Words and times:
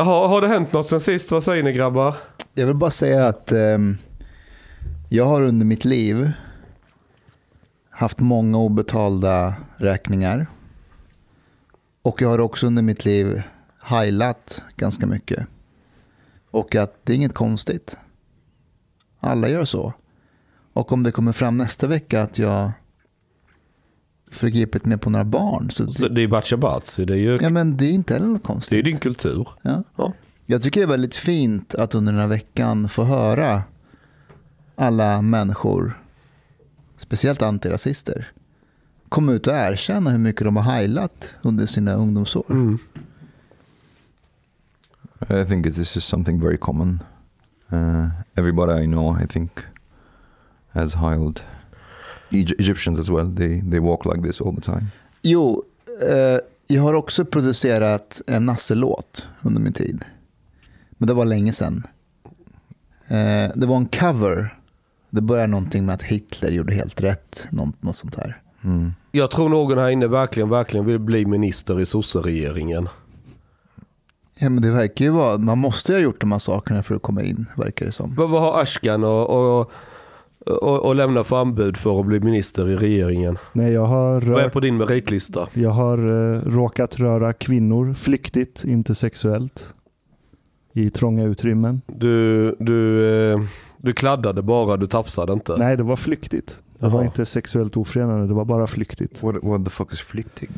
Jaha, 0.00 0.28
har 0.28 0.40
det 0.40 0.48
hänt 0.48 0.72
något 0.72 0.88
sen 0.88 1.00
sist? 1.00 1.30
Vad 1.30 1.44
säger 1.44 1.62
ni 1.62 1.72
grabbar? 1.72 2.16
Jag 2.54 2.66
vill 2.66 2.76
bara 2.76 2.90
säga 2.90 3.26
att 3.26 3.52
eh, 3.52 3.78
jag 5.08 5.24
har 5.26 5.42
under 5.42 5.66
mitt 5.66 5.84
liv 5.84 6.32
haft 7.90 8.18
många 8.18 8.58
obetalda 8.58 9.54
räkningar. 9.76 10.46
Och 12.02 12.22
jag 12.22 12.28
har 12.28 12.38
också 12.38 12.66
under 12.66 12.82
mitt 12.82 13.04
liv 13.04 13.42
heilat 13.80 14.62
ganska 14.76 15.06
mycket. 15.06 15.46
Och 16.50 16.74
att 16.74 16.94
det 17.04 17.12
är 17.12 17.16
inget 17.16 17.34
konstigt. 17.34 17.98
Alla 19.20 19.48
gör 19.48 19.64
så. 19.64 19.92
Och 20.72 20.92
om 20.92 21.02
det 21.02 21.12
kommer 21.12 21.32
fram 21.32 21.56
nästa 21.56 21.86
vecka 21.86 22.22
att 22.22 22.38
jag 22.38 22.72
förgripit 24.30 24.84
mig 24.84 24.98
på 24.98 25.10
några 25.10 25.24
barn. 25.24 25.70
Så 25.70 25.84
det, 25.84 26.08
Det 26.08 26.20
är 26.22 26.28
Batcha 26.28 26.56
Batsi, 26.56 27.04
det 27.04 27.12
är 27.14 27.16
ju 27.18 27.38
ja, 27.42 27.50
men 27.50 27.76
det 27.76 27.84
är 27.84 27.90
inte 27.92 28.14
heller 28.14 28.26
något 28.26 28.42
det 28.42 28.46
är 28.46 28.54
konstigt. 28.54 28.84
din 28.84 28.98
kultur. 28.98 29.48
Ja. 29.62 29.82
Ja. 29.96 30.12
Jag 30.46 30.62
tycker 30.62 30.80
det 30.80 30.84
är 30.84 30.88
väldigt 30.88 31.16
fint 31.16 31.74
att 31.74 31.94
under 31.94 32.12
den 32.12 32.20
här 32.20 32.28
veckan 32.28 32.88
få 32.88 33.04
höra 33.04 33.62
alla 34.76 35.22
människor, 35.22 35.98
speciellt 36.96 37.42
antirasister, 37.42 38.32
komma 39.08 39.32
ut 39.32 39.46
och 39.46 39.54
erkänna 39.54 40.10
hur 40.10 40.18
mycket 40.18 40.44
de 40.44 40.56
har 40.56 40.62
heilat 40.64 41.30
under 41.42 41.66
sina 41.66 41.92
ungdomsår. 41.94 42.44
Mm. 42.50 42.78
I 45.30 45.44
think 45.46 45.64
this 45.64 45.96
is 45.96 46.04
something 46.04 46.40
very 46.40 46.56
common. 46.56 47.02
Uh, 47.72 48.08
everybody 48.36 48.82
I 48.82 48.86
know, 48.86 49.22
I 49.22 49.26
think, 49.26 49.50
has 50.72 50.94
heiled. 50.94 51.40
Egy- 52.30 52.54
Egyptians 52.60 52.98
as 52.98 53.08
well. 53.10 53.36
They 53.36 53.62
they 53.70 53.78
walk 53.80 54.04
like 54.04 54.22
this 54.28 54.40
all 54.40 54.54
the 54.54 54.60
time. 54.60 54.86
Jo, 55.22 55.62
eh, 56.08 56.38
jag 56.66 56.82
har 56.82 56.94
också 56.94 57.24
producerat 57.24 58.22
en 58.26 58.46
Nasse-låt 58.46 59.26
under 59.42 59.60
min 59.60 59.72
tid. 59.72 60.04
Men 60.90 61.06
det 61.08 61.14
var 61.14 61.24
länge 61.24 61.52
sedan. 61.52 61.86
Eh, 63.08 63.50
det 63.54 63.66
var 63.66 63.76
en 63.76 63.86
cover. 63.86 64.56
Det 65.10 65.20
började 65.20 65.46
någonting 65.46 65.86
med 65.86 65.94
att 65.94 66.02
Hitler 66.02 66.50
gjorde 66.50 66.74
helt 66.74 67.00
rätt. 67.00 67.46
Något, 67.50 67.82
något 67.82 67.96
sånt 67.96 68.14
här. 68.14 68.42
Mm. 68.64 68.92
Jag 69.12 69.30
tror 69.30 69.48
någon 69.48 69.78
här 69.78 69.88
inne 69.88 70.06
verkligen, 70.06 70.48
verkligen 70.48 70.86
vill 70.86 70.98
bli 70.98 71.26
minister 71.26 71.80
i 71.80 71.86
sosseregeringen. 71.86 72.88
Ja, 74.38 74.48
men 74.48 74.62
det 74.62 74.70
verkar 74.70 75.04
ju 75.04 75.10
vara, 75.10 75.38
man 75.38 75.58
måste 75.58 75.92
ju 75.92 75.98
ha 75.98 76.02
gjort 76.02 76.20
de 76.20 76.32
här 76.32 76.38
sakerna 76.38 76.82
för 76.82 76.94
att 76.94 77.02
komma 77.02 77.22
in, 77.22 77.46
verkar 77.56 77.86
det 77.86 77.92
som. 77.92 78.14
Vad, 78.14 78.30
vad 78.30 78.40
har 78.42 78.62
Ashkan 78.62 79.04
och, 79.04 79.60
och, 79.60 79.70
och, 80.46 80.86
och 80.86 80.94
lämna 80.94 81.24
för 81.24 81.40
anbud 81.40 81.76
för 81.76 82.00
att 82.00 82.06
bli 82.06 82.20
minister 82.20 82.68
i 82.68 82.76
regeringen? 82.76 83.38
Nej, 83.52 83.72
jag 83.72 83.86
har, 83.86 84.20
Vad 84.20 84.40
är 84.40 84.44
rört, 84.44 84.52
på 84.52 84.60
din 84.60 84.76
meritlista? 84.76 85.48
jag 85.54 85.70
har 85.70 85.98
eh, 85.98 86.40
råkat 86.42 87.00
röra 87.00 87.32
kvinnor 87.32 87.94
flyktigt, 87.94 88.64
inte 88.64 88.94
sexuellt. 88.94 89.74
I 90.72 90.90
trånga 90.90 91.24
utrymmen. 91.24 91.80
Du, 91.86 92.56
du, 92.58 93.08
eh, 93.32 93.40
du 93.76 93.92
kladdade 93.92 94.42
bara, 94.42 94.76
du 94.76 94.86
tafsade 94.86 95.32
inte. 95.32 95.56
Nej, 95.56 95.76
det 95.76 95.82
var 95.82 95.96
flyktigt. 95.96 96.60
Det 96.78 96.88
var 96.88 96.98
Jaha. 96.98 97.04
inte 97.04 97.26
sexuellt 97.26 97.76
ofredande, 97.76 98.26
det 98.26 98.34
var 98.34 98.44
bara 98.44 98.66
flyktigt. 98.66 99.22
What 99.22 99.36
what 99.42 99.64
the 99.64 99.70
fuck 99.70 99.92
is 99.92 100.00
flyktig? 100.00 100.50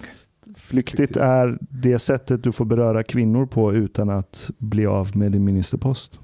Flyktigt 0.56 1.16
är 1.16 1.58
det 1.60 1.98
sättet 1.98 2.42
du 2.44 2.52
får 2.52 2.64
beröra 2.64 3.02
kvinnor 3.02 3.46
på 3.46 3.72
utan 3.74 4.10
att 4.10 4.50
bli 4.58 4.86
av 4.86 5.16
med 5.16 5.32
din 5.32 5.44
ministerpost. 5.44 6.20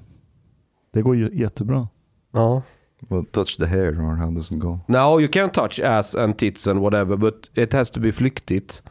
Det 0.92 1.02
går 1.02 1.16
ju 1.16 1.30
jättebra. 1.32 1.88
Ja. 2.32 2.62
Well, 3.08 3.24
touch 3.32 3.56
the 3.58 3.66
hair 3.66 3.88
or 4.00 4.16
how 4.16 4.30
does 4.30 4.50
it 4.50 4.58
go? 4.58 4.80
No, 4.86 5.20
you 5.20 5.28
can 5.28 5.50
touch 5.50 5.80
ass 5.80 6.14
and 6.14 6.38
tits 6.38 6.66
and 6.66 6.80
whatever, 6.80 7.16
but 7.16 7.50
it 7.54 7.72
has 7.72 7.90
to 7.90 8.00
be 8.00 8.12
flyktigt. 8.12 8.82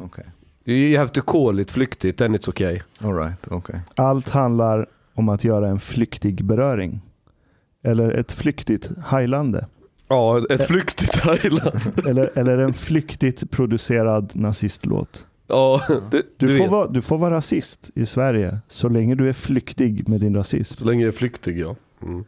Okay. 0.00 0.24
You 0.64 0.98
have 0.98 1.12
to 1.12 1.22
call 1.22 1.60
it 1.60 1.70
flyktigt, 1.70 2.18
then 2.18 2.34
it's 2.34 2.48
okay. 2.48 2.80
All 3.00 3.14
right. 3.14 3.48
Okay. 3.48 3.80
Allt 3.94 4.28
handlar 4.28 4.86
om 5.14 5.28
att 5.28 5.44
göra 5.44 5.68
en 5.68 5.80
flyktig 5.80 6.44
beröring. 6.44 7.00
Eller 7.82 8.10
ett 8.10 8.32
flyktigt 8.32 8.90
heilande. 9.04 9.66
Ja, 10.08 10.46
ett 10.50 10.66
flyktigt 10.66 11.12
Thailand. 11.12 11.80
Eller, 12.06 12.38
eller 12.38 12.58
en 12.58 12.72
flyktigt 12.72 13.50
producerad 13.50 14.32
nazistlåt. 14.34 15.26
Ja, 15.46 15.80
det, 16.10 16.22
Du, 16.36 16.46
du, 16.46 16.58
får 16.58 16.68
vara, 16.68 16.88
du 16.88 17.02
får 17.02 17.18
vara 17.18 17.34
rasist 17.34 17.90
i 17.94 18.06
Sverige 18.06 18.58
så 18.68 18.88
länge 18.88 19.14
du 19.14 19.28
är 19.28 19.32
flyktig 19.32 20.08
med 20.08 20.20
din 20.20 20.34
rasism. 20.36 20.74
Så 20.74 20.84
länge 20.84 21.02
jag 21.02 21.08
är 21.08 21.18
flyktig 21.18 21.58
ja. 21.58 21.76
Mm. 22.02 22.24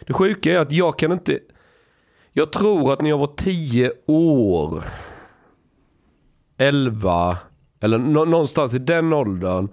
Det 0.00 0.12
sjuka 0.12 0.52
är 0.52 0.58
att 0.58 0.72
jag 0.72 0.98
kan 0.98 1.12
inte... 1.12 1.38
Jag 2.32 2.52
tror 2.52 2.92
att 2.92 3.00
när 3.00 3.10
jag 3.10 3.18
var 3.18 3.34
10 3.36 3.92
år, 4.06 4.84
11 6.58 7.38
eller 7.80 7.98
någonstans 7.98 8.74
i 8.74 8.78
den 8.78 9.12
åldern. 9.12 9.68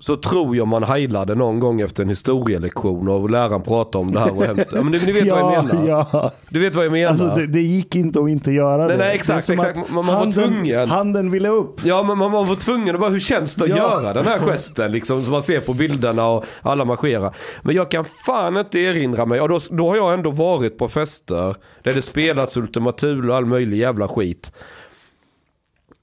Så 0.00 0.16
tror 0.16 0.56
jag 0.56 0.68
man 0.68 0.82
heilade 0.82 1.34
någon 1.34 1.60
gång 1.60 1.80
efter 1.80 2.02
en 2.02 2.08
historielektion 2.08 3.08
och 3.08 3.30
läraren 3.30 3.62
pratade 3.62 4.04
om 4.04 4.12
det 4.12 4.20
här 4.20 4.36
och 4.38 4.44
hemskt. 4.44 4.68
Ja, 4.72 4.82
men 4.82 4.92
ni, 4.92 4.98
ni 5.06 5.12
vet 5.12 5.30
vad 5.30 5.38
jag 5.40 5.64
menar. 5.66 5.88
Ja, 5.88 6.32
Du 6.50 6.60
vet 6.60 6.74
vad 6.74 6.84
jag 6.84 6.92
menar. 6.92 7.10
alltså 7.10 7.26
det, 7.26 7.46
det 7.46 7.60
gick 7.60 7.96
inte 7.96 8.20
att 8.20 8.28
inte 8.28 8.52
göra 8.52 8.76
Nej, 8.86 8.88
det. 8.88 8.96
nej, 9.04 9.14
exakt, 9.14 9.50
exakt. 9.50 9.76
Man- 9.76 9.86
man 9.94 10.06
var 10.06 10.14
handen, 10.14 10.32
tvungen. 10.32 10.88
Handen 10.88 11.30
ville 11.30 11.48
upp. 11.48 11.80
Ja 11.84 12.02
men 12.02 12.18
man 12.18 12.32
var 12.32 12.54
tvungen 12.56 12.94
att 12.94 13.00
bara, 13.00 13.10
hur 13.10 13.18
känns 13.20 13.54
det 13.54 13.64
att 13.64 13.70
Ja. 13.70 13.76
göra 13.76 14.12
den 14.12 14.26
här 14.26 14.38
gesten 14.38 14.92
liksom 14.92 15.22
som 15.24 15.32
man 15.32 15.42
ser 15.42 15.60
på 15.60 15.74
bilderna 15.74 16.28
och 16.28 16.44
alla 16.62 16.84
marscherar. 16.84 17.34
Men 17.62 17.74
jag 17.74 17.90
kan 17.90 18.04
fan 18.04 18.56
inte 18.56 18.78
erinra 18.78 19.26
mig, 19.26 19.40
och 19.40 19.48
då, 19.48 19.58
då 19.70 19.88
har 19.88 19.96
jag 19.96 20.14
ändå 20.14 20.30
varit 20.30 20.78
på 20.78 20.88
fester 20.88 21.54
där 21.82 21.92
det 21.92 22.02
spelats 22.02 22.56
Ultima 22.56 22.92
Thule 22.92 23.32
och 23.32 23.36
all 23.38 23.46
möjlig 23.46 23.76
jävla 23.78 24.08
skit. 24.08 24.52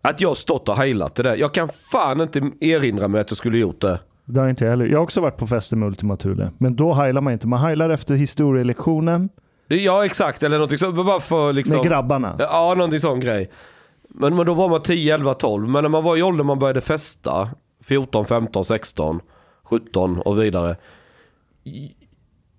Att 0.06 0.22
jag 0.22 0.38
stått 0.38 0.70
och 0.70 0.76
heilat 0.76 1.16
det 1.16 1.24
där. 1.24 1.36
Jag 1.36 1.54
kan 1.54 1.70
fan 1.92 2.22
inte 2.22 2.52
erinra 2.60 3.08
mig 3.08 3.22
att 3.22 3.32
jag 3.32 3.38
skulle 3.38 3.58
gjort 3.58 3.82
det. 3.82 4.00
Det 4.26 4.40
har 4.40 4.50
inte 4.50 4.64
jag 4.64 4.72
heller. 4.72 4.86
Jag 4.86 4.98
har 4.98 5.04
också 5.04 5.22
varit 5.22 5.38
på 5.38 5.48
fester 5.48 5.78
med 5.78 5.88
Ultima 5.88 6.18
Thule. 6.18 6.52
Men 6.58 6.76
då 6.76 6.94
heilar 6.94 7.22
man 7.22 7.34
inte. 7.34 7.48
Man 7.48 7.60
heilar 7.60 7.90
efter 7.90 8.16
historielektionen 8.16 9.30
Ja 9.68 10.06
exakt, 10.06 10.44
eller 10.44 10.58
någonting 10.58 10.78
så, 10.78 10.92
bara 10.92 11.20
för 11.20 11.54
liksom... 11.54 11.76
med 11.76 11.86
grabbarna. 11.86 12.36
Ja, 12.40 12.74
någonting 12.78 13.00
sån 13.00 13.20
grej. 13.20 13.52
Men, 14.08 14.36
men 14.36 14.46
då 14.46 14.54
var 14.54 14.70
man 14.70 14.82
10, 14.82 15.16
11, 15.16 15.34
12. 15.34 15.70
Men 15.70 15.84
när 15.84 15.90
man 15.90 16.04
var 16.04 16.18
i 16.18 16.24
åldern 16.24 16.48
man 16.48 16.60
började 16.60 16.82
festa, 16.82 17.50
14, 17.84 18.26
15, 18.26 18.66
16, 18.66 19.20
17 19.64 20.22
och 20.22 20.42
vidare. 20.42 20.76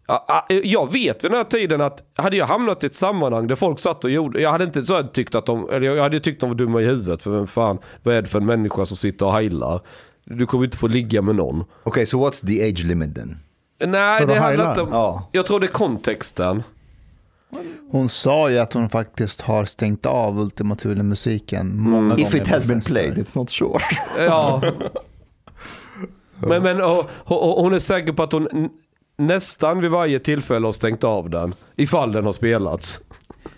Ja, 0.09 0.25
ja, 0.29 0.47
Jag 0.65 0.93
vet 0.93 1.25
vid 1.25 1.31
den 1.31 1.39
här 1.39 1.45
tiden 1.45 1.81
att 1.81 2.03
hade 2.15 2.37
jag 2.37 2.47
hamnat 2.47 2.85
i 2.85 2.87
ett 2.87 2.95
sammanhang 2.95 3.47
där 3.47 3.57
folk 3.57 3.81
satt 3.81 4.05
och 4.05 4.11
gjorde, 4.11 4.41
jag 4.41 4.51
hade 4.53 4.65
inte 4.65 4.87
så 4.87 4.95
här 4.95 5.03
tyckt 5.03 5.35
att 5.35 5.47
de, 5.47 5.71
eller 5.71 5.97
jag 5.97 6.03
hade 6.03 6.21
tyckt 6.21 6.41
de 6.41 6.51
var 6.51 6.55
dumma 6.55 6.81
i 6.81 6.85
huvudet 6.85 7.23
för 7.23 7.31
vem 7.31 7.47
fan, 7.47 7.79
vad 8.03 8.15
är 8.15 8.23
det 8.23 8.29
för 8.29 8.39
en 8.39 8.47
människa 8.47 8.87
som 8.87 8.97
sitter 8.97 9.27
och 9.27 9.33
heilar? 9.33 9.81
Du 10.25 10.47
kommer 10.47 10.65
inte 10.65 10.77
få 10.77 10.87
ligga 10.87 11.23
med 11.23 11.35
någon. 11.35 11.65
Okay. 11.85 12.07
So 12.07 12.29
what's 12.29 12.47
the 12.47 12.69
age 12.69 12.85
limit 12.85 13.15
then? 13.15 13.37
Nej, 13.87 14.21
För 14.21 14.27
det 14.27 14.39
handlar 14.39 14.69
inte 14.69 14.81
om, 14.83 14.89
Ja. 14.93 15.29
jag 15.33 15.47
tror 15.47 15.61
det 15.61 15.67
är 15.67 15.73
kontexten. 15.73 16.63
Hon 17.91 18.09
sa 18.09 18.51
ju 18.51 18.59
att 18.59 18.73
hon 18.73 18.89
faktiskt 18.89 19.41
har 19.41 19.65
stängt 19.65 20.07
av 20.07 20.41
Ultima 20.41 20.75
Thule-musiken 20.77 21.81
många 21.81 22.09
gånger. 22.09 22.21
If 22.27 22.35
it 22.35 22.49
has 22.49 22.65
been 22.65 22.81
played, 22.81 23.19
it's 23.19 23.39
not 23.39 23.51
sure. 23.51 23.81
Ja. 24.19 24.63
Men, 26.39 26.63
men 26.63 26.81
och, 26.81 27.11
och, 27.25 27.57
och 27.59 27.63
hon 27.65 27.75
är 27.75 27.79
säker 27.79 28.13
på 28.13 28.23
att 28.23 28.33
hon 28.33 28.49
nästan 29.19 29.81
vid 29.81 29.91
varje 29.91 30.19
tillfälle 30.19 30.67
har 30.67 30.73
stängt 30.73 31.05
av 31.05 31.31
den. 31.31 31.55
Ifall 31.77 32.13
den 32.13 32.25
har 32.25 32.33
spelats. 32.33 33.01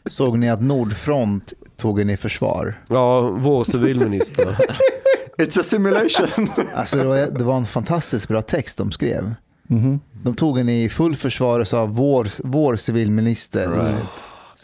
Såg 0.06 0.38
ni 0.38 0.50
att 0.50 0.62
Nordfront 0.62 1.52
tog 1.76 1.98
henne 1.98 2.12
i 2.12 2.16
försvar? 2.16 2.74
Ja, 2.88 3.20
vår 3.20 3.64
civilminister. 3.64 4.46
it's 5.38 5.60
a 5.60 5.62
simulation. 5.62 6.48
Alltså 6.74 6.96
det 6.96 7.04
var, 7.04 7.16
det 7.16 7.44
var 7.44 7.56
en 7.56 7.66
fantastiskt 7.66 8.28
bra 8.28 8.42
text 8.42 8.78
de 8.78 8.92
skrev. 8.92 9.34
Mhm. 9.68 10.00
De 10.22 10.34
tog 10.34 10.58
henne 10.58 10.82
i 10.82 10.88
full 10.88 11.14
försvar 11.14 11.60
och 11.60 11.68
sa 11.68 11.86
vår, 11.86 12.28
vår 12.44 12.76
civilminister. 12.76 13.68
Right. 13.68 14.08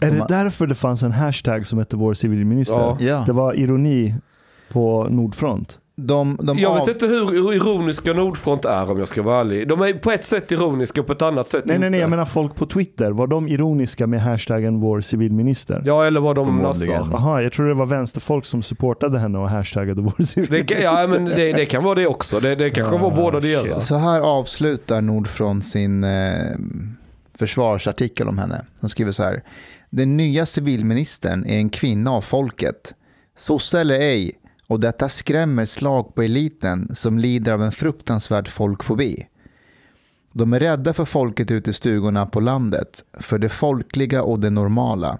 Är 0.03 0.11
det 0.11 0.19
man- 0.19 0.27
därför 0.29 0.67
det 0.67 0.75
fanns 0.75 1.03
en 1.03 1.13
hashtag 1.13 1.67
som 1.67 1.79
hette 1.79 1.97
vår 1.97 2.15
civilminister? 2.15 2.77
Ja. 2.77 2.97
Ja. 3.01 3.23
Det 3.27 3.33
var 3.33 3.55
ironi 3.55 4.15
på 4.73 5.07
Nordfront. 5.11 5.79
De, 5.97 6.39
de 6.43 6.59
Jag 6.59 6.71
av- 6.73 6.87
vet 6.87 6.89
inte 6.95 7.07
hur 7.07 7.55
ironiska 7.55 8.13
Nordfront 8.13 8.65
är 8.65 8.91
om 8.91 8.99
jag 8.99 9.09
ska 9.09 9.23
vara 9.23 9.41
ärlig. 9.41 9.69
De 9.69 9.81
är 9.81 9.93
på 9.93 10.11
ett 10.11 10.25
sätt 10.25 10.53
ironiska 10.53 11.01
och 11.01 11.07
på 11.07 11.13
ett 11.13 11.23
annat 11.23 11.49
sätt 11.49 11.65
Nej, 11.67 11.79
nej, 11.79 11.91
nej, 11.91 11.97
inte. 11.99 12.01
jag 12.01 12.11
menar 12.11 12.25
folk 12.25 12.55
på 12.55 12.67
Twitter. 12.67 13.11
Var 13.11 13.27
de 13.27 13.49
ironiska 13.49 14.07
med 14.07 14.23
hashtaggen 14.23 14.81
vår 14.81 15.01
civilminister? 15.01 15.83
Ja, 15.85 16.05
eller 16.07 16.21
vad 16.21 16.37
de 16.37 16.59
nassar. 16.59 16.87
Jaha, 17.13 17.43
jag 17.43 17.53
tror 17.53 17.69
det 17.69 17.75
var 17.75 17.87
vänsterfolk 17.87 18.45
som 18.45 18.63
supportade 18.63 19.19
henne 19.19 19.39
och 19.39 19.51
hashtaggade 19.51 20.03
vår 20.03 20.13
Det 20.17 20.25
civilminister. 20.25 20.75
kan, 20.75 20.85
ja, 20.85 21.07
men 21.09 21.25
det, 21.25 21.53
det 21.53 21.67
kan 21.67 21.85
vara 21.85 21.95
det 21.95 22.07
också. 22.07 22.41
Det, 22.41 22.55
det 22.55 22.71
kanske 22.71 22.95
Ah, 22.95 22.99
var 22.99 23.11
båda 23.17 23.41
delar. 23.41 23.79
Så 23.79 23.97
här 23.97 24.21
avslutar 24.21 25.01
Nordfront 25.01 25.67
sin 25.67 26.05
eh, 26.05 26.11
försvarsartikel 27.39 28.29
om 28.29 28.39
henne. 28.39 28.65
De 28.81 28.91
skriver 28.91 29.13
så 29.13 29.23
här. 29.23 29.43
Den 29.91 30.17
nya 30.17 30.47
civilministern 30.47 31.45
är 31.47 31.57
en 31.57 31.69
kvinna 31.71 32.11
av 32.11 32.21
folket. 32.21 32.95
Sosse 33.39 33.81
eller 33.81 33.95
ej. 34.01 34.33
Och 34.67 34.81
detta 34.81 35.09
skrämmer 35.09 35.65
slag 35.65 36.15
på 36.15 36.23
eliten 36.23 36.95
som 36.95 37.19
lider 37.19 37.53
av 37.53 37.63
en 37.63 37.73
fruktansvärd 37.73 38.49
folkfobi. 38.49 39.27
De 40.33 40.53
är 40.53 40.61
rädda 40.61 40.93
för 40.93 41.05
folket 41.05 41.51
ute 41.51 41.71
i 41.71 41.73
stugorna 41.73 42.27
på 42.27 42.41
landet, 42.41 43.05
för 43.13 43.39
det 43.39 43.49
folkliga 43.49 44.23
och 44.23 44.41
det 44.41 44.51
normala. 44.51 45.19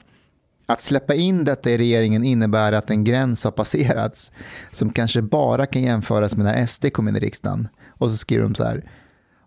Att 0.67 0.83
släppa 0.83 1.15
in 1.15 1.45
detta 1.45 1.71
i 1.71 1.79
regeringen 1.79 2.25
innebär 2.25 2.73
att 2.73 2.91
en 2.91 3.05
gräns 3.05 3.45
har 3.45 3.51
passerats 3.51 4.33
som 4.73 4.93
kanske 4.93 5.23
bara 5.23 5.67
kan 5.67 5.83
jämföras 5.83 6.37
med 6.37 6.45
när 6.47 6.67
SD 6.67 6.93
kom 6.93 7.09
in 7.09 7.17
i 7.17 7.21
riksdagen. 7.21 7.69
Och 7.89 8.11
så 8.11 8.17
skriver 8.17 8.43
de 8.43 8.55
så 8.55 8.65
här. 8.65 8.91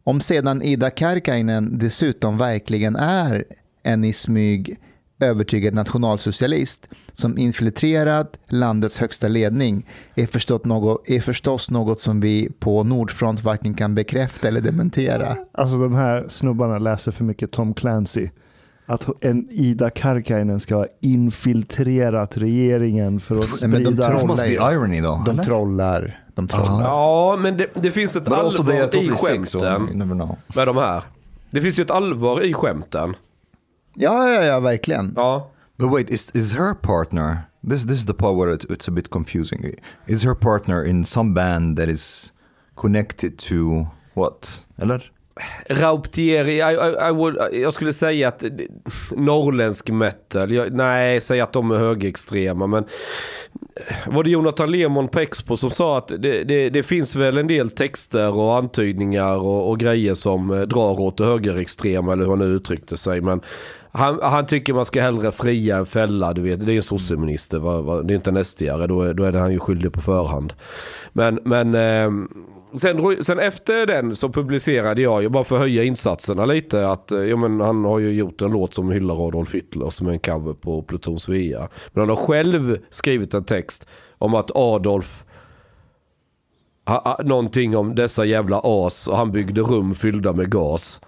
Om 0.03 0.21
sedan 0.21 0.61
Ida 0.61 0.89
Karkainen 0.89 1.77
dessutom 1.77 2.37
verkligen 2.37 2.95
är 2.95 3.45
en 3.83 4.03
i 4.03 4.13
smyg 4.13 4.79
övertygad 5.19 5.73
nationalsocialist 5.73 6.89
som 7.13 7.37
infiltrerat 7.37 8.39
landets 8.49 8.97
högsta 8.97 9.27
ledning 9.27 9.85
är, 10.15 10.25
förstått 10.25 10.65
något, 10.65 11.09
är 11.09 11.19
förstås 11.19 11.69
något 11.71 11.99
som 12.01 12.19
vi 12.19 12.49
på 12.59 12.83
Nordfront 12.83 13.43
varken 13.43 13.73
kan 13.73 13.95
bekräfta 13.95 14.47
eller 14.47 14.61
dementera. 14.61 15.37
Alltså 15.51 15.77
de 15.77 15.95
här 15.95 16.25
snubbarna 16.29 16.77
läser 16.77 17.11
för 17.11 17.23
mycket 17.23 17.51
Tom 17.51 17.73
Clancy. 17.73 18.29
Att 18.85 19.07
en 19.21 19.49
Ida 19.51 19.89
Karkiainen 19.89 20.59
ska 20.59 20.75
ha 20.75 20.87
infiltrerat 21.01 22.37
regeringen 22.37 23.19
för 23.19 23.35
att 23.35 23.61
Nej, 23.61 23.69
men 23.69 23.83
de 23.83 23.91
sprida... 23.91 24.19
Trollar 24.19 24.73
irony 24.73 25.01
though. 25.01 25.23
De 25.23 25.37
trollar. 25.37 26.19
De 26.35 26.47
trollar. 26.47 26.81
Ja, 26.81 27.37
men 27.41 27.57
det, 27.57 27.67
det 27.73 27.91
finns 27.91 28.15
ett 28.15 28.25
But 28.25 28.33
allvar 28.33 28.95
i 29.03 29.09
skämten 29.09 29.83
never 29.93 30.15
know. 30.15 30.37
med 30.55 30.67
de 30.67 30.77
här. 30.77 31.03
Det 31.49 31.61
finns 31.61 31.79
ju 31.79 31.83
ett 31.83 31.91
allvar 31.91 32.41
i 32.41 32.53
skämten. 32.53 33.15
Ja, 33.99 34.33
ja, 34.33 34.43
ja, 34.43 34.59
verkligen. 34.59 35.13
Ja. 35.15 35.47
But 35.77 35.91
wait, 35.91 36.09
is 36.09 36.31
is 36.33 36.53
her 36.53 36.73
partner? 36.73 37.37
This 37.69 37.83
this 37.83 37.99
is 37.99 38.05
the 38.05 38.13
part 38.13 38.35
where 38.35 38.53
it, 38.53 38.63
it's 38.69 38.87
a 38.87 38.91
bit 38.91 39.09
confusing. 39.09 39.75
Is 40.07 40.23
her 40.23 40.35
partner 40.35 40.85
in 40.85 41.05
some 41.05 41.33
band 41.33 41.77
that 41.77 41.89
is 41.89 42.31
connected 42.75 43.37
to 43.37 43.87
what? 44.13 44.65
Eller? 44.81 45.11
Rauptieri, 45.69 46.55
I, 46.55 46.73
I, 46.73 47.09
I 47.09 47.11
would, 47.11 47.37
jag 47.53 47.73
skulle 47.73 47.93
säga 47.93 48.27
att 48.27 48.43
norrländsk 49.11 49.89
metal, 49.89 50.51
jag, 50.51 50.73
nej, 50.73 51.21
säg 51.21 51.41
att 51.41 51.53
de 51.53 51.71
är 51.71 51.77
högerextrema 51.77 52.67
men 52.67 52.85
var 54.07 54.23
det 54.23 54.29
Jonathan 54.29 54.71
Lemon 54.71 55.07
på 55.07 55.19
Expo 55.19 55.57
som 55.57 55.69
sa 55.69 55.97
att 55.97 56.07
det, 56.07 56.43
det, 56.43 56.69
det 56.69 56.83
finns 56.83 57.15
väl 57.15 57.37
en 57.37 57.47
del 57.47 57.69
texter 57.69 58.31
och 58.31 58.55
antydningar 58.55 59.35
och, 59.35 59.69
och 59.69 59.79
grejer 59.79 60.15
som 60.15 60.51
eh, 60.51 60.61
drar 60.61 60.99
åt 60.99 61.17
det 61.17 61.25
högerextrema 61.25 62.13
eller 62.13 62.23
hur 62.23 62.29
han 62.29 62.39
nu 62.39 62.45
uttryckte 62.45 62.97
sig 62.97 63.21
men 63.21 63.41
han, 63.97 64.19
han 64.21 64.45
tycker 64.45 64.73
man 64.73 64.85
ska 64.85 65.01
hellre 65.01 65.31
fria 65.31 65.77
än 65.77 65.85
fälla, 65.85 66.33
du 66.33 66.41
vet. 66.41 66.65
Det 66.65 66.73
är 66.73 66.75
en 66.75 66.83
sosseminister, 66.83 68.03
det 68.03 68.13
är 68.13 68.15
inte 68.15 68.29
en 68.29 68.37
SD-are, 68.37 68.87
då, 68.87 69.01
är- 69.01 69.13
då 69.13 69.23
är 69.23 69.31
det 69.31 69.39
han 69.39 69.51
ju 69.51 69.59
skyldig 69.59 69.93
på 69.93 70.01
förhand. 70.01 70.53
Men, 71.13 71.39
men 71.43 71.75
ehm, 71.75 72.27
sen, 72.75 73.23
sen 73.23 73.39
efter 73.39 73.85
den 73.85 74.15
så 74.15 74.29
publicerade 74.29 75.01
jag, 75.01 75.21
ju 75.21 75.29
bara 75.29 75.43
för 75.43 75.55
att 75.55 75.61
höja 75.61 75.83
insatserna 75.83 76.45
lite, 76.45 76.89
att 76.89 77.11
eh, 77.11 77.19
ja, 77.19 77.37
men 77.37 77.59
han 77.61 77.85
har 77.85 77.99
ju 77.99 78.11
gjort 78.13 78.41
en 78.41 78.51
låt 78.51 78.73
som 78.73 78.91
hyllar 78.91 79.27
Adolf 79.27 79.55
Hitler 79.55 79.89
som 79.89 80.07
är 80.07 80.11
en 80.11 80.19
cover 80.19 80.53
på 80.53 80.81
Pluton 80.81 81.19
Svea. 81.19 81.69
Men 81.93 82.01
han 82.01 82.09
har 82.09 82.15
själv 82.25 82.77
skrivit 82.89 83.33
en 83.33 83.43
text 83.43 83.87
om 84.17 84.33
att 84.33 84.51
Adolf 84.55 85.25
ha, 86.85 87.01
ha, 87.03 87.19
någonting 87.23 87.77
om 87.77 87.95
dessa 87.95 88.25
jävla 88.25 88.61
as 88.63 89.07
och 89.07 89.17
han 89.17 89.31
byggde 89.31 89.61
rum 89.61 89.95
fyllda 89.95 90.33
med 90.33 90.51
gas. 90.51 91.01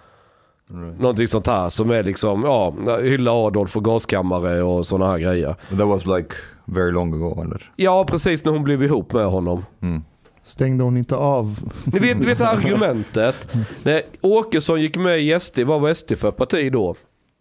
Någonting 0.98 1.28
sånt 1.28 1.46
här 1.46 1.68
som 1.68 1.90
är 1.90 2.02
liksom, 2.02 2.42
ja, 2.44 2.74
hylla 3.02 3.32
Adolf 3.32 3.76
och 3.76 3.84
gaskammare 3.84 4.62
och 4.62 4.86
sådana 4.86 5.10
här 5.12 5.18
grejer. 5.18 5.54
That 5.78 5.88
was 5.88 6.06
like 6.06 6.34
very 6.64 6.92
long 6.92 7.14
ago, 7.14 7.42
eller? 7.42 7.72
Ja, 7.76 8.04
precis 8.04 8.44
när 8.44 8.52
hon 8.52 8.62
blev 8.64 8.82
ihop 8.82 9.12
med 9.12 9.26
honom. 9.26 9.64
Mm. 9.82 10.02
Stängde 10.42 10.84
hon 10.84 10.96
inte 10.96 11.16
av? 11.16 11.58
Ni 11.84 11.98
vet, 11.98 12.18
ni 12.18 12.26
vet 12.26 12.40
argumentet. 12.40 13.48
När 13.82 14.02
Åkesson 14.20 14.80
gick 14.80 14.96
med 14.96 15.20
i 15.20 15.40
SD, 15.40 15.58
vad 15.60 15.80
var 15.80 15.94
SD 15.94 16.12
för 16.16 16.30
parti 16.30 16.72
då? 16.72 16.94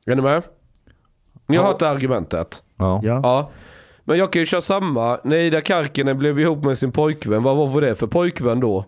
Är 0.05 0.15
ni 0.15 0.21
med? 0.21 0.43
Ni 1.47 1.57
har 1.57 1.63
Ja. 1.63 1.67
hört 1.71 1.79
det 1.79 1.89
argumentet? 1.89 2.63
Ja. 2.77 2.99
Ja. 3.03 3.19
Ja. 3.23 3.49
Men 4.03 4.17
jag 4.17 4.31
kan 4.31 4.39
ju 4.39 4.45
köra 4.45 4.61
samma. 4.61 5.19
När 5.23 5.37
Ida 5.37 5.61
Karkinen 5.61 6.17
blev 6.17 6.39
ihop 6.39 6.63
med 6.63 6.77
sin 6.77 6.91
pojkvän, 6.91 7.43
vad 7.43 7.57
var 7.71 7.81
det 7.81 7.95
för 7.95 8.07
pojkvän 8.07 8.59
då? 8.59 8.85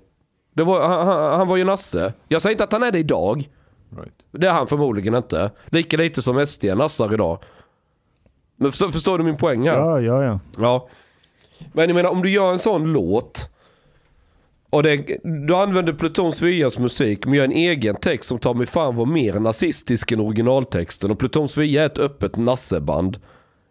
Det 0.56 0.64
var, 0.64 0.88
han, 0.88 1.08
han, 1.08 1.34
han 1.40 1.48
var 1.48 1.58
ju 1.58 1.64
nasse. 1.64 2.14
Jag 2.28 2.42
säger 2.42 2.54
inte 2.54 2.64
att 2.64 2.72
han 2.72 2.84
är 2.84 2.92
det 2.92 3.00
idag. 3.00 3.50
Right. 3.98 4.14
Det 4.32 4.48
är 4.48 4.54
han 4.54 4.68
förmodligen 4.68 5.16
inte. 5.16 5.52
Lika 5.66 5.98
lite 5.98 6.22
som 6.22 6.46
SD 6.46 6.66
nassar 6.66 7.14
idag. 7.14 7.40
Men 8.56 8.72
förstår, 8.72 8.90
förstår 8.90 9.18
du 9.18 9.24
min 9.24 9.38
poäng 9.38 9.68
här? 9.68 9.78
Ja, 9.78 10.02
ja, 10.02 10.24
ja. 10.24 10.40
Ja. 10.58 10.90
Men 11.74 11.90
jag 11.90 11.96
menar 11.96 12.10
om 12.10 12.22
du 12.22 12.30
gör 12.30 12.52
en 12.52 12.60
sån 12.60 12.94
låt. 12.94 13.50
Och 14.70 14.84
det, 14.84 15.18
du 15.48 15.56
använder 15.56 15.94
Pluton 15.94 16.34
Svias 16.34 16.80
musik 16.80 17.26
men 17.26 17.34
gör 17.34 17.44
en 17.44 17.52
egen 17.52 17.96
text 17.96 18.30
som 18.30 18.40
tar 18.40 18.54
mig 18.54 18.68
fan 18.68 18.96
var 18.96 19.06
mer 19.06 19.40
nazistisk 19.40 20.12
än 20.12 20.20
originaltexten. 20.20 21.12
Och 21.12 21.20
Pluton 21.20 21.50
Svia 21.50 21.82
är 21.82 21.86
ett 21.86 21.98
öppet 21.98 22.38
nasseband. 22.38 23.20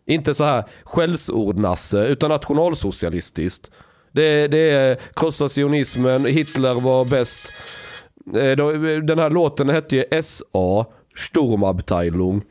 Inte 0.07 0.35
så 0.35 0.45
här 0.45 0.65
skällsord-nasse 0.85 2.07
utan 2.07 2.31
nationalsocialistiskt. 2.31 3.71
Det, 4.13 4.49
det 4.49 4.71
är 4.71 4.99
krossa 5.15 5.49
sionismen, 5.49 6.25
Hitler 6.25 6.75
var 6.75 7.05
bäst. 7.05 7.53
Eh, 8.27 8.57
de- 8.57 9.07
Den 9.07 9.19
här 9.19 9.31
låten 9.31 9.69
hette 9.69 9.97
ju 9.97 10.05
SA, 10.23 10.87
Sturmabteilung. 11.17 12.43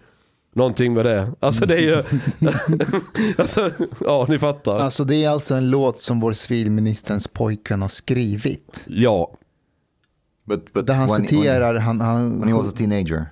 Någonting 0.54 0.94
med 0.94 1.06
det. 1.06 1.32
Alltså 1.40 1.66
det 1.66 1.76
är 1.76 1.80
ju... 1.82 2.04
alltså, 3.38 3.72
ja, 4.06 4.26
ni 4.30 4.40
fattar. 4.40 4.80
Alltså 4.80 5.04
det 5.04 5.16
är 5.24 5.30
alltså 5.30 5.56
en 5.56 5.70
låt 5.70 6.00
som 6.00 6.20
vår 6.20 6.34
civilministerns 6.34 7.28
pojkvän 7.28 7.82
har 7.82 7.90
skrivit. 7.90 8.86
Ja. 8.88 9.32
But, 10.46 10.74
but 10.74 10.88
Där 10.88 10.94
han 10.94 11.08
when, 11.10 11.28
citerar, 11.28 11.76
han, 11.76 12.02
han, 12.02 12.16
when, 12.30 12.40
when 12.40 12.50
he 12.50 12.56
was 12.56 12.74
a 12.74 12.76
teenager. 12.78 13.26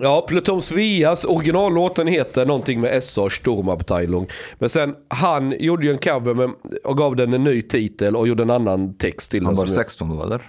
Ja, 0.00 0.24
Pluton 0.28 0.62
Svias 0.62 1.24
originallåten 1.24 2.06
heter 2.06 2.46
någonting 2.46 2.80
med 2.80 3.02
SA 3.02 3.30
Sturmabteilung. 3.30 4.26
Men 4.58 4.68
sen 4.68 4.94
han 5.08 5.54
gjorde 5.60 5.86
ju 5.86 5.92
en 5.92 5.98
cover 5.98 6.34
med, 6.34 6.50
och 6.84 6.96
gav 6.96 7.16
den 7.16 7.32
en 7.34 7.44
ny 7.44 7.62
titel 7.62 8.16
och 8.16 8.28
gjorde 8.28 8.42
en 8.42 8.50
annan 8.50 8.94
text 8.94 9.30
till 9.30 9.44
Han 9.44 9.54
den. 9.54 9.58
var 9.58 9.66
som- 9.66 9.74
16 9.76 10.16
då, 10.16 10.22
eller? 10.24 10.42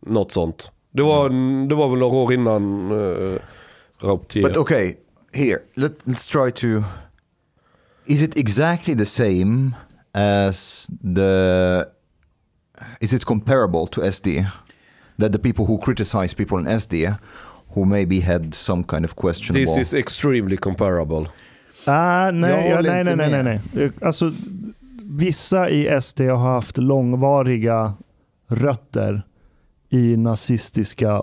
Något 0.00 0.32
sånt. 0.32 0.70
Det 0.92 1.02
var, 1.02 1.28
det 1.68 1.74
var 1.74 1.88
väl 1.88 1.98
några 1.98 2.16
år 2.16 2.32
innan 2.32 2.92
uh, 2.92 3.38
Rauptier. 4.00 4.48
But 4.48 4.56
okay, 4.56 4.94
here, 5.32 5.58
let, 5.74 5.92
let's 6.04 6.26
try 6.26 6.50
to... 6.50 6.84
Is 8.06 8.22
it 8.22 8.36
exactly 8.36 8.94
the 8.94 9.06
same 9.06 9.74
as 10.12 10.86
the... 11.14 11.86
Is 13.00 13.12
it 13.12 13.24
comparable 13.24 13.86
to 13.86 14.00
SD? 14.00 14.46
That 15.18 15.32
the 15.32 15.38
people 15.38 15.64
who 15.64 15.78
criticize 15.78 16.34
people 16.34 16.58
in 16.58 16.66
SD 16.66 17.18
who 17.74 17.84
maybe 17.84 18.20
had 18.20 18.54
some 18.54 18.84
kind 18.84 19.04
of 19.04 19.16
questionable... 19.16 19.74
This 19.74 19.88
is 19.88 19.94
extremely 19.94 20.56
comparable. 20.56 21.26
Ah, 21.86 22.30
nej, 22.32 22.70
ja, 22.70 22.80
nej, 22.80 23.04
nej, 23.04 23.16
nej, 23.16 23.30
nej, 23.30 23.60
nej. 23.74 23.90
Alltså, 24.02 24.32
vissa 25.04 25.70
i 25.70 26.00
SD 26.00 26.20
har 26.20 26.36
haft 26.36 26.78
långvariga 26.78 27.94
rötter 28.48 29.22
i 29.88 30.16
nazistiska 30.16 31.22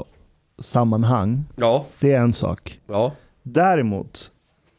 sammanhang. 0.60 1.44
Ja, 1.56 1.86
Det 2.00 2.12
är 2.14 2.20
en 2.22 2.34
sak. 2.34 2.80
ja. 2.88 3.12
Däremot, 3.46 4.32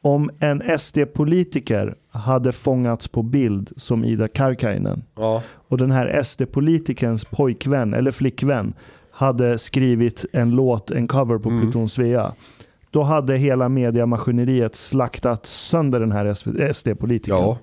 om 0.02 0.30
en 0.40 0.62
SD-politiker 0.78 1.94
hade 2.10 2.52
fångats 2.52 3.08
på 3.08 3.22
bild 3.22 3.70
som 3.76 4.04
Ida 4.04 4.28
Karkiainen 4.28 5.02
ja. 5.16 5.42
och 5.68 5.78
den 5.78 5.90
här 5.90 6.22
SD-politikerns 6.22 7.24
pojkvän 7.24 7.94
eller 7.94 8.10
flickvän 8.10 8.72
hade 9.10 9.58
skrivit 9.58 10.24
en 10.32 10.50
låt, 10.50 10.90
en 10.90 11.08
cover 11.08 11.38
på 11.38 11.48
Mm. 11.48 11.60
Pluton 11.62 11.88
Svea. 11.88 12.32
Då 12.90 13.02
hade 13.02 13.36
hela 13.36 13.68
mediamaskineriet 13.68 14.74
slaktat 14.76 15.46
sönder 15.46 16.00
den 16.00 16.12
här 16.12 16.34
SD-politikern. 16.72 17.36
ja. 17.36 17.58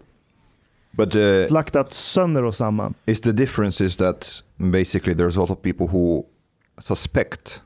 But 0.92 1.16
uh, 1.16 1.48
Slaktat 1.48 1.94
sönder 1.94 2.44
och 2.44 2.56
samman. 2.56 2.94
is 3.06 3.22
the 3.22 3.32
difference 3.32 3.86
is 3.86 3.98
that 3.98 4.44
basically 4.58 5.14
there's 5.16 5.38
a 5.38 5.40
lot 5.40 5.50
of 5.50 5.62
people 5.62 5.88
who 5.88 6.24
suspect 6.80 7.62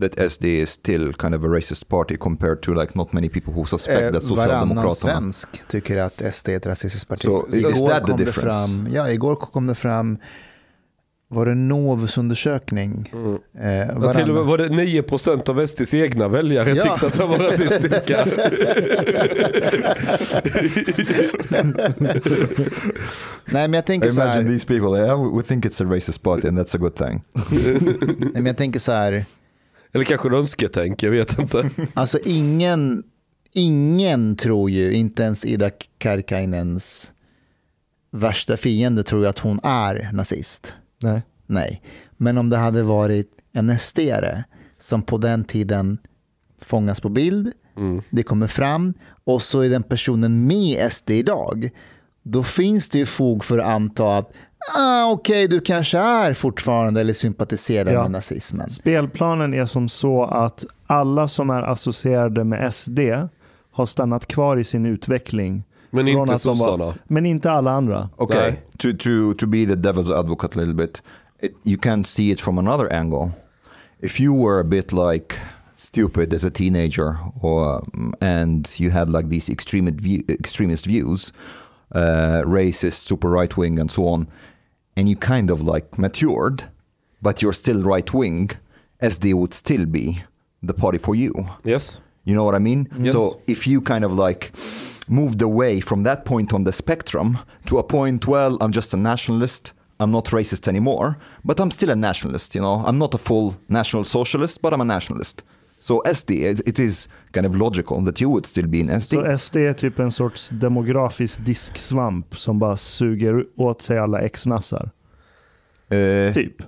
that 0.00 0.16
SD 0.16 0.44
is 0.44 0.70
still 0.70 1.12
kind 1.12 1.34
of 1.34 1.44
a 1.44 1.48
racist 1.48 1.88
party 1.88 2.16
compared 2.16 2.62
to 2.62 2.74
like 2.74 2.94
not 2.94 3.12
many 3.12 3.28
people 3.28 3.52
who 3.52 3.64
suspect 3.64 4.02
eh, 4.02 4.10
that 4.12 4.22
varannan 4.22 4.68
Socialdemokraterna. 4.68 4.94
svensk 4.94 5.48
tycker 5.68 5.98
att 5.98 6.34
SD 6.34 6.48
är 6.48 6.56
ett 6.56 6.66
rasistiskt 6.66 7.08
parti. 7.08 7.22
So, 7.24 7.46
is 7.48 7.54
igår 7.54 7.88
that 7.88 8.00
the 8.06 8.06
kom 8.06 8.16
det 8.16 8.24
difference? 8.24 8.50
fram, 8.50 8.88
ja, 8.92 9.10
igår 9.10 9.36
kom 9.36 9.66
det 9.66 9.74
fram, 9.74 10.18
var 11.32 11.46
det 11.46 11.54
Novus 11.54 12.18
undersökning? 12.18 13.10
Mm. 13.12 13.34
Eh, 13.60 13.88
Ja, 14.02 14.14
till 14.14 14.28
och 14.28 14.34
med 14.34 14.44
var 14.44 14.58
det 14.58 14.68
9% 14.68 15.48
av 15.50 15.66
SDs 15.66 15.94
egna 15.94 16.28
väljare 16.28 16.70
Ja. 16.70 16.82
tyckte 16.82 17.06
att 17.06 17.14
de 17.18 17.30
var 17.30 17.38
rasistiska. 17.38 18.26
nej 23.44 23.68
men 23.68 23.72
jag 23.72 23.86
tänker 23.86 24.10
så 24.10 24.20
Imagine 24.20 24.46
här, 24.46 24.52
these 24.52 24.66
people, 24.66 24.98
yeah, 24.98 25.20
we- 25.20 25.36
we 25.36 25.42
think 25.42 25.64
it's 25.64 25.82
a 25.86 25.94
racist 25.94 26.22
party 26.22 26.48
and 26.48 26.58
that's 26.58 26.74
a 26.76 26.78
good 26.78 26.94
thing. 26.96 27.22
nej, 28.20 28.30
men 28.34 28.46
jag 28.46 28.56
tänker 28.56 28.80
så 28.80 28.92
här, 28.92 29.24
Eller 29.92 30.04
kanske 30.04 30.28
en 30.28 30.34
önsketänk, 30.34 31.02
jag 31.02 31.10
vet 31.10 31.38
inte. 31.38 31.70
alltså 31.94 32.18
ingen, 32.24 33.02
ingen 33.52 34.36
tror 34.36 34.70
ju, 34.70 34.92
inte 34.92 35.22
ens 35.22 35.44
Ida 35.44 35.70
Karkainens 35.98 37.12
värsta 38.12 38.56
fiende 38.56 39.02
tror 39.02 39.22
ju 39.22 39.28
att 39.28 39.38
hon 39.38 39.60
är 39.62 40.10
nazist. 40.12 40.74
Nej. 41.02 41.22
Nej, 41.46 41.82
men 42.16 42.38
om 42.38 42.50
det 42.50 42.56
hade 42.56 42.82
varit 42.82 43.30
en 43.52 43.70
SD-are 43.70 44.42
som 44.78 45.02
på 45.02 45.18
den 45.18 45.44
tiden 45.44 45.98
fångas 46.60 47.00
på 47.00 47.08
bild 47.08 47.52
det 48.10 48.22
kommer 48.22 48.46
fram 48.46 48.94
och 49.24 49.42
så 49.42 49.60
är 49.60 49.68
den 49.68 49.82
personen 49.82 50.46
med 50.46 50.56
i 50.86 50.90
SD 50.90 51.10
idag, 51.10 51.70
då 52.22 52.42
finns 52.42 52.88
det 52.88 52.98
ju 52.98 53.06
fog 53.06 53.44
för 53.44 53.58
att 53.58 53.66
anta 53.66 54.16
att 54.18 54.32
ah, 54.78 55.10
okej, 55.10 55.48
du 55.48 55.60
kanske 55.60 55.98
är 55.98 56.34
fortfarande 56.34 57.00
eller 57.00 57.12
sympatiserar 57.12 57.92
Ja. 57.92 58.02
med 58.02 58.10
nazismen. 58.10 58.68
Spelplanen 58.70 59.54
är 59.54 59.64
som 59.64 59.88
så 59.88 60.24
att 60.24 60.64
alla 60.86 61.28
som 61.28 61.50
är 61.50 61.62
associerade 61.62 62.44
med 62.44 62.74
SD 62.74 62.98
har 63.70 63.86
stannat 63.86 64.26
kvar 64.26 64.56
i 64.56 64.64
sin 64.64 64.86
utveckling. 64.86 65.64
Men 65.90 66.08
inte 66.08 66.38
sossarna. 66.38 66.94
Men 67.06 67.26
inte 67.26 67.50
alla 67.50 67.70
andra. 67.70 68.08
Okay, 68.16 68.50
Nej. 68.50 68.62
to 68.76 68.92
to 68.92 69.34
to 69.34 69.46
be 69.46 69.66
the 69.66 69.76
devil's 69.76 70.10
advocate 70.10 70.56
a 70.56 70.60
little 70.60 70.74
bit, 70.74 71.02
it, 71.42 71.52
you 71.62 71.78
can 71.78 72.04
see 72.04 72.30
it 72.30 72.40
from 72.40 72.58
another 72.58 72.92
angle. 72.92 73.30
If 74.00 74.20
you 74.20 74.34
were 74.34 74.60
a 74.60 74.64
bit 74.64 74.92
like 74.92 75.36
stupid 75.76 76.34
as 76.34 76.44
a 76.44 76.50
teenager, 76.50 77.18
or 77.40 77.82
um, 77.94 78.14
and 78.20 78.68
you 78.78 78.90
had 78.90 79.10
like 79.10 79.28
these 79.28 79.52
extremist 79.52 80.00
view, 80.00 80.22
extremist 80.28 80.86
views, 80.86 81.32
uh, 81.94 82.42
racist, 82.44 83.06
super 83.06 83.30
right 83.30 83.56
wing, 83.56 83.78
and 83.78 83.90
so 83.90 84.06
on, 84.08 84.26
and 84.96 85.08
you 85.08 85.16
kind 85.16 85.50
of 85.50 85.60
like 85.62 85.98
matured, 85.98 86.64
but 87.22 87.42
you're 87.42 87.52
still 87.54 87.82
right 87.82 88.14
wing, 88.14 88.50
SD 89.02 89.34
would 89.34 89.54
still 89.54 89.86
be 89.86 90.22
the 90.62 90.74
party 90.74 90.98
for 90.98 91.14
you. 91.14 91.32
Yes. 91.64 92.00
You 92.24 92.34
know 92.34 92.44
what 92.44 92.54
I 92.54 92.58
mean? 92.58 92.88
Yes. 92.98 93.12
So 93.12 93.40
if 93.46 93.66
you 93.66 93.80
kind 93.80 94.04
of 94.04 94.12
like 94.12 94.52
moved 95.10 95.42
away 95.42 95.80
from 95.80 96.04
that 96.04 96.24
point 96.24 96.52
on 96.52 96.64
the 96.64 96.72
spectrum 96.72 97.38
to 97.66 97.78
a 97.78 97.82
point, 97.82 98.26
well, 98.26 98.56
I'm 98.60 98.72
just 98.72 98.94
a 98.94 98.96
nationalist. 98.96 99.72
I'm 99.98 100.10
not 100.10 100.26
racist 100.32 100.68
anymore, 100.68 101.18
but 101.44 101.60
I'm 101.60 101.70
still 101.70 101.90
a 101.90 101.96
nationalist. 101.96 102.54
You 102.54 102.62
know, 102.62 102.84
I'm 102.86 102.98
not 102.98 103.14
a 103.14 103.18
full 103.18 103.54
national 103.66 104.04
socialist, 104.04 104.62
but 104.62 104.72
I'm 104.72 104.80
a 104.80 104.84
nationalist. 104.84 105.42
So 105.78 106.02
SD, 106.06 106.30
it, 106.30 106.60
it 106.68 106.78
is 106.78 107.08
kind 107.32 107.46
of 107.46 107.54
logical 107.54 108.00
that 108.02 108.20
you 108.20 108.30
would 108.30 108.46
still 108.46 108.66
be 108.66 108.80
in 108.80 109.00
SD. 109.00 109.14
Så 109.14 109.38
SD 109.38 109.56
är 109.56 109.72
typ 109.72 109.98
en 109.98 110.10
sorts 110.10 110.48
demografisk 110.48 111.44
disksvamp 111.44 112.36
som 112.38 112.58
bara 112.58 112.76
suger 112.76 113.46
åt 113.56 113.82
sig 113.82 113.98
alla 113.98 114.20
ex-nassar. 114.20 114.90
Uh, 115.92 116.34
Typ. 116.34 116.62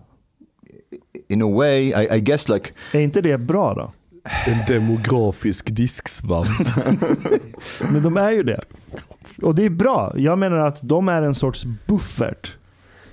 in 1.29 1.43
a 1.43 1.57
way, 1.57 1.93
I, 1.93 2.17
I 2.17 2.21
guess 2.21 2.49
like 2.49 2.73
Är 2.93 3.01
inte 3.01 3.21
det 3.21 3.39
bra 3.39 3.75
då? 3.75 3.93
En 4.47 4.59
demografisk 4.69 5.71
disksvamp. 5.75 6.49
Men 7.93 8.03
de 8.03 8.17
är 8.17 8.31
ju 8.31 8.43
det. 8.43 8.61
Och 9.43 9.55
det 9.55 9.65
är 9.65 9.71
bra. 9.71 10.13
Jag 10.17 10.39
menar 10.39 10.57
att 10.57 10.81
de 10.83 11.09
är 11.09 11.23
en 11.23 11.35
sorts 11.35 11.65
buffert 11.87 12.53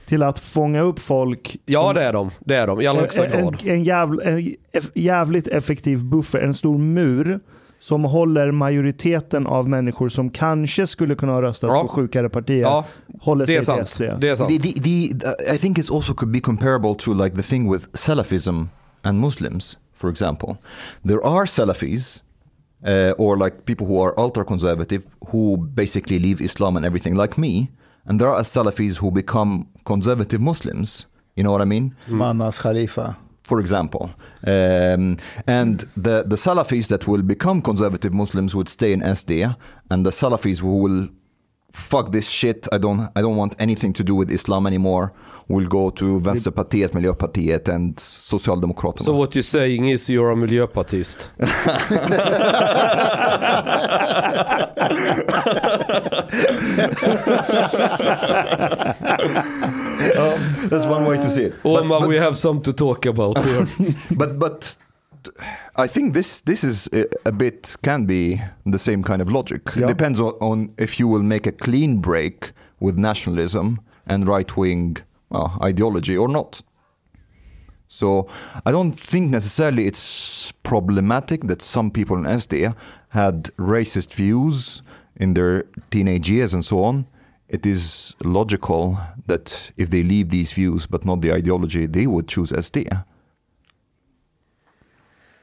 till 0.05 0.23
att 0.23 0.39
fånga 0.39 0.81
upp 0.81 0.99
folk. 0.99 1.57
Ja 1.65 1.93
det 1.93 2.03
är 2.03 2.13
de. 2.13 2.31
Det 2.39 2.55
är 2.55 2.67
de 2.67 2.81
i 2.81 2.87
allra 2.87 3.01
högsta 3.01 3.25
en, 3.25 3.41
grad. 3.43 3.61
en, 3.65 3.83
jävl, 3.83 4.21
en 4.23 4.55
jävligt 4.93 5.47
effektiv 5.47 6.05
buffert, 6.05 6.43
en 6.43 6.53
stor 6.53 6.77
mur 6.77 7.39
som 7.79 8.03
håller 8.03 8.51
majoriteten 8.51 9.47
av 9.47 9.69
människor 9.69 10.09
som 10.09 10.29
kanske 10.29 10.87
skulle 10.87 11.15
kunna 11.15 11.31
ha 11.31 11.41
röstat 11.41 11.67
Ja. 11.67 11.81
på 11.81 11.87
sjukare 11.87 12.29
partier, 12.29 12.61
Ja, 12.61 12.85
håller 13.21 13.45
det 13.45 13.51
är 13.53 13.61
sig 13.61 13.75
till 13.77 13.85
sant. 13.85 13.89
SD. 13.89 14.01
Det 14.21 14.29
är 14.29 14.35
sant. 14.35 14.49
The, 14.49 14.71
the, 14.73 14.81
the, 14.81 15.55
I 15.55 15.57
think 15.57 15.77
it's 15.77 15.95
also 15.95 16.13
could 16.13 16.31
be 16.31 16.39
comparable 16.39 16.95
to 16.95 17.13
like 17.23 17.35
the 17.35 17.43
thing 17.43 17.71
with 17.73 17.85
Salafism 17.93 18.63
and 19.01 19.19
Muslims, 19.19 19.77
for 19.99 20.09
example. 20.09 20.57
There 21.03 21.23
are 21.23 21.45
Salafis, 21.45 22.21
uh, 22.85 23.13
or 23.17 23.37
like 23.37 23.65
people 23.65 23.85
who 23.85 23.99
are 23.99 24.13
ultra 24.17 24.45
conservative, 24.45 25.03
who 25.27 25.57
basically 25.57 26.17
leave 26.19 26.39
Islam 26.41 26.77
and 26.77 26.85
everything, 26.85 27.15
like 27.15 27.37
me. 27.37 27.69
And 28.05 28.19
there 28.19 28.29
are 28.29 28.41
Salafis 28.41 28.95
who 28.97 29.11
become 29.11 29.67
conservative 29.83 30.41
Muslims. 30.41 31.05
You 31.35 31.43
know 31.43 31.51
what 31.51 31.61
I 31.61 31.65
mean? 31.65 31.95
Som 32.07 32.21
Anas 32.21 32.57
Khalifa. 32.57 33.17
For 33.43 33.59
example, 33.59 34.11
um, 34.45 35.17
and 35.47 35.75
the 35.97 36.23
the 36.31 36.37
Salafis 36.45 36.87
that 36.87 37.07
will 37.07 37.23
become 37.23 37.61
conservative 37.61 38.13
Muslims 38.13 38.53
would 38.53 38.69
stay 38.69 38.91
in 38.93 39.01
SD, 39.01 39.55
and 39.89 40.05
the 40.05 40.11
Salafis 40.11 40.59
who 40.59 40.75
will 40.83 41.07
fuck 41.73 42.11
this 42.11 42.29
shit. 42.29 42.67
I 42.71 42.77
don't 42.77 43.09
I 43.15 43.21
don't 43.21 43.35
want 43.37 43.55
anything 43.59 43.93
to 43.93 44.03
do 44.03 44.15
with 44.15 44.31
Islam 44.31 44.67
anymore. 44.67 45.11
Will 45.47 45.67
go 45.67 45.89
to 45.89 46.19
Vänsterpartiet, 46.21 46.93
Miljöpartiet, 46.93 47.67
and 47.69 47.95
Socialdemokraterna. 47.97 49.05
So 49.05 49.15
what 49.15 49.33
you're 49.33 49.41
saying 49.41 49.85
is 49.89 50.07
you're 50.07 50.29
a 50.31 50.35
miljöpartist. 50.35 51.29
That's 60.69 60.85
one 60.85 61.05
way 61.05 61.17
to 61.17 61.29
see 61.29 61.43
it. 61.43 61.53
But- 61.63 61.83
Omar, 61.83 62.01
but- 62.01 62.09
we 62.09 62.15
have 62.17 62.37
some 62.37 62.61
to 62.61 62.73
talk 62.73 63.05
about 63.05 63.43
here. 63.43 63.67
but 64.11 64.39
but 64.39 64.75
I 65.75 65.87
think 65.87 66.13
this 66.13 66.41
this 66.41 66.63
is 66.63 66.89
a, 66.93 67.05
a 67.25 67.31
bit 67.31 67.75
can 67.81 68.05
be 68.05 68.41
the 68.65 68.79
same 68.79 69.03
kind 69.03 69.21
of 69.21 69.29
logic. 69.29 69.61
Yeah. 69.75 69.87
Depends 69.87 70.19
on, 70.19 70.33
on 70.39 70.73
if 70.77 70.99
you 70.99 71.07
will 71.07 71.23
make 71.23 71.47
a 71.47 71.51
clean 71.51 71.97
break 71.97 72.51
with 72.79 72.97
nationalism 72.97 73.79
and 74.05 74.27
right 74.27 74.55
wing 74.57 74.97
uh, 75.31 75.57
ideology 75.61 76.17
or 76.17 76.27
not. 76.27 76.61
So 77.87 78.27
I 78.65 78.71
don't 78.71 78.91
think 78.91 79.31
necessarily 79.31 79.87
it's 79.87 80.51
problematic 80.63 81.47
that 81.47 81.61
some 81.61 81.89
people 81.89 82.17
in 82.17 82.23
SD 82.23 82.75
had 83.09 83.45
racist 83.57 84.13
views 84.13 84.83
in 85.15 85.33
their 85.33 85.65
teenage 85.89 86.29
years 86.29 86.53
and 86.53 86.63
so 86.63 86.83
on. 86.83 87.07
It 87.47 87.65
is 87.65 88.15
logical 88.23 88.99
that 89.25 89.71
if 89.75 89.89
they 89.89 90.03
leave 90.03 90.29
these 90.29 90.51
views 90.51 90.85
but 90.85 91.03
not 91.03 91.21
the 91.21 91.33
ideology, 91.33 91.87
they 91.87 92.05
would 92.05 92.27
choose 92.27 92.51
SD. 92.51 93.03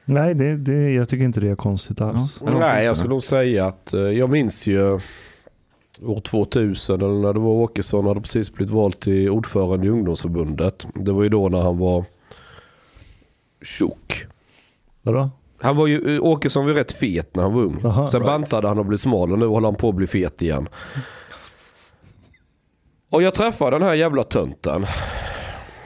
Nej, 0.09 0.33
det, 0.35 0.57
det, 0.57 0.91
jag 0.91 1.09
tycker 1.09 1.25
inte 1.25 1.39
det 1.39 1.49
är 1.49 1.55
konstigt 1.55 2.01
alls. 2.01 2.41
Don't 2.41 2.59
Nej, 2.59 2.85
jag 2.85 2.97
skulle 2.97 3.09
nog 3.09 3.23
säga 3.23 3.65
att 3.67 3.93
eh, 3.93 3.99
jag 3.99 4.29
minns 4.29 4.67
ju 4.67 4.99
år 6.01 6.21
2000 6.21 7.01
eller 7.01 7.21
när 7.21 7.33
det 7.33 7.39
var 7.39 7.51
Åkesson 7.51 8.07
hade 8.07 8.21
precis 8.21 8.53
blivit 8.53 8.73
vald 8.73 8.99
till 8.99 9.29
ordförande 9.29 9.87
i 9.87 9.89
ungdomsförbundet. 9.89 10.87
Det 10.93 11.11
var 11.11 11.23
ju 11.23 11.29
då 11.29 11.49
när 11.49 11.61
han 11.61 11.77
var 11.77 12.05
tjock. 13.61 14.25
Vadå? 15.01 15.29
Han 15.59 15.75
var 15.75 15.87
ju, 15.87 16.15
eh, 16.15 16.23
Åkesson 16.23 16.63
var 16.63 16.71
ju 16.71 16.77
rätt 16.77 16.91
fet 16.91 17.35
när 17.35 17.43
han 17.43 17.53
var 17.53 17.61
ung. 17.61 17.81
Aha, 17.85 18.07
Sen 18.07 18.19
right. 18.19 18.31
bantade 18.31 18.67
han 18.67 18.79
och 18.79 18.85
blev 18.85 18.97
smal 18.97 19.31
och 19.31 19.39
nu 19.39 19.45
håller 19.45 19.67
han 19.67 19.75
på 19.75 19.89
att 19.89 19.95
bli 19.95 20.07
fet 20.07 20.41
igen. 20.41 20.67
Och 23.09 23.23
jag 23.23 23.33
träffade 23.33 23.79
den 23.79 23.87
här 23.87 23.93
jävla 23.93 24.23
tönten. 24.23 24.85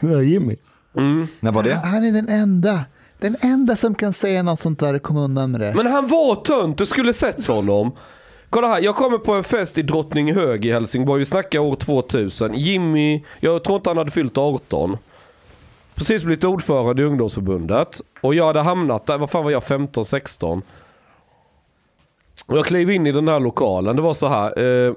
Jimmy. 0.01 0.55
Mm. 0.97 1.27
När 1.39 1.51
var 1.51 1.63
det? 1.63 1.75
Han 1.75 2.03
är 2.03 2.11
den 2.11 2.29
enda. 2.29 2.85
Den 3.21 3.35
enda 3.41 3.75
som 3.75 3.95
kan 3.95 4.13
säga 4.13 4.43
något 4.43 4.59
sånt 4.59 4.79
där 4.79 4.99
kom 4.99 5.17
undan 5.17 5.51
med 5.51 5.61
det. 5.61 5.73
Men 5.75 5.87
han 5.87 6.07
var 6.07 6.35
tönt, 6.35 6.77
du 6.77 6.85
skulle 6.85 7.13
sett 7.13 7.47
honom. 7.47 7.91
Kolla 8.49 8.67
här, 8.67 8.81
jag 8.81 8.95
kommer 8.95 9.17
på 9.17 9.33
en 9.33 9.43
fest 9.43 9.77
i 9.77 9.81
Drottninghög 9.81 10.65
i 10.65 10.71
Helsingborg. 10.71 11.19
Vi 11.19 11.25
snackar 11.25 11.59
år 11.59 11.75
2000. 11.75 12.53
Jimmy, 12.53 13.23
jag 13.39 13.63
tror 13.63 13.75
inte 13.75 13.89
han 13.89 13.97
hade 13.97 14.11
fyllt 14.11 14.37
18. 14.37 14.97
Precis 15.95 16.23
blivit 16.23 16.43
ordförande 16.43 17.01
i 17.01 17.05
ungdomsförbundet. 17.05 18.01
Och 18.21 18.35
jag 18.35 18.45
hade 18.45 18.61
hamnat 18.61 19.05
där, 19.05 19.17
vad 19.17 19.29
fan 19.29 19.43
var 19.43 19.51
jag, 19.51 19.63
15-16? 19.63 20.61
Och 22.47 22.57
jag 22.57 22.65
klev 22.65 22.91
in 22.91 23.07
i 23.07 23.11
den 23.11 23.27
här 23.27 23.39
lokalen. 23.39 23.95
Det 23.95 24.01
var 24.01 24.13
så 24.13 24.27
här. 24.27 24.59
Eh, 24.59 24.93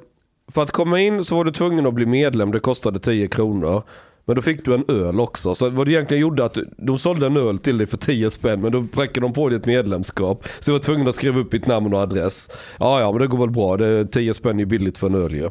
för 0.48 0.62
att 0.62 0.70
komma 0.70 1.00
in 1.00 1.24
så 1.24 1.36
var 1.36 1.44
du 1.44 1.52
tvungen 1.52 1.86
att 1.86 1.94
bli 1.94 2.06
medlem. 2.06 2.52
Det 2.52 2.60
kostade 2.60 3.00
10 3.00 3.28
kronor. 3.28 3.82
Men 4.24 4.36
då 4.36 4.42
fick 4.42 4.64
du 4.64 4.74
en 4.74 4.84
öl 4.88 5.20
också. 5.20 5.54
Så 5.54 5.70
vad 5.70 5.86
du 5.86 5.92
egentligen 5.92 6.20
gjorde 6.20 6.44
att 6.44 6.58
de 6.76 6.98
sålde 6.98 7.26
en 7.26 7.36
öl 7.36 7.58
till 7.58 7.78
dig 7.78 7.86
för 7.86 7.96
10 7.96 8.30
spänn. 8.30 8.60
Men 8.60 8.72
då 8.72 8.84
präckade 8.92 9.20
de 9.20 9.32
på 9.32 9.48
ditt 9.48 9.66
medlemskap. 9.66 10.48
Så 10.60 10.70
jag 10.70 10.74
var 10.74 10.80
tvungen 10.80 11.08
att 11.08 11.14
skriva 11.14 11.40
upp 11.40 11.50
ditt 11.50 11.66
namn 11.66 11.94
och 11.94 12.00
adress. 12.00 12.50
Ja, 12.78 13.00
ja, 13.00 13.12
men 13.12 13.20
det 13.20 13.26
går 13.26 13.38
väl 13.38 13.50
bra. 13.50 13.76
Det, 13.76 14.06
10 14.06 14.34
spänn 14.34 14.56
är 14.56 14.60
ju 14.60 14.66
billigt 14.66 14.98
för 14.98 15.06
en 15.06 15.14
öl 15.14 15.34
ju. 15.34 15.50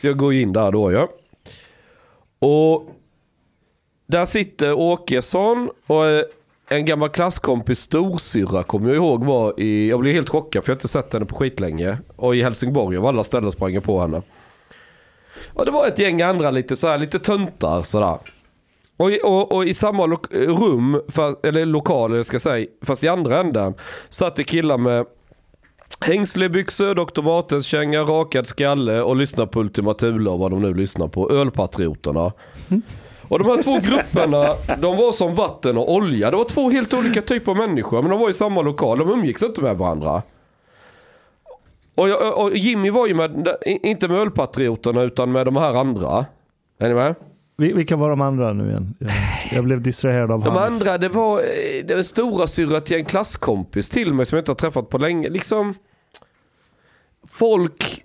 Så 0.00 0.06
jag 0.06 0.16
går 0.16 0.32
in 0.32 0.52
där 0.52 0.72
då 0.72 0.92
ja. 0.92 1.08
Och 2.38 2.90
där 4.06 4.26
sitter 4.26 4.72
Åkesson 4.72 5.70
och 5.86 6.06
eh, 6.06 6.22
en 6.68 6.84
gammal 6.84 7.08
klasskompis 7.08 7.78
storsyrra 7.78 8.62
kommer 8.62 8.88
jag 8.88 8.96
ihåg 8.96 9.24
var 9.24 9.60
i, 9.60 9.88
jag 9.88 10.00
blev 10.00 10.14
helt 10.14 10.28
chockad 10.28 10.64
för 10.64 10.70
jag 10.70 10.74
har 10.74 10.76
inte 10.76 10.88
sett 10.88 11.12
henne 11.12 11.26
på 11.26 11.34
skitlänge. 11.34 11.98
Och 12.16 12.36
i 12.36 12.42
Helsingborg 12.42 12.96
av 12.96 13.06
alla 13.06 13.24
ställen 13.24 13.52
sprang 13.52 13.74
jag 13.74 13.84
på 13.84 14.00
henne. 14.00 14.22
Och 15.56 15.64
det 15.64 15.70
var 15.70 15.86
ett 15.86 15.98
gäng 15.98 16.22
andra 16.22 16.50
lite 16.50 16.76
så 16.76 16.88
här, 16.88 16.98
lite 16.98 17.18
töntar 17.18 17.82
sådär. 17.82 18.18
Och, 18.96 19.10
i- 19.10 19.20
och, 19.24 19.52
och 19.52 19.64
i 19.64 19.74
samma 19.74 20.06
lo- 20.06 20.20
rum, 20.30 21.00
för, 21.08 21.46
eller 21.46 21.66
lokal 21.66 22.24
ska 22.24 22.34
jag 22.34 22.42
säga, 22.42 22.66
fast 22.82 23.04
i 23.04 23.08
andra 23.08 23.40
änden, 23.40 23.74
satt 24.10 24.36
det 24.36 24.44
killar 24.44 24.78
med 24.78 25.06
hängslebyxor, 26.00 26.94
Dr. 26.94 27.22
Martens 27.22 27.66
känga, 27.66 28.00
rakad 28.02 28.46
skalle 28.46 29.02
och 29.02 29.16
lyssnade 29.16 29.50
på 29.50 29.60
Ultima 29.60 29.94
Thule 29.94 30.30
och 30.30 30.38
vad 30.38 30.50
de 30.50 30.62
nu 30.62 30.74
lyssnar 30.74 31.08
på. 31.08 31.30
Ölpatrioterna. 31.30 32.32
Och 33.28 33.38
de 33.38 33.48
här 33.48 33.62
två 33.62 33.78
grupperna, 33.90 34.46
de 34.78 34.96
var 34.96 35.12
som 35.12 35.34
vatten 35.34 35.78
och 35.78 35.92
olja. 35.94 36.30
Det 36.30 36.36
var 36.36 36.44
två 36.44 36.70
helt 36.70 36.94
olika 36.94 37.22
typer 37.22 37.52
av 37.52 37.58
människor, 37.58 38.02
men 38.02 38.10
de 38.10 38.20
var 38.20 38.30
i 38.30 38.34
samma 38.34 38.62
lokal. 38.62 38.98
De 38.98 39.10
umgicks 39.10 39.42
inte 39.42 39.60
med 39.60 39.76
varandra. 39.76 40.22
Och, 41.96 42.08
jag, 42.08 42.38
och 42.38 42.56
Jimmy 42.56 42.90
var 42.90 43.06
ju 43.06 43.14
med, 43.14 43.48
inte 43.66 44.08
med 44.08 44.18
ölpatrioterna 44.18 45.02
utan 45.02 45.32
med 45.32 45.46
de 45.46 45.56
här 45.56 45.74
andra. 45.74 46.26
Är 46.78 46.88
ni 46.88 46.94
med? 46.94 47.14
Vi- 47.56 47.72
Vilka 47.72 47.96
var 47.96 48.10
de 48.10 48.20
andra 48.20 48.52
nu 48.52 48.68
igen? 48.70 48.94
Jag, 48.98 49.10
jag 49.52 49.64
blev 49.64 49.80
distraherad 49.82 50.30
av 50.30 50.40
De 50.44 50.48
Hannes. 50.56 50.72
andra, 50.72 50.98
det 50.98 51.08
var, 51.08 51.38
eh, 51.38 51.84
det 51.86 51.94
var 51.94 52.02
stora 52.02 52.46
syrra 52.46 52.80
till 52.80 52.96
en 52.96 53.04
klasskompis 53.04 53.88
till 53.90 54.14
mig 54.14 54.26
som 54.26 54.36
jag 54.36 54.40
inte 54.42 54.50
har 54.50 54.56
träffat 54.56 54.88
på 54.88 54.98
länge. 54.98 55.28
Liksom, 55.28 55.74
folk, 57.28 58.04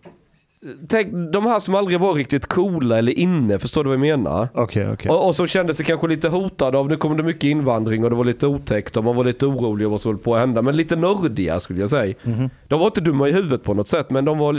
tänk, 0.87 1.33
de 1.33 1.45
här 1.45 1.59
som 1.59 1.75
aldrig 1.75 1.99
var 1.99 2.13
riktigt 2.13 2.45
coola 2.45 2.97
eller 2.97 3.19
inne, 3.19 3.59
förstår 3.59 3.83
du 3.83 3.87
vad 3.87 3.93
jag 3.93 4.17
menar? 4.17 4.47
Okej, 4.53 4.91
okej. 4.91 5.11
Och, 5.11 5.27
och 5.27 5.35
som 5.35 5.47
kände 5.47 5.73
sig 5.73 5.85
kanske 5.85 6.07
lite 6.07 6.29
hotade 6.29 6.77
av, 6.77 6.87
nu 6.87 6.97
kommer 6.97 7.15
det 7.15 7.23
mycket 7.23 7.43
invandring 7.43 8.03
och 8.03 8.09
det 8.09 8.15
var 8.15 8.25
lite 8.25 8.47
otäckt 8.47 8.97
och 8.97 9.03
man 9.03 9.15
var 9.15 9.23
lite 9.23 9.45
orolig 9.45 9.85
över 9.85 9.91
vad 9.91 10.01
som 10.01 10.11
höll 10.11 10.19
på 10.21 10.35
att 10.35 10.39
hända. 10.39 10.61
Men 10.61 10.75
lite 10.75 10.95
nördiga 10.95 11.59
skulle 11.59 11.81
jag 11.81 11.89
säga. 11.89 12.15
Mhm. 12.23 12.49
De 12.67 12.79
var 12.79 12.85
inte 12.87 13.01
dumma 13.01 13.29
i 13.29 13.31
huvudet 13.31 13.63
på 13.63 13.73
något 13.73 13.87
sätt 13.87 14.09
men 14.09 14.25
de 14.25 14.37
var, 14.37 14.53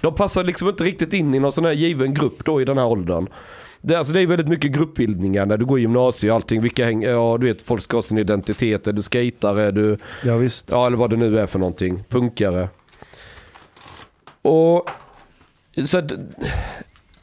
de 0.00 0.14
passade 0.14 0.46
liksom 0.46 0.68
inte 0.68 0.84
riktigt 0.84 1.12
in 1.12 1.34
i 1.34 1.38
någon 1.38 1.52
sån 1.52 1.64
här 1.64 1.72
given 1.72 2.14
grupp 2.14 2.44
då 2.44 2.60
i 2.60 2.64
den 2.64 2.78
här 2.78 2.86
åldern. 2.86 3.26
Det, 3.80 3.94
alltså 3.96 4.12
det 4.12 4.20
är 4.20 4.26
väldigt 4.26 4.48
mycket 4.48 4.72
gruppbildningar 4.72 5.46
när 5.46 5.56
du 5.56 5.64
går 5.64 5.78
i 5.78 5.82
gymnasiet 5.82 6.30
och 6.30 6.34
allting. 6.34 6.62
Vilka 6.62 6.84
häng, 6.84 7.02
ja 7.02 7.38
du 7.40 7.46
vet 7.46 7.62
folk 7.62 7.82
ska 7.82 7.96
ha 7.96 8.02
sin 8.02 8.18
identitet. 8.18 8.86
Är 8.86 8.92
du 8.92 9.02
skatare? 9.02 9.62
Är 9.62 9.72
du 9.72 9.96
Ja, 10.24 10.36
visst. 10.36 10.70
Ja, 10.70 10.86
eller 10.86 10.96
vad 10.96 11.10
det 11.10 11.16
nu 11.16 11.38
är 11.38 11.46
för 11.46 11.58
någonting. 11.58 12.04
Punkare. 12.08 12.68
Och, 14.42 14.90
så 15.86 15.98
att, 15.98 16.12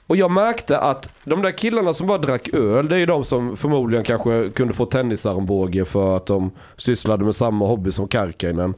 och 0.07 0.17
jag 0.17 0.31
märkte 0.31 0.79
att 0.79 1.11
de 1.23 1.41
där 1.41 1.57
killarna 1.57 1.93
som 1.93 2.07
bara 2.07 2.17
drack 2.17 2.49
öl, 2.53 2.89
det 2.89 2.95
är 2.95 2.99
ju 2.99 3.05
de 3.05 3.23
som 3.23 3.57
förmodligen 3.57 4.03
kanske 4.05 4.49
kunde 4.49 4.73
få 4.73 4.85
tennisarmbåge 4.85 5.85
för 5.85 6.17
att 6.17 6.25
de 6.25 6.51
sysslade 6.77 7.25
med 7.25 7.35
samma 7.35 7.67
hobby 7.67 7.91
som 7.91 8.07
Karkainen. 8.07 8.73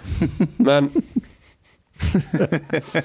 Men, 0.56 0.90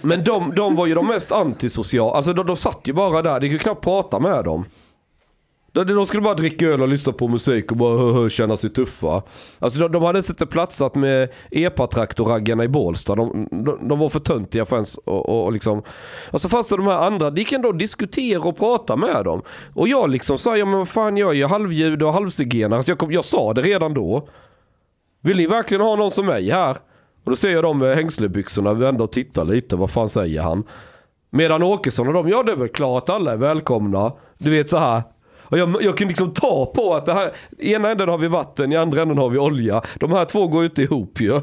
men 0.01 0.23
de, 0.23 0.55
de 0.55 0.75
var 0.75 0.87
ju 0.87 0.95
de 0.95 1.07
mest 1.07 1.31
antisociala. 1.31 2.17
Alltså 2.17 2.33
de, 2.33 2.47
de 2.47 2.57
satt 2.57 2.81
ju 2.83 2.93
bara 2.93 3.21
där, 3.21 3.39
det 3.39 3.45
gick 3.45 3.53
ju 3.53 3.59
knappt 3.59 3.83
prata 3.83 4.19
med 4.19 4.43
dem. 4.43 4.65
De, 5.75 5.83
de 5.83 6.05
skulle 6.05 6.21
bara 6.21 6.33
dricka 6.33 6.65
öl 6.65 6.81
och 6.81 6.87
lyssna 6.87 7.13
på 7.13 7.27
musik 7.27 7.71
och 7.71 7.77
bara 7.77 7.97
hö, 7.97 8.11
hö, 8.11 8.29
känna 8.29 8.57
sig 8.57 8.69
tuffa. 8.69 9.21
Alltså 9.59 9.79
de, 9.79 9.91
de 9.91 10.03
hade 10.03 10.19
inte 10.19 10.45
platsat 10.45 10.95
med 10.95 11.29
epatraktorraggarna 11.51 12.63
i 12.63 12.67
Bålsta. 12.67 13.15
De, 13.15 13.47
de, 13.51 13.87
de 13.87 13.99
var 13.99 14.09
för 14.09 14.19
töntiga 14.19 14.65
för 14.65 14.75
ens 14.75 14.97
och, 14.97 15.29
och, 15.29 15.45
och 15.45 15.53
liksom. 15.53 15.83
Och 16.31 16.41
så 16.41 16.49
fanns 16.49 16.67
det 16.67 16.77
de 16.77 16.87
här 16.87 16.97
andra, 16.97 17.29
de 17.29 17.43
kan 17.43 17.61
då 17.61 17.71
diskutera 17.71 18.41
och 18.41 18.57
prata 18.57 18.95
med 18.95 19.25
dem. 19.25 19.41
Och 19.73 19.87
jag 19.87 20.09
liksom 20.09 20.37
sa, 20.37 20.57
ja 20.57 20.65
men 20.65 20.77
vad 20.77 20.89
fan 20.89 21.17
jag 21.17 21.29
är 21.29 21.33
ju 21.33 21.45
halvjude 21.45 22.05
och 22.05 22.13
halvzigenare. 22.13 22.77
Alltså 22.77 22.91
jag, 22.91 22.99
kom, 22.99 23.11
jag 23.11 23.25
sa 23.25 23.53
det 23.53 23.61
redan 23.61 23.93
då. 23.93 24.27
Vill 25.21 25.37
ni 25.37 25.47
verkligen 25.47 25.81
ha 25.81 25.95
någon 25.95 26.11
som 26.11 26.25
mig 26.25 26.49
här? 26.49 26.77
Och 27.23 27.31
då 27.31 27.35
ser 27.35 27.49
jag 27.49 27.63
dem 27.63 27.77
med 27.77 27.95
hängslebyxorna 27.95 28.73
vända 28.73 29.03
och 29.03 29.11
titta 29.11 29.43
lite, 29.43 29.75
vad 29.75 29.91
fan 29.91 30.09
säger 30.09 30.41
han? 30.41 30.63
Medan 31.29 31.63
Åkesson 31.63 32.07
och 32.07 32.13
de, 32.13 32.29
ja 32.29 32.43
det 32.43 32.51
är 32.51 32.55
väl 32.55 32.67
klart 32.67 33.09
alla 33.09 33.31
är 33.31 33.37
välkomna. 33.37 34.11
Du 34.37 34.49
vet 34.49 34.69
så 34.69 34.77
här. 34.77 35.03
Och 35.55 35.59
jag, 35.59 35.83
jag 35.83 35.97
kan 35.97 36.07
liksom 36.07 36.31
ta 36.33 36.65
på 36.75 36.93
att 36.93 37.05
det 37.05 37.13
här, 37.13 37.31
i 37.59 37.73
ena 37.73 37.91
änden 37.91 38.09
har 38.09 38.17
vi 38.17 38.27
vatten, 38.27 38.71
i 38.71 38.75
andra 38.77 39.01
änden 39.01 39.17
har 39.17 39.29
vi 39.29 39.37
olja. 39.37 39.81
De 39.99 40.11
här 40.11 40.25
två 40.25 40.47
går 40.47 40.61
ju 40.61 40.69
inte 40.69 40.81
ihop 40.81 41.21
ju. 41.21 41.41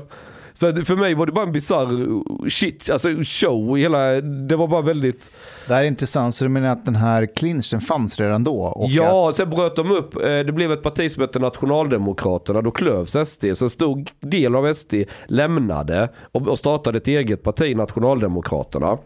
Så 0.54 0.66
att 0.66 0.86
för 0.86 0.96
mig 0.96 1.14
var 1.14 1.26
det 1.26 1.32
bara 1.32 1.46
en 1.46 1.52
bizarr 1.52 2.48
shit, 2.50 2.90
alltså 2.90 3.08
show. 3.22 3.76
Hela, 3.76 3.98
det 4.20 4.56
var 4.56 4.68
bara 4.68 4.82
väldigt... 4.82 5.30
Det 5.68 5.74
här 5.74 5.82
är 5.82 5.86
intressant, 5.86 6.34
så 6.34 6.44
du 6.44 6.48
menar 6.48 6.68
att 6.68 6.84
den 6.84 6.96
här 6.96 7.26
clinchen 7.36 7.80
fanns 7.80 8.20
redan 8.20 8.44
då? 8.44 8.56
Och 8.62 8.84
att, 8.84 8.92
Ja, 8.92 9.32
sen 9.34 9.50
bröt 9.50 9.76
de 9.76 9.90
upp. 9.90 10.16
eh, 10.16 10.20
Det 10.22 10.52
blev 10.52 10.72
ett 10.72 10.82
parti 10.82 11.10
som 11.10 11.20
hette 11.20 11.38
Nationaldemokraterna. 11.38 12.60
Då 12.62 12.70
klövs 12.70 13.16
SD. 13.28 13.44
Så 13.54 13.64
en 13.64 13.70
stor 13.70 14.04
del 14.20 14.56
av 14.56 14.74
SD 14.74 14.94
lämnade 15.26 16.08
och 16.32 16.58
startade 16.58 16.98
ett 16.98 17.08
eget 17.08 17.42
parti, 17.42 17.76
Nationaldemokraterna. 17.76 18.98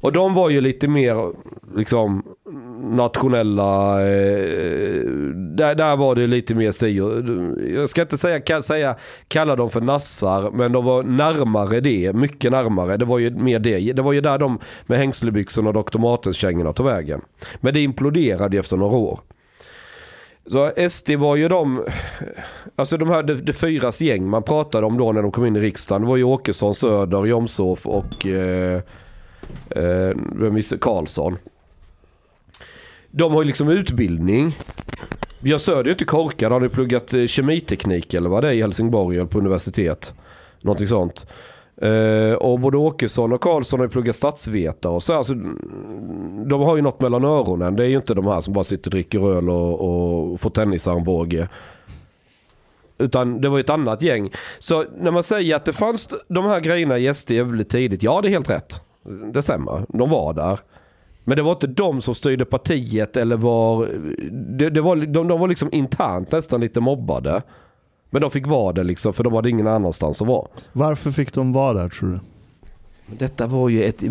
Och 0.00 0.12
de 0.12 0.34
var 0.34 0.50
ju 0.50 0.60
lite 0.60 0.88
mer 0.88 1.32
liksom 1.76 2.22
nationella, 2.82 4.00
eh, 4.00 5.04
där, 5.34 5.74
där 5.74 5.96
var 5.96 6.14
det 6.14 6.26
lite 6.26 6.54
mer 6.54 6.72
si 6.72 7.00
och- 7.00 7.12
Jag 7.74 7.88
ska 7.88 8.02
inte 8.02 8.18
säga, 8.18 8.38
ka- 8.38 8.60
säga 8.60 8.96
kalla 9.28 9.56
dem 9.56 9.70
för 9.70 9.80
nassar, 9.80 10.50
men 10.50 10.72
de 10.72 10.84
var 10.84 11.02
närmare 11.02 11.80
det, 11.80 12.12
mycket 12.12 12.52
närmare. 12.52 12.96
Det 12.96 13.04
var 13.04 13.18
ju 13.18 13.30
mer 13.30 13.58
det. 13.58 13.92
Det 13.92 14.02
var 14.02 14.12
ju 14.12 14.20
där 14.20 14.38
de 14.38 14.58
med 14.86 14.98
hängslebyxorna 14.98 15.70
och 15.70 15.84
Dr. 15.84 15.98
Martens-kängorna 15.98 16.72
tog 16.72 16.86
vägen. 16.86 17.20
Men 17.60 17.74
det 17.74 17.80
imploderade 17.80 18.56
ju 18.56 18.60
efter 18.60 18.76
några 18.76 18.96
år. 18.96 19.20
Så 20.46 20.70
SD 20.88 21.10
var 21.16 21.36
ju 21.36 21.48
de, 21.48 21.84
alltså 22.76 22.96
de 22.96 23.08
här 23.08 23.22
det, 23.22 23.34
det 23.34 23.52
fyras 23.52 24.00
gäng 24.00 24.28
man 24.28 24.42
pratade 24.42 24.86
om 24.86 24.98
då 24.98 25.12
när 25.12 25.22
de 25.22 25.32
kom 25.32 25.46
in 25.46 25.56
i 25.56 25.60
riksdagen. 25.60 26.02
Det 26.02 26.08
var 26.08 26.16
ju 26.16 26.24
Åkesson, 26.24 26.74
Söder, 26.74 27.24
Jomshof 27.26 27.86
och 27.86 28.26
eh, 28.26 28.80
eh, 29.70 30.16
vem 30.32 30.54
visste? 30.54 30.78
Karlsson. 30.78 31.38
De 33.10 33.32
har 33.32 33.42
ju 33.42 33.46
liksom 33.46 33.68
utbildning. 33.68 34.56
Björn 35.40 35.58
Söder 35.58 35.80
är 35.80 35.84
ju 35.84 35.90
inte 35.90 36.04
korkad. 36.04 36.52
Han 36.52 36.62
har 36.62 36.68
ju 36.68 36.74
pluggat 36.74 37.14
eh, 37.14 37.26
kemiteknik 37.26 38.14
eller 38.14 38.28
vad 38.28 38.44
det 38.44 38.48
är 38.48 38.52
i 38.52 38.60
Helsingborg 38.60 39.16
eller 39.16 39.26
på 39.26 39.38
universitet. 39.38 40.14
Någonting 40.60 40.88
sånt. 40.88 41.26
Eh, 41.82 42.34
och 42.34 42.60
både 42.60 42.76
Åkesson 42.76 43.32
och 43.32 43.40
Karlsson 43.40 43.80
har 43.80 43.86
ju 43.86 43.90
pluggat 43.90 44.16
statsvetare 44.16 44.92
och 44.92 45.02
så. 45.02 45.12
Alltså, 45.14 45.32
mm, 45.32 46.48
de 46.48 46.60
har 46.60 46.76
ju 46.76 46.82
något 46.82 47.00
mellan 47.00 47.24
öronen. 47.24 47.76
Det 47.76 47.84
är 47.84 47.88
ju 47.88 47.96
inte 47.96 48.14
de 48.14 48.26
här 48.26 48.40
som 48.40 48.54
bara 48.54 48.64
sitter 48.64 48.90
och 48.90 48.94
dricker 48.94 49.36
öl 49.36 49.50
och, 49.50 49.80
och 50.32 50.40
får 50.40 50.50
tennisarmbåge. 50.50 51.48
Utan 52.98 53.40
det 53.40 53.48
var 53.48 53.56
ju 53.56 53.60
ett 53.60 53.70
annat 53.70 54.02
gäng. 54.02 54.30
Så 54.58 54.84
när 55.00 55.10
man 55.10 55.22
säger 55.22 55.56
att 55.56 55.64
det 55.64 55.72
fanns 55.72 56.08
de 56.28 56.44
här 56.44 56.60
grejerna 56.60 56.98
i 56.98 57.14
SD 57.14 57.30
väldigt 57.30 57.70
tidigt. 57.70 58.02
Ja, 58.02 58.20
det 58.20 58.28
är 58.28 58.30
helt 58.30 58.50
rätt. 58.50 58.80
Det 59.32 59.42
stämmer. 59.42 59.86
De 59.88 60.10
var 60.10 60.32
där. 60.32 60.58
Men 61.24 61.36
det 61.36 61.42
var 61.42 61.52
inte 61.52 61.66
de 61.66 62.00
som 62.00 62.14
styrde 62.14 62.44
partiet 62.44 63.16
eller 63.16 63.36
var... 63.36 63.88
Det, 64.30 64.70
det 64.70 64.80
var 64.80 64.96
de, 64.96 65.28
de 65.28 65.40
var 65.40 65.48
liksom 65.48 65.68
internt 65.72 66.32
nästan 66.32 66.60
lite 66.60 66.80
mobbade. 66.80 67.42
Men 68.10 68.22
de 68.22 68.30
fick 68.30 68.46
vara 68.46 68.72
det 68.72 68.84
liksom 68.84 69.12
för 69.12 69.24
de 69.24 69.34
hade 69.34 69.50
ingen 69.50 69.66
annanstans 69.66 70.22
att 70.22 70.28
vara. 70.28 70.48
Varför 70.72 71.10
fick 71.10 71.34
de 71.34 71.52
vara 71.52 71.72
där 71.82 71.88
tror 71.88 72.10
du? 72.10 72.20
Detta 73.16 73.46
var 73.46 73.68
ju 73.68 73.84
ett 73.84 74.02
eh, 74.02 74.10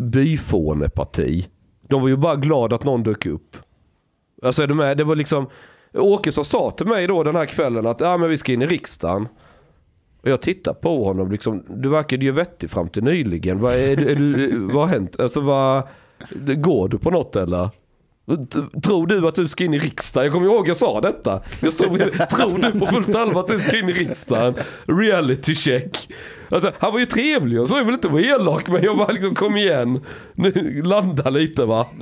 byfåneparti. 0.00 1.48
De 1.82 2.02
var 2.02 2.08
ju 2.08 2.16
bara 2.16 2.36
glada 2.36 2.76
att 2.76 2.84
någon 2.84 3.02
dök 3.02 3.26
upp. 3.26 3.56
Alltså 4.42 4.62
är 4.62 4.66
du 4.66 4.74
med? 4.74 4.96
Det 4.96 5.04
var 5.04 5.16
liksom... 5.16 5.46
Åkesson 5.94 6.44
sa 6.44 6.70
till 6.70 6.86
mig 6.86 7.06
då 7.06 7.22
den 7.22 7.36
här 7.36 7.46
kvällen 7.46 7.86
att 7.86 8.00
ja, 8.00 8.16
men 8.16 8.28
vi 8.28 8.36
ska 8.36 8.52
in 8.52 8.62
i 8.62 8.66
riksdagen. 8.66 9.28
Och 10.22 10.30
jag 10.30 10.42
tittar 10.42 10.74
på 10.74 11.04
honom 11.04 11.32
liksom. 11.32 11.64
Du 11.68 11.88
verkade 11.88 12.24
ju 12.24 12.32
vettig 12.32 12.70
fram 12.70 12.88
till 12.88 13.04
nyligen. 13.04 13.60
Vad, 13.60 13.74
är, 13.74 14.08
är 14.08 14.16
du, 14.16 14.58
vad 14.58 14.88
har 14.88 14.94
hänt? 14.94 15.20
Alltså 15.20 15.40
vad... 15.40 15.88
Går 16.56 16.88
du 16.88 16.98
på 16.98 17.10
något 17.10 17.36
eller? 17.36 17.70
Tror 18.84 19.06
du 19.06 19.28
att 19.28 19.34
du 19.34 19.48
ska 19.48 19.64
in 19.64 19.74
i 19.74 19.78
riksdagen? 19.78 20.24
Jag 20.24 20.32
kommer 20.32 20.46
ihåg 20.46 20.68
jag 20.68 20.76
sa 20.76 21.00
detta. 21.00 21.42
Jag 21.60 21.72
stod, 21.72 21.98
tror 22.30 22.58
du 22.72 22.78
på 22.78 22.86
fullt 22.86 23.14
allvar 23.14 23.40
att 23.40 23.48
du 23.48 23.60
ska 23.60 23.78
in 23.78 23.88
i 23.88 23.92
riksdagen? 23.92 24.54
Reality 24.86 25.54
check. 25.54 26.08
Alltså, 26.50 26.72
han 26.78 26.92
var 26.92 26.98
ju 26.98 27.06
trevlig 27.06 27.60
och 27.60 27.68
så 27.68 27.76
jag 27.76 27.84
vill 27.84 27.94
inte 27.94 28.08
vara 28.08 28.22
elak 28.22 28.68
men 28.68 28.82
jag 28.82 28.96
bara 28.98 29.12
liksom 29.12 29.34
kom 29.34 29.56
igen. 29.56 30.00
Nu, 30.34 30.82
landa 30.84 31.30
lite 31.30 31.64
va. 31.64 31.86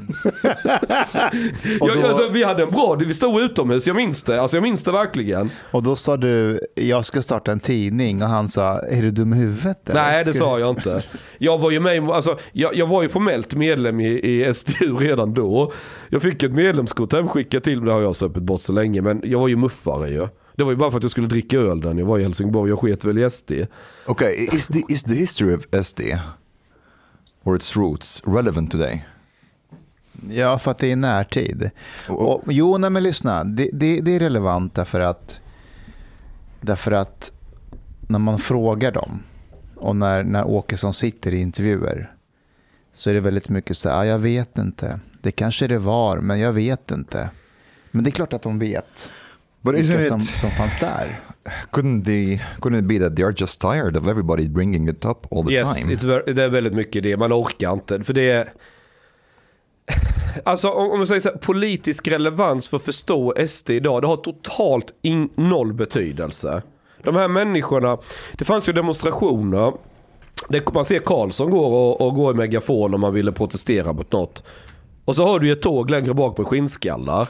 Jag, 1.81 2.05
alltså, 2.05 2.29
vi 2.29 2.45
hade 2.45 2.63
en 2.63 2.71
bra, 2.71 2.95
vi 2.95 3.15
stod 3.15 3.41
utomhus, 3.41 3.87
jag 3.87 3.97
minns 3.97 4.23
det. 4.23 4.41
Alltså 4.43 4.57
jag 4.57 4.63
minns 4.63 4.85
det 4.85 4.93
verkligen. 4.93 5.51
och 5.71 5.83
då 5.83 5.97
sa 5.97 6.17
du, 6.17 6.61
jag 6.75 7.05
ska 7.05 7.23
starta 7.23 7.53
en 7.53 7.61
tidning 7.61 8.23
och 8.23 8.29
han 8.29 8.49
sa, 8.49 8.79
är 8.79 9.03
du 9.03 9.11
dum 9.11 9.33
i 9.33 9.37
huvudet? 9.37 9.89
eller? 9.89 10.01
Nej 10.03 10.25
det 10.25 10.35
sa 10.35 10.59
jag 10.59 10.71
inte. 10.71 11.03
Jag 11.39 11.59
var 11.59 11.71
ju 11.71 11.81
med, 11.81 12.11
alltså, 12.11 12.39
jag, 12.53 12.75
jag 12.77 12.87
var 12.87 13.03
ju 13.03 13.09
formellt 13.09 13.55
medlem 13.55 14.01
i, 14.01 14.07
i 14.07 14.55
SDU 14.55 14.97
redan 14.97 15.35
då. 15.35 15.73
Jag 16.09 16.23
fick 16.23 16.43
ett 16.43 16.53
medlemskort 16.53 17.13
hemskickat 17.13 17.65
till 17.65 17.79
mig, 17.79 17.87
det 17.87 17.93
har 17.93 18.01
jag 18.03 18.17
söpit 18.17 18.43
bort 18.43 18.61
så 18.61 18.73
länge. 18.73 19.03
Men 19.03 19.21
jag 19.25 19.41
var 19.41 19.49
ju 19.49 19.57
muffare 19.57 20.11
ju. 20.11 20.29
Det 20.59 20.65
var 20.65 20.71
ju 20.71 20.77
bara 20.77 20.91
för 20.91 20.99
att 20.99 21.05
jag 21.05 21.11
skulle 21.11 21.27
dricka 21.27 21.57
öl 21.57 21.81
där 21.81 21.93
när 21.95 22.01
jag 22.01 22.07
var 22.07 22.19
i 22.19 22.23
Helsingborg. 22.23 22.71
Jag 22.71 22.79
sket 22.79 23.05
väl 23.05 23.19
i 23.19 23.31
SD. 23.31 23.53
Okay, 24.07 24.35
is 24.53 24.67
the 24.67 24.83
is 24.89 25.03
the 25.03 25.15
history 25.15 25.55
of 25.57 25.85
SD 25.87 26.01
or 27.45 27.57
its 27.57 27.77
roots 27.77 28.23
relevant 28.27 28.71
today? 28.73 29.07
Ja, 30.31 30.59
för 30.59 30.71
att 30.71 30.79
det 30.79 30.93
är 30.93 30.97
närtid. 30.97 31.71
Och- 32.09 32.35
Och, 32.35 32.43
jo, 32.53 32.79
nej 32.79 32.91
men 32.91 33.03
lyssna. 33.03 33.45
Det, 33.45 33.71
det, 33.73 34.01
det 34.01 34.11
är 34.17 34.19
relevant 34.21 34.75
därför 34.75 35.01
att, 35.01 35.41
därför 36.61 36.93
att 36.93 37.33
när 38.09 38.19
man 38.19 38.39
frågar 38.39 38.93
dem 38.93 39.23
och 39.77 39.97
när, 39.97 40.23
när 40.25 40.45
Åkesson 40.47 40.95
sitter 40.95 41.35
i 41.35 41.41
intervjuer 41.41 42.13
så 42.93 43.11
är 43.11 43.15
det 43.15 43.21
väldigt 43.21 43.49
mycket 43.49 43.77
så 43.79 43.89
här, 43.89 43.97
ah, 43.99 44.05
jag 44.07 44.19
vet 44.19 44.59
inte. 44.59 45.01
Det 45.23 45.31
kanske 45.33 45.67
det 45.67 45.79
var, 45.79 46.19
men 46.19 46.41
jag 46.41 46.53
vet 46.53 46.91
inte. 46.91 47.31
Men 47.91 48.05
det 48.05 48.11
är 48.11 48.13
klart 48.13 48.33
att 48.33 48.43
de 48.43 48.59
vet 48.59 49.09
But 49.63 49.75
isn't 49.75 50.09
som, 50.09 50.21
it? 50.21 50.25
som 50.25 50.51
fanns 50.51 50.79
där. 50.79 51.21
Couldn't 51.71 52.05
they? 52.05 52.41
Couldn't 52.61 52.79
it 52.79 52.85
be 52.85 52.99
that 52.99 53.17
they 53.17 53.25
are 53.25 53.35
just 53.37 53.61
tired 53.61 53.97
of 53.97 54.07
everybody 54.07 54.49
bringing 54.49 54.89
it 54.89 55.05
up 55.05 55.33
all 55.33 55.47
the 55.47 55.53
yes, 55.53 55.75
time? 55.77 55.95
ver- 55.95 56.33
det 56.33 56.43
är 56.43 56.49
väldigt 56.49 56.73
mycket 56.73 57.03
det. 57.03 57.17
Man 57.17 57.33
orkar 57.33 57.73
inte. 57.73 58.05
För 58.05 58.13
det 58.15 58.31
är... 58.31 58.49
Alltså 60.45 60.69
om 60.69 60.99
man 60.99 61.07
säger 61.07 61.21
så 61.21 61.29
här, 61.29 61.37
politisk 61.37 62.09
relevans 62.09 62.69
för 62.69 62.77
att 62.77 62.83
förstå 62.83 63.35
SD 63.47 63.71
idag, 63.71 64.03
det 64.03 64.07
har 64.07 64.17
totalt 64.17 64.95
in, 65.03 65.29
noll 65.35 65.73
betydelse. 65.73 66.63
De 67.03 67.17
här 67.17 67.29
människorna, 67.29 67.99
det 68.33 68.45
fanns 68.45 68.69
ju 68.69 68.73
demonstrationer. 68.73 69.73
Det, 70.49 70.75
man 70.75 70.85
ser 70.85 70.99
Karlsson 70.99 71.51
går 71.51 71.67
och, 71.67 72.01
och 72.01 72.15
går 72.15 72.35
i 72.35 72.37
megafon 72.37 72.95
om 72.95 73.01
man 73.01 73.15
ville 73.15 73.33
protestera 73.33 73.93
mot 73.93 74.13
något. 74.13 74.43
Och 75.05 75.17
så 75.17 75.27
har 75.27 75.39
du 75.39 75.53
ett 75.53 75.63
tåg 75.63 75.91
längre 75.91 76.15
bak 76.15 76.39
med 76.39 76.47
skinnskallar. 76.47 77.29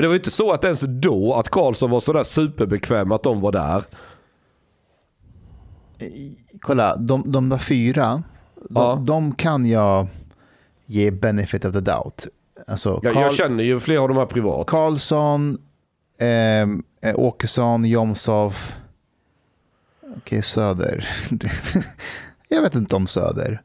Men 0.00 0.02
det 0.02 0.08
var 0.08 0.14
ju 0.14 0.18
inte 0.18 0.30
så 0.30 0.52
att 0.52 0.64
ens 0.64 0.80
då 0.80 1.34
att 1.34 1.48
Karlsson 1.48 1.90
var 1.90 2.00
sådär 2.00 2.22
superbekväm 2.22 3.12
att 3.12 3.22
de 3.22 3.40
var 3.40 3.52
där. 3.52 3.84
Kolla, 6.60 6.96
de, 6.96 7.22
de 7.32 7.48
där 7.48 7.58
fyra, 7.58 8.22
de, 8.54 8.74
Ja. 8.74 9.02
de 9.06 9.34
kan 9.34 9.66
jag 9.66 10.06
ge 10.86 11.10
benefit 11.10 11.64
of 11.64 11.72
the 11.72 11.80
doubt. 11.80 12.26
Alltså, 12.66 13.00
Jag, 13.02 13.14
Karl- 13.14 13.22
jag 13.22 13.34
känner 13.34 13.64
ju 13.64 13.80
flera 13.80 14.00
av 14.00 14.08
de 14.08 14.16
här 14.16 14.26
privat. 14.26 14.66
Karlsson, 14.66 15.58
ehm, 16.18 16.82
eh, 17.02 17.18
Åkesson, 17.18 17.84
Jomshof. 17.84 18.72
Okej, 20.16 20.42
Söder. 20.42 21.08
jag 22.48 22.62
vet 22.62 22.74
inte 22.74 22.96
om 22.96 23.06
Söder. 23.06 23.62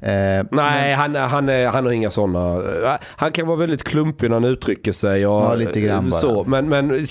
Eh, 0.00 0.46
Nej, 0.50 0.94
han, 0.94 1.14
han, 1.14 1.48
är, 1.48 1.66
han 1.66 1.84
har 1.84 1.92
inga 1.92 2.10
sådana. 2.10 2.98
Han 3.02 3.32
kan 3.32 3.46
vara 3.46 3.56
väldigt 3.56 3.82
klumpig 3.84 4.28
när 4.30 4.36
han 4.36 4.44
uttrycker 4.44 4.92
sig. 4.92 5.26
Och, 5.26 5.42
Ja, 5.42 5.54
lite 5.54 5.80
grann 5.80 6.10
bara. 6.10 6.20
så. 6.20 6.44
Men, 6.44 6.68
men 6.68 7.06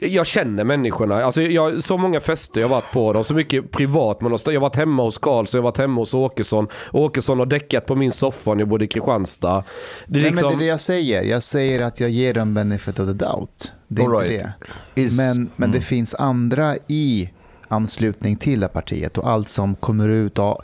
jag 0.00 0.26
känner 0.26 0.64
människorna. 0.64 1.24
Alltså, 1.24 1.42
jag, 1.42 1.82
så 1.82 1.96
många 1.96 2.20
fester 2.20 2.60
jag 2.60 2.68
varit 2.68 2.92
på. 2.92 3.12
dem, 3.12 3.24
så 3.24 3.34
mycket 3.34 3.70
privat. 3.70 4.20
Men 4.20 4.32
jag 4.46 4.52
har 4.52 4.60
varit 4.60 4.76
hemma 4.76 5.02
hos 5.02 5.18
Karlsson, 5.18 5.58
jag 5.58 5.62
har 5.62 5.70
varit 5.70 5.78
hemma 5.78 6.00
hos 6.00 6.14
Åkesson. 6.14 6.68
Åkesson 6.92 7.38
har 7.38 7.46
däckat 7.46 7.86
på 7.86 7.94
min 7.94 8.12
soffa 8.12 8.54
när 8.54 8.60
jag 8.60 8.68
bodde 8.68 8.84
i 8.84 8.88
Kristianstad. 8.88 9.64
Det 10.06 10.18
är 10.18 10.22
Nej, 10.22 10.30
liksom, 10.30 10.48
men 10.48 10.58
det 10.58 10.64
är 10.64 10.66
det 10.66 10.70
jag 10.70 10.80
säger. 10.80 11.22
Jag 11.22 11.42
säger 11.42 11.82
att 11.82 12.00
jag 12.00 12.10
ger 12.10 12.34
dem 12.34 12.54
benefit 12.54 12.98
of 12.98 13.06
the 13.06 13.12
doubt. 13.12 13.72
Det 13.88 14.02
är 14.02 14.06
All 14.16 14.22
inte 14.24 14.34
right. 14.34 14.46
det. 14.94 15.00
Is- 15.02 15.16
Men, 15.16 15.50
men 15.56 15.72
det 15.72 15.80
finns 15.80 16.14
andra 16.14 16.76
i 16.86 17.30
anslutning 17.68 18.36
till 18.36 18.60
det 18.60 18.68
partiet 18.68 19.18
och 19.18 19.30
allt 19.30 19.48
som 19.48 19.74
kommer 19.74 20.08
ut 20.08 20.38
och 20.38 20.62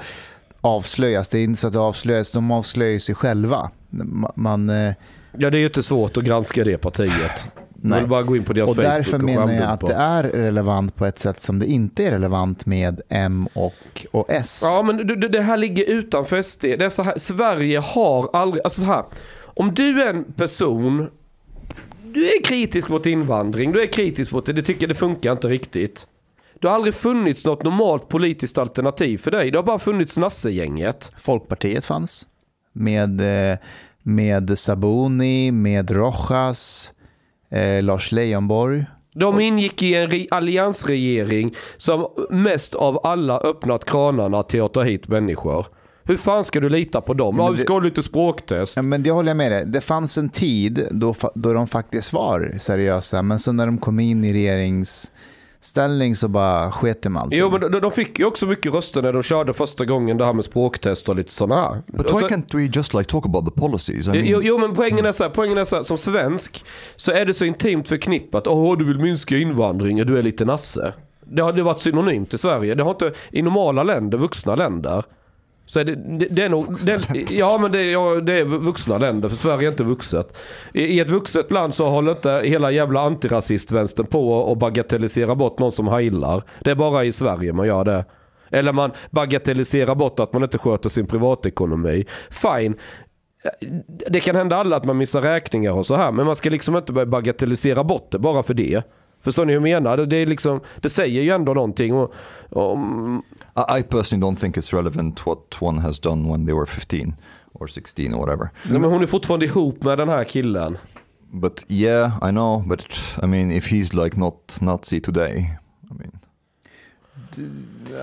avslöjas. 0.64 1.28
Det 1.28 1.38
är 1.38 1.44
inte 1.44 1.60
så 1.60 1.66
att 1.66 1.72
det 1.72 1.80
avslöjas, 1.80 2.30
de 2.30 2.50
avslöjar 2.50 2.98
sig 2.98 3.14
själva. 3.14 3.70
Ma- 3.90 4.32
Man, 4.36 4.70
eh, 4.70 4.92
ja, 5.38 5.50
det 5.50 5.56
är 5.56 5.60
ju 5.60 5.66
inte 5.66 5.82
svårt 5.82 6.16
att 6.16 6.24
granska 6.24 6.64
det 6.64 6.78
partiet. 6.78 7.46
Man 7.76 7.90
Nej. 7.90 8.00
vill 8.00 8.08
bara 8.08 8.22
gå 8.22 8.36
in 8.36 8.44
på 8.44 8.52
deras 8.52 8.70
och 8.70 8.76
Facebook 8.76 8.94
därför 8.96 9.14
och 9.18 9.24
menar 9.24 9.40
jag 9.52 9.62
att 9.62 9.80
skärmdumpa. 9.80 9.86
det 9.88 9.94
är 9.94 10.22
relevant 10.22 10.96
på 10.96 11.06
ett 11.06 11.18
sätt 11.18 11.40
som 11.40 11.58
det 11.58 11.66
inte 11.66 12.04
är 12.06 12.10
relevant 12.10 12.66
med 12.66 13.00
M 13.08 13.48
och, 13.54 14.06
och 14.10 14.26
S. 14.30 14.60
Ja 14.64 14.82
men 14.82 14.96
det, 14.96 15.16
det- 15.16 15.28
det 15.28 15.42
här 15.42 15.56
ligger 15.56 15.84
utanför 15.84 16.42
SD. 16.42 16.62
Det 16.62 16.84
är 16.84 16.88
så 16.88 17.02
här, 17.02 17.18
Sverige 17.18 17.78
har 17.78 18.30
aldrig, 18.32 18.64
alltså 18.64 18.80
så 18.80 18.86
här. 18.86 19.04
Om 19.44 19.74
du 19.74 20.02
är 20.02 20.10
en 20.10 20.24
person, 20.24 21.10
du 22.12 22.26
är 22.26 22.42
kritisk 22.44 22.88
mot 22.88 23.06
invandring, 23.06 23.72
du 23.72 23.82
är 23.82 23.86
kritisk 23.86 24.32
mot 24.32 24.46
det, 24.46 24.52
du 24.52 24.62
tycker 24.62 24.86
det 24.88 24.94
funkar 24.94 25.32
inte 25.32 25.48
riktigt. 25.48 26.06
Det 26.64 26.68
har 26.68 26.74
aldrig 26.74 26.94
funnits 26.94 27.44
något 27.44 27.62
normalt 27.62 28.08
politiskt 28.08 28.58
alternativ 28.58 29.18
för 29.18 29.30
dig. 29.30 29.50
Det 29.50 29.58
har 29.58 29.62
bara 29.62 29.78
funnits 29.78 30.18
Nasse-gänget. 30.18 31.12
Folkpartiet 31.18 31.84
fanns 31.84 32.26
med, 32.72 33.20
eh, 33.50 33.58
med 34.02 34.58
Sabuni, 34.58 35.50
med 35.50 35.90
Rojas, 35.90 36.92
eh, 37.50 37.82
Lars 37.82 38.12
Leijonborg. 38.12 38.84
De 39.14 39.40
ingick 39.40 39.82
i 39.82 39.94
en 39.94 40.08
re- 40.08 40.26
alliansregering 40.30 41.54
som 41.76 42.06
mest 42.30 42.74
av 42.74 43.06
alla 43.06 43.38
öppnat 43.38 43.84
kranarna 43.84 44.42
till 44.42 44.62
att 44.62 44.74
ta 44.74 44.82
hit 44.82 45.08
människor. 45.08 45.66
Hur 46.04 46.16
fan 46.16 46.44
ska 46.44 46.60
du 46.60 46.68
lita 46.68 47.00
på 47.00 47.14
dem? 47.14 47.36
Ja, 47.38 47.50
vi 47.50 47.56
ska 47.56 47.72
ha 47.72 47.80
lite 47.80 48.02
språktest. 48.02 48.76
Ja, 48.76 48.82
men 48.82 49.02
det 49.02 49.10
håller 49.10 49.30
jag 49.30 49.36
med 49.36 49.52
dig. 49.52 49.66
Det 49.66 49.80
fanns 49.80 50.18
en 50.18 50.28
tid 50.28 50.88
då, 50.90 51.14
då 51.34 51.52
de 51.52 51.66
faktiskt 51.66 52.12
var 52.12 52.54
seriösa, 52.58 53.22
men 53.22 53.38
sen 53.38 53.56
när 53.56 53.66
de 53.66 53.78
kom 53.78 54.00
in 54.00 54.24
i 54.24 54.32
regeringsställning 55.64 56.16
så 56.16 56.28
bara 56.28 56.70
sket 56.72 57.02
de 57.02 57.16
allt. 57.16 57.32
Jo 57.34 57.50
men 57.50 57.60
de, 57.60 57.80
de 57.80 57.90
fick 57.90 58.18
ju 58.18 58.24
också 58.24 58.46
mycket 58.46 58.72
röster 58.74 59.02
när 59.02 59.12
de 59.12 59.22
körde 59.22 59.52
första 59.52 59.84
gången 59.84 60.18
det 60.18 60.24
här 60.24 60.32
med 60.32 60.44
språktest 60.44 61.08
och 61.08 61.16
lite 61.16 61.32
sådana 61.32 61.62
här. 61.62 61.82
But 61.86 62.06
why 62.06 62.10
så- 62.20 62.28
can't 62.28 62.56
we 62.56 62.70
just 62.72 62.94
like 62.94 63.10
talk 63.10 63.26
about 63.26 63.44
the 63.54 63.60
policies? 63.60 64.06
I 64.06 64.10
mean, 64.10 64.24
Jo, 64.26 64.40
jo 64.42 64.58
men 64.58 64.74
poängen 64.74 65.06
är 65.06 65.12
så 65.12 65.24
här, 65.24 65.30
poängen 65.30 65.58
är 65.58 65.64
så 65.64 65.76
här, 65.76 65.82
som 65.82 65.98
svensk 65.98 66.64
så 66.96 67.12
är 67.12 67.24
det 67.24 67.34
så 67.34 67.44
intimt 67.44 67.88
förknippat. 67.88 68.46
Åh 68.46 68.78
du 68.78 68.84
vill 68.84 68.98
minska 68.98 69.36
invandringen, 69.36 70.06
du 70.06 70.18
är 70.18 70.22
lite 70.22 70.44
nasse. 70.44 70.92
Det 71.26 71.42
har 71.42 71.52
det 71.52 71.60
har 71.60 71.64
varit 71.64 71.78
synonymt 71.78 72.34
i 72.34 72.38
Sverige. 72.38 72.74
Det 72.74 72.82
har 72.82 72.90
inte, 72.90 73.12
i 73.30 73.42
normala 73.42 73.82
länder, 73.82 74.18
vuxna 74.18 74.54
länder. 74.54 75.04
Så 75.66 75.80
är 75.80 75.84
det, 75.84 75.94
det, 76.18 76.26
det 76.30 76.42
är 76.42 76.48
nog, 76.48 76.76
det, 76.84 77.30
ja 77.30 77.58
men 77.58 77.72
det, 77.72 77.78
är- 77.80 77.92
ja, 77.92 78.20
det 78.20 78.38
är 78.38 78.44
vuxna 78.44 78.98
länder 78.98 79.28
för 79.28 79.36
Sverige 79.36 79.68
är 79.68 79.70
inte 79.70 79.84
vuxet. 79.84 80.36
I, 80.72 80.82
I 80.82 81.00
ett 81.00 81.10
vuxet 81.10 81.52
land 81.52 81.74
så 81.74 81.88
håller 81.88 82.10
inte 82.12 82.42
hela 82.44 82.70
jävla 82.70 83.00
antirasistvänstern 83.00 84.06
på 84.06 84.52
att 84.52 84.58
bagatellisera 84.58 85.34
bort 85.34 85.58
någon 85.58 85.72
som 85.72 85.88
heilar. 85.88 86.42
Det 86.60 86.70
är 86.70 86.74
bara 86.74 87.04
i 87.04 87.12
Sverige 87.12 87.52
man 87.52 87.66
gör 87.66 87.84
det. 87.84 88.04
Eller 88.50 88.72
man 88.72 88.90
bagatelliserar 89.10 89.94
bort 89.94 90.20
att 90.20 90.32
man 90.32 90.42
inte 90.42 90.58
sköter 90.58 90.88
sin 90.88 91.06
privatekonomi. 91.06 92.04
Fine. 92.30 92.74
Det 94.10 94.20
kan 94.20 94.36
hända 94.36 94.56
alla 94.56 94.76
att 94.76 94.84
man 94.84 94.96
missar 94.98 95.22
räkningar 95.22 95.72
och 95.72 95.86
så 95.86 95.96
här. 95.96 96.12
Men 96.12 96.26
man 96.26 96.36
ska 96.36 96.50
liksom 96.50 96.76
inte 96.76 96.92
börja 96.92 97.06
bagatellisera 97.06 97.84
bort 97.84 98.08
det 98.10 98.18
bara 98.18 98.42
för 98.42 98.54
det. 98.54 98.82
Förstår 99.24 99.44
ni 99.44 99.52
hur 99.52 99.56
jag 99.66 99.82
menar? 99.82 99.96
Det, 99.96 100.16
är 100.16 100.26
liksom, 100.26 100.60
det 100.80 100.90
säger 100.90 101.22
ju 101.22 101.30
ändå 101.30 101.54
någonting. 101.54 101.94
Och, 101.94 102.12
och, 102.50 102.78
I, 103.56 103.78
I 103.78 103.82
personally 103.82 104.22
don't 104.22 104.36
think 104.36 104.56
it's 104.56 104.76
relevant 104.76 105.26
what 105.26 105.38
one 105.60 105.80
has 105.80 106.00
done 106.00 106.32
when 106.32 106.46
they 106.46 106.54
were 106.54 106.66
15 106.66 107.14
or 107.52 107.66
16 107.66 108.14
or 108.14 108.18
whatever. 108.18 108.50
nej, 108.70 108.80
men 108.80 108.90
hon 108.90 109.02
är 109.02 109.06
fortfarande 109.06 109.46
ihop 109.46 109.82
med 109.82 109.98
den 109.98 110.08
här 110.08 110.24
killen. 110.24 110.78
But 111.30 111.64
yeah, 111.68 112.12
I 112.22 112.30
know. 112.30 112.68
But 112.68 112.86
I 113.22 113.26
mean, 113.26 113.52
if 113.52 113.72
he's 113.72 114.04
like 114.04 114.20
not 114.20 114.58
Nazi 114.60 115.00
today, 115.00 115.58
I 115.90 115.94
mean, 115.94 116.18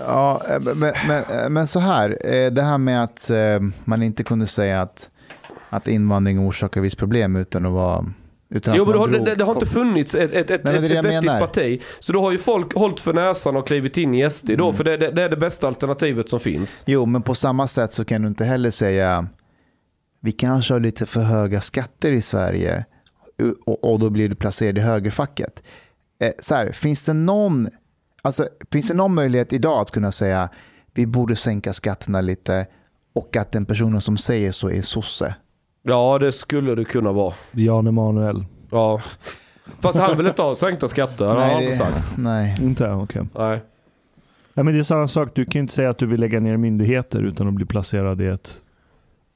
Ja, 0.06 0.42
eh, 0.48 0.60
men, 0.76 0.94
men, 1.06 1.52
men 1.52 1.66
så 1.66 1.80
här, 1.80 2.18
eh, 2.24 2.52
det 2.52 2.62
här 2.62 2.78
med 2.78 3.04
att 3.04 3.30
eh, 3.30 3.60
man 3.84 4.02
inte 4.02 4.24
kunde 4.24 4.46
säga 4.46 4.82
att, 4.82 5.10
att 5.70 5.88
invandring 5.88 6.48
orsakar 6.48 6.80
viss 6.80 6.94
problem 6.94 7.36
utan 7.36 7.66
att 7.66 7.72
vara... 7.72 8.04
Utan 8.54 8.74
Jo 8.76 8.84
men 8.86 8.98
har, 8.98 9.08
drog 9.08 9.24
det, 9.24 9.34
det 9.34 9.44
har 9.44 9.54
inte 9.54 9.66
funnits 9.66 10.14
ett, 10.14 10.32
ett, 10.32 10.50
ett, 10.50 10.64
Nej, 10.64 10.76
ett, 10.76 10.84
ett 10.84 11.04
vettigt 11.04 11.38
parti. 11.38 11.82
Så 12.00 12.12
då 12.12 12.20
har 12.20 12.32
ju 12.32 12.38
folk 12.38 12.74
hållit 12.74 13.00
för 13.00 13.12
näsan 13.12 13.56
och 13.56 13.66
klivit 13.66 13.96
in 13.96 14.14
i 14.14 14.30
SD 14.30 14.50
då. 14.58 14.72
För 14.72 14.84
det, 14.84 14.96
det, 14.96 15.10
det 15.10 15.22
är 15.22 15.28
det 15.28 15.36
bästa 15.36 15.66
alternativet 15.66 16.28
som 16.28 16.40
finns. 16.40 16.82
Jo, 16.86 17.06
men 17.06 17.22
på 17.22 17.34
samma 17.34 17.68
sätt 17.68 17.92
så 17.92 18.04
kan 18.04 18.22
du 18.22 18.28
inte 18.28 18.44
heller 18.44 18.70
säga 18.70 19.26
vi 20.20 20.32
kanske 20.32 20.74
har 20.74 20.80
lite 20.80 21.06
för 21.06 21.20
höga 21.20 21.60
skatter 21.60 22.12
i 22.12 22.22
Sverige 22.22 22.84
och, 23.66 23.92
och 23.92 23.98
då 23.98 24.10
blir 24.10 24.28
du 24.28 24.34
placerad 24.34 24.78
i 24.78 24.80
högerfacket. 24.80 25.62
Eh, 26.18 26.32
så 26.38 26.54
här, 26.54 26.72
finns, 26.72 27.04
det 27.04 27.12
någon, 27.12 27.68
alltså, 28.22 28.48
finns 28.70 28.88
det 28.88 28.94
någon 28.94 29.14
möjlighet 29.14 29.52
idag 29.52 29.80
att 29.80 29.90
kunna 29.90 30.12
säga 30.12 30.48
vi 30.94 31.06
borde 31.06 31.36
sänka 31.36 31.72
skatterna 31.72 32.20
lite 32.20 32.66
och 33.12 33.36
att 33.36 33.52
den 33.52 33.66
personen 33.66 34.00
som 34.00 34.16
säger 34.16 34.52
så 34.52 34.70
är 34.70 34.82
sosse? 34.82 35.34
Ja 35.82 36.18
det 36.18 36.32
skulle 36.32 36.74
det 36.74 36.84
kunna 36.84 37.12
vara. 37.12 37.34
Jan 37.52 37.86
Emanuel. 37.86 38.44
Ja. 38.70 39.00
Fast 39.80 39.98
han 39.98 40.16
vill 40.16 40.26
inte 40.26 40.42
ha 40.42 40.54
sänkta 40.54 40.88
skatter. 40.88 41.24
har 41.26 41.34
han 41.40 41.62
inte 41.62 41.76
sagt. 41.76 42.14
nej. 42.18 42.56
Inte? 42.60 42.90
Okej. 42.90 43.22
Nej. 43.34 43.62
Ja, 44.54 44.62
men 44.62 44.74
det 44.74 44.80
är 44.80 44.82
samma 44.82 45.08
sak. 45.08 45.28
Du 45.34 45.44
kan 45.44 45.52
ju 45.52 45.60
inte 45.60 45.74
säga 45.74 45.90
att 45.90 45.98
du 45.98 46.06
vill 46.06 46.20
lägga 46.20 46.40
ner 46.40 46.56
myndigheter 46.56 47.20
utan 47.22 47.48
att 47.48 47.54
bli 47.54 47.64
placerad 47.66 48.20
i 48.20 48.26
ett 48.26 48.62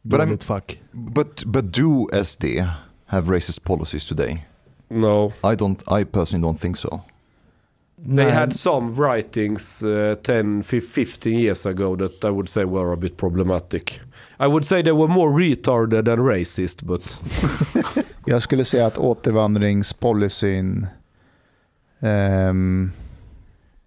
But 0.02 0.20
I'm- 0.20 0.24
dåligt 0.26 0.44
fack. 0.44 0.80
but 0.92 1.44
but 1.44 1.64
do 1.74 2.08
SD 2.24 2.44
have 3.06 3.36
racist 3.36 3.62
policies 3.64 4.06
today? 4.06 4.46
No. 4.88 5.26
I 5.42 5.54
don't. 5.56 6.00
I 6.00 6.04
personally 6.04 6.46
don't 6.48 6.58
think 6.60 6.76
so. 6.76 7.00
They 7.96 8.14
Nej. 8.24 8.30
had 8.30 8.54
some 8.56 8.92
writings 8.92 9.82
uh, 9.82 10.14
10, 10.14 10.62
15 10.62 11.32
years 11.32 11.66
ago 11.66 11.96
that 11.96 12.24
I 12.24 12.26
would 12.30 12.48
say 12.48 12.64
were 12.64 12.92
a 12.92 12.96
bit 12.96 13.16
problematic. 13.16 14.00
I 14.38 14.46
would 14.46 14.66
say 14.66 14.82
they 14.82 14.92
were 14.92 15.08
more 15.08 15.30
retarded 15.30 16.04
than 16.04 16.26
racist, 16.26 16.82
but 16.82 17.18
Jag 18.28 18.42
skulle 18.42 18.64
säga 18.64 18.86
att 18.86 18.98
återvandringspolicyn 18.98 20.86
ehm, 22.00 22.90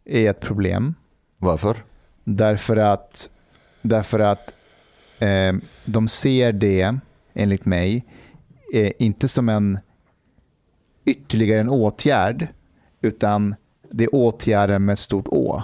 är 0.06 0.30
ett 0.30 0.40
problem. 0.40 0.96
Varför? 1.38 1.84
Därför 2.24 2.78
att, 2.78 3.30
därför 3.82 4.20
att 4.20 4.54
eh, 5.20 5.54
de 5.86 6.08
ser 6.08 6.52
det, 6.52 6.98
enligt 7.34 7.66
mig, 7.66 8.06
eh, 8.74 8.92
inte 9.00 9.28
som 9.28 9.50
en 9.50 9.80
ytterligare 11.06 11.62
en 11.62 11.70
åtgärd, 11.70 12.48
utan 13.02 13.56
det 13.92 14.04
är 14.04 14.16
åtgärder 14.16 14.80
med 14.80 14.94
ett 14.94 15.00
stort 15.00 15.28
Å. 15.28 15.64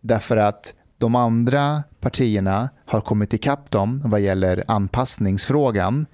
Därför 0.00 0.36
att 0.36 0.74
de 0.98 1.14
andra 1.14 1.82
partierna 2.00 2.68
har 2.84 3.00
kommit 3.00 3.34
ikapp 3.34 3.70
dem 3.70 4.02
vad 4.04 4.20
gäller 4.20 4.64
anpassningsfrågan. 4.68 6.06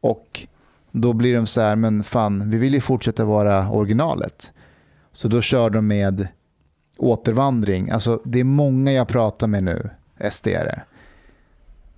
Och 0.00 0.46
då 0.92 1.12
blir 1.12 1.34
de 1.34 1.46
så 1.46 1.60
här, 1.60 1.76
men 1.76 2.02
fan, 2.02 2.50
vi 2.50 2.58
vill 2.58 2.74
ju 2.74 2.80
fortsätta 2.80 3.24
vara 3.24 3.70
originalet. 3.70 4.52
Så 5.12 5.28
då 5.28 5.40
kör 5.40 5.70
de 5.70 5.86
med 5.86 6.28
återvandring. 6.96 7.90
Alltså, 7.90 8.20
det 8.24 8.40
är 8.40 8.44
många 8.44 8.92
jag 8.92 9.08
pratar 9.08 9.46
med 9.46 9.64
nu, 9.64 9.90
SDare. 10.30 10.82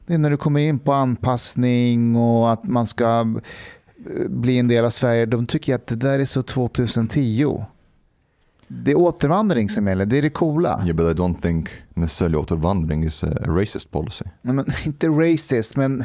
Det 0.07 0.15
är 0.15 0.19
när 0.19 0.31
du 0.31 0.37
kommer 0.37 0.61
in 0.61 0.79
på 0.79 0.93
anpassning 0.93 2.17
och 2.17 2.53
att 2.53 2.65
man 2.65 2.87
ska 2.87 3.21
eh, 3.21 4.29
bli 4.29 4.59
en 4.59 4.69
del 4.69 4.85
av 4.85 4.91
Sverige. 4.91 5.27
De 5.27 5.47
tycker 5.47 5.75
att 5.75 5.87
det 5.87 5.97
där 5.97 6.19
är 6.19 6.25
så 6.25 6.43
2010. 6.43 7.65
Det 8.73 8.91
är 8.91 8.99
återvandring 8.99 9.71
som 9.71 9.87
gäller, 9.87 10.07
det 10.07 10.19
är 10.19 10.23
det 10.23 10.31
coola. 10.31 10.83
Yeah, 10.85 10.97
but 10.97 11.07
I 11.07 11.21
don't 11.21 11.41
think 11.41 11.71
necessarily 11.95 12.37
återvandring 12.37 13.05
is 13.05 13.25
a, 13.25 13.31
racist 13.47 13.91
policy. 13.91 14.25
Nej, 14.43 14.55
Men, 14.55 14.67
inte 14.87 15.09
racist, 15.09 15.77
men 15.77 16.05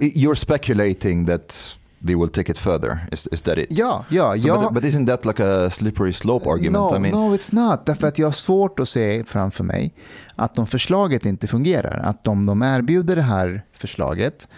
you're 0.00 0.34
speculating 0.34 1.26
that 1.26 1.76
they 2.06 2.14
will 2.14 2.28
take 2.28 2.52
it 2.52 2.58
further. 2.58 2.98
Is, 3.12 3.28
is 3.32 3.42
that 3.42 3.58
it? 3.58 3.66
Ja, 3.70 4.04
ja. 4.08 4.36
So, 4.36 4.48
jag, 4.48 4.60
but, 4.62 4.72
but 4.72 4.84
isn't 4.84 5.06
that 5.06 5.24
like 5.24 5.44
a 5.44 5.70
slippery 5.70 6.12
slope 6.12 6.50
argument? 6.50 6.90
No, 6.90 6.96
I 6.96 6.98
mean, 6.98 7.14
no, 7.14 7.34
it's 7.34 7.54
not. 7.54 7.86
Därför 7.86 8.06
att 8.06 8.18
jag 8.18 8.26
har 8.26 8.32
svårt 8.32 8.80
att 8.80 8.88
se 8.88 9.24
framför 9.24 9.64
mig 9.64 9.94
att 10.36 10.58
om 10.58 10.66
förslaget 10.66 11.26
inte 11.26 11.46
fungerar, 11.46 12.00
att 12.04 12.28
om 12.28 12.46
de 12.46 12.62
erbjuder 12.62 13.16
det 13.16 13.22
här 13.22 13.64
förslaget 13.72 14.48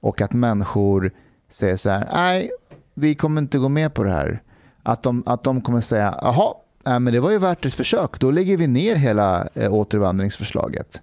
och 0.00 0.20
att 0.20 0.32
människor 0.32 1.12
säger 1.50 1.76
så 1.76 1.90
här, 1.90 2.08
nej, 2.12 2.50
vi 2.94 3.14
kommer 3.14 3.40
inte 3.40 3.58
gå 3.58 3.68
med 3.68 3.94
på 3.94 4.04
det 4.04 4.10
här. 4.10 4.42
Att 4.88 5.02
de, 5.02 5.22
att 5.26 5.44
de 5.44 5.60
kommer 5.60 5.80
säga, 5.80 6.18
jaha, 6.22 6.54
nej, 6.86 7.00
men 7.00 7.12
det 7.12 7.20
var 7.20 7.30
ju 7.30 7.38
värt 7.38 7.66
ett 7.66 7.74
försök, 7.74 8.20
då 8.20 8.30
lägger 8.30 8.56
vi 8.56 8.66
ner 8.66 8.96
hela 8.96 9.48
eh, 9.54 9.74
återvandringsförslaget. 9.74 11.02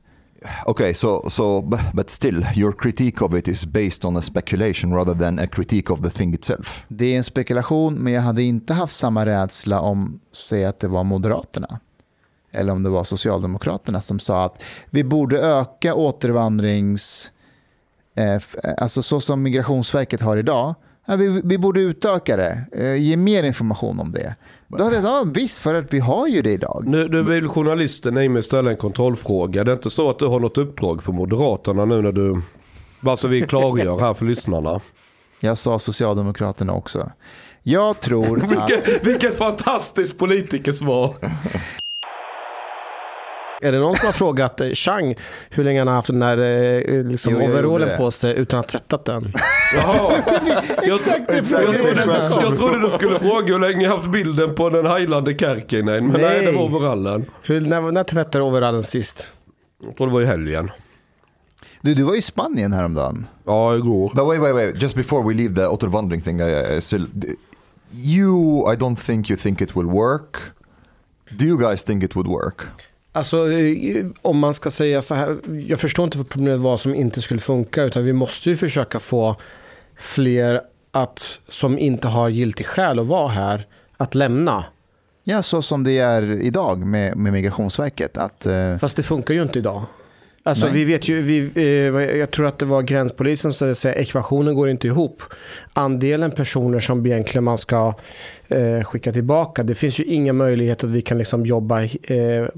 Okay, 0.66 0.94
so 0.94 1.30
so 1.30 1.62
but 1.94 2.10
still, 2.10 2.46
your 2.56 2.72
critique 2.72 3.26
of 3.26 3.34
it 3.34 3.48
is 3.48 3.66
based 3.66 4.06
on 4.06 4.18
a 4.18 4.22
speculation 4.22 4.94
rather 4.94 5.14
than 5.16 5.40
a 5.40 5.48
critique 5.48 5.94
of 5.94 6.02
the 6.02 6.10
thing 6.10 6.34
itself. 6.34 6.86
Det 6.88 7.06
är 7.06 7.18
en 7.18 7.24
spekulation, 7.24 7.94
men 7.96 8.14
jag 8.14 8.22
hade 8.22 8.44
inte 8.44 8.74
haft 8.74 8.96
samma 8.96 9.26
rädsla 9.26 9.80
om, 9.80 10.20
säg 10.50 10.66
att 10.66 10.80
det 10.80 10.88
var 10.88 11.04
Moderaterna. 11.04 11.80
Eller 12.54 12.72
om 12.72 12.84
det 12.84 12.90
var 12.90 13.04
Socialdemokraterna 13.04 14.02
som 14.02 14.20
sa 14.20 14.46
att 14.46 14.64
vi 14.90 15.04
borde 15.04 15.40
öka 15.40 15.96
återvandrings... 15.96 17.32
Eh, 18.16 18.34
f- 18.36 18.56
alltså 18.78 19.04
så 19.04 19.20
som 19.20 19.44
Migrationsverket 19.44 20.22
har 20.22 20.38
idag. 20.38 20.76
Ja, 21.06 21.16
vi, 21.16 21.42
vi 21.44 21.58
borde 21.58 21.82
utöka 21.82 22.38
det, 22.38 22.66
eh, 22.72 22.96
ge 22.96 23.18
mer 23.18 23.44
information 23.44 24.00
om 24.00 24.12
det. 24.12 24.36
Då 24.68 24.84
hade 24.84 24.96
jag 24.96 25.06
ja, 25.06 25.26
visst, 25.34 25.58
för 25.58 25.74
att 25.74 25.94
vi 25.94 26.00
har 26.00 26.28
ju 26.28 26.42
det 26.42 26.52
idag. 26.52 26.84
Nu, 26.88 27.08
nu 27.08 27.24
vill 27.24 27.48
journalisten 27.48 28.18
i 28.18 28.30
mig 28.30 28.44
ställa 28.44 28.72
en 28.72 28.78
kontrollfråga. 28.78 29.64
Det 29.64 29.72
är 29.72 29.76
inte 29.76 29.90
så 29.90 30.10
att 30.10 30.20
du 30.20 30.26
har 30.26 30.40
något 30.40 30.58
uppdrag 30.58 31.04
för 31.04 31.12
Moderaterna 31.12 31.86
nu 31.86 32.02
när 32.02 32.12
du... 32.12 32.42
Bara 33.02 33.18
så 33.18 33.28
vi 33.28 33.42
klargör 33.42 34.00
här 34.00 34.14
för 34.14 34.26
lyssnarna. 34.26 34.82
Jag 35.40 35.58
sa 35.58 35.80
Socialdemokraterna 35.80 36.74
också. 36.74 37.12
Jag 37.64 38.00
tror 38.00 38.44
att... 38.44 38.52
Vilket, 38.52 39.08
vilket 39.08 39.38
fantastiskt 39.38 40.18
politikersvar. 40.18 41.16
Är 43.66 43.72
det 43.72 43.80
någon 43.80 43.94
som 43.96 44.06
har 44.06 44.14
frågat 44.14 44.62
eh, 44.62 44.70
Chang 44.70 45.16
hur 45.50 45.64
länge 45.64 45.80
han 45.80 45.88
har 45.88 45.96
haft 45.96 46.08
den 46.08 46.20
där 46.20 46.38
eh, 46.38 47.04
liksom, 47.04 47.34
Jo, 47.34 47.42
jag 47.42 47.50
overallen 47.50 47.98
på 47.98 48.12
sig 48.12 48.38
utan 48.38 48.60
att 48.60 48.72
ha 48.72 48.80
tvättat 48.80 49.06
den? 49.06 49.34
Jaha. 49.76 50.14
Jag, 50.84 50.96
Exakt 51.00 51.28
det 51.28 51.36
jag, 51.36 51.46
frågan 51.48 51.76
trodde, 51.76 52.02
är. 52.02 52.42
jag 52.42 52.58
trodde 52.58 52.82
du 52.82 52.90
skulle 52.90 53.20
fråga 53.20 53.54
hur 53.54 53.60
länge 53.60 53.84
jag 53.84 53.92
haft 53.92 54.10
bilden 54.10 54.56
på 54.56 54.70
den 54.70 54.86
heilande 54.86 55.38
Kärkinen. 55.38 56.08
Men 56.08 56.22
nej, 56.22 56.22
Nej. 56.22 56.46
det 56.46 56.52
var 56.52 56.64
overallen. 56.64 57.26
Hur, 57.44 57.62
när, 57.62 57.92
när 57.92 58.04
tvättade 58.04 58.38
du 58.44 58.48
overallen 58.48 58.84
sist? 58.84 59.32
Jag 59.84 59.98
tror 59.98 60.08
det 60.08 60.14
var 60.14 60.22
i 60.22 60.26
helgen. 60.26 60.72
Du, 61.82 61.94
du 61.94 62.04
var 62.04 62.16
i 62.18 62.22
Spanien 62.22 62.74
häromdagen. 62.74 63.28
Ja, 63.46 63.76
igår. 63.76 64.12
But 64.16 64.28
wait, 64.28 64.42
wait, 64.42 64.56
wait. 64.56 64.82
Just 64.82 64.96
before 64.96 65.28
we 65.30 65.34
leave 65.34 65.56
the 65.56 65.68
återvandring 65.68 66.22
thing, 66.22 66.40
I, 66.40 66.78
I 66.78 66.82
still, 66.82 67.06
you, 67.92 68.74
I 68.74 68.76
don't 68.76 68.96
think 69.06 69.30
you 69.30 69.38
think 69.38 69.62
it 69.62 69.76
will 69.76 69.88
work. 69.88 70.38
Do 71.40 71.46
you 71.46 71.58
guys 71.70 71.84
think 71.84 72.04
it 72.04 72.16
would 72.16 72.28
work? 72.28 72.68
Alltså 73.16 73.52
eh, 73.52 74.06
om 74.22 74.40
man 74.40 74.54
ska 74.54 74.72
säga 74.72 75.02
så 75.02 75.16
här, 75.16 75.38
jag 75.68 75.80
förstår 75.80 76.06
inte 76.06 76.18
vad 76.18 76.30
problemet 76.30 76.60
var 76.60 76.78
som 76.78 76.96
inte 76.96 77.22
skulle 77.22 77.40
funka, 77.40 77.84
utan 77.84 78.06
vi 78.06 78.14
måste 78.14 78.50
ju 78.50 78.58
försöka 78.58 79.00
få 79.00 79.36
fler 79.98 80.62
att, 80.92 81.40
som 81.50 81.80
inte 81.80 82.08
har 82.08 82.30
giltig 82.30 82.66
skäl 82.66 83.00
att 83.00 83.06
vara 83.06 83.28
här, 83.28 83.68
att 83.98 84.16
lämna. 84.16 84.66
Ja, 85.24 85.44
så 85.44 85.62
som 85.62 85.84
det 85.84 85.98
är 85.98 86.42
idag 86.42 86.86
med, 86.86 87.18
med 87.18 87.34
Migrationsverket. 87.34 88.18
Att, 88.18 88.46
eh, 88.46 88.78
Fast 88.78 88.96
det 88.96 89.04
funkar 89.04 89.34
ju 89.34 89.42
inte 89.42 89.60
idag. 89.60 89.84
Alltså 90.44 90.66
Nej. 90.66 90.74
vi 90.74 90.86
vet 90.86 91.08
ju, 91.08 91.22
vi, 91.22 91.52
eh, 91.56 92.18
jag 92.18 92.32
tror 92.32 92.46
att 92.48 92.60
det 92.60 92.66
var 92.66 92.82
gränspolisen 92.82 93.54
som 93.54 93.76
säger 93.76 94.00
ekvationen 94.00 94.56
går 94.56 94.70
inte 94.70 94.88
ihop. 94.88 95.24
Andelen 95.74 96.32
personer 96.32 96.80
som 96.80 97.06
egentligen 97.06 97.44
man 97.44 97.58
ska 97.58 97.94
eh, 98.48 98.84
skicka 98.84 99.12
tillbaka, 99.12 99.64
det 99.64 99.76
finns 99.76 100.00
ju 100.00 100.04
inga 100.04 100.34
möjligheter 100.34 100.88
att 100.88 100.94
vi 100.94 101.02
kan 101.02 101.18
liksom 101.18 101.46
jobba 101.46 101.84
eh, 101.84 101.90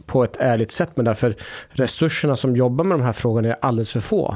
på 0.06 0.24
ett 0.24 0.36
ärligt 0.40 0.72
sätt 0.72 0.98
med 0.98 1.06
det. 1.06 1.16
För 1.16 1.36
resurserna 1.70 2.36
som 2.36 2.56
jobbar 2.56 2.84
med 2.86 3.00
de 3.00 3.04
här 3.06 3.14
frågorna 3.14 3.48
är 3.50 3.58
alldeles 3.62 3.92
för 3.92 4.00
få. 4.00 4.36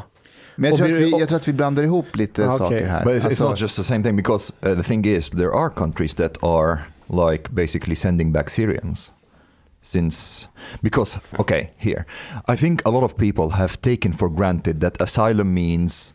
men 0.56 0.70
jag 0.70 0.78
tror, 0.78 0.88
att 0.90 0.96
vi- 0.96 1.04
vi, 1.04 1.12
jag 1.20 1.28
tror 1.30 1.36
att 1.36 1.48
vi 1.48 1.54
blandar 1.54 1.84
ihop 1.84 2.16
lite 2.16 2.44
Ah, 2.46 2.56
okej. 2.56 2.58
saker 2.58 2.88
här. 2.88 3.06
But 3.06 3.14
it's, 3.14 3.26
Alltså, 3.26 3.44
it's 3.44 3.50
not 3.50 3.60
just 3.62 3.76
the 3.76 3.84
same 3.84 4.04
thing 4.04 4.16
because 4.18 4.54
uh, 4.66 4.76
the 4.76 4.84
thing 4.84 5.06
is, 5.06 5.30
there 5.30 5.52
are 5.54 5.70
countries 5.70 6.16
that 6.16 6.44
are 6.44 6.80
like 7.08 7.50
basically 7.52 7.96
sending 7.96 8.32
back 8.34 8.50
Syrians. 8.50 9.12
Since, 9.84 10.48
because, 10.82 11.18
okay, 11.40 11.68
here, 11.78 12.06
I 12.54 12.56
think 12.58 12.82
a 12.86 12.90
lot 12.92 13.04
of 13.04 13.16
people 13.16 13.50
have 13.58 13.78
taken 13.82 14.14
for 14.14 14.30
granted 14.30 14.80
that 14.82 15.02
asylum 15.02 15.54
means 15.54 16.14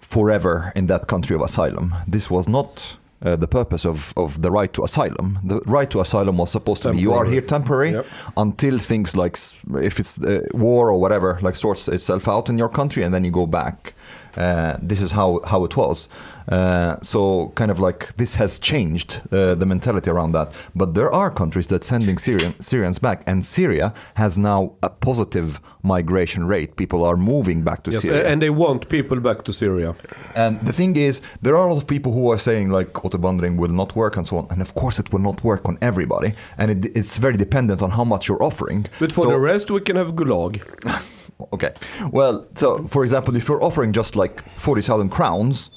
forever 0.00 0.72
in 0.74 0.86
that 0.86 1.06
country 1.06 1.36
of 1.36 1.42
asylum. 1.42 1.94
This 2.12 2.30
was 2.30 2.48
not 2.48 2.98
uh, 3.24 3.36
the 3.36 3.48
purpose 3.48 3.84
of, 3.84 4.12
of 4.16 4.40
the 4.42 4.50
right 4.50 4.72
to 4.72 4.84
asylum. 4.84 5.38
The 5.44 5.60
right 5.66 5.90
to 5.90 6.00
asylum 6.00 6.36
was 6.38 6.50
supposed 6.50 6.82
to 6.82 6.92
be 6.92 6.98
you 7.00 7.12
are 7.12 7.24
here 7.24 7.40
temporary 7.42 7.90
Yep. 7.92 8.06
until 8.36 8.78
things 8.78 9.16
like 9.16 9.36
if 9.82 9.98
it's 10.00 10.18
uh, 10.20 10.40
war 10.54 10.88
or 10.90 11.00
whatever 11.00 11.38
like 11.42 11.56
sorts 11.56 11.88
itself 11.88 12.28
out 12.28 12.48
in 12.48 12.58
your 12.58 12.68
country 12.68 13.02
and 13.04 13.12
then 13.14 13.24
you 13.24 13.30
go 13.32 13.46
back. 13.46 13.94
Uh, 14.36 14.76
this 14.80 15.00
is 15.00 15.10
how, 15.12 15.40
how 15.46 15.64
it 15.64 15.76
was. 15.76 16.08
Uh, 16.48 16.96
so 17.02 17.52
kind 17.54 17.70
of 17.70 17.78
like 17.78 18.16
this 18.16 18.34
has 18.36 18.58
changed 18.58 19.20
uh, 19.32 19.54
the 19.54 19.66
mentality 19.66 20.10
around 20.10 20.32
that. 20.32 20.50
But 20.74 20.94
there 20.94 21.10
are 21.12 21.30
countries 21.30 21.66
that 21.68 21.84
sending 21.84 22.18
Syrian, 22.18 22.54
Syrians 22.60 22.98
back, 22.98 23.22
and 23.26 23.44
Syria 23.44 23.92
has 24.14 24.38
now 24.38 24.72
a 24.82 24.88
positive 24.88 25.60
migration 25.82 26.46
rate. 26.46 26.76
People 26.76 27.04
are 27.04 27.16
moving 27.16 27.62
back 27.62 27.82
to 27.84 27.90
Yes, 27.90 28.02
Syria. 28.02 28.26
and 28.26 28.40
they 28.42 28.50
want 28.50 28.88
people 28.88 29.20
back 29.20 29.44
to 29.44 29.52
Syria. 29.52 29.94
And 30.34 30.60
the 30.66 30.72
thing 30.72 30.96
is, 30.96 31.20
there 31.42 31.56
are 31.56 31.66
a 31.68 31.72
lot 31.74 31.82
of 31.82 31.86
people 31.86 32.12
who 32.12 32.30
are 32.32 32.38
saying 32.38 32.70
like 32.70 32.92
återvandring 32.94 33.56
will 33.58 33.68
not 33.82 33.94
work 33.94 34.16
and 34.16 34.26
so 34.26 34.38
on. 34.38 34.46
And 34.50 34.60
of 34.62 34.74
course, 34.74 34.98
it 34.98 35.12
will 35.12 35.20
not 35.20 35.44
work 35.44 35.68
on 35.68 35.76
everybody, 35.82 36.34
and 36.56 36.70
it, 36.70 36.96
it's 36.96 37.18
very 37.18 37.36
dependent 37.36 37.82
on 37.82 37.90
how 37.90 38.04
much 38.04 38.26
you're 38.28 38.42
offering. 38.42 38.86
But 38.98 39.12
for 39.12 39.24
So- 39.24 39.30
the 39.30 39.38
rest 39.38 39.70
we 39.70 39.80
can 39.80 39.96
have 39.96 40.12
Gulag. 40.14 40.62
Okay. 41.52 41.72
Well, 42.10 42.48
so 42.56 42.88
for 42.88 43.04
example, 43.04 43.36
if 43.36 43.46
you're 43.48 43.62
offering 43.62 43.92
just 43.92 44.16
like 44.16 44.42
40,000 44.58 45.08
crowns, 45.08 45.70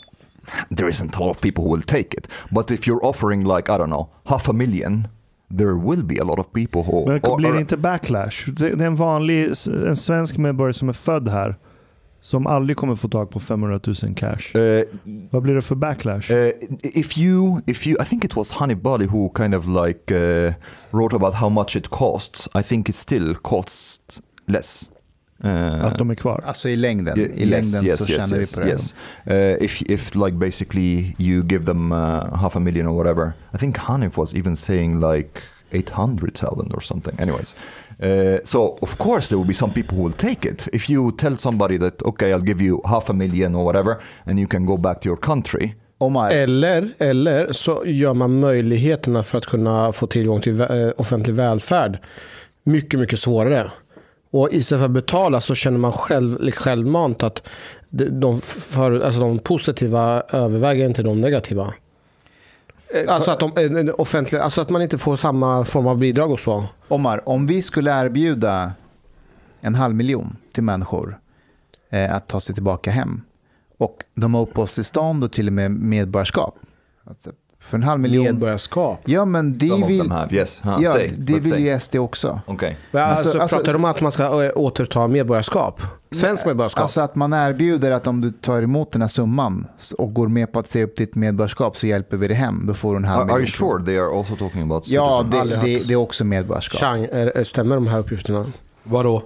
there 0.78 0.90
isn't 0.90 1.16
a 1.16 1.20
lot 1.20 1.30
of 1.30 1.42
people 1.42 1.64
who 1.64 1.72
will 1.72 1.86
take 1.86 2.14
it. 2.18 2.28
But 2.50 2.72
if 2.72 2.88
you're 2.88 3.06
offering 3.06 3.44
like, 3.44 3.70
I 3.70 3.78
don't 3.78 3.90
know, 3.90 4.10
half 4.26 4.50
a 4.50 4.54
million, 4.54 5.08
there 5.58 5.74
will 5.76 6.04
be 6.04 6.18
a 6.20 6.24
lot 6.24 6.40
of 6.40 6.52
people 6.54 6.84
who... 6.84 7.06
Men 7.08 7.20
or- 7.24 7.38
blir 7.38 7.54
det 7.54 7.60
inte 7.60 7.78
backlash? 7.78 8.46
Det 8.48 8.76
det 8.76 8.84
är 8.84 8.88
en 8.88 8.96
vanlig 8.96 9.48
en 9.88 9.96
svensk 9.96 10.38
medborgare 10.38 10.74
som 10.74 10.90
är 10.90 10.94
född 10.94 11.30
här 11.30 11.58
som 12.22 12.48
aldrig 12.48 12.78
kommer 12.78 12.96
få 12.96 13.08
tag 13.08 13.30
på 13.30 13.40
500 13.40 13.80
000 14.04 14.16
cash. 14.16 14.56
uh, 14.56 14.84
Vad 15.32 15.44
blir 15.44 15.56
det 15.56 15.62
för 15.62 15.76
backlash? 15.76 16.32
Uh, 16.32 16.52
if 16.84 17.18
you, 17.18 17.62
if 17.68 17.88
you, 17.88 18.02
I 18.02 18.06
think 18.06 18.26
it 18.26 18.36
was 18.36 18.52
Hanif 18.52 18.82
Bali 18.82 19.06
who 19.06 19.30
kind 19.36 19.56
of 19.56 19.68
like 19.68 20.12
uh, 20.16 20.54
wrote 20.92 21.16
about 21.16 21.34
how 21.34 21.50
much 21.50 21.76
it 21.76 21.90
costs. 21.90 22.50
I 22.60 22.64
think 22.64 22.90
it 22.90 22.96
still 22.96 23.36
costs 23.36 24.22
less. 24.46 24.92
Uh, 25.46 25.86
att 25.86 25.98
de 25.98 26.10
är 26.10 26.16
kvar? 26.16 26.44
Alltså 26.46 26.70
i 26.70 26.76
längden, 26.76 27.20
i 27.20 27.46
längden 27.46 27.98
så 27.98 28.06
tjänar 28.06 28.38
yes, 28.38 28.52
vi 28.52 28.56
på 28.56 28.62
det. 28.62 28.68
Yes. 28.68 28.94
Uh, 29.32 29.66
if 29.66 29.82
if 29.82 30.16
like 30.16 30.32
basically 30.32 31.16
you 31.18 31.46
give 31.50 31.66
them 31.66 31.92
uh, 31.92 32.36
half 32.36 32.56
a 32.56 32.60
million 32.60 32.88
or 32.88 33.04
whatever. 33.04 33.34
I 33.54 33.58
think 33.58 33.78
Hanif 33.78 34.18
was 34.18 34.36
even 34.36 34.56
saying 34.56 35.00
like 35.00 35.42
800,000 35.72 36.74
or 36.74 36.82
something. 36.82 37.20
Anyways, 37.20 37.56
uh, 38.04 38.38
so 38.44 38.78
of 38.82 38.98
course 38.98 39.30
there 39.30 39.38
will 39.38 39.48
be 39.48 39.54
some 39.54 39.74
people 39.74 39.98
who 39.98 40.04
will 40.04 40.18
take 40.18 40.50
it. 40.50 40.68
If 40.74 40.90
you 40.90 41.12
tell 41.12 41.38
somebody 41.38 41.78
that 41.78 42.02
okay, 42.02 42.32
I'll 42.34 42.46
give 42.46 42.62
you 42.62 42.82
half 42.86 43.10
a 43.10 43.14
million 43.14 43.56
or 43.56 43.66
whatever, 43.66 44.02
and 44.26 44.40
you 44.40 44.48
can 44.48 44.66
go 44.66 44.78
back 44.78 45.02
to 45.02 45.10
your 45.10 45.20
country. 45.20 45.76
Omar, 45.98 46.32
Eller, 46.32 46.90
eller 46.98 47.54
så 47.54 47.84
gör 47.86 48.14
man 48.14 48.40
möjligheterna 48.40 49.24
för 49.24 49.38
att 49.38 49.46
kunna 49.46 49.94
få 49.94 50.08
tillgång 50.08 50.42
till 50.42 50.62
eh, 50.62 50.68
offentlig 50.98 51.36
välfärd 51.36 52.00
mycket, 52.64 53.00
mycket 53.00 53.20
svårare. 53.20 53.72
Och 54.32 54.50
istället 54.52 54.80
för 54.80 54.86
att 54.86 54.92
betala 54.92 55.42
så 55.42 55.56
känner 55.56 55.78
man 55.78 55.92
själv, 55.92 56.52
självmant 56.52 57.24
att 57.24 57.44
de, 57.90 58.42
för, 58.42 59.00
alltså 59.00 59.20
de 59.20 59.40
positiva 59.40 60.24
överväger 60.30 60.86
inte 60.86 61.04
de 61.04 61.22
negativa. 61.22 61.74
Alltså 63.08 63.32
att, 63.32 63.40
de, 63.40 63.52
eh, 63.58 63.88
eh, 63.88 63.94
offentliga, 63.98 64.44
alltså 64.44 64.62
att 64.62 64.70
man 64.70 64.82
inte 64.82 64.98
får 64.98 65.16
samma 65.16 65.66
form 65.66 65.88
av 65.88 65.98
bidrag 65.98 66.32
och 66.32 66.40
så. 66.40 66.66
Omar, 66.88 67.30
om 67.30 67.48
vi 67.48 67.62
skulle 67.62 68.02
erbjuda 68.02 68.74
en 69.62 69.76
halv 69.76 69.96
miljon 69.96 70.38
till 70.52 70.64
människor 70.64 71.20
eh, 71.90 72.16
att 72.16 72.28
ta 72.28 72.40
sig 72.40 72.56
tillbaka 72.56 72.92
hem 72.92 73.22
och 73.78 74.04
de 74.14 74.34
har 74.34 74.42
uppehållstillstånd 74.42 75.24
och 75.24 75.32
till 75.32 75.48
och 75.48 75.54
med 75.54 75.72
medborgarskap. 75.72 76.56
Alltså, 77.04 77.32
för 77.62 77.78
en 77.78 77.84
halv 77.84 78.00
miljon. 78.00 78.24
Medborgarskap. 78.24 79.00
Ja, 79.06 79.26
men 79.26 79.58
det 79.58 79.70
Some 79.70 79.88
vill, 79.88 80.12
have, 80.12 80.36
yes. 80.36 80.60
Huh, 80.64 80.78
ja, 80.82 80.94
say, 80.94 81.12
det 81.18 81.40
vill 81.40 81.52
say. 81.52 81.62
ju 81.62 81.80
SD 81.80 81.96
också. 81.96 82.42
Okay. 82.48 82.70
Alltså, 82.92 82.98
Alltså- 83.00 83.40
alltså- 83.40 83.58
pratar 83.58 83.74
de 83.74 83.78
om 83.78 83.86
att 83.86 84.02
man 84.02 84.12
ska 84.12 84.44
eh, 84.46 84.52
återta 84.56 85.08
medborgarskap? 85.08 85.82
Svensk 86.16 86.46
medborgarskap? 86.46 86.82
Alltså 86.82 87.02
att 87.02 87.16
man 87.16 87.34
erbjuder 87.34 87.92
att 87.92 88.08
om 88.08 88.22
du 88.22 88.32
tar 88.32 88.62
emot 88.62 88.92
den 88.92 89.02
här 89.02 89.10
summan 89.10 89.68
och 89.98 90.14
går 90.14 90.28
med 90.28 90.52
på 90.52 90.60
att 90.60 90.68
säga 90.68 90.86
upp 90.86 90.96
ditt 90.98 91.16
medborgarskap 91.16 91.78
så 91.78 91.88
hjälper 91.88 92.18
vi 92.18 92.28
dig 92.28 92.38
hem. 92.38 92.64
Då 92.68 92.74
får 92.74 92.92
du 92.92 92.98
en 92.98 93.06
halv 93.06 93.22
Are, 93.22 93.24
are 93.34 93.40
you 93.40 93.40
miljon 93.40 93.48
sure 93.48 93.86
they 93.86 93.98
are 93.98 94.20
also 94.20 94.36
talking 94.36 94.62
about 94.62 94.88
Ja, 94.88 95.24
citizens? 95.32 95.62
det, 95.62 95.68
det, 95.68 95.84
det 95.84 95.94
är 95.94 95.98
också 95.98 96.24
medborgarskap. 96.24 96.80
Chang, 96.80 97.08
är, 97.12 97.44
stämmer 97.44 97.76
de 97.76 97.88
här 97.88 98.00
uppgifterna? 98.00 98.52
Vadå? 98.84 99.24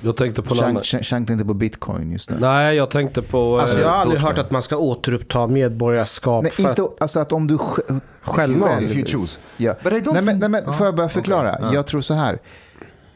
Jag 0.00 0.16
tänkte 0.16 0.42
på. 0.42 0.54
Chang, 0.82 1.26
tänkte 1.26 1.44
på 1.44 1.54
bitcoin 1.54 2.10
just 2.12 2.30
nu. 2.30 2.36
Nej, 2.40 2.76
jag 2.76 2.90
tänkte 2.90 3.22
på... 3.22 3.60
Alltså 3.60 3.76
eh, 3.76 3.82
jag 3.82 3.88
har 3.88 3.96
aldrig 3.96 4.20
Dogecoin. 4.20 4.36
hört 4.36 4.46
att 4.46 4.50
man 4.50 4.62
ska 4.62 4.76
återuppta 4.76 5.46
medborgarskap 5.46 6.42
Nej, 6.42 6.52
för 6.52 6.68
inte, 6.68 6.82
att 6.82 7.02
alltså 7.02 7.20
att 7.20 7.32
om 7.32 7.46
du 7.46 7.56
sj- 7.56 8.00
självmant. 8.22 8.82
If 8.82 8.96
you 8.96 9.06
choose. 9.06 9.38
Ja. 9.56 9.74
Nej, 9.82 10.02
men, 10.22 10.38
nej, 10.38 10.48
men, 10.48 10.62
Ja, 10.66 10.72
får 10.72 10.86
jag 10.86 10.94
bara 10.96 11.08
förklara? 11.08 11.58
Ja. 11.60 11.74
Jag 11.74 11.86
tror 11.86 12.00
så 12.00 12.14
här. 12.14 12.38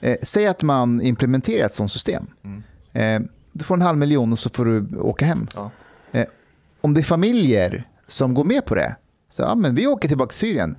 Eh, 0.00 0.16
säg 0.22 0.46
att 0.46 0.62
man 0.62 1.00
implementerar 1.02 1.66
ett 1.66 1.74
sånt 1.74 1.92
system. 1.92 2.26
Mm. 2.44 2.62
Eh, 3.24 3.28
du 3.52 3.64
får 3.64 3.74
en 3.74 3.82
halv 3.82 3.98
miljon 3.98 4.32
och 4.32 4.38
så 4.38 4.50
får 4.50 4.64
du 4.64 4.86
åka 4.98 5.24
hem. 5.24 5.46
Ja. 5.54 5.70
Eh, 6.12 6.24
om 6.80 6.94
det 6.94 7.00
är 7.00 7.02
familjer 7.02 7.88
som 8.06 8.34
går 8.34 8.44
med 8.44 8.64
på 8.64 8.74
det, 8.74 8.96
så 9.30 9.42
ja, 9.42 9.54
men 9.54 9.74
vi 9.74 9.86
åker 9.86 10.08
tillbaka 10.08 10.28
till 10.30 10.38
Syrien. 10.38 10.76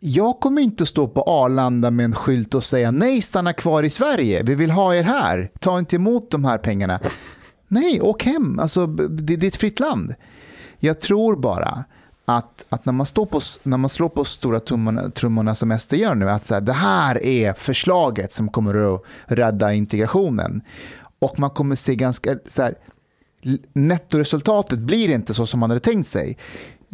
Jag 0.00 0.40
kommer 0.40 0.62
inte 0.62 0.86
stå 0.86 1.08
på 1.08 1.22
Arlanda 1.22 1.90
med 1.90 2.04
en 2.04 2.14
skylt 2.14 2.54
och 2.54 2.64
säga 2.64 2.90
nej, 2.90 3.22
stanna 3.22 3.52
kvar 3.52 3.82
i 3.82 3.90
Sverige. 3.90 4.42
Vi 4.42 4.54
vill 4.54 4.70
ha 4.70 4.94
er 4.94 5.02
här. 5.02 5.50
Ta 5.60 5.78
inte 5.78 5.96
emot 5.96 6.30
de 6.30 6.44
här 6.44 6.58
pengarna. 6.58 7.00
Nej, 7.68 8.00
åk 8.00 8.24
hem. 8.24 8.58
Alltså, 8.58 8.86
det, 8.86 9.36
det 9.36 9.46
är 9.46 9.48
ett 9.48 9.56
fritt 9.56 9.80
land. 9.80 10.14
Jag 10.78 11.00
tror 11.00 11.36
bara 11.36 11.84
att, 12.24 12.64
att 12.68 12.84
när, 12.84 12.92
man 12.92 13.06
står 13.06 13.26
på, 13.26 13.40
när 13.62 13.76
man 13.76 13.90
slår 13.90 14.08
på 14.08 14.24
stora 14.24 14.60
trummorna, 14.60 15.10
trummorna 15.10 15.54
som 15.54 15.78
SD 15.78 15.94
gör 15.94 16.14
nu, 16.14 16.30
att 16.30 16.46
så 16.46 16.54
här, 16.54 16.60
det 16.60 16.72
här 16.72 17.24
är 17.24 17.52
förslaget 17.52 18.32
som 18.32 18.48
kommer 18.48 18.94
att 18.94 19.02
rädda 19.26 19.72
integrationen. 19.72 20.62
Och 21.18 21.38
man 21.38 21.50
kommer 21.50 21.74
se 21.74 21.94
ganska, 21.94 22.38
så 22.46 22.62
här, 22.62 22.74
nettoresultatet 23.72 24.78
blir 24.78 25.08
inte 25.08 25.34
så 25.34 25.46
som 25.46 25.60
man 25.60 25.70
hade 25.70 25.80
tänkt 25.80 26.08
sig. 26.08 26.38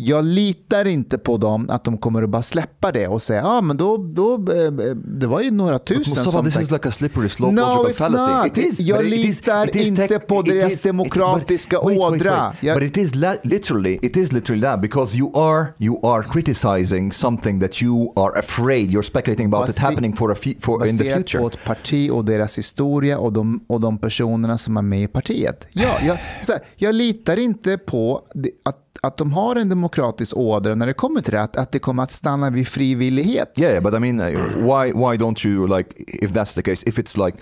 Jag 0.07 0.25
litar 0.25 0.85
inte 0.85 1.19
på 1.19 1.37
dem 1.37 1.67
att 1.71 1.85
de 1.85 1.99
kommer 1.99 2.23
att 2.23 2.31
bara 2.31 2.43
släppa 2.43 2.93
det 2.93 3.09
och 3.09 3.23
säga 3.23 3.47
ah, 3.47 3.61
men 3.61 3.77
då, 3.77 3.97
då 3.97 4.35
eh, 4.35 4.71
det 5.05 5.27
var 5.27 5.41
ju 5.41 5.51
några 5.51 5.79
tusen 5.79 6.01
Mustafa, 6.15 6.31
som 6.31 6.45
this 6.45 6.57
is 6.61 6.71
like 6.71 6.89
a 6.89 6.91
slippery 6.91 7.29
slope 7.29 7.53
No, 7.53 7.61
logical 7.61 7.87
it's 7.87 7.93
fallacy. 7.99 8.49
not. 8.49 8.59
It 8.59 8.65
is. 8.73 8.81
Jag 8.81 9.07
it 9.07 9.13
is- 9.13 9.27
litar 9.27 9.69
it 9.69 9.77
is 9.77 9.89
inte 9.89 10.19
på 10.19 10.41
it 10.41 10.47
deras 10.47 10.73
is- 10.73 10.77
it- 10.79 10.83
demokratiska 10.85 11.77
but- 11.77 11.85
wait, 11.87 11.99
wait, 11.99 12.11
wait. 12.13 12.21
ådra. 12.23 12.57
Jag- 12.61 12.79
But 12.81 12.89
it 12.91 12.97
is 12.97 13.15
literally, 13.43 13.99
it 14.03 14.17
is 14.17 14.33
literally 14.33 14.63
that 14.63 14.81
because 14.81 15.17
you 15.17 15.39
are 15.39 15.67
you 15.79 16.07
are 16.07 16.23
criticizing 16.33 17.13
something 17.13 17.61
that 17.61 17.83
you 17.83 18.13
are 18.17 18.39
afraid 18.39 18.91
you're 18.91 19.03
speculating 19.03 19.47
about 19.55 19.71
it 19.71 19.79
happening 19.79 20.17
for 20.17 20.33
a 20.33 20.37
for 20.61 20.87
in 20.87 20.99
the 20.99 21.05
baserat 21.05 21.17
future. 21.19 21.41
på 21.43 21.47
ett 21.49 21.65
parti 21.65 22.11
och 22.13 22.25
deras 22.25 22.59
historia 22.59 23.19
och 23.19 23.33
de, 23.33 23.65
och 23.67 23.81
de 23.81 23.99
personerna 23.99 24.59
som 24.59 24.77
är 24.77 24.83
med 24.83 25.03
i 25.03 25.07
partiet. 25.07 25.67
Ja, 25.73 25.89
jag, 26.07 26.15
här, 26.15 26.61
jag 26.77 26.95
litar 26.95 27.37
inte 27.39 27.79
på 27.79 28.23
att, 28.65 28.77
att 29.01 29.17
de 29.17 29.33
har 29.33 29.57
en 29.57 29.69
demokratisk 29.69 30.37
ådra 30.37 30.75
när 30.75 30.87
det 30.87 30.93
kommer 30.93 31.21
till 31.21 31.33
det, 31.33 31.43
att, 31.43 31.57
att 31.57 31.73
det 31.73 31.79
kommer 31.79 32.03
att 32.03 32.11
stanna 32.11 32.51
vid 32.51 32.69
frivillighet. 32.69 33.53
Yeah, 33.57 33.83
but 33.83 33.95
I 33.95 33.99
mean, 33.99 34.21
uh, 34.21 34.41
why 34.57 34.93
why 34.93 35.17
don't 35.17 35.47
you 35.47 35.67
like 35.77 35.95
if 35.97 36.33
that's 36.33 36.55
the 36.55 36.63
case? 36.63 36.85
If 36.87 36.99
it's 36.99 37.25
like 37.25 37.39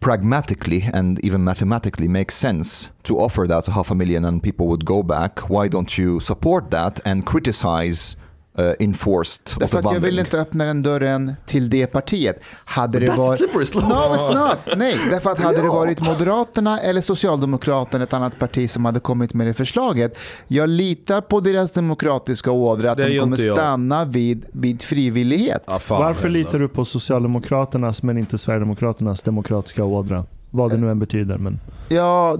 pragmatically 0.00 0.90
and 0.94 1.18
even 1.24 1.44
mathematically 1.44 2.08
makes 2.08 2.38
sense 2.38 2.90
to 3.02 3.18
offer 3.18 3.46
that 3.48 3.64
to 3.64 3.70
half 3.70 3.90
a 3.90 3.94
million 3.94 4.24
and 4.24 4.42
people 4.42 4.66
would 4.66 4.84
go 4.84 5.02
back, 5.02 5.48
why 5.48 5.68
don't 5.68 5.98
you 5.98 6.20
support 6.20 6.70
that 6.70 7.00
and 7.04 7.24
criticize 7.24 8.16
uh, 8.58 8.72
enforced 8.78 9.40
Därför 9.60 9.78
att 9.78 9.84
jag 9.92 10.00
vill 10.00 10.18
inte 10.18 10.40
öppna 10.40 10.64
den 10.64 10.82
dörren 10.82 11.32
till 11.46 11.70
det 11.70 11.86
partiet. 11.86 12.40
Hade 12.64 12.98
det 13.00 13.06
That's 13.06 13.12
a 13.12 13.16
varit... 13.16 13.38
slippery 13.38 13.66
slope. 13.66 13.86
No, 13.86 13.94
it's 13.94 14.34
not. 14.48 14.58
Nej, 14.76 14.96
därför 15.10 15.30
att 15.30 15.38
hade 15.38 15.58
det 15.58 15.64
Ja. 15.64 15.74
varit 15.74 16.00
Moderaterna 16.00 16.80
eller 16.80 17.00
Socialdemokraterna, 17.00 18.04
ett 18.04 18.12
annat 18.12 18.38
parti 18.38 18.70
som 18.70 18.84
hade 18.84 19.00
kommit 19.00 19.34
med 19.34 19.46
det 19.46 19.54
förslaget. 19.54 20.18
Jag 20.46 20.68
litar 20.68 21.20
på 21.20 21.40
deras 21.40 21.72
demokratiska 21.72 22.50
ådra 22.50 22.90
att 22.90 22.96
Det 22.96 23.08
de 23.08 23.18
kommer 23.20 23.36
stanna 23.36 24.04
vid, 24.04 24.44
vid 24.52 24.82
frivillighet. 24.82 25.62
Fan 25.80 26.02
Varför 26.02 26.28
litar 26.28 26.58
du 26.58 26.68
på 26.68 26.84
Socialdemokraternas 26.84 28.02
men 28.02 28.18
inte 28.18 28.38
Sverigedemokraternas 28.38 29.22
demokratiska 29.22 29.84
ådra? 29.84 30.24
Vad 30.54 30.70
det 30.70 30.76
nu 30.76 30.90
än 30.90 30.98
betyder. 30.98 31.38
Men 31.38 31.60
Ja, 31.88 32.38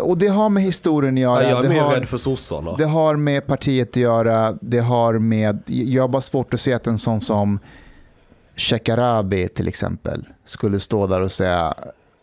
och 0.00 0.18
det 0.18 0.28
har 0.28 0.48
med 0.48 0.62
historien 0.62 1.14
att 1.14 1.20
göra. 1.20 1.42
Ja, 1.42 1.48
jag 1.48 1.58
är 1.58 1.62
det, 1.62 1.68
mer 1.68 1.80
har, 1.80 1.94
rädd 1.94 2.08
för 2.08 2.18
sossarna. 2.18 2.76
det 2.76 2.84
har 2.86 3.16
med 3.16 3.46
partiet 3.46 3.88
att 3.88 3.96
göra. 3.96 4.58
Det 4.60 4.78
har 4.78 5.18
med... 5.18 5.62
Jag 5.66 6.02
har 6.02 6.08
bara 6.08 6.22
svårt 6.22 6.54
att 6.54 6.60
se 6.60 6.72
att 6.72 6.86
en 6.86 6.98
sån 6.98 7.20
som 7.20 7.58
Shekarabi 8.56 9.48
till 9.48 9.68
exempel 9.68 10.24
skulle 10.44 10.80
stå 10.80 11.06
där 11.06 11.20
och 11.20 11.32
säga 11.32 11.74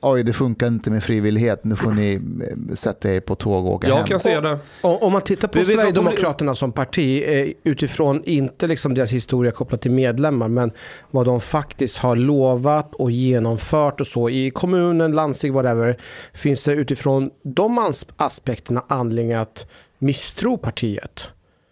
oj 0.04 0.24
det 0.24 0.34
funkar 0.34 0.68
inte 0.68 0.92
med 0.92 1.04
frivillighet, 1.04 1.64
nu 1.64 1.76
får 1.76 1.92
ni 1.92 2.14
eh, 2.14 2.76
sätta 2.76 3.14
er 3.14 3.20
på 3.20 3.36
tåg 3.36 3.66
och 3.66 3.72
åka 3.72 3.88
hem. 3.88 3.98
Jag 3.98 4.08
kan 4.08 4.20
se 4.20 4.40
det. 4.40 4.60
Och, 4.82 5.04
om 5.04 5.14
man 5.14 5.22
tittar 5.22 5.48
på 5.48 5.60
Vi 5.60 5.66
Sverigedemokraterna 5.66 6.56
som 6.56 6.72
parti 6.72 7.24
eh, 7.28 7.54
utifrån 7.64 8.24
inte 8.24 8.68
liksom 8.68 8.94
deras 8.94 9.12
historia 9.12 9.52
kopplat 9.52 9.82
till 9.82 9.92
medlemmar 9.92 10.48
men 10.48 10.72
vad 11.12 11.26
de 11.26 11.42
faktiskt 11.42 11.98
har 11.98 12.16
lovat 12.16 12.94
och 12.94 13.12
genomfört 13.12 14.02
och 14.02 14.08
så 14.08 14.30
i 14.30 14.52
kommunen, 14.52 15.12
landsting, 15.12 15.54
whatever. 15.54 15.98
Finns 16.34 16.64
det 16.64 16.72
utifrån 16.72 17.32
de 17.44 17.92
aspekterna 18.18 18.84
anledning 18.88 19.34
att 19.34 19.68
misstro 20.00 20.58
partiet? 20.58 21.28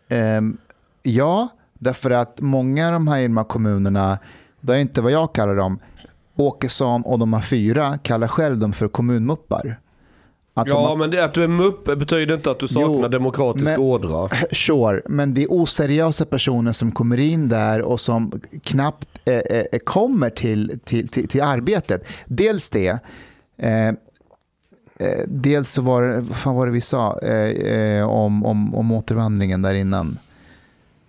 Ehm, 0.10 0.58
ja, 1.04 1.48
därför 1.74 2.12
att 2.12 2.42
många 2.42 2.88
av 2.88 2.94
de 2.94 3.08
här 3.08 3.44
kommunerna, 3.44 4.20
det 4.60 4.74
är 4.74 4.78
inte 4.78 5.02
vad 5.02 5.12
jag 5.12 5.34
kallar 5.34 5.56
dem, 5.56 5.80
Åkesson 6.36 7.02
och 7.02 7.20
de 7.20 7.34
här 7.34 7.42
fyra 7.42 7.98
kallar 7.98 8.28
själv 8.28 8.58
dem 8.58 8.74
för 8.74 8.88
kommunmuppar. 8.88 9.80
Att 10.54 10.66
de 10.66 10.72
Ja, 10.72 10.88
har- 10.88 10.96
men 10.96 11.12
det, 11.12 11.24
att 11.26 11.34
du 11.34 11.44
är 11.44 11.48
mupp 11.48 11.84
betyder 11.86 12.36
inte 12.36 12.52
att 12.52 12.60
du 12.60 12.68
saknar 12.68 12.88
Jo, 13.02 13.08
demokratisk 13.08 13.66
men- 13.72 13.80
ådra. 13.80 14.30
Sure, 14.52 15.02
men 15.06 15.34
det 15.34 15.44
är 15.44 15.48
oseriösa 15.52 16.26
personer 16.26 16.72
som 16.72 16.92
kommer 16.92 17.20
in 17.20 17.50
där 17.50 17.82
och 17.82 18.00
som 18.00 18.42
knappt 18.64 19.08
eh, 19.26 19.36
eh, 19.36 19.80
kommer 19.84 20.30
till, 20.30 20.80
till, 20.84 21.08
till, 21.08 21.28
till 21.28 21.42
arbetet. 21.42 22.04
Dels 22.26 22.70
det. 22.70 23.00
Eh, 23.58 23.88
eh, 23.88 23.94
dels 25.28 25.72
så 25.72 25.82
var 25.82 26.02
det, 26.02 26.20
vad 26.22 26.36
fan 26.36 26.56
var 26.56 26.66
det 26.66 26.72
vi 26.72 26.82
sa 26.82 27.20
eh, 27.20 27.50
eh, 27.74 28.10
om, 28.10 28.46
om, 28.46 28.76
om 28.76 28.92
återvandringen 28.92 29.62
där 29.62 29.74
innan? 29.74 30.18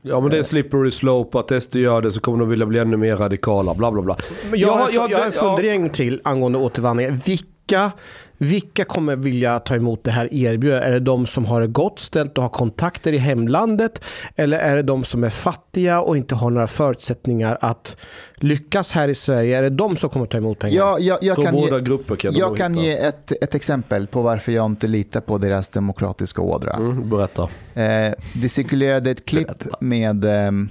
Ja, 0.02 0.20
men 0.20 0.30
det 0.30 0.38
är 0.38 0.42
slippery 0.42 0.90
slope. 0.90 1.38
Att 1.38 1.62
SD 1.62 1.76
gör 1.76 2.02
det 2.02 2.12
så 2.12 2.20
kommer 2.20 2.38
de 2.38 2.48
vilja 2.48 2.66
bli 2.66 2.78
ännu 2.78 2.96
mer 2.96 3.16
radikala. 3.16 3.74
Bla, 3.74 3.90
bla, 3.92 4.02
bla. 4.02 4.16
Men 4.50 4.60
jag, 4.60 4.68
Ja, 4.68 4.72
har, 4.76 4.90
ja, 4.92 5.08
jag 5.10 5.18
har 5.18 5.26
en 5.26 5.32
fundering 5.32 5.90
till 5.90 6.20
angående 6.24 6.58
återvandring. 6.58 7.20
Vilka, 7.26 7.92
vilka 8.42 8.84
kommer 8.84 9.16
vilja 9.16 9.58
ta 9.58 9.74
emot 9.74 10.04
det 10.04 10.10
här 10.10 10.34
erbjudandet? 10.34 10.88
Är 10.88 10.92
det 10.92 11.00
de 11.00 11.26
som 11.26 11.44
har 11.44 11.60
det 11.60 11.66
gott 11.66 11.98
ställt 11.98 12.38
och 12.38 12.42
har 12.42 12.50
kontakter 12.50 13.12
i 13.12 13.18
hemlandet? 13.18 14.04
Eller 14.36 14.58
är 14.58 14.76
det 14.76 14.82
de 14.82 15.04
som 15.04 15.24
är 15.24 15.30
fattiga 15.30 16.00
och 16.00 16.16
inte 16.16 16.34
har 16.34 16.50
några 16.50 16.66
förutsättningar 16.66 17.58
att 17.60 17.96
lyckas 18.34 18.92
här 18.92 19.08
i 19.08 19.14
Sverige? 19.14 19.58
Är 19.58 19.62
det 19.62 19.70
de 19.70 19.96
som 19.96 20.10
kommer 20.10 20.26
ta 20.26 20.38
emot 20.38 20.58
pengar? 20.58 20.76
Ja, 20.76 20.98
jag, 20.98 21.18
jag 21.22 21.36
kan, 21.36 21.54
båda 21.54 21.78
ge, 21.78 21.84
grupper 21.84 22.16
kan 22.16 22.34
jag 22.34 22.56
kan 22.56 22.74
hitta. 22.74 22.86
ge 22.86 22.98
ett, 22.98 23.32
ett 23.42 23.54
exempel 23.54 24.06
på 24.06 24.22
varför 24.22 24.52
jag 24.52 24.66
inte 24.66 24.86
litar 24.86 25.20
på 25.20 25.38
deras 25.38 25.68
demokratiska 25.68 26.42
ådra. 26.42 26.72
Mm, 26.72 27.10
berätta. 27.10 27.42
Eh, 27.74 28.14
det 28.42 28.48
cirkulerade 28.48 29.10
ett 29.10 29.24
klipp 29.24 29.80
med, 29.80 30.24
ehm, 30.24 30.68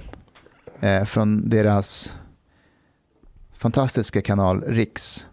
eh, 0.80 1.04
från 1.04 1.48
deras 1.48 2.14
fantastiska 3.58 4.22
kanal 4.22 4.64
Riks. 4.66 5.26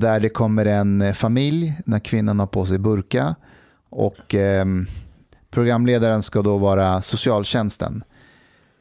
Där 0.00 0.20
det 0.20 0.28
kommer 0.28 0.66
en 0.66 1.02
eh, 1.02 1.12
familj 1.12 1.74
när 1.84 1.98
kvinnan 1.98 2.38
har 2.38 2.46
på 2.46 2.66
sig 2.66 2.78
burka. 2.78 3.34
Och 3.90 4.34
ehm, 4.34 4.86
programledaren 5.50 6.22
ska 6.22 6.42
då 6.42 6.58
vara 6.58 7.02
socialtjänsten. 7.02 8.04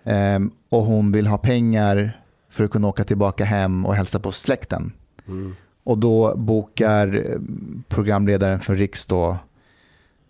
Ehm, 0.04 0.52
och 0.70 0.86
hon 0.86 1.12
vill 1.12 1.28
ha 1.28 1.38
pengar 1.38 2.22
för 2.50 2.64
att 2.64 2.72
kunna 2.72 2.88
åka 2.88 3.04
tillbaka 3.04 3.46
hem 3.46 3.86
och 3.86 3.96
hälsa 3.96 4.20
på 4.20 4.32
släkten. 4.32 4.92
Mm. 5.28 5.56
Och 5.84 5.98
då 5.98 6.36
bokar 6.36 7.16
eh, 7.16 7.40
programledaren 7.88 8.60
för 8.60 8.76
Riks 8.76 9.08
då, 9.08 9.38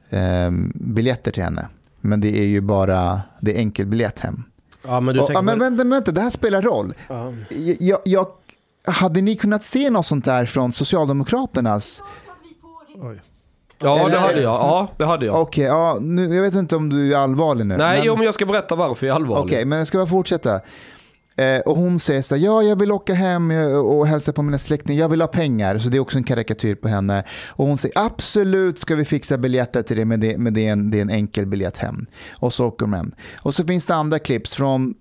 ehm, 0.10 0.72
biljetter 0.76 1.32
till 1.32 1.44
henne. 1.44 1.68
Men 2.02 2.22
det 2.22 2.40
är 2.40 2.46
ju 2.46 2.62
bara 2.62 3.22
det 3.40 3.56
är 3.56 3.58
enkelbiljett 3.58 4.20
hem. 4.20 4.44
Ja, 4.88 5.00
men 5.00 5.16
du 5.16 5.22
Och, 5.22 5.28
tänker 5.28 5.38
ja, 5.38 5.42
men 5.42 5.60
vänta, 5.60 5.84
vänta, 5.84 6.12
det 6.12 6.22
här 6.22 6.30
spelar 6.30 6.62
roll. 6.62 6.94
Ja. 7.08 7.34
Jag, 7.80 8.00
jag, 8.06 8.28
hade 8.88 9.22
ni 9.22 9.36
kunnat 9.36 9.64
se 9.64 9.90
något 9.90 10.06
sånt 10.06 10.26
där 10.26 10.46
från 10.46 10.72
Socialdemokraternas? 10.74 12.02
oj. 13.02 13.22
Ja, 13.80 14.00
Eller- 14.00 14.10
det 14.10 14.18
hade 14.20 14.42
jag. 14.42 14.54
Ja, 14.54 14.88
det 14.98 15.06
hade 15.06 15.26
jag. 15.26 15.42
Okej, 15.42 15.64
ja, 15.64 15.98
nu, 16.02 16.36
jag 16.36 16.42
vet 16.42 16.54
inte 16.54 16.76
om 16.76 16.90
du 16.90 17.14
är 17.14 17.18
allvarlig 17.18 17.66
nu. 17.66 17.78
Nej, 17.78 17.98
men- 17.98 18.06
jo, 18.08 18.16
men 18.16 18.26
jag 18.26 18.34
ska 18.34 18.46
berätta 18.46 18.76
varför 18.76 19.08
jag 19.08 19.14
är 19.14 19.16
allvarlig. 19.16 19.46
Okej, 19.46 19.66
men 19.66 19.78
jag 19.78 19.88
ska 19.88 19.98
bara 19.98 20.08
fortsätta. 20.08 20.62
Eh, 21.38 21.60
och 21.66 21.78
hon 21.78 22.00
säger 22.00 22.22
så 22.22 22.36
här, 22.36 22.42
ja 22.42 22.64
jag 22.64 22.80
vill 22.80 22.92
åka 22.92 23.14
hem 23.14 23.52
och 23.86 24.08
hälsa 24.08 24.34
på 24.34 24.42
mina 24.42 24.58
släktingar, 24.58 25.00
jag 25.02 25.10
vill 25.10 25.22
ha 25.22 25.28
pengar. 25.28 25.78
Så 25.78 25.90
det 25.90 25.98
är 25.98 26.02
också 26.02 26.18
en 26.18 26.24
karikatyr 26.24 26.76
på 26.76 26.88
henne. 26.88 27.24
Och 27.50 27.68
hon 27.68 27.78
säger, 27.78 28.00
absolut 28.00 28.80
ska 28.80 28.96
vi 28.96 29.06
fixa 29.06 29.38
biljetter 29.38 29.82
till 29.84 29.98
det, 29.98 30.06
men 30.06 30.20
det, 30.20 30.38
men 30.38 30.54
det, 30.54 30.68
är, 30.68 30.72
en, 30.72 30.92
det 30.92 30.98
är 30.98 31.02
en 31.02 31.10
enkel 31.10 31.46
biljett 31.46 31.78
hem. 31.78 32.06
Och 32.40 32.54
så 32.54 32.66
åker 32.68 32.86
de 32.86 32.94
hem. 32.94 33.12
Och 33.42 33.56
så 33.56 33.64
finns 33.66 33.86
det 33.86 33.96
andra 33.96 34.20
clips 34.20 34.56
från 34.56 34.94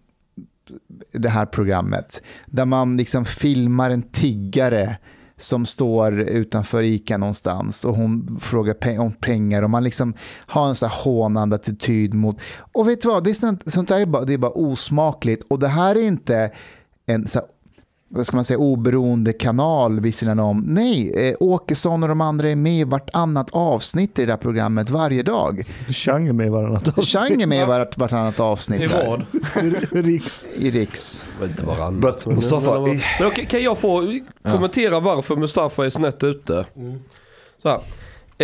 det 1.13 1.29
här 1.29 1.47
programmet. 1.47 2.23
Där 2.47 2.65
man 2.65 2.97
liksom 2.97 3.25
filmar 3.25 3.91
en 3.91 4.03
tiggare 4.03 4.97
som 5.37 5.67
står 5.67 6.21
utanför 6.21 6.83
ICA 6.83 7.17
någonstans 7.19 7.85
och 7.85 7.97
hon 7.97 8.39
frågar 8.41 8.75
pe- 8.75 8.99
om 8.99 9.13
pengar 9.13 9.63
och 9.63 9.71
man 9.71 9.85
liksom 9.85 10.15
har 10.47 10.69
en 10.69 10.77
sån 10.77 10.89
här 10.89 11.05
hånande 11.05 11.57
attityd 11.57 12.15
mot... 12.15 12.41
Och 12.73 12.89
vet 12.89 13.03
du 13.03 13.09
vad, 13.09 13.25
det 13.25 13.31
är 13.31 13.35
sånt, 13.35 13.73
sånt 13.73 13.89
där 13.89 14.01
är 14.01 14.07
bara, 14.07 14.25
det 14.25 14.33
är 14.33 14.39
bara 14.39 14.51
osmakligt 14.51 15.45
och 15.49 15.59
det 15.59 15.69
här 15.69 15.97
är 15.97 16.03
inte 16.03 16.51
en 17.07 17.29
så 17.29 17.39
här, 17.39 17.49
vad 18.15 18.27
ska 18.27 18.37
man 18.37 18.45
säga, 18.45 18.59
oberoende 18.59 19.33
kanal 19.33 20.01
vid 20.01 20.15
sidan 20.15 20.39
om. 20.39 20.63
Nej, 20.67 21.29
eh, 21.29 21.35
Åkesson 21.41 22.03
och 22.03 22.09
de 22.09 22.21
andra 22.21 22.51
är 22.51 22.57
med 22.57 22.81
i 22.81 22.85
vartannat 22.85 23.49
avsnitt 23.53 24.19
i 24.19 24.23
det 24.23 24.33
där 24.33 24.37
programmet 24.37 24.91
varje 24.91 25.23
dag. 25.23 25.65
Chang 25.91 26.29
är 26.29 26.33
med 26.33 26.47
i 26.47 26.51
varannat 26.51 26.89
avsnitt. 26.89 27.07
Chang 27.09 27.43
är 27.43 27.47
med 27.47 27.63
i 27.63 27.65
vart, 27.67 27.99
vartannat 27.99 28.41
avsnitt 28.41 28.81
I 28.81 28.87
vad? 28.87 29.23
Riks. 30.05 30.47
i 30.57 30.71
Riks. 30.71 31.25
Inte 31.43 31.65
varannat. 31.67 32.01
But 32.01 32.27
men- 32.27 32.35
Mustafa, 32.37 32.81
men- 32.81 33.01
Men 33.19 33.29
okej, 33.29 33.47
kan 33.47 33.63
jag 33.63 33.79
få 33.79 34.19
kommentera 34.43 35.01
varför 35.01 35.37
Mustafa 35.37 35.85
är 35.87 35.91
snett 35.91 36.25
ute? 36.25 36.67
Så 37.63 37.69
här. 37.69 37.81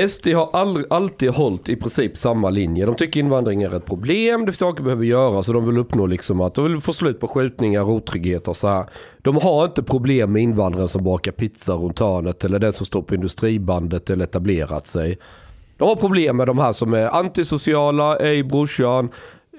SD 0.08 0.28
har 0.28 0.50
all, 0.52 0.86
alltid 0.90 1.30
hållit 1.30 1.68
i 1.68 1.76
princip 1.76 2.16
samma 2.16 2.50
linje. 2.50 2.86
De 2.86 2.94
tycker 2.94 3.20
invandring 3.20 3.62
är 3.62 3.76
ett 3.76 3.86
problem, 3.86 4.40
det 4.40 4.46
finns 4.46 4.58
saker 4.58 4.82
behöver 4.82 5.04
göras 5.04 5.48
och 5.48 5.54
de 5.54 5.66
vill 5.66 5.78
uppnå 5.78 6.06
liksom 6.06 6.40
att 6.40 6.54
de 6.54 6.64
vill 6.64 6.80
få 6.80 6.92
slut 6.92 7.20
på 7.20 7.28
skjutningar, 7.28 7.90
otrygghet 7.90 8.48
och 8.48 8.56
så 8.56 8.68
här. 8.68 8.84
De 9.18 9.36
har 9.36 9.64
inte 9.64 9.82
problem 9.82 10.32
med 10.32 10.42
invandrare 10.42 10.88
som 10.88 11.04
bakar 11.04 11.32
pizza 11.32 11.72
runt 11.72 11.98
hörnet 11.98 12.44
eller 12.44 12.58
den 12.58 12.72
som 12.72 12.86
står 12.86 13.02
på 13.02 13.14
industribandet 13.14 14.10
eller 14.10 14.24
etablerat 14.24 14.86
sig. 14.86 15.18
De 15.76 15.88
har 15.88 15.96
problem 15.96 16.36
med 16.36 16.46
de 16.46 16.58
här 16.58 16.72
som 16.72 16.94
är 16.94 17.08
antisociala, 17.08 18.16
ej 18.16 18.42
brorsan, 18.42 19.08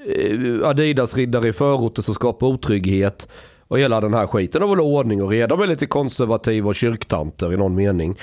eh, 0.06 0.68
Adidas-riddare 0.68 1.48
i 1.48 1.54
förorter 1.54 2.02
som 2.02 2.14
skapar 2.14 2.48
otrygghet 2.48 3.28
och 3.68 3.80
hela 3.80 4.02
den 4.02 4.14
här 4.14 4.28
skiten. 4.28 4.62
De 4.62 4.70
vill 4.70 4.80
ha 4.80 4.86
ordning 4.86 5.24
och 5.24 5.30
reda. 5.30 5.56
De 5.56 5.62
är 5.62 5.68
lite 5.68 5.86
konservativa 5.86 6.70
och 6.70 6.76
kyrktanter 6.76 7.54
i 7.54 7.58
någon 7.58 7.76
mening. 7.76 8.18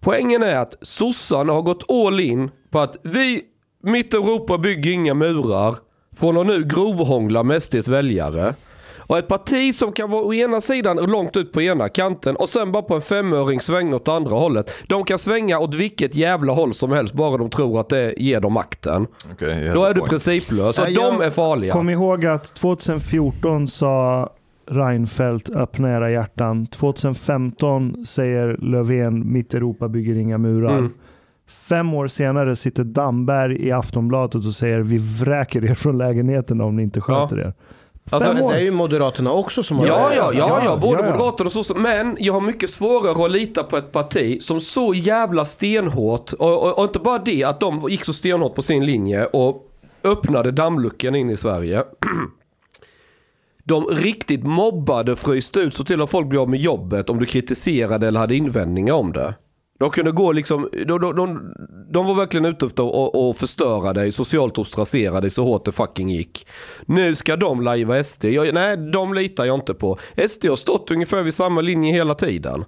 Poängen 0.00 0.42
är 0.42 0.56
att 0.56 0.74
sossarna 0.82 1.52
har 1.52 1.62
gått 1.62 1.90
all 1.90 2.20
in 2.20 2.50
på 2.70 2.78
att 2.78 2.96
vi, 3.02 3.42
mitt 3.82 4.14
Europa 4.14 4.58
bygger 4.58 4.90
inga 4.90 5.14
murar, 5.14 5.76
från 6.16 6.38
att 6.38 6.46
nu 6.46 6.64
grovhångla 6.64 7.42
med 7.42 7.62
SDs 7.62 7.88
väljare. 7.88 8.54
Och 9.10 9.18
ett 9.18 9.28
parti 9.28 9.74
som 9.74 9.92
kan 9.92 10.10
vara 10.10 10.22
å 10.22 10.34
ena 10.34 10.60
sidan 10.60 10.98
och 10.98 11.08
långt 11.08 11.36
ut 11.36 11.52
på 11.52 11.62
ena 11.62 11.88
kanten 11.88 12.36
och 12.36 12.48
sen 12.48 12.72
bara 12.72 12.82
på 12.82 12.94
en 12.94 13.02
femöring 13.02 13.60
svänga 13.60 13.96
åt 13.96 14.08
andra 14.08 14.36
hållet. 14.36 14.70
De 14.86 15.04
kan 15.04 15.18
svänga 15.18 15.58
åt 15.58 15.74
vilket 15.74 16.14
jävla 16.14 16.52
håll 16.52 16.74
som 16.74 16.92
helst 16.92 17.14
bara 17.14 17.36
de 17.36 17.50
tror 17.50 17.80
att 17.80 17.88
det 17.88 18.14
ger 18.16 18.40
dem 18.40 18.52
makten. 18.52 19.06
Okay, 19.32 19.68
Då 19.68 19.84
är 19.84 19.94
du 19.94 20.00
principlös 20.00 20.78
och 20.78 20.92
de 20.92 21.20
är 21.20 21.30
farliga. 21.30 21.72
Kom 21.72 21.90
ihåg 21.90 22.26
att 22.26 22.54
2014 22.54 23.68
sa 23.68 24.28
Reinfeldt 24.70 25.50
öppna 25.50 25.90
era 25.96 26.10
hjärtan. 26.10 26.66
2015 26.66 28.06
säger 28.06 28.56
Löfven 28.60 29.32
mitt 29.32 29.54
Europa 29.54 29.88
bygger 29.88 30.14
inga 30.14 30.38
murar. 30.38 30.78
Mm. 30.78 30.92
Fem 31.68 31.94
år 31.94 32.08
senare 32.08 32.56
sitter 32.56 32.84
Damberg 32.84 33.66
i 33.66 33.72
Aftonbladet 33.72 34.46
och 34.46 34.54
säger 34.54 34.80
vi 34.80 34.98
vräker 34.98 35.64
er 35.64 35.74
från 35.74 35.98
lägenheten 35.98 36.60
om 36.60 36.76
ni 36.76 36.82
inte 36.82 37.00
sköter 37.00 37.38
er. 37.38 37.54
Alltså, 38.10 38.32
det 38.32 38.40
är 38.40 38.60
ju 38.60 38.70
Moderaterna 38.70 39.32
också 39.32 39.62
som 39.62 39.78
har 39.78 39.86
Ja, 39.86 40.10
ja, 40.16 40.30
ja, 40.34 40.60
ja, 40.64 40.76
både 40.76 41.00
Ja, 41.00 41.06
ja. 41.06 41.12
moderater 41.12 41.44
och 41.44 41.52
sossar. 41.52 41.74
Men 41.74 42.16
jag 42.20 42.32
har 42.32 42.40
mycket 42.40 42.70
svårare 42.70 43.24
att 43.24 43.30
lita 43.30 43.62
på 43.62 43.76
ett 43.76 43.92
parti 43.92 44.42
som 44.42 44.60
så 44.60 44.94
jävla 44.94 45.44
stenhårt, 45.44 46.32
och, 46.32 46.62
och, 46.62 46.78
och 46.78 46.84
inte 46.84 46.98
bara 46.98 47.18
det, 47.18 47.44
att 47.44 47.60
de 47.60 47.88
gick 47.90 48.04
så 48.04 48.12
stenhårt 48.12 48.54
på 48.54 48.62
sin 48.62 48.86
linje 48.86 49.24
och 49.24 49.66
öppnade 50.04 50.50
dammluckan 50.50 51.14
in 51.14 51.30
i 51.30 51.36
Sverige. 51.36 51.84
De 53.64 53.86
riktigt 53.86 54.44
mobbade, 54.44 55.16
fryste 55.16 55.60
ut, 55.60 55.74
så 55.74 55.84
till 55.84 56.02
att 56.02 56.10
folk 56.10 56.28
blev 56.28 56.40
av 56.40 56.48
med 56.48 56.60
jobbet 56.60 57.10
om 57.10 57.18
du 57.18 57.26
kritiserade 57.26 58.08
eller 58.08 58.20
hade 58.20 58.36
invändningar 58.36 58.94
om 58.94 59.12
det. 59.12 59.34
De 59.78 59.90
kunde 59.90 60.12
gå 60.12 60.32
liksom, 60.32 60.68
de, 60.72 61.00
de, 61.00 61.16
de, 61.16 61.52
de 61.92 62.06
var 62.06 62.14
verkligen 62.14 62.44
ute 62.44 62.66
efter 62.66 63.30
att 63.30 63.38
förstöra 63.38 63.92
dig, 63.92 64.12
socialt 64.12 64.58
ostracera 64.58 65.20
dig 65.20 65.30
så 65.30 65.44
hårt 65.44 65.64
det 65.64 65.72
fucking 65.72 66.08
gick. 66.10 66.46
Nu 66.86 67.14
ska 67.14 67.36
de 67.36 67.62
lajva 67.62 68.04
SD. 68.04 68.24
Jag, 68.24 68.54
nej, 68.54 68.76
de 68.76 69.14
litar 69.14 69.44
jag 69.44 69.54
inte 69.54 69.74
på. 69.74 69.98
SD 70.28 70.44
har 70.48 70.56
stått 70.56 70.90
ungefär 70.90 71.22
vid 71.22 71.34
samma 71.34 71.60
linje 71.60 71.92
hela 71.92 72.14
tiden. 72.14 72.64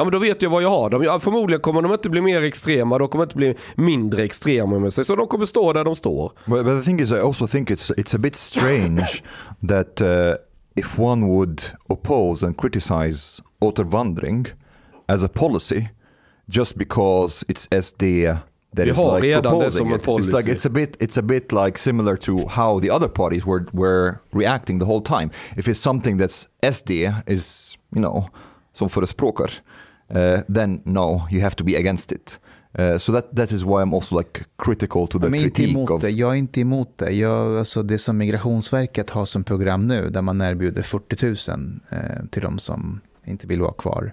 Ja 0.00 0.04
men 0.04 0.12
då 0.12 0.18
vet 0.18 0.42
jag 0.42 0.50
vad 0.50 0.62
jag 0.62 0.70
har 0.70 0.90
dem. 0.90 1.02
Ja, 1.02 1.20
förmodligen 1.20 1.60
kommer 1.60 1.82
de 1.82 1.92
inte 1.92 2.10
bli 2.10 2.20
mer 2.20 2.42
extrema, 2.42 2.98
de 2.98 3.08
kommer 3.08 3.24
inte 3.24 3.36
bli 3.36 3.56
mindre 3.74 4.24
extrema 4.24 4.78
med 4.78 4.92
sig. 4.92 5.04
Så 5.04 5.16
de 5.16 5.26
kommer 5.26 5.46
stå 5.46 5.72
där 5.72 5.84
de 5.84 5.94
står. 5.94 6.32
But, 6.46 6.64
but 6.64 6.78
the 6.78 6.84
thing 6.84 7.00
is, 7.00 7.10
I 7.10 7.14
also 7.14 7.46
think 7.46 7.70
it's 7.70 7.90
it's 7.96 8.14
a 8.14 8.18
bit 8.18 8.36
strange 8.36 9.22
that 9.68 10.00
uh, 10.00 10.34
if 10.76 10.98
one 10.98 11.26
would 11.26 11.62
oppose 11.88 12.46
and 12.46 12.60
criticize 12.60 13.42
återvandring 13.60 14.46
as 15.06 15.22
a 15.22 15.28
policy, 15.28 15.88
just 16.48 16.76
because 16.76 17.44
it's 17.48 17.68
SD 17.70 18.26
that 18.76 18.84
Vi 18.84 18.90
is 18.90 18.96
har 18.96 19.20
like 19.20 19.36
redan 19.36 19.58
det 19.58 19.72
som 19.72 19.86
en 19.86 19.94
it. 19.94 20.00
It's 20.00 20.18
like 20.18 20.30
policy. 20.30 20.50
it's 20.50 20.66
a 20.66 20.70
bit 20.70 20.96
it's 21.02 21.18
a 21.18 21.22
bit 21.22 21.52
like 21.52 21.78
similar 21.78 22.16
to 22.16 22.48
how 22.48 22.80
the 22.80 22.90
other 22.96 23.08
parties 23.08 23.46
were 23.46 23.64
were 23.72 24.14
reacting 24.32 24.80
the 24.80 24.86
whole 24.86 25.02
time. 25.02 25.30
If 25.56 25.68
it's 25.68 25.80
something 25.80 26.18
that's 26.20 26.48
SD 26.62 27.14
is 27.26 27.76
you 27.94 28.02
know 28.02 28.24
som 28.72 28.88
förespråkar, 28.88 29.50
uh, 30.14 30.54
then 30.54 30.80
no, 30.84 31.26
you 31.30 31.42
have 31.42 31.56
to 31.56 31.64
be 31.64 31.76
against 31.76 32.12
it. 32.12 32.38
Uh, 32.78 32.98
so 32.98 33.12
that 33.12 33.36
that 33.36 33.52
is 33.52 33.64
why 33.64 33.82
I'm 33.82 33.94
also 33.94 34.18
like 34.18 34.44
critical 34.56 35.06
to 35.06 35.18
the 35.18 35.26
inte 35.26 35.38
critique 35.42 35.90
of 35.90 36.00
det. 36.00 36.10
Jag 36.10 36.30
är 36.30 36.34
inte 36.34 36.60
emot 36.60 36.98
det. 36.98 37.10
Jag, 37.10 37.58
alltså 37.58 37.82
det 37.82 37.98
som 37.98 38.18
Migrationsverket 38.18 39.10
har 39.10 39.24
som 39.24 39.44
program 39.44 39.88
nu, 39.88 40.08
där 40.08 40.22
man 40.22 40.40
erbjuder 40.40 40.82
40 40.82 41.50
000 41.50 41.80
eh, 41.90 42.26
till 42.30 42.42
de 42.42 42.58
som 42.58 43.00
inte 43.24 43.46
vill 43.46 43.60
vara 43.60 43.72
kvar. 43.72 44.12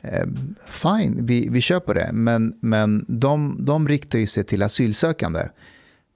Eh, 0.00 0.26
fine, 0.68 1.26
vi, 1.26 1.48
vi 1.48 1.60
kör 1.60 1.80
på 1.80 1.94
det. 1.94 2.10
Men, 2.12 2.58
men 2.60 3.04
de, 3.08 3.56
de 3.60 3.88
riktar 3.88 4.18
ju 4.18 4.26
sig 4.26 4.44
till 4.44 4.62
asylsökande. 4.62 5.48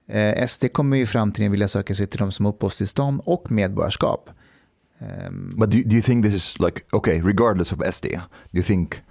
Eh, 0.07 0.47
SD 0.47 0.65
kommer 0.71 0.97
ju 0.97 1.03
i 1.03 1.05
framtiden 1.05 1.51
vilja 1.51 1.67
söka 1.67 1.95
sig 1.95 2.07
till 2.07 2.19
de 2.19 2.31
som 2.31 2.45
har 2.45 2.53
uppehållstillstånd 2.53 3.21
och 3.25 3.51
medborgarskap. 3.51 4.29
Ehm, 5.03 5.55
But 5.57 5.69
do, 5.69 5.77
do 5.85 5.95
you 5.95 6.01
think 6.01 6.25
this 6.25 6.33
is 6.33 6.59
like 6.59 6.81
okay, 6.91 7.21
regardless 7.21 7.71
of 7.71 7.79
SD, 7.93 8.07
do 8.51 8.57
you 8.57 8.63
think 8.63 9.01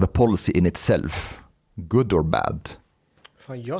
the 0.00 0.06
policy 0.06 0.52
in 0.52 0.66
itself 0.66 1.38
good 1.76 2.12
or 2.12 2.22
bad? 2.22 2.70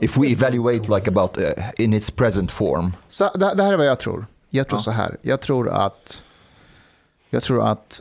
If 0.02 0.16
we 0.16 0.26
evaluate 0.32 0.88
like 0.96 1.08
about 1.10 1.38
uh, 1.38 1.70
in 1.78 1.92
its 1.94 2.10
present 2.10 2.50
form, 2.50 2.92
Så 3.08 3.30
det, 3.34 3.54
det 3.54 3.62
här 3.62 3.72
är 3.72 3.76
vad 3.76 3.86
jag 3.86 3.98
tror. 4.00 4.26
Jag 4.50 4.68
tror 4.68 4.78
Ja. 4.78 4.82
så 4.82 4.90
här. 4.90 5.16
Jag 5.22 5.40
tror 5.40 5.68
att, 5.70 6.22
jag 7.30 7.42
tror 7.42 7.66
att 7.68 8.00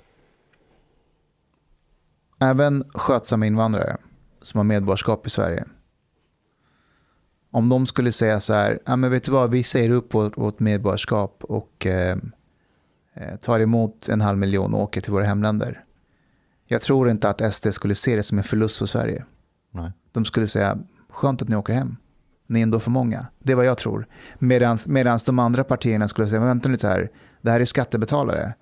även 2.39 2.83
skötsamma 2.93 3.45
invandrare 3.45 3.97
som 4.41 4.57
har 4.57 4.63
medborgarskap 4.63 5.27
i 5.27 5.29
Sverige, 5.29 5.65
om 7.51 7.69
de 7.69 7.85
skulle 7.85 8.11
säga 8.11 8.39
så 8.39 8.53
här, 8.53 8.79
ja 8.85 8.95
men 8.95 9.11
vet 9.11 9.23
du 9.23 9.31
vad, 9.31 9.51
vi 9.51 9.63
säger 9.63 9.89
upp 9.89 10.13
vårt, 10.13 10.37
vårt 10.37 10.59
medborgarskap 10.59 11.43
och 11.43 11.85
eh, 11.85 12.17
tar 13.41 13.59
emot 13.59 14.09
en 14.09 14.21
halv 14.21 14.37
miljon 14.37 14.73
och 14.73 14.81
åker 14.81 15.01
till 15.01 15.11
våra 15.11 15.25
hemländer. 15.25 15.83
Jag 16.65 16.81
tror 16.81 17.09
inte 17.09 17.29
att 17.29 17.53
SD 17.53 17.67
skulle 17.73 17.95
se 17.95 18.15
det 18.15 18.23
som 18.23 18.37
en 18.37 18.43
förlust 18.43 18.77
för 18.77 18.85
Sverige. 18.85 19.25
Nej. 19.71 19.91
De 20.11 20.25
skulle 20.25 20.47
säga, 20.47 20.77
skönt 21.09 21.41
att 21.41 21.47
ni 21.47 21.55
åker 21.55 21.73
hem. 21.73 21.95
Ni 22.47 22.59
är 22.59 22.63
ändå 22.63 22.79
för 22.79 22.91
många. 22.91 23.27
Det 23.39 23.51
är 23.51 23.55
vad 23.55 23.65
jag 23.65 23.77
tror. 23.77 24.07
Medan 24.39 25.19
de 25.25 25.39
andra 25.39 25.63
partierna 25.63 26.07
skulle 26.07 26.27
säga, 26.27 26.41
vänta 26.41 26.69
lite 26.69 26.87
här, 26.87 27.11
det 27.41 27.51
här 27.51 27.59
är 27.59 27.65
skattebetalare. 27.65 28.53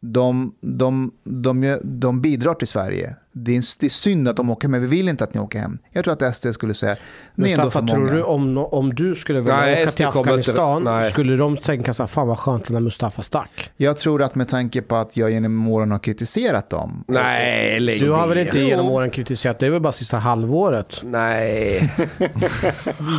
De, 0.00 0.54
de, 0.60 1.12
de, 1.24 1.78
de 1.82 2.20
bidrar 2.20 2.54
till 2.54 2.68
Sverige. 2.68 3.16
Det 3.32 3.56
är, 3.56 3.62
det 3.80 3.86
är 3.86 3.90
synd 3.90 4.28
att 4.28 4.36
de 4.36 4.50
åker 4.50 4.62
hem, 4.62 4.70
men 4.70 4.80
vi 4.80 4.86
vill 4.86 5.08
inte 5.08 5.24
att 5.24 5.34
ni 5.34 5.40
åker 5.40 5.58
hem. 5.58 5.78
Jag 5.92 6.04
tror 6.04 6.24
att 6.26 6.36
SD 6.36 6.46
skulle 6.52 6.74
säga, 6.74 6.96
ni 7.34 7.50
är 7.52 7.58
ändå 7.58 7.70
för 7.70 7.82
Mustafa, 7.82 7.94
tror 7.96 8.04
många. 8.06 8.12
du 8.16 8.22
om, 8.22 8.58
om 8.58 8.94
du 8.94 9.14
skulle 9.14 9.40
vilja 9.40 9.56
Nej, 9.56 9.82
åka 9.82 9.90
SD 9.90 9.96
till 9.96 10.06
inte- 10.06 10.18
Afghanistan, 10.20 10.84
nej. 10.84 11.10
skulle 11.10 11.36
de 11.36 11.56
tänka 11.56 11.94
så 11.94 12.02
här, 12.02 12.08
fan 12.08 12.28
vad 12.28 12.38
skönt 12.38 12.68
när 12.68 12.80
Mustafa 12.80 13.22
stack? 13.22 13.70
Jag 13.76 13.98
tror 13.98 14.22
att 14.22 14.34
med 14.34 14.48
tanke 14.48 14.82
på 14.82 14.96
att 14.96 15.16
jag 15.16 15.30
genom 15.30 15.68
åren 15.68 15.90
har 15.90 15.98
kritiserat 15.98 16.70
dem. 16.70 17.04
Nej, 17.08 17.80
lägg 17.80 18.00
Du 18.00 18.10
har 18.10 18.26
väl 18.26 18.38
inte 18.38 18.58
genom 18.58 18.88
åren 18.88 19.10
kritiserat, 19.10 19.58
det 19.58 19.66
är 19.66 19.70
väl 19.70 19.80
bara 19.80 19.92
sista 19.92 20.18
halvåret? 20.18 21.00
Nej. 21.04 21.90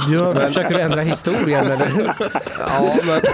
Du 0.10 0.18
har, 0.20 0.36
försöker 0.48 0.76
du 0.76 0.82
ändra 0.82 1.02
historien 1.02 1.66
eller? 1.66 2.16
Ja, 2.60 2.96
men... 3.08 3.22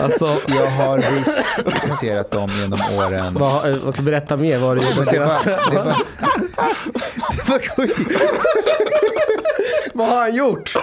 Alltså, 0.00 0.36
Jag 0.48 0.70
har 0.70 0.96
visst 0.98 1.42
kritiserat 1.80 2.30
dem 2.30 2.50
genom 2.60 2.78
åren. 2.98 3.34
Vad, 3.34 3.70
eh, 3.70 4.00
berätta 4.04 4.36
mer, 4.36 4.58
vad 4.58 4.68
har 4.68 4.76
du 4.76 4.82
gjort 4.82 4.96
Men 4.96 5.06
det 5.44 5.50
var, 5.50 5.72
det 5.72 7.48
var. 7.48 7.90
Vad 9.94 10.08
har 10.08 10.20
han 10.20 10.34
gjort? 10.36 10.74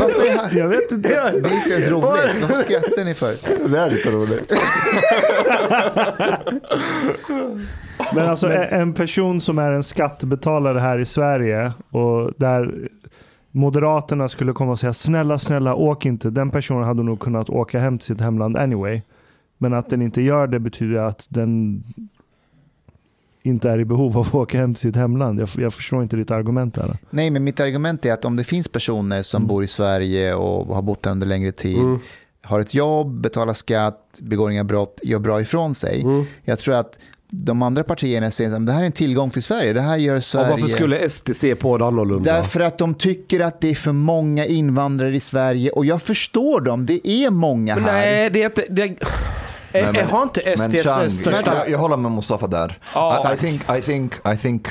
Varför 0.00 0.26
är 0.26 0.36
han- 0.36 0.50
Jag 0.58 0.68
vet 0.68 0.92
inte. 0.92 1.08
Det 1.08 1.14
är 1.14 1.34
inte 1.36 1.70
ens 1.70 1.86
roligt. 1.88 2.04
Varför 2.04 2.54
skrattar 2.56 3.04
ni 3.04 3.14
för? 3.14 3.34
det 3.68 3.78
är 3.78 3.90
lite 3.90 4.10
roligt. 4.10 4.52
Men 8.14 8.26
alltså 8.28 8.46
en- 8.46 8.80
en 8.80 8.94
person 8.94 9.40
som 9.40 9.58
är 9.58 9.72
en 9.72 9.82
skattebetalare 9.82 10.78
här 10.78 10.98
i 10.98 11.04
Sverige 11.04 11.72
och 11.90 12.32
där 12.36 12.88
Moderaterna 13.50 14.28
skulle 14.28 14.52
komma 14.52 14.72
och 14.72 14.78
säga 14.78 14.92
snälla, 14.92 15.38
snälla, 15.38 15.74
åk 15.74 16.06
inte. 16.06 16.30
Den 16.30 16.50
personen 16.50 16.84
hade 16.84 17.02
nog 17.02 17.20
kunnat 17.20 17.50
åka 17.50 17.78
hem 17.78 17.98
till 17.98 18.06
sitt 18.06 18.20
hemland 18.20 18.56
anyway. 18.56 19.02
Men 19.58 19.74
att 19.74 19.90
den 19.90 20.02
inte 20.02 20.22
gör 20.22 20.46
det 20.46 20.58
betyder 20.58 20.98
att 21.00 21.26
den 21.28 21.82
inte 23.48 23.70
är 23.70 23.80
i 23.80 23.84
behov 23.84 24.18
av 24.18 24.26
att 24.26 24.34
åka 24.34 24.58
hem 24.58 24.74
till 24.74 24.80
sitt 24.80 24.96
hemland. 24.96 25.40
Jag, 25.40 25.48
jag 25.56 25.74
förstår 25.74 26.02
inte 26.02 26.16
ditt 26.16 26.30
argument 26.30 26.74
där. 26.74 26.96
Nej, 27.10 27.30
men 27.30 27.44
mitt 27.44 27.60
argument 27.60 28.06
är 28.06 28.12
att 28.12 28.24
om 28.24 28.36
det 28.36 28.44
finns 28.44 28.68
personer 28.68 29.22
som 29.22 29.46
bor 29.46 29.64
i 29.64 29.66
Sverige 29.66 30.34
och 30.34 30.74
har 30.74 30.82
bott 30.82 31.04
här 31.04 31.12
under 31.12 31.26
längre 31.26 31.52
tid, 31.52 31.98
har 32.42 32.60
ett 32.60 32.74
jobb, 32.74 33.20
betalar 33.20 33.54
skatt, 33.54 34.18
begår 34.20 34.50
inga 34.50 34.64
brott, 34.64 35.00
gör 35.02 35.18
bra 35.18 35.40
ifrån 35.40 35.74
sig. 35.74 36.02
Mm. 36.02 36.24
Jag 36.44 36.58
tror 36.58 36.74
att 36.74 36.98
de 37.30 37.62
andra 37.62 37.84
partierna 37.84 38.30
säger 38.30 38.56
att 38.56 38.66
det 38.66 38.72
här 38.72 38.82
är 38.82 38.86
en 38.86 38.92
tillgång 38.92 39.30
till 39.30 39.42
Sverige. 39.42 39.72
Det 39.72 39.80
här 39.80 39.96
gör 39.96 40.20
Sverige... 40.20 40.50
varför 40.50 40.68
skulle 40.68 41.08
SD 41.08 41.36
se 41.36 41.54
på 41.54 41.78
det 41.78 41.86
annorlunda? 41.86 42.32
Därför 42.32 42.60
att 42.60 42.78
de 42.78 42.94
tycker 42.94 43.40
att 43.40 43.60
det 43.60 43.70
är 43.70 43.74
för 43.74 43.92
många 43.92 44.44
invandrare 44.44 45.16
i 45.16 45.20
Sverige 45.20 45.70
och 45.70 45.86
jag 45.86 46.02
förstår 46.02 46.60
dem. 46.60 46.86
Det 46.86 47.08
är 47.08 47.30
många 47.30 47.74
Men 47.74 47.84
här. 47.84 47.92
nej, 47.92 48.30
det 48.30 48.42
är 48.42 48.46
inte... 48.46 48.64
Det, 48.70 48.96
Men- 49.72 49.96
eh, 49.96 50.08
har 50.08 50.22
inte 50.22 50.42
Men 50.58 50.72
SDs 50.72 50.84
Chang, 50.86 51.10
största... 51.10 51.54
jag, 51.56 51.70
jag 51.70 51.78
håller 51.78 51.96
med 51.96 52.12
Mustafa 52.12 52.46
där. 52.46 52.78
Ja. 52.94 53.30
I, 53.30 53.34
I, 53.34 53.36
think, 53.36 53.62
I, 53.78 53.82
think, 53.82 54.14
I 54.34 54.36
think 54.36 54.66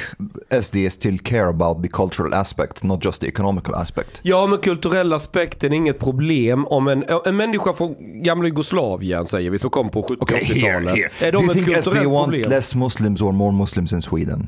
SD 0.62 0.76
still 0.91 1.20
care 1.20 1.45
about 1.50 1.84
the 1.84 1.89
cultural 1.89 2.34
aspect, 2.34 2.84
not 2.84 3.06
just 3.06 3.22
the 3.22 3.28
economical 3.28 3.76
aspect. 3.76 4.20
ja, 4.22 4.48
men 4.48 4.60
kulturella 4.60 5.16
aspekten 5.16 5.74
är 5.74 5.78
inget 5.78 6.00
problem 6.00 6.68
om 6.68 6.88
en, 6.88 7.06
en 7.26 7.36
människa 7.36 7.74
från 7.74 7.95
gamla 8.24 8.48
Jugoslavien, 8.48 9.26
säger 9.28 9.50
vi, 9.52 9.60
som 9.60 9.70
kom 9.70 9.89
på 9.89 10.04
70 10.04 10.14
Okay, 10.20 10.43
here, 10.43 10.80
80-talet. 10.80 10.95
here. 10.95 11.28
Är 11.28 11.32
Do 11.32 11.38
de 11.39 11.43
you 11.43 11.48
ett 11.48 11.54
think 11.54 11.68
SD 11.68 11.74
kulturellt 11.84 12.10
want 12.12 12.26
problem? 12.32 12.50
less 12.50 12.76
Muslims 12.76 13.22
or 13.22 13.32
more 13.32 13.52
Muslims 13.52 13.93
in 13.93 14.02
Sweden? 14.02 14.48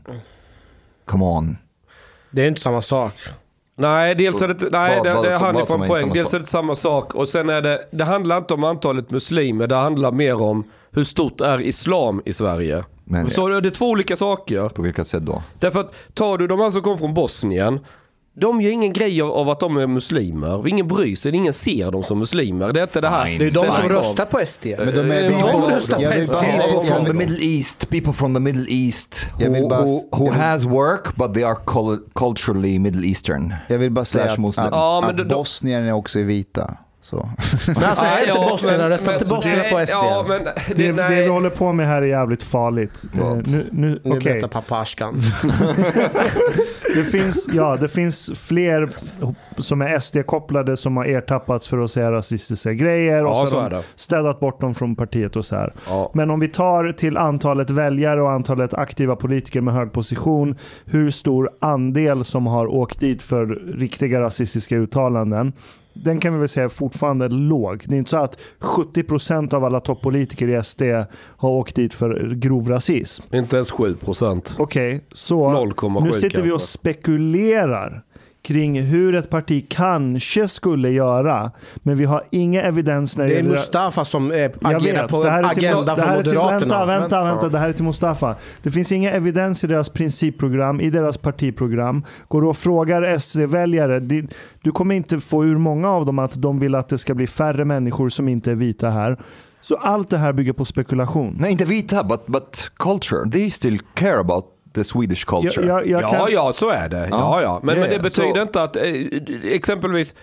Come 1.06 1.26
on. 1.26 1.58
Det 2.32 2.43
är 2.43 2.47
inte 2.47 2.62
samma 2.62 2.82
sak. 2.82 3.14
Nej, 3.80 4.16
dels 4.16 4.42
är 4.42 4.48
det, 4.48 4.70
nej 4.72 5.02
det, 5.04 5.10
det 5.10 5.38
han 5.38 5.56
är 5.56 5.66
från 5.66 5.88
poäng. 5.88 6.14
Dels 6.14 6.34
är 6.34 6.40
det 6.40 6.46
samma 6.46 6.76
sak 6.76 7.16
och 7.16 7.28
sen 7.28 7.50
är 7.50 7.62
det, 7.62 7.88
det 7.92 8.04
handlar 8.04 8.38
inte 8.38 8.54
om 8.54 8.64
antalet 8.64 9.12
muslimer, 9.12 9.68
det 9.68 9.76
handlar 9.76 10.12
mer 10.12 10.42
om 10.42 10.64
hur 10.92 11.04
stort 11.04 11.42
är 11.42 11.62
islam 11.62 12.22
i 12.26 12.34
Sverige. 12.34 12.84
Men- 13.04 13.28
Så 13.28 13.48
det 13.48 13.70
är 13.70 13.72
två 13.72 13.90
olika 13.90 14.16
saker. 14.16 14.70
På 14.70 14.82
vilket 14.82 15.08
sätt 15.08 15.24
då? 15.26 15.44
Därför 15.60 15.80
att 15.80 15.94
tar 16.14 16.38
du 16.38 16.48
de 16.48 16.60
här 16.60 16.70
som 16.70 16.82
kom 16.82 16.98
från 16.98 17.14
Bosnien, 17.14 17.80
de 18.42 18.62
gör 18.62 18.72
ingen 18.72 18.94
grej 18.94 19.22
av, 19.22 19.50
att 19.50 19.60
de 19.60 19.78
är 19.78 19.88
muslimer. 19.88 20.68
Ingen 20.68 20.88
bryr 20.88 21.16
sig, 21.16 21.36
ingen 21.36 21.54
ser 21.54 21.92
dem 21.92 22.04
som 22.04 22.20
muslimer. 22.20 22.74
Det 22.74 22.80
är 22.80 22.84
inte 22.84 23.02
det 23.02 23.10
här. 23.10 23.26
Det 23.40 23.46
är 23.46 23.52
de 23.52 23.66
som 23.66 23.90
röstar 23.90 24.26
på 24.26 24.40
SD. 24.46 24.66
Men 24.78 24.96
de 24.96 25.12
är, 25.12 25.24
Eh, 25.24 25.28
vill- 25.30 25.76
röstar 25.76 25.96
på 25.98 26.22
SD. 26.22 26.34
People 26.34 26.96
from 26.96 27.06
the 27.06 27.14
Middle 27.14 27.38
East, 27.46 27.90
people 27.90 28.14
from 28.14 28.34
the 28.34 28.40
Middle 28.40 28.66
East 28.70 29.30
Jag 29.40 29.50
vill 29.52 29.62
who, 29.64 29.70
bara- 29.70 29.82
who, 29.82 30.00
who 30.12 30.32
has 30.32 30.64
work 30.66 31.16
but 31.16 31.34
they 31.34 31.44
are 31.44 31.58
cul- 31.66 32.00
culturally 32.16 32.80
Middle 32.80 33.08
Eastern. 33.08 33.54
Jag 33.68 33.78
vill 33.80 33.92
bara 33.92 34.06
säga 34.06 34.30
Slash 34.36 34.48
att, 34.66 34.74
att, 34.74 35.20
att 35.20 35.28
bosnierna 35.30 35.96
också 35.96 36.20
är 36.20 36.24
vita. 36.24 36.78
Så. 37.10 37.30
Men 37.68 37.84
alltså 37.84 38.05
är 38.05 38.20
inte 38.20 38.30
Ja, 38.39 38.49
bosnierna, 38.51 38.88
men- 38.89 39.14
inte 39.14 39.26
bosnierna 39.30 39.64
på 39.64 39.86
SD? 39.86 39.91
Ja, 39.93 40.26
men 40.28 40.43
Det, 40.43 40.53
det, 40.76 40.91
det 40.91 41.22
vi 41.22 41.28
håller 41.28 41.49
på 41.49 41.74
med 41.74 41.88
här 41.88 42.01
är 42.01 42.05
jävligt 42.05 42.43
farligt. 42.43 43.03
Vad? 43.14 43.47
nu, 43.47 43.70
nu, 43.72 43.99
Nu 44.03 44.12
okej. 44.12 44.20
berättar 44.34 44.47
pappa 44.47 44.80
Ashkan. 44.80 45.22
Det 46.95 47.03
finns, 47.03 47.47
ja, 47.53 47.78
det 47.80 47.89
finns 47.89 48.32
fler 48.47 48.89
som 49.57 49.82
är 49.82 49.99
SD-kopplade 49.99 50.78
som 50.78 50.97
har 50.97 51.05
ertappats 51.05 51.68
för 51.68 51.78
att 51.84 51.91
säga 51.91 52.12
rasistiska 52.12 52.74
grejer. 52.74 53.26
Och 53.26 53.32
Ja, 53.32 53.36
så 53.36 53.47
så 53.47 53.60
har 53.60 53.70
de 53.70 53.82
städat 53.95 54.39
bort 54.39 54.62
dem 54.62 54.76
från 54.76 54.95
partiet 54.95 55.36
och 55.36 55.45
så 55.45 55.55
här. 55.55 55.74
Ja. 55.88 56.12
Men 56.14 56.30
om 56.32 56.39
vi 56.39 56.47
tar 56.47 56.91
till 56.91 57.18
antalet 57.18 57.70
väljare 57.70 58.22
och 58.22 58.32
antalet 58.32 58.74
aktiva 58.74 59.16
politiker 59.16 59.62
med 59.62 59.74
hög 59.74 59.91
position. 59.91 60.55
Hur 60.86 61.10
stor 61.10 61.49
andel 61.62 62.26
som 62.26 62.47
har 62.47 62.68
åkt 62.68 62.99
dit 62.99 63.22
för 63.22 63.45
riktiga 63.78 64.22
rasistiska 64.22 64.76
uttalanden. 64.76 65.53
Den 65.94 66.20
kan 66.20 66.34
vi 66.34 66.40
väl 66.40 66.48
säga 66.50 66.64
är 66.64 66.70
fortfarande 66.70 67.28
låg. 67.28 67.84
Det 67.88 67.96
är 67.96 67.98
inte 67.98 68.10
så 68.10 68.18
att 68.18 68.40
70% 68.60 69.54
av 69.54 69.64
alla 69.64 69.80
toppolitiker 69.80 70.48
i 70.60 70.64
SD 70.64 70.82
har 71.38 71.50
åkt 71.50 71.76
dit 71.76 71.94
för 71.94 72.36
grov 72.36 72.70
rasism. 72.70 73.26
Inte 73.36 73.56
ens 73.56 73.72
7 73.72 73.96
procent. 73.96 74.56
Okej, 74.60 75.02
så 75.12 75.50
0,7 75.50 76.04
nu 76.04 76.12
sitter 76.12 76.42
vi 76.42 76.52
och 76.52 76.62
spekulerar 76.62 78.04
kring 78.42 78.82
hur 78.82 79.16
ett 79.16 79.30
parti 79.30 79.66
kanske 79.70 80.48
skulle 80.48 80.90
göra. 80.90 81.52
Men 81.76 81.96
vi 81.96 82.06
har 82.06 82.24
inga 82.30 82.62
evidens 82.62 83.18
när 83.18 83.24
det, 83.24 83.30
Det 83.30 83.36
är 83.36 83.38
gäller... 83.38 83.50
Mustafa 83.50 84.06
som 84.06 84.32
eh, 84.32 84.52
agerar 84.62 85.02
vet, 85.02 85.12
på 85.12 85.24
det 85.24 85.30
här 85.30 85.44
är 85.44 85.50
till, 85.50 85.68
agenda 85.68 85.96
det 85.96 86.02
för 86.02 86.08
här 86.08 86.18
är 86.18 86.24
till, 86.24 86.34
Moderaterna. 86.34 86.86
Vänta, 86.86 87.00
vänta, 87.00 87.24
vänta. 87.24 87.50
Det 87.50 87.60
här 87.60 87.70
är 87.70 87.74
till 87.74 87.84
Mustafa. 87.84 88.36
Det 88.64 88.72
finns 88.72 88.92
inga 88.92 89.12
evidens 89.12 89.64
i 89.64 89.68
deras 89.68 89.90
principprogram, 89.90 90.82
i 90.82 90.90
deras 90.90 91.18
partiprogram. 91.18 92.06
Går 92.28 92.42
du 92.42 92.48
och 92.48 92.58
frågar 92.58 93.18
SD-väljare, 93.18 94.00
du 94.62 94.72
kommer 94.72 94.96
inte 94.96 95.20
få 95.20 95.46
ur 95.46 95.58
många 95.58 95.90
av 95.90 96.06
dem 96.06 96.20
att 96.20 96.42
de 96.42 96.60
vill 96.60 96.76
att 96.76 96.90
det 96.90 96.98
ska 96.98 97.14
bli 97.14 97.28
färre 97.28 97.66
människor 97.66 98.10
som 98.10 98.28
inte 98.28 98.52
är 98.52 98.56
vita 98.56 98.90
här. 98.90 99.18
Så 99.62 99.76
allt 99.76 100.10
det 100.10 100.18
här 100.18 100.34
bygger 100.34 100.54
på 100.54 100.66
spekulation. 100.66 101.38
Nej, 101.40 101.52
inte 101.52 101.66
vita, 101.66 102.04
but, 102.04 102.28
but 102.28 102.72
culture. 102.78 103.32
They 103.32 103.50
still 103.50 103.80
care 103.94 104.20
about 104.20 104.46
the 104.74 104.84
Swedish 104.84 105.26
culture. 105.26 105.67
Jag, 105.67 105.88
jag, 105.88 105.88
jag 105.88 106.01
Ja, 106.01 106.09
kan, 106.26 106.32
ja, 106.34 106.53
så 106.53 106.70
är 106.70 106.89
det. 106.89 106.97
Ja, 106.97 107.07
Ja. 107.11 107.41
ja. 107.41 107.59
Men, 107.63 107.76
Ja, 107.76 107.82
men 107.82 107.89
det 107.89 107.95
ja. 107.95 108.01
betyder 108.01 108.34
Så- 108.36 108.41
inte 108.41 108.63
att 108.63 108.76
eh, 108.76 108.84
exempelvis 109.51 110.15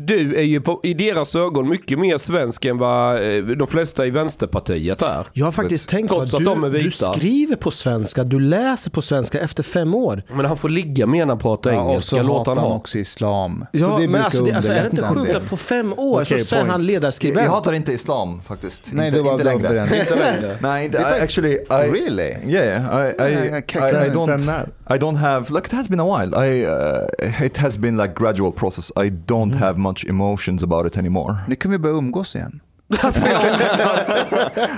du 0.00 0.36
är 0.36 0.42
ju 0.42 0.60
på, 0.60 0.80
i 0.82 0.94
deras 0.94 1.36
ögon 1.36 1.68
mycket 1.68 1.98
mer 1.98 2.18
svensk 2.18 2.64
än 2.64 2.78
vad 2.78 3.36
eh, 3.36 3.44
de 3.44 3.66
flesta 3.66 4.06
i 4.06 4.10
Vänsterpartiet 4.10 5.02
är. 5.02 5.26
Jag 5.32 5.44
har 5.44 5.52
faktiskt 5.52 5.88
tänkt 5.88 6.08
på 6.08 6.14
Trots 6.14 6.34
att 6.34 6.40
att 6.40 6.44
de 6.44 6.64
är 6.64 6.70
du, 6.70 6.82
du 6.82 6.90
skriver 6.90 7.56
på 7.56 7.70
svenska, 7.70 8.24
du 8.24 8.40
läser 8.40 8.90
på 8.90 9.02
svenska 9.02 9.40
efter 9.40 9.62
fem 9.62 9.94
år. 9.94 10.22
Men 10.36 10.44
han 10.44 10.56
får 10.56 10.68
ligga 10.68 11.06
med 11.06 11.26
när 11.26 11.34
han 11.34 11.38
pratar 11.38 11.72
Ja, 11.72 11.80
och 11.82 11.90
engelska. 11.90 12.16
så 12.16 12.22
Låt 12.22 12.38
hatar 12.38 12.50
han 12.52 12.58
han 12.58 12.70
ha. 12.70 12.76
också 12.78 12.98
islam. 12.98 13.64
Ja, 13.72 13.86
så 13.86 13.98
det 13.98 14.08
men 14.08 14.22
alltså, 14.22 14.44
det, 14.44 14.52
alltså, 14.52 14.72
är 14.72 14.82
det 14.82 14.90
inte 14.90 15.02
sjukt 15.02 15.34
att 15.34 15.50
på 15.50 15.56
fem 15.56 15.92
år 15.96 16.22
Okej, 16.22 16.40
så 16.40 16.46
sen 16.46 16.58
point. 16.58 16.70
han 16.72 16.80
Jag 16.80 16.86
ledarskribent? 16.86 17.48
hatar 17.48 17.72
inte 17.72 17.92
islam 17.92 18.40
faktiskt. 18.46 18.82
Nej, 18.92 19.06
inte, 19.06 19.18
det 19.18 19.24
var 19.24 19.32
inte 19.32 19.44
längre. 19.44 19.82
Inte 20.00 20.14
längre. 20.16 20.58
Nej, 20.60 20.84
inte, 20.84 20.98
I, 20.98 21.22
actually, 21.22 21.52
I, 21.52 21.90
Really? 21.92 22.36
Yeah, 22.44 23.06
I, 23.06 23.22
I, 23.22 23.32
I, 23.34 23.58
okay, 23.58 24.06
I, 24.06 24.10
don't? 24.10 24.68
I 24.90 24.98
don't 24.98 25.16
have, 25.16 25.50
like 25.50 25.66
it 25.66 25.72
has 25.72 25.88
been 25.88 26.00
a 26.00 26.04
while. 26.18 26.34
I, 26.34 26.64
uh, 26.64 27.44
it 27.46 27.56
has 27.58 27.76
been 27.76 27.96
like 27.96 28.14
gradual 28.14 28.52
process. 28.52 28.92
I 28.96 29.10
don't 29.10 29.54
have 29.54 29.78
much 29.88 30.04
emotions 30.08 30.62
about 30.62 30.86
it 30.86 30.96
anymore. 30.98 31.36
Nu 31.48 31.54
kan 31.54 31.70
vi 31.70 31.78
börja 31.78 31.96
umgås 31.96 32.34
igen. 32.34 32.60
I 32.90 32.94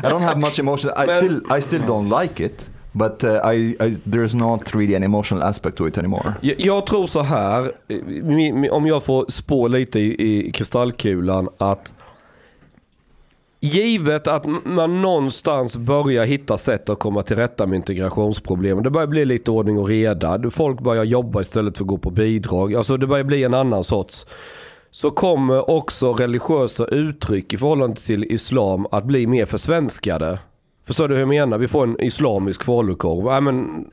don't 0.03 0.23
have 0.23 0.41
much 0.41 0.59
emotion. 0.59 0.91
I 1.05 1.09
still, 1.09 1.59
I 1.59 1.61
still 1.61 1.83
don't 1.83 2.23
like 2.23 2.45
it. 2.45 2.71
But 2.93 3.25
uh, 3.25 3.41
I, 3.45 3.77
I, 3.81 3.97
there's 4.05 4.35
not 4.35 4.75
really 4.75 4.97
an 4.97 5.03
emotional 5.03 5.43
aspect 5.43 5.77
to 5.77 5.89
it 5.89 5.99
anymore. 5.99 6.35
Jag, 6.41 6.61
jag 6.61 6.87
tror 6.87 7.07
så 7.07 7.23
här, 7.23 7.73
om 8.73 8.87
jag 8.87 9.05
får 9.05 9.27
spå 9.29 9.69
lite 9.69 10.01
i, 10.01 10.47
i 10.49 10.53
kristallkulan, 10.53 11.49
att 11.59 11.93
givet 13.61 14.27
att 14.27 14.45
man 14.65 15.03
någonstans 15.03 15.77
börjar 15.77 16.25
hitta 16.25 16.59
sätt 16.59 16.89
att 16.89 16.99
komma 16.99 17.23
till 17.23 17.37
rätta 17.37 17.67
med 17.67 17.77
integrationsproblemen. 17.77 18.85
Det 18.85 18.91
börjar 18.91 19.07
bli 19.07 19.25
lite 19.25 19.51
ordning 19.51 19.79
och 19.79 19.89
reda. 19.89 20.51
Folk 20.51 20.81
börjar 20.81 21.05
jobba 21.05 21.41
istället 21.41 21.77
för 21.77 21.85
att 21.85 21.89
gå 21.89 21.99
på 21.99 22.11
bidrag. 22.11 22.75
Alltså 22.75 22.97
det 22.97 23.07
börjar 23.07 23.25
bli 23.25 23.45
en 23.45 23.55
annan 23.55 23.85
sorts. 23.85 24.27
Så 24.91 25.11
kommer 25.11 25.71
också 25.71 26.13
religiösa 26.13 26.85
uttryck 26.85 27.55
i 27.55 27.59
förhållande 27.59 28.01
till 28.01 28.25
islam 28.25 28.87
att 28.91 29.05
bli 29.05 29.27
mer 29.27 29.47
försvenskade. 29.47 30.39
Förstår 30.87 31.09
du 31.09 31.15
hur 31.15 31.21
jag 31.21 31.29
menar? 31.29 31.59
Vi 31.59 31.69
får 31.69 31.87
en 31.87 32.01
islamisk 32.01 32.65
falukorv. 32.65 33.35
Äh, 33.35 33.41
men 33.41 33.87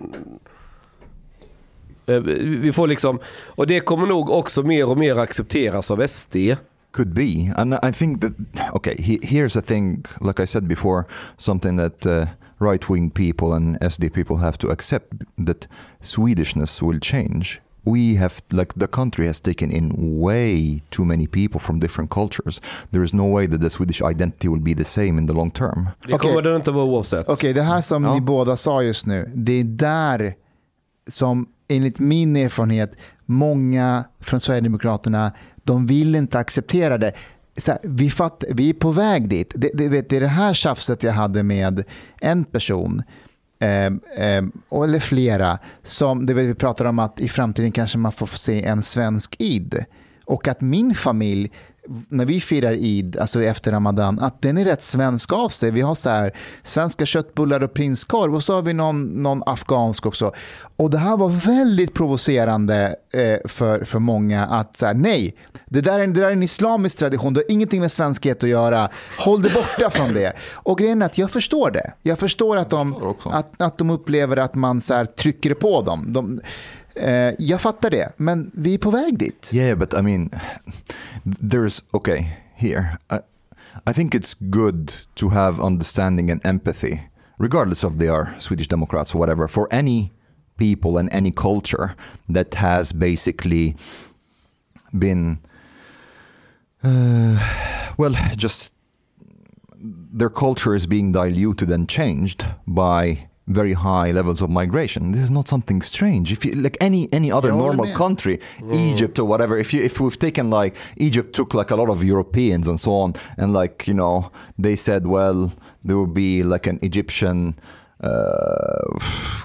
eh, 2.06 2.20
Vi 2.62 2.72
får 2.72 2.88
liksom, 2.88 3.20
och 3.48 3.68
det 3.68 3.80
kommer 3.80 4.08
nog 4.08 4.30
också 4.30 4.64
mer 4.64 4.90
och 4.90 4.98
mer 4.98 5.20
accepteras 5.20 5.92
av 5.92 6.08
SD. 6.08 6.36
Could 6.92 7.14
be, 7.14 7.54
and 7.58 7.74
I 7.74 7.92
think 7.94 8.22
that 8.22 8.34
okay. 8.74 8.96
He, 9.00 9.20
here's 9.22 9.60
a 9.60 9.62
thing, 9.62 10.06
like 10.22 10.44
I 10.44 10.48
said 10.48 10.64
before, 10.64 11.04
something 11.38 11.78
that 11.78 12.06
uh, 12.06 12.26
right-wing 12.60 13.12
people 13.12 13.56
and 13.56 13.78
SD 13.82 14.14
people 14.14 14.38
have 14.38 14.58
to 14.58 14.72
accept 14.72 15.14
that 15.46 15.68
Swedishness 16.02 16.82
will 16.82 17.00
change. 17.00 17.62
We 17.94 18.18
have, 18.20 18.34
like, 18.50 18.80
the 18.80 18.88
country 18.88 19.28
has 19.28 19.40
taken 19.40 19.72
in 19.72 19.92
way 20.22 20.82
too 20.90 21.06
many 21.06 21.28
people 21.28 21.60
from 21.60 21.80
different 21.80 22.12
cultures. 22.12 22.62
There 22.92 23.04
is 23.04 23.14
no 23.14 23.34
way 23.34 23.48
that 23.48 23.62
the 23.62 23.70
Swedish 23.70 24.02
identity 24.12 24.48
will 24.48 24.62
be 24.62 24.76
the 24.76 24.84
same 24.84 25.08
in 25.22 25.28
the 25.28 25.34
long 25.34 25.52
term. 25.52 25.90
Det 26.08 26.14
Okej. 26.14 26.30
kommer 26.30 26.42
det 26.42 26.56
inte 26.56 26.72
vara 26.72 26.86
oavsett. 26.86 27.30
Okej, 27.30 27.54
det 27.54 27.62
här 27.62 27.82
som 27.82 28.04
Ja. 28.04 28.14
ni 28.14 28.22
båda 28.22 28.58
sa 28.58 28.82
just 28.84 29.06
nu, 29.06 29.32
det 29.36 29.52
är 29.54 29.64
där 29.64 30.34
som 31.08 31.48
enligt 31.68 32.00
min 32.00 32.36
erfarenhet 32.36 32.92
många 33.26 34.04
från 34.20 34.40
Sverigedemokraterna, 34.40 35.32
de 35.64 35.86
vill 35.86 36.16
inte 36.16 36.40
acceptera 36.40 36.98
det. 36.98 37.14
Så 37.58 37.72
här, 37.72 37.80
vi, 37.84 38.10
fatt, 38.10 38.44
vi 38.50 38.70
är 38.70 38.74
på 38.74 38.92
väg 38.92 39.30
dit. 39.30 39.52
Det, 39.56 39.72
det, 39.74 39.88
vet, 39.88 40.10
det 40.10 40.18
är 40.18 40.22
det 40.22 40.28
här 40.28 40.54
tjafset 40.54 41.04
jag 41.04 41.14
hade 41.14 41.44
med 41.44 41.84
en 42.22 42.44
person, 42.44 43.04
eh, 43.60 44.44
eller 44.84 45.00
flera, 45.00 45.60
som 45.84 46.26
det 46.26 46.34
vi 46.34 46.56
pratar 46.56 46.86
om 46.86 47.00
att 47.00 47.20
i 47.20 47.30
framtiden 47.30 47.72
kanske 47.72 47.98
man 47.98 48.12
får 48.12 48.28
se 48.28 48.64
en 48.64 48.82
svensk 48.82 49.36
id. 49.40 49.86
Och 50.26 50.48
att 50.48 50.62
min 50.62 50.96
familj, 50.96 51.52
när 52.10 52.26
vi 52.26 52.42
firar 52.42 52.74
id, 52.74 53.18
alltså 53.18 53.44
efter 53.44 53.72
ramadan, 53.72 54.20
att 54.20 54.42
den 54.42 54.58
är 54.58 54.66
rätt 54.66 54.84
svensk 54.84 55.34
av 55.34 55.50
sig. 55.50 55.72
Vi 55.72 55.82
har 55.82 55.96
så 55.96 56.10
här 56.10 56.32
svenska 56.64 57.06
köttbullar 57.06 57.64
och 57.64 57.74
prinskorv 57.74 58.36
och 58.36 58.44
så 58.44 58.54
har 58.54 58.62
vi 58.62 58.74
någon, 58.74 59.24
någon 59.24 59.44
afghansk 59.46 60.06
också. 60.06 60.32
Och 60.76 60.90
det 60.90 60.98
här 60.98 61.18
var 61.18 61.30
väldigt 61.30 61.94
provocerande 61.94 62.96
eh, 63.14 63.50
för, 63.50 63.84
för 63.84 64.00
många 64.00 64.46
att 64.46 64.78
så 64.78 64.86
här, 64.86 64.94
nej, 64.94 65.36
det 65.66 65.82
där, 65.82 66.00
är, 66.00 66.08
det 66.08 66.22
där 66.22 66.28
är 66.28 66.32
en 66.32 66.44
islamisk 66.44 66.98
tradition, 66.98 67.34
det 67.34 67.40
har 67.40 67.52
ingenting 67.52 67.82
med 67.82 67.92
svenskhet 67.92 68.44
att 68.44 68.50
göra. 68.50 68.90
Håll 69.20 69.42
dig 69.42 69.52
borta 69.54 69.90
från 69.90 70.14
det. 70.14 70.34
Och 70.54 70.78
grejen 70.78 71.02
är 71.02 71.06
att 71.06 71.18
jag 71.18 71.32
förstår 71.32 71.72
det. 71.72 71.94
Jag 72.02 72.20
förstår 72.20 72.58
att 72.58 72.70
de, 72.70 73.16
att, 73.24 73.62
att 73.62 73.78
de 73.78 73.90
upplever 73.90 74.38
att 74.38 74.56
man 74.56 74.82
så 74.82 74.94
här, 74.94 75.06
trycker 75.06 75.54
på 75.54 75.82
dem. 75.82 76.14
De, 76.14 76.42
eh, 77.00 77.36
jag 77.40 77.62
fattar 77.62 77.90
det, 77.90 78.14
men 78.18 78.52
vi 78.54 78.74
är 78.74 78.78
på 78.78 78.92
väg 78.92 79.18
dit. 79.18 79.52
Yeah, 79.54 79.78
but 79.78 79.94
I 79.94 80.02
mean, 80.02 80.30
there's 81.24 81.84
okay 81.92 82.26
here. 82.56 82.98
I, 83.10 83.20
I 83.86 83.94
think 83.94 84.16
it's 84.16 84.36
good 84.40 84.92
to 85.16 85.30
have 85.30 85.62
understanding 85.62 86.32
and 86.32 86.46
empathy, 86.46 87.00
regardless 87.38 87.84
of 87.84 87.98
they 87.98 88.10
are 88.10 88.36
Swedish 88.40 88.68
Democrats 88.68 89.16
or 89.16 89.20
whatever, 89.20 89.48
for 89.48 89.68
any 89.72 90.12
people 90.58 91.00
and 91.00 91.10
any 91.14 91.32
culture 91.32 91.96
that 92.30 92.56
has 92.56 92.92
basically 92.92 93.76
been, 94.98 95.40
uh, 96.84 97.40
well, 97.98 98.16
just 98.36 98.74
their 100.14 100.30
culture 100.30 100.76
is 100.76 100.88
being 100.88 101.12
diluted 101.12 101.72
and 101.72 101.88
changed 101.88 102.46
by 102.66 103.27
very 103.48 103.74
high 103.74 104.12
levels 104.12 104.42
of 104.42 104.50
migration. 104.50 105.12
This 105.14 105.24
is 105.24 105.32
not 105.32 105.48
something 105.48 105.82
strange. 105.82 106.32
If 106.32 106.46
you 106.46 106.52
like 106.52 106.78
any 106.82 107.08
any 107.12 107.32
other 107.32 107.52
håller 107.52 107.66
normal 107.66 107.86
med. 107.86 107.96
country, 107.96 108.40
Egypt 108.74 109.20
or 109.20 109.28
whatever, 109.28 109.58
if 109.58 109.74
you 109.74 109.84
if 109.84 110.00
we've 110.00 110.20
taken 110.20 110.50
like 110.50 110.76
Egypt 110.98 111.36
took 111.36 111.54
like 111.54 111.74
a 111.74 111.76
lot 111.76 111.90
of 111.90 112.04
Europeans 112.04 112.68
and 112.68 112.80
so 112.80 112.92
on, 112.92 113.14
and 113.38 113.54
like 113.54 113.88
you 113.88 113.94
know 113.94 114.26
they 114.62 114.76
said, 114.76 115.08
well, 115.08 115.52
there 115.84 115.98
will 115.98 116.14
be 116.14 116.44
like 116.44 116.70
an 116.70 116.80
Egyptian 116.82 117.56
uh, 118.04 119.00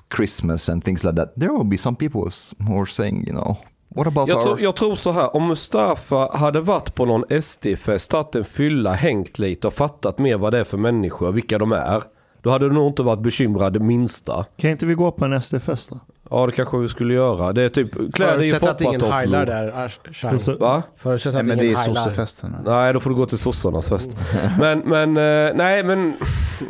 Christmas 0.08 0.68
and 0.68 0.84
things 0.84 1.04
like 1.04 1.16
that. 1.16 1.32
There 1.36 1.52
will 1.52 1.64
be 1.64 1.78
some 1.78 1.96
people 1.96 2.30
who 2.66 2.80
are 2.80 2.86
saying, 2.86 3.24
you 3.26 3.32
know, 3.32 3.56
what 3.88 4.06
about 4.06 4.28
Jag, 4.28 4.36
our 4.38 4.42
tror, 4.42 4.60
jag 4.60 4.76
tror 4.76 4.94
så 4.94 5.10
här, 5.10 5.36
om 5.36 5.48
Mustafa 5.48 6.36
hade 6.36 6.60
varit 6.60 6.94
på 6.94 7.06
någon 7.06 7.42
SD-fest, 7.42 8.10
tagit 8.10 8.34
en 8.34 8.44
fylla, 8.44 8.92
hängt 8.92 9.38
lite 9.38 9.66
och 9.66 9.72
fattat 9.72 10.18
mer 10.18 10.36
vad 10.36 10.52
det 10.52 10.58
är 10.58 10.64
för 10.64 10.78
människor, 10.78 11.32
vilka 11.32 11.58
de 11.58 11.72
är. 11.72 12.02
Då 12.42 12.50
hade 12.50 12.68
du 12.68 12.74
nog 12.74 12.86
inte 12.90 13.02
varit 13.02 13.20
bekymrad 13.22 13.72
det 13.72 13.80
minsta. 13.80 14.44
Kan 14.56 14.70
inte 14.70 14.86
vi 14.86 14.94
gå 14.94 15.12
på 15.12 15.24
en 15.24 15.40
SD-fest 15.40 15.90
då? 15.90 16.00
Ja 16.30 16.46
det 16.46 16.52
kanske 16.52 16.76
vi 16.78 16.88
skulle 16.88 17.14
göra. 17.14 17.52
Det 17.52 17.62
är 17.62 17.68
typ 17.68 18.14
kläder 18.14 18.42
i 18.42 18.48
Förutsatt 18.50 18.70
att 18.70 18.80
ingen 18.80 19.00
heilar 19.00 19.40
foppatofflor. 19.40 19.46
där, 19.46 19.72
Ash- 19.88 19.98
Det 20.04 20.08
är 20.08 20.12
Chang. 20.12 20.38
så- 20.38 20.56
Va? 20.56 20.82
Förutsatt 20.96 21.32
Nej, 21.32 21.40
att 21.40 21.46
men 21.46 21.58
det 21.58 21.64
är 21.64 21.66
ingen 21.66 21.78
heilar. 21.78 22.02
sossefesten. 22.04 22.56
Nej, 22.64 22.92
då 22.92 23.00
får 23.00 23.10
du 23.10 23.16
gå 23.16 23.26
till 23.26 23.38
sossarnas 23.38 23.88
fest. 23.88 24.16
Men, 24.60 24.78
men, 24.78 25.08
eh, 25.16 25.54
nej 25.54 25.82
men. 25.84 26.14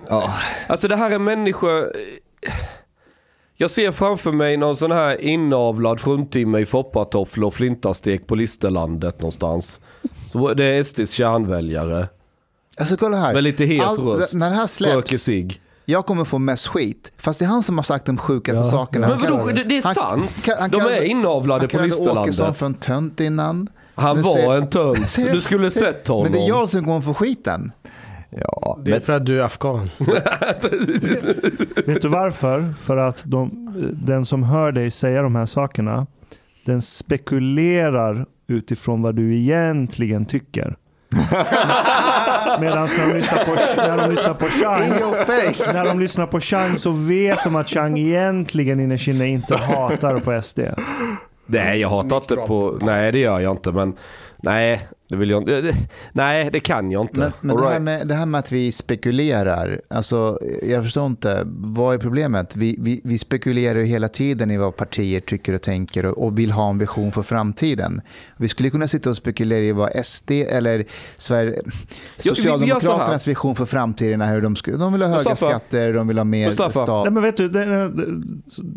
Ja. 0.08 0.30
Alltså 0.68 0.88
det 0.88 0.96
här 0.96 1.10
är 1.10 1.18
människor. 1.18 1.92
Jag 3.56 3.70
ser 3.70 3.92
framför 3.92 4.32
mig 4.32 4.56
någon 4.56 4.76
sån 4.76 4.92
här 4.92 5.20
inavlad 5.20 6.00
fruntimmer 6.00 6.58
i 6.58 6.66
foppatofflor 6.66 7.46
och 7.46 7.54
flintastek 7.54 8.26
på 8.26 8.34
Listerlandet 8.34 9.20
någonstans. 9.20 9.80
Så 10.32 10.54
det 10.54 10.64
är 10.64 10.82
SDs 10.82 11.10
kärnväljare. 11.10 12.08
Alltså 12.76 12.96
kolla 12.96 13.16
här. 13.16 13.34
Med 13.34 13.44
lite 13.44 13.64
hes 13.64 13.98
röst. 13.98 14.34
När 14.34 14.50
det 14.50 14.56
här 14.56 14.66
släpps, 14.66 15.28
jag 15.84 16.06
kommer 16.06 16.24
få 16.24 16.38
mest 16.38 16.66
skit. 16.66 17.12
Fast 17.16 17.38
det 17.38 17.44
är 17.44 17.48
han 17.48 17.62
som 17.62 17.78
har 17.78 17.82
sagt 17.82 18.06
de 18.06 18.16
sjukaste 18.16 18.64
Ja. 18.64 18.70
sakerna. 18.70 19.08
Men 19.08 19.18
Han 19.20 19.30
vadå, 19.38 19.46
det, 19.50 19.64
det 19.64 19.78
är 19.78 19.82
han- 19.84 19.94
sant. 19.94 20.44
kan- 20.44 20.56
han 20.60 20.70
De 20.70 20.80
är 20.80 21.02
inavlade 21.02 21.60
Han 21.60 21.68
på 21.68 21.72
kallade 21.72 21.88
Åkesson 21.88 22.26
Listerlandet. 22.26 22.58
för 22.58 22.66
en 22.66 22.74
tönt 22.74 23.20
innan. 23.20 23.68
Han 23.94 24.16
Nu 24.16 24.22
var 24.22 24.32
säger- 24.32 24.52
en 24.56 24.70
tönt. 24.70 25.16
Du 25.32 25.40
skulle 25.40 25.70
sett 25.80 26.08
honom. 26.08 26.22
Men 26.22 26.32
det 26.32 26.38
är 26.38 26.48
jag 26.48 26.68
som 26.68 26.84
kommer 26.84 27.00
få 27.00 27.14
skiten. 27.14 27.72
Ja, 28.30 28.78
Det 28.84 28.90
är 28.90 28.92
men, 28.94 29.02
för 29.02 29.12
att 29.12 29.26
du 29.26 29.40
är 29.40 29.44
afghan. 29.44 29.90
Vet 31.86 32.02
du 32.02 32.08
varför? 32.08 32.72
För 32.78 32.96
att 32.96 33.22
de, 33.26 33.68
den 34.06 34.24
som 34.24 34.42
hör 34.42 34.72
dig 34.72 34.90
säga 34.90 35.22
de 35.22 35.34
här 35.34 35.46
sakerna, 35.46 36.06
den 36.66 36.82
spekulerar 36.82 38.26
utifrån 38.46 39.02
vad 39.02 39.14
du 39.14 39.36
egentligen 39.36 40.26
tycker. 40.26 40.76
Medan 42.60 42.88
när 42.98 43.08
de 43.08 43.16
lyssnar 43.16 43.44
på, 43.44 43.54
när 43.76 43.96
de 43.96 44.10
lyssnar 44.10 44.34
på 44.34 44.46
Chang, 44.48 44.84
In 44.84 44.92
your 44.92 45.24
face! 45.24 45.72
när 45.72 45.84
de 45.84 46.00
lyssnar 46.00 46.26
på 46.26 46.40
Chang 46.40 46.78
så 46.78 46.90
vet 46.90 47.44
de 47.44 47.56
att 47.56 47.68
Chang 47.68 47.98
egentligen 47.98 48.80
innerst 48.80 49.08
inne 49.08 49.26
inte 49.26 49.56
hatar 49.56 50.18
på 50.18 50.42
SD. 50.42 50.60
Nej, 51.46 51.80
jag 51.80 51.88
hatar 51.88 52.16
inte 52.16 52.34
på... 52.36 52.78
Nej, 52.80 53.12
det 53.12 53.18
gör 53.18 53.40
jag 53.40 53.52
inte. 53.52 53.72
Men 53.72 53.94
nej, 54.42 54.88
det 55.12 55.18
vill 55.18 55.30
jag 55.30 55.42
inte. 55.42 55.60
det- 55.60 55.74
Nej, 56.12 56.48
det 56.52 56.60
kan 56.60 56.90
jag 56.90 57.02
inte. 57.04 57.20
Men, 57.20 57.32
men 57.40 57.50
All 57.50 57.56
det, 57.56 57.62
här 57.68 57.70
right. 57.72 57.82
med, 57.82 58.08
det 58.08 58.14
här 58.14 58.26
med 58.26 58.38
att 58.38 58.52
vi 58.52 58.72
spekulerar, 58.72 59.80
alltså, 59.90 60.38
jag 60.62 60.84
förstår 60.84 61.06
inte, 61.06 61.42
vad 61.46 61.94
är 61.94 61.98
problemet? 61.98 62.56
Vi, 62.56 62.76
vi, 62.80 63.00
vi 63.04 63.18
spekulerar 63.18 63.78
ju 63.78 63.84
hela 63.84 64.08
tiden 64.08 64.50
i 64.50 64.58
vad 64.58 64.76
partier 64.76 65.20
tycker 65.20 65.54
och 65.54 65.62
tänker 65.62 66.06
och, 66.06 66.24
och 66.24 66.38
vill 66.38 66.50
ha 66.50 66.70
en 66.70 66.78
vision 66.78 67.12
för 67.12 67.22
framtiden. 67.22 68.00
Vi 68.36 68.48
skulle 68.48 68.70
kunna 68.70 68.88
sitta 68.88 69.10
och 69.10 69.16
spekulera 69.16 69.60
i 69.60 69.72
vad 69.72 70.04
SD 70.06 70.30
eller 70.30 70.84
Sverige, 71.16 71.62
Socialdemokraternas 72.18 73.26
vision 73.28 73.54
för 73.54 73.64
framtiden 73.64 74.20
är 74.20 74.34
hur 74.34 74.40
de, 74.42 74.56
skulle, 74.56 74.76
de 74.76 74.92
vill 74.92 75.02
ha 75.02 75.08
höga 75.08 75.18
Mustafa. 75.30 75.36
skatter, 75.50 75.92
de 75.92 76.08
vill 76.08 76.18
ha 76.18 76.24
mer 76.24 76.46
Mustafa. 76.46 76.70
stat. 76.82 77.04
Nej, 77.04 77.12
men 77.12 77.22
vet 77.22 77.36
du, 77.36 77.48
det, 77.48 77.90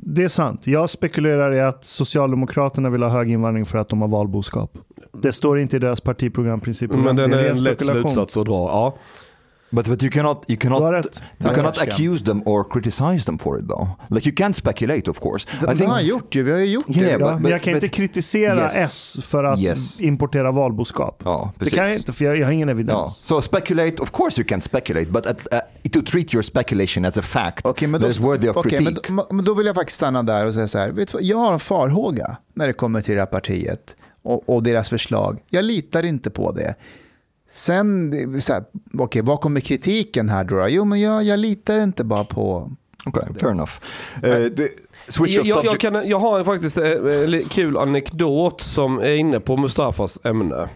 det 0.05 0.23
är 0.23 0.27
sant. 0.27 0.67
Jag 0.67 0.89
spekulerar 0.89 1.53
i 1.53 1.61
att 1.61 1.83
Socialdemokraterna 1.83 2.89
vill 2.89 3.03
ha 3.03 3.09
hög 3.09 3.31
invandring 3.31 3.65
för 3.65 3.77
att 3.77 3.89
de 3.89 4.01
har 4.01 4.07
valboskap. 4.07 4.77
Det 5.22 5.32
står 5.32 5.59
inte 5.59 5.76
i 5.76 5.80
deras 5.80 6.01
partiprogramprincipprogram. 6.01 7.05
Men 7.05 7.16
den 7.16 7.30
Det 7.30 7.39
är 7.39 7.49
en 7.51 7.63
lätt 7.63 7.78
spekulation. 7.78 8.11
slutsats 8.11 8.38
att 8.38 8.45
dra. 8.45 8.53
Ja. 8.70 8.97
but 9.70 9.88
but 9.88 10.03
you 10.03 10.11
cannot 10.11 10.43
you 10.47 10.57
cannot 10.59 10.93
rätt. 10.93 11.22
you 11.43 11.55
cannot 11.55 11.78
accuse 11.82 12.26
them 12.26 12.41
or 12.45 12.63
criticize 12.74 13.26
them 13.26 13.38
for 13.39 13.59
it 13.59 13.70
though. 13.70 13.88
Like 14.09 14.30
you 14.30 14.36
can't 14.36 14.53
speculate, 14.53 15.09
of 15.11 15.20
course. 15.20 15.47
Det, 15.61 15.74
det 15.74 15.86
har 15.86 16.01
gjort 16.01 16.36
ju, 16.36 16.43
vi 16.43 16.51
har 16.51 16.59
ju 16.59 16.66
gjort 16.66 16.86
Yeah, 16.89 17.20
det. 17.20 17.26
but- 17.26 17.30
Ja, 17.32 17.38
men 17.39 17.51
jag 17.51 17.61
kan 17.61 17.74
but- 17.74 17.76
inte 17.76 17.88
kritisera 17.88 18.63
Yes. 18.63 18.76
S 18.76 19.18
för 19.26 19.43
att 19.43 19.59
Yes. 19.59 20.01
importera 20.01 20.51
valboskap. 20.51 21.22
Ja, 21.26 21.51
det 21.59 21.70
kan 21.70 21.88
jag 21.89 21.95
inte 21.95 22.11
för 22.13 22.26
jag, 22.26 22.38
jag 22.38 22.45
har 22.45 22.51
ingen 22.51 22.68
Ja. 22.68 22.74
evidens. 22.74 23.18
So 23.18 23.41
speculate, 23.41 24.01
of 24.01 24.11
course 24.11 24.41
you 24.41 24.47
can 24.47 24.61
speculate, 24.61 25.05
but 25.05 25.26
at, 25.26 25.47
uh, 25.53 25.89
to 25.91 26.01
treat 26.11 26.34
your 26.34 26.41
speculation 26.43 27.05
as 27.05 27.18
a 27.18 27.22
fact 27.22 27.66
Okej, 27.66 27.88
men 27.88 28.01
that 28.01 28.07
då, 28.07 28.11
is 28.11 28.20
worthy 28.20 28.49
of 28.49 28.57
okej, 28.57 28.72
critique. 28.78 29.11
men, 29.11 29.26
då- 29.30 29.36
men 29.36 29.45
då 29.45 29.53
vill 29.53 29.66
jag 29.66 29.76
faktiskt 29.76 29.97
stanna 29.97 30.24
där 30.24 30.45
och 30.45 30.53
säga 30.53 30.68
så 30.68 30.78
här. 30.80 30.91
Vet 30.91 31.11
du, 31.11 31.18
jag 31.22 31.38
har 31.38 31.53
en 31.53 31.59
farhåga 31.59 32.38
när 32.53 32.68
det 32.68 32.74
kommer 32.74 33.01
till 33.01 33.13
det 33.16 33.22
här 33.22 33.26
partiet 33.26 33.95
och, 34.26 34.49
och 34.49 34.63
deras 34.63 34.89
förslag. 34.89 35.39
Jag 35.49 35.65
litar 35.65 36.03
inte 36.05 36.30
på 36.30 36.51
det. 36.51 36.76
Sen, 37.49 38.09
det 38.11 38.41
så 38.41 38.53
här, 38.53 38.63
okej, 38.99 39.21
vad 39.21 39.41
kommer 39.41 39.59
kritiken 39.59 40.30
här 40.30 40.43
då? 40.43 40.65
Jo, 40.69 40.86
men 40.86 41.01
jag, 41.01 41.23
jag 41.23 41.39
litar 41.39 41.84
inte 41.84 42.03
bara 42.03 42.23
på... 42.23 42.71
Okay, 43.05 43.34
fair 43.39 43.51
enough. 43.51 43.71
Uh, 44.26 44.47
switch 45.07 45.36
Jag, 45.36 45.41
of 45.41 45.47
jag, 45.47 45.57
subject. 45.57 45.84
jag, 45.84 45.93
kan, 45.93 46.09
jag 46.09 46.19
har 46.19 46.43
faktiskt 46.43 46.78
en 46.78 47.32
li- 47.32 47.43
kul 47.49 47.78
anekdot 47.78 48.61
som 48.61 48.99
är 48.99 49.13
inne 49.15 49.39
på 49.39 49.57
Mustafas 49.57 50.19
ämne. 50.23 50.69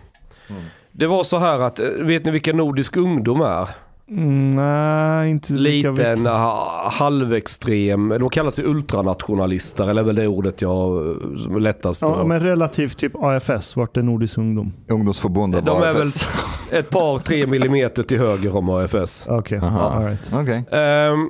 Det 0.92 1.08
var 1.08 1.24
så 1.24 1.38
här 1.38 1.60
att, 1.60 1.80
eh, 1.80 1.86
vet 1.88 2.26
ni 2.26 2.32
vilka 2.32 2.54
Nordisk 2.54 2.98
ungdom 2.98 3.42
är? 3.42 3.70
Mm, 4.12 4.56
nej, 4.56 5.30
inte 5.30 5.54
lika 5.54 5.92
Liten, 5.92 6.26
ha- 6.26 6.90
halvextrem, 6.94 8.10
de 8.10 8.30
kallar 8.30 8.52
sig 8.52 8.66
ultranationalister, 8.66 9.90
eller 9.90 10.02
är 10.02 10.06
väl 10.06 10.16
det 10.16 10.28
ordet 10.28 10.62
jag 10.62 11.08
eh, 11.08 11.60
lättast 11.60 12.02
Ja, 12.02 12.24
men 12.26 12.40
relativt 12.40 12.98
typ 12.98 13.12
AFS, 13.16 13.76
vart 13.76 13.98
är 13.98 14.02
Nordisk 14.04 14.38
ungdom? 14.38 14.74
Ungdomsförbundet 14.88 15.66
De 15.66 15.78
är 15.84 15.94
väl 15.94 16.08
AFS. 16.08 16.28
ett 16.72 16.90
par, 16.90 17.20
tre 17.20 17.48
millimeter 17.48 18.04
till 18.04 18.18
höger 18.20 18.56
om 18.56 18.70
AFS. 18.70 19.26
Okej, 19.30 19.60
all 19.64 20.04
right. 20.06 20.32
Okej. 20.34 20.64
Ehm, 20.72 21.30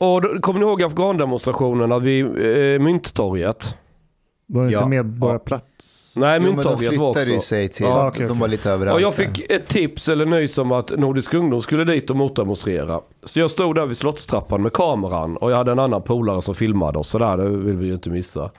och 0.00 0.22
då, 0.22 0.40
kommer 0.40 0.60
ni 0.60 0.66
ihåg 0.66 0.82
afghandemonstrationerna 0.82 1.98
vid 1.98 2.24
eh, 2.24 2.80
Mynttorget? 2.80 3.74
Var 4.46 4.64
det 4.64 4.72
Ja. 4.72 4.78
inte 4.78 4.88
Medborgarplats? 4.90 6.01
Nej, 6.16 6.40
Jo, 6.42 6.46
men 6.46 6.56
de 6.56 6.56
Mynttorget 6.56 7.00
var 7.00 7.14
flyttade 7.14 7.30
ju 7.30 7.36
också. 7.36 7.46
sig 7.48 7.68
till... 7.68 7.86
Ja, 7.86 8.08
okej, 8.08 8.28
de 8.28 8.38
var 8.38 8.48
lite 8.48 8.70
överallt. 8.70 8.94
Och 8.94 9.00
jag 9.00 9.14
fick 9.14 9.50
ett 9.50 9.68
tips 9.68 10.08
eller 10.08 10.26
nys 10.26 10.58
om 10.58 10.72
att 10.72 10.90
Nordisk 10.90 11.34
ungdom 11.34 11.62
skulle 11.62 11.84
dit 11.84 12.10
och 12.10 12.16
motdemonstrera. 12.16 13.00
Så 13.24 13.40
jag 13.40 13.50
stod 13.50 13.74
där 13.74 13.86
vid 13.86 13.96
slottstrappan 13.96 14.62
med 14.62 14.72
kameran 14.72 15.36
och 15.36 15.50
jag 15.52 15.56
hade 15.56 15.72
en 15.72 15.78
annan 15.78 16.02
polare 16.02 16.42
som 16.42 16.54
filmade 16.54 16.98
oss. 16.98 17.08
Så 17.08 17.18
där, 17.18 17.36
det 17.36 17.48
vill 17.48 17.76
vi 17.76 17.86
ju 17.86 17.92
inte 17.92 18.10
missa. 18.10 18.50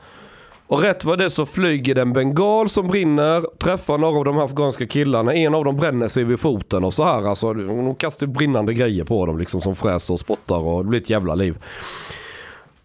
Och 0.67 0.81
rätt 0.81 1.05
vad 1.05 1.17
det 1.17 1.29
så 1.29 1.45
flyger 1.45 1.95
det 1.95 2.01
en 2.01 2.13
bengal 2.13 2.69
som 2.69 2.87
brinner, 2.87 3.57
träffar 3.59 3.97
några 3.97 4.17
av 4.17 4.25
de 4.25 4.35
här 4.35 4.43
afghanska 4.43 4.87
killarna. 4.87 5.33
En 5.33 5.55
av 5.55 5.65
dem 5.65 5.77
bränner 5.77 6.07
sig 6.07 6.23
vid 6.23 6.39
foten 6.39 6.83
och 6.83 6.93
så 6.93 7.03
här. 7.03 7.23
Alltså, 7.29 7.53
de 7.53 7.95
kastar 7.95 8.27
brinnande 8.27 8.73
grejer 8.73 9.03
på 9.03 9.25
dem 9.25 9.37
liksom 9.37 9.61
som 9.61 9.75
fräser 9.75 10.13
och 10.13 10.19
spottar 10.19 10.57
och 10.57 10.83
det 10.83 10.89
blir 10.89 11.01
ett 11.01 11.09
jävla 11.09 11.35
liv. 11.35 11.57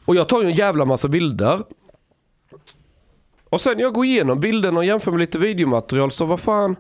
Och 0.05 0.17
jag 0.17 0.29
tar 0.29 0.43
ju 0.43 0.49
en 0.49 0.55
jävla 0.55 0.85
massa 0.85 1.09
bilder. 1.09 1.59
Och 3.51 3.61
sen 3.61 3.79
jag 3.79 3.93
går 3.93 4.05
igenom 4.05 4.41
bilderna 4.41 4.79
och 4.79 4.85
jämför 4.85 5.11
med 5.11 5.21
lite 5.21 5.39
videomaterial 5.39 6.11
så 6.11 6.25
vad 6.25 6.41
fan. 6.41 6.77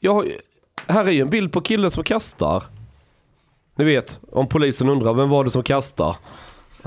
Jag 0.00 0.14
har, 0.14 0.26
här 0.86 1.04
är 1.04 1.10
ju 1.10 1.20
en 1.20 1.30
bild 1.30 1.52
på 1.52 1.60
killen 1.60 1.90
som 1.90 2.04
kastar. 2.04 2.62
Ni 3.76 3.84
vet, 3.84 4.20
om 4.32 4.48
polisen 4.48 4.88
undrar 4.88 5.14
vem 5.14 5.30
var 5.30 5.44
det 5.44 5.50
som 5.50 5.62
kastar? 5.62 6.16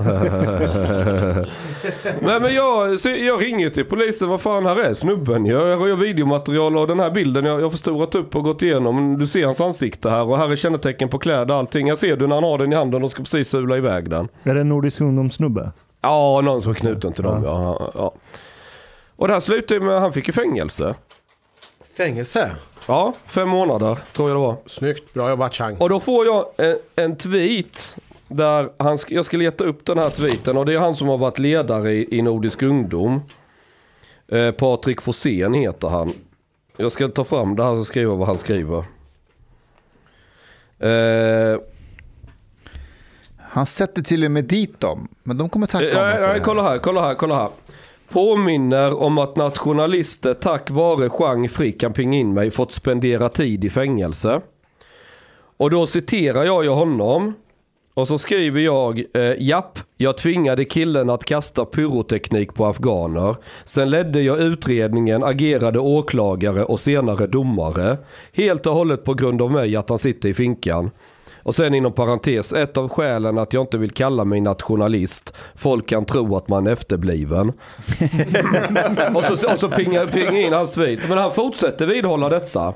men 2.20 2.42
men 2.42 2.54
jag, 2.54 2.98
jag 3.04 3.42
ringer 3.42 3.70
till 3.70 3.84
polisen, 3.84 4.28
vad 4.28 4.40
fan 4.40 4.66
här 4.66 4.80
är 4.80 4.94
snubben? 4.94 5.46
Jag 5.46 5.68
jag 5.68 5.78
har 5.78 5.86
ju 5.86 5.96
videomaterial 5.96 6.76
och 6.76 6.86
den 6.86 7.00
här 7.00 7.10
bilden 7.10 7.44
jag 7.44 7.58
jag 7.58 7.64
har 7.64 7.70
förstorat 7.70 8.14
upp 8.14 8.36
och 8.36 8.44
gått 8.44 8.62
igenom. 8.62 9.18
Du 9.18 9.26
ser 9.26 9.44
hans 9.44 9.60
ansikte 9.60 10.10
här 10.10 10.22
och 10.22 10.38
här 10.38 10.52
är 10.52 10.56
kännetecken 10.56 11.08
på 11.08 11.18
kläder 11.18 11.54
och 11.54 11.60
allting. 11.60 11.88
Jag 11.88 11.98
ser 11.98 12.16
du 12.16 12.26
när 12.26 12.34
han 12.34 12.44
har 12.44 12.58
den 12.58 12.72
i 12.72 12.76
handen 12.76 13.04
och 13.04 13.10
ska 13.10 13.22
precis 13.22 13.48
sula 13.48 13.76
iväg 13.76 14.10
den. 14.10 14.28
Är 14.42 14.54
det 14.54 14.60
en 14.60 14.68
Nordisk 14.68 15.00
ungdomssnubbe? 15.00 15.72
Ja, 16.00 16.40
någon 16.44 16.62
som 16.62 16.70
är 16.70 16.74
knuten 16.74 17.12
till 17.12 17.24
dem. 17.24 17.44
Ja. 17.44 17.76
Ja, 17.80 17.92
ja. 17.94 18.14
Och 19.20 19.28
det 19.28 19.32
här 19.34 19.40
slutade 19.40 19.74
ju 19.74 19.86
med 19.86 19.96
att 19.96 20.02
han 20.02 20.12
fick 20.12 20.26
ju 20.26 20.32
fängelse. 20.32 20.94
Fängelse. 21.96 22.56
Ja, 22.86 23.14
fem 23.26 23.48
månader 23.48 23.98
tror 24.12 24.28
jag 24.30 24.36
det 24.36 24.40
var. 24.40 24.56
Snyggt. 24.66 25.14
Bra 25.14 25.30
jobbat 25.30 25.54
Chang. 25.54 25.76
Och 25.76 25.88
då 25.88 26.00
får 26.00 26.26
jag 26.26 26.46
en, 26.56 26.76
en 26.96 27.16
tweet 27.16 27.96
där 28.28 28.70
han, 28.78 28.96
sk- 28.96 29.14
jag 29.14 29.24
ska 29.24 29.36
leta 29.36 29.64
upp 29.64 29.86
den 29.86 29.98
här 29.98 30.10
tweeten 30.10 30.56
och 30.56 30.66
det 30.66 30.74
är 30.74 30.78
han 30.78 30.96
som 30.96 31.08
har 31.08 31.18
varit 31.18 31.38
ledare 31.38 31.92
i, 31.92 32.18
i 32.18 32.22
Nordisk 32.22 32.62
ungdom. 32.62 33.20
Eh, 34.28 34.50
Patrik 34.50 35.00
Forsén 35.02 35.54
heter 35.54 35.88
han. 35.88 36.12
Jag 36.76 36.92
ska 36.92 37.08
ta 37.08 37.24
fram 37.24 37.56
det 37.56 37.62
här 37.64 37.70
och 37.70 37.86
skriva 37.86 38.14
vad 38.14 38.26
han 38.28 38.38
skriver. 38.38 38.84
Eh, 40.78 41.58
Han 43.38 43.66
sätter 43.66 44.02
till 44.02 44.24
och 44.24 44.30
med 44.30 44.44
dit 44.44 44.80
dem. 44.80 45.08
Men 45.22 45.38
de 45.38 45.48
kommer 45.48 45.66
tacka 45.66 45.84
honom 45.98 46.10
Ja, 46.10 46.16
för 46.16 46.26
ja, 46.26 46.32
det 46.32 46.40
kolla 46.40 46.62
här, 46.62 46.78
kolla 46.78 47.00
här, 47.02 47.14
kolla 47.14 47.36
här. 47.36 47.50
Påminner 48.12 49.02
om 49.02 49.18
att 49.18 49.36
nationalister 49.36 50.34
tack 50.34 50.70
vare 50.70 51.10
Chang 51.10 51.48
Frick 51.48 51.80
kan 51.80 51.92
pinga 51.92 52.18
in 52.18 52.34
mig 52.34 52.50
fått 52.50 52.72
spendera 52.72 53.28
tid 53.28 53.64
i 53.64 53.70
fängelse. 53.70 54.40
Och 55.56 55.70
då 55.70 55.86
citerar 55.86 56.44
jag 56.44 56.64
ju 56.64 56.70
honom. 56.70 57.34
Och 57.94 58.08
så 58.08 58.18
skriver 58.18 58.60
jag, 58.60 59.04
eh, 59.14 59.42
japp, 59.42 59.78
jag 59.96 60.16
tvingade 60.16 60.64
killen 60.64 61.10
att 61.10 61.24
kasta 61.24 61.64
pyroteknik 61.64 62.54
på 62.54 62.66
afghaner. 62.66 63.36
Sen 63.64 63.90
ledde 63.90 64.22
jag 64.22 64.40
utredningen, 64.40 65.24
agerade 65.24 65.78
åklagare 65.78 66.64
och 66.64 66.80
senare 66.80 67.26
domare. 67.26 67.98
Helt 68.32 68.66
och 68.66 68.74
hållet 68.74 69.04
på 69.04 69.14
grund 69.14 69.42
av 69.42 69.50
mig 69.50 69.76
att 69.76 69.88
han 69.88 69.98
sitter 69.98 70.28
i 70.28 70.34
finkan. 70.34 70.90
Och 71.42 71.54
sen 71.54 71.74
inom 71.74 71.92
parentes, 71.92 72.52
ett 72.52 72.76
av 72.76 72.88
skälen 72.88 73.38
att 73.38 73.52
jag 73.52 73.62
inte 73.62 73.78
vill 73.78 73.90
kalla 73.90 74.24
mig 74.24 74.40
nationalist. 74.40 75.34
Folk 75.54 75.88
kan 75.88 76.04
tro 76.04 76.36
att 76.36 76.48
man 76.48 76.66
är 76.66 76.72
efterbliven. 76.72 77.48
och 79.14 79.24
så, 79.24 79.52
och 79.52 79.58
så 79.58 79.68
pingar, 79.68 80.06
pingar 80.06 80.36
in 80.36 80.52
hans 80.52 80.72
tweet. 80.72 81.00
Men 81.08 81.18
han 81.18 81.30
fortsätter 81.30 81.86
vidhålla 81.86 82.28
detta. 82.28 82.74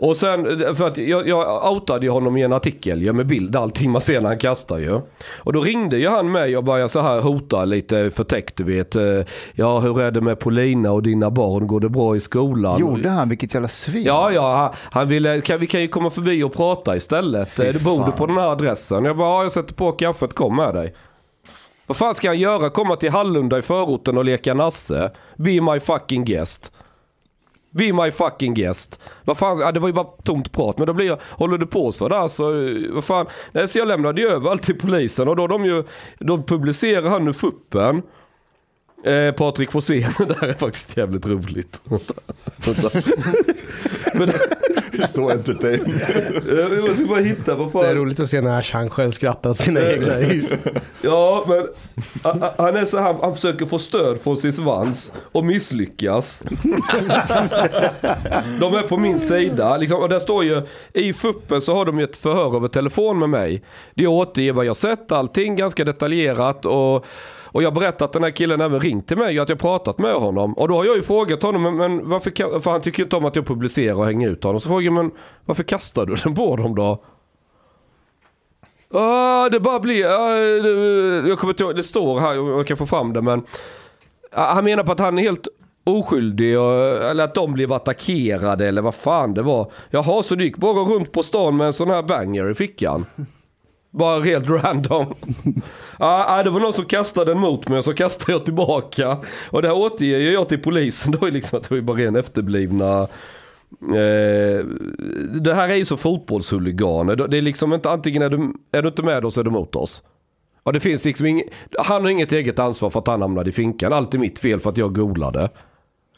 Och 0.00 0.16
sen, 0.16 0.44
för 0.74 0.86
att 0.86 0.98
jag, 0.98 1.28
jag 1.28 1.72
outade 1.72 2.06
ju 2.06 2.12
honom 2.12 2.36
i 2.36 2.42
en 2.42 2.52
artikel 2.52 3.02
ju 3.02 3.12
med 3.12 3.26
bild 3.26 3.56
allting 3.56 3.90
man 3.90 4.00
ser 4.00 4.20
när 4.20 4.28
han 4.28 4.38
kastar 4.38 4.78
ju. 4.78 5.00
Och 5.38 5.52
då 5.52 5.60
ringde 5.60 5.98
ju 5.98 6.08
han 6.08 6.32
mig 6.32 6.56
och 6.56 6.64
började 6.64 6.88
så 6.88 7.00
här 7.00 7.20
hota 7.20 7.64
lite 7.64 8.10
förtäckt 8.10 8.56
du 8.56 8.64
vet. 8.64 8.96
eh, 8.96 9.02
Ja 9.54 9.78
hur 9.80 10.00
är 10.00 10.10
det 10.10 10.20
med 10.20 10.38
Polina 10.38 10.92
och 10.92 11.02
dina 11.02 11.30
barn, 11.30 11.66
går 11.66 11.80
det 11.80 11.88
bra 11.88 12.16
i 12.16 12.20
skolan? 12.20 12.80
Gjorde 12.80 13.08
han? 13.10 13.28
Vilket 13.28 13.54
jävla 13.54 13.68
svin. 13.68 14.02
Ja, 14.04 14.32
ja, 14.32 14.56
han- 14.56 14.72
han 15.00 15.08
ville, 15.08 15.40
kan, 15.40 15.60
vi 15.60 15.66
kan 15.66 15.80
ju 15.80 15.88
komma 15.88 16.10
förbi 16.10 16.42
och 16.42 16.52
prata 16.54 16.96
istället. 16.96 17.48
Fy 17.50 17.62
Eh, 17.66 17.72
Du 17.72 17.84
bor 17.84 18.06
du 18.06 18.12
på 18.12 18.26
den 18.26 18.36
här 18.36 18.48
adressen? 18.52 19.04
Jag 19.04 19.16
bara, 19.16 19.28
ja, 19.28 19.42
jag 19.42 19.52
sätter 19.52 19.74
på 19.74 19.92
kaffet, 19.92 20.34
kom 20.34 20.56
med 20.56 20.74
dig. 20.74 20.94
Vad 21.86 21.96
fan 21.96 22.14
ska 22.14 22.28
han 22.28 22.38
göra? 22.38 22.70
Komma 22.70 22.96
till 22.96 23.10
Hallunda 23.10 23.58
i 23.58 23.62
förorten 23.62 24.18
och 24.18 24.24
leka 24.24 24.54
nasse? 24.54 25.10
Be 25.36 25.60
my 25.60 25.80
fucking 25.80 26.24
guest. 26.24 26.72
Be 27.70 27.92
my 27.92 28.10
fucking 28.10 28.54
guest. 28.54 29.00
Vad 29.24 29.38
fan, 29.38 29.58
ja, 29.58 29.72
det 29.72 29.80
var 29.80 29.88
ju 29.88 29.92
bara 29.94 30.06
tomt 30.22 30.52
prat. 30.52 30.78
Men 30.78 30.86
då 30.86 30.92
blir 30.92 31.06
jag, 31.06 31.18
håller 31.30 31.58
du 31.58 31.66
på 31.66 31.92
så 31.92 32.08
där 32.08 32.28
så, 32.28 32.66
eh, 32.66 32.92
vad 32.94 33.04
fan. 33.04 33.26
Nej, 33.52 33.68
så 33.68 33.78
jag 33.78 33.88
lämnade 33.88 34.20
ju 34.20 34.28
över 34.28 34.50
allt 34.50 34.62
till 34.62 34.78
polisen 34.78 35.28
och 35.28 35.36
då 35.36 35.46
de 35.46 35.64
ju, 35.64 35.84
då 36.18 36.42
publicerar 36.42 37.10
han 37.10 37.24
nu 37.24 37.32
fuppen. 37.32 38.02
Eh, 39.04 39.32
Patrik 39.34 39.72
Forsén, 39.72 40.10
det 40.18 40.24
där 40.24 40.48
är 40.48 40.52
faktiskt 40.52 40.96
jävligt 40.96 41.26
roligt. 41.26 41.80
Entertaining. 45.32 45.94
eh, 46.50 46.58
jag 46.58 46.88
måste 46.88 47.04
bara 47.04 47.20
hitta, 47.20 47.54
vad 47.54 47.72
fan. 47.72 47.82
Det 47.82 47.88
är 47.88 47.94
roligt 47.94 48.20
att 48.20 48.28
se 48.28 48.40
när 48.40 48.62
Chang 48.62 48.90
själv 48.90 49.10
skrattar 49.10 49.50
åt 49.50 49.58
sina 49.58 49.80
egna 49.92 50.12
hus. 50.12 50.52
Ja, 51.02 51.44
men 51.48 51.58
a- 52.24 52.38
a- 52.46 52.54
han 52.58 52.76
är 52.76 52.84
så 52.84 52.98
här, 52.98 53.16
han 53.20 53.34
försöker 53.34 53.66
få 53.66 53.78
stöd 53.78 54.20
från 54.20 54.36
sin 54.36 54.52
svans 54.52 55.12
och 55.32 55.44
misslyckas. 55.44 56.42
De 58.60 58.74
är 58.74 58.82
på 58.88 58.96
min 58.96 59.18
sida. 59.18 59.76
Liksom, 59.76 60.00
och 60.00 60.08
där 60.08 60.18
står 60.18 60.44
ju, 60.44 60.62
i 60.92 61.12
fuppen 61.12 61.60
så 61.60 61.74
har 61.74 61.84
de 61.84 61.98
ju 61.98 62.04
ett 62.04 62.16
förhör 62.16 62.56
över 62.56 62.68
telefon 62.68 63.18
med 63.18 63.28
mig. 63.30 63.62
Det 63.94 64.06
återger 64.06 64.52
vad 64.52 64.64
jag 64.64 64.76
sett, 64.76 65.12
allting 65.12 65.56
ganska 65.56 65.84
detaljerat. 65.84 66.66
Och, 66.66 67.04
och 67.52 67.62
jag 67.62 67.74
berättat 67.74 68.02
att 68.02 68.12
den 68.12 68.22
här 68.22 68.30
killen 68.30 68.60
även 68.60 68.80
ringt 68.80 69.08
till 69.08 69.16
mig 69.16 69.38
och 69.38 69.42
att 69.42 69.48
jag 69.48 69.58
pratat 69.58 69.98
med 69.98 70.14
honom. 70.14 70.54
Och 70.54 70.68
då 70.68 70.74
har 70.74 70.84
jag 70.84 70.96
ju 70.96 71.02
frågat 71.02 71.42
honom, 71.42 71.62
men, 71.62 71.76
men 71.76 72.08
varför, 72.08 72.60
för 72.60 72.70
han 72.70 72.80
tycker 72.80 72.98
ju 72.98 73.04
inte 73.04 73.16
om 73.16 73.24
att 73.24 73.36
jag 73.36 73.46
publicerar 73.46 73.94
och 73.94 74.06
hänger 74.06 74.30
ut 74.30 74.44
honom. 74.44 74.60
Så 74.60 74.68
frågar 74.68 74.84
jag, 74.84 74.92
men 74.92 75.10
varför 75.44 75.62
kastar 75.62 76.06
du 76.06 76.14
den 76.14 76.34
på 76.34 76.56
dem 76.56 76.74
då? 76.74 77.04
Ah, 78.94 79.48
det 79.48 79.60
bara 79.60 79.80
blir, 79.80 80.06
ah, 80.06 80.34
det, 80.62 81.28
jag 81.28 81.38
kommer 81.38 81.52
inte 81.52 81.62
ihåg, 81.62 81.76
det 81.76 81.82
står 81.82 82.20
här, 82.20 82.34
jag 82.34 82.66
kan 82.66 82.76
få 82.76 82.86
fram 82.86 83.12
det 83.12 83.22
men. 83.22 83.42
ah, 84.32 84.54
han 84.54 84.64
menar 84.64 84.84
på 84.84 84.92
att 84.92 85.00
han 85.00 85.18
är 85.18 85.22
helt 85.22 85.48
oskyldig 85.84 86.58
och, 86.58 86.72
eller 86.82 87.24
att 87.24 87.34
de 87.34 87.52
blev 87.52 87.72
attackerade 87.72 88.68
eller 88.68 88.82
vad 88.82 88.94
fan 88.94 89.34
det 89.34 89.42
var. 89.42 89.72
Jaha, 89.90 90.22
så 90.22 90.34
du 90.34 90.44
gick 90.44 90.56
bara 90.56 90.80
runt 90.80 91.12
på 91.12 91.22
stan 91.22 91.56
med 91.56 91.66
en 91.66 91.72
sån 91.72 91.90
här 91.90 92.02
banger 92.02 92.50
i 92.50 92.54
fickan? 92.54 93.06
Bara 93.98 94.22
helt 94.22 94.48
random. 94.48 95.14
ah, 95.98 96.42
det 96.42 96.50
var 96.50 96.60
någon 96.60 96.72
som 96.72 96.84
kastade 96.84 97.30
den 97.30 97.40
mot 97.40 97.68
mig 97.68 97.78
och 97.78 97.84
så 97.84 97.94
kastade 97.94 98.32
jag 98.32 98.44
tillbaka. 98.44 99.16
Och 99.50 99.62
det 99.62 99.68
här 99.68 99.76
återger 99.76 100.18
ju 100.18 100.32
jag 100.32 100.48
till 100.48 100.62
polisen 100.62 101.12
då 101.20 101.26
är 101.26 101.30
liksom 101.30 101.58
att 101.58 101.62
det 101.62 101.70
var 101.70 101.76
ju 101.76 101.82
bara 101.82 101.96
ren 101.96 102.16
efterblivna 102.16 103.08
Eh, 103.82 104.64
det 105.40 105.54
här 105.54 105.68
är 105.68 105.74
ju 105.74 105.84
så 105.84 105.96
fotbollshuliganer. 105.96 107.16
Det 107.16 107.38
är 107.38 107.42
liksom 107.42 107.72
inte 107.72 107.90
antingen 107.90 108.22
är 108.22 108.30
du, 108.30 108.52
är 108.72 108.82
du 108.82 108.88
inte 108.88 109.02
med 109.02 109.24
oss 109.24 109.38
eller 109.38 109.50
emot 109.50 109.76
oss. 109.76 110.02
Och 110.62 110.72
det 110.72 110.80
finns 110.80 111.04
liksom 111.04 111.26
ing, 111.26 111.42
han 111.78 112.02
har 112.02 112.10
inget 112.10 112.32
eget 112.32 112.58
ansvar 112.58 112.90
för 112.90 113.00
att 113.00 113.06
han 113.06 113.22
hamnade 113.22 113.50
i 113.50 113.52
finkan. 113.52 113.92
Allt 113.92 114.14
är 114.14 114.18
mitt 114.18 114.38
fel 114.38 114.60
för 114.60 114.70
att 114.70 114.76
jag 114.76 114.94
golade. 114.94 115.50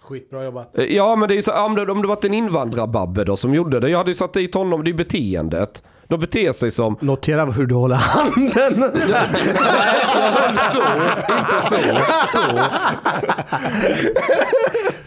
Skitbra 0.01 0.45
jobbat. 0.45 0.79
Eh, 0.79 0.85
Ja 0.85 1.17
men 1.17 1.29
det 1.29 1.35
är 1.37 1.43
så, 1.43 1.53
om 1.53 1.75
det, 1.75 1.93
om 1.93 2.03
det 2.03 2.09
varit 2.09 2.25
en 2.25 2.35
invandrarbabbe 2.35 3.25
då 3.25 3.37
som 3.37 3.55
gjorde 3.55 3.81
det. 3.81 3.91
Jag 3.91 3.99
hade 3.99 4.11
ju 4.11 4.15
satt 4.15 4.33
dit 4.33 4.55
honom, 4.55 4.85
det 4.85 4.91
är 4.91 4.95
beteendet. 4.95 5.83
De 6.11 6.21
beter 6.21 6.53
sig 6.53 6.71
som, 6.71 6.97
Notera 7.01 7.45
hur 7.45 7.67
du 7.67 7.75
håller 7.75 7.97
handen. 7.97 8.53
jag 9.11 10.33
höll 10.33 10.59
så, 10.59 10.83
inte 11.33 11.63
så, 11.63 11.77
så. 12.39 12.59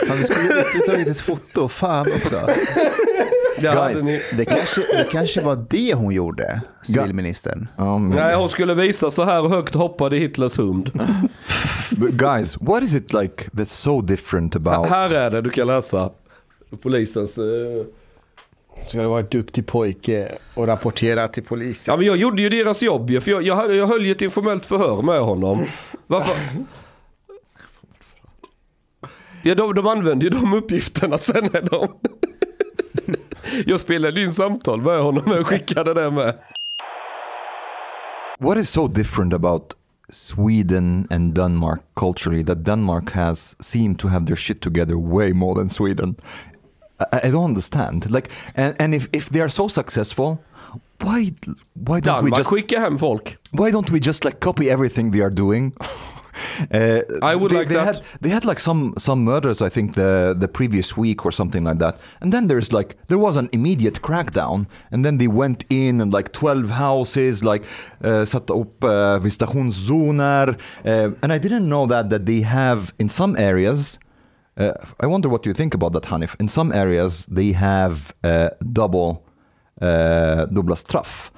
Fan, 0.05 0.17
vi 0.17 0.23
skulle 0.25 0.65
ju 0.73 0.79
tagit 0.85 1.07
ett 1.07 1.21
foto. 1.21 1.67
Fan 1.67 2.07
också. 2.15 2.41
Guys. 3.59 4.03
ni, 4.03 4.21
Det 4.37 4.45
kanske, 4.45 4.81
det 4.97 5.07
kanske 5.11 5.41
var 5.41 5.65
det 5.69 5.93
hon 5.93 6.13
gjorde, 6.13 6.61
civilministern. 6.83 7.67
Um, 7.77 8.09
nej 8.09 8.35
hon 8.35 8.49
skulle 8.49 8.73
visa 8.73 9.11
så 9.11 9.23
här 9.23 9.49
högt 9.49 9.75
hoppade 9.75 10.17
Hitlers 10.17 10.59
hund. 10.59 10.91
guys, 12.11 12.57
what 12.61 12.83
is 12.83 12.95
it 12.95 13.13
like 13.13 13.49
that's 13.51 13.65
so 13.65 14.01
different 14.01 14.55
about? 14.55 14.89
Här 14.89 15.13
är 15.13 15.31
det, 15.31 15.41
du 15.41 15.49
kan 15.49 15.67
läsa. 15.67 16.09
Polisens... 16.81 17.37
eh, 17.37 17.85
Ska 18.87 19.01
du 19.01 19.07
vara 19.07 19.19
en 19.19 19.27
duktig 19.31 19.67
pojke 19.67 20.31
och 20.55 20.67
rapportera 20.67 21.27
till 21.27 21.43
polisen. 21.43 21.91
Ja 21.91 21.97
men 21.97 22.05
jag 22.05 22.17
gjorde 22.17 22.41
ju 22.41 22.49
deras 22.49 22.81
jobb 22.81 23.09
ju, 23.09 23.21
för 23.21 23.31
jag, 23.31 23.43
jag, 23.43 23.75
jag 23.75 23.87
höll 23.87 24.05
ju 24.05 24.11
ett 24.11 24.21
informellt 24.21 24.65
förhör 24.65 25.01
med 25.01 25.19
honom. 25.19 25.65
Varför? 26.07 26.35
Ja 29.43 29.55
de, 29.55 29.73
de 29.73 29.87
använde 29.87 30.25
ju 30.25 30.29
de 30.29 30.53
uppgifterna 30.53 31.17
sen 31.17 31.49
när 31.53 31.61
de... 31.61 31.87
Jag 33.65 33.79
spelade 33.79 34.21
in 34.21 34.33
samtal 34.33 34.81
med 34.81 34.99
honom 34.99 35.31
och 35.39 35.47
skickade 35.47 35.93
det 35.93 36.11
med. 36.11 36.37
What 38.39 38.57
is 38.57 38.69
so 38.69 38.87
different 38.87 39.33
about 39.33 39.73
Sweden 40.11 41.07
and 41.09 41.33
Denmark 41.33 41.81
culturally 41.95 42.45
that 42.45 42.65
Denmark 42.65 43.11
has 43.11 43.55
seemed 43.59 43.99
to 43.99 44.07
have 44.07 44.25
their 44.25 44.35
shit 44.35 44.61
together 44.61 44.95
way 44.95 45.33
more 45.33 45.55
than 45.55 45.69
Sweden? 45.69 46.15
I, 46.99 47.21
I 47.23 47.31
don't 47.31 47.45
understand. 47.45 48.09
Like, 48.09 48.29
and, 48.55 48.75
and 48.79 48.93
if, 48.93 49.07
if 49.13 49.29
they 49.29 49.41
are 49.41 49.49
so 49.49 49.67
successful, 49.67 50.43
why 51.01 51.31
why 51.73 51.99
don't 51.99 52.23
we 52.23 52.31
just 52.31 52.49
skickar 52.49 52.79
hem 52.79 52.97
folk. 52.97 53.37
why 53.51 53.71
don't 53.71 53.91
we 53.91 53.99
just 53.99 54.23
like 54.23 54.39
copy 54.39 54.69
everything 54.69 55.11
they 55.11 55.21
are 55.21 55.29
doing? 55.29 55.73
Uh, 56.71 57.01
I 57.21 57.35
would 57.35 57.51
they, 57.51 57.57
like 57.57 57.67
they 57.67 57.75
that. 57.75 57.95
Had, 57.95 58.01
they 58.21 58.29
had 58.29 58.45
like 58.45 58.59
some 58.59 58.93
some 58.97 59.23
murders, 59.23 59.61
I 59.61 59.69
think 59.69 59.93
the 59.93 60.35
the 60.37 60.47
previous 60.47 60.97
week 60.97 61.25
or 61.25 61.31
something 61.31 61.63
like 61.63 61.77
that. 61.79 61.99
And 62.21 62.33
then 62.33 62.47
there's 62.47 62.73
like 62.73 62.97
there 63.07 63.17
was 63.17 63.37
an 63.37 63.49
immediate 63.51 64.01
crackdown, 64.01 64.67
and 64.91 65.05
then 65.05 65.17
they 65.17 65.27
went 65.27 65.65
in 65.69 66.01
and 66.01 66.11
like 66.11 66.31
twelve 66.31 66.69
houses, 66.71 67.43
like 67.43 67.63
uh, 68.03 68.25
satte 68.25 68.51
upp 68.51 68.83
uh, 68.83 69.19
visitationszoner. 69.19 70.57
Uh, 70.85 71.11
and 71.21 71.31
I 71.31 71.37
didn't 71.37 71.67
know 71.69 71.85
that 71.87 72.09
that 72.09 72.25
they 72.25 72.41
have 72.41 72.93
in 72.99 73.09
some 73.09 73.35
areas. 73.37 73.99
Uh, 74.55 74.73
I 74.99 75.07
wonder 75.07 75.29
what 75.29 75.45
you 75.45 75.53
think 75.53 75.73
about 75.73 75.93
that, 75.93 76.03
Hanif. 76.03 76.35
In 76.39 76.47
some 76.47 76.71
areas, 76.71 77.25
they 77.25 77.53
have 77.53 78.13
uh, 78.23 78.49
double 78.71 79.23
uh, 79.81 80.45
dubbla 80.51 80.75
straff 80.75 81.31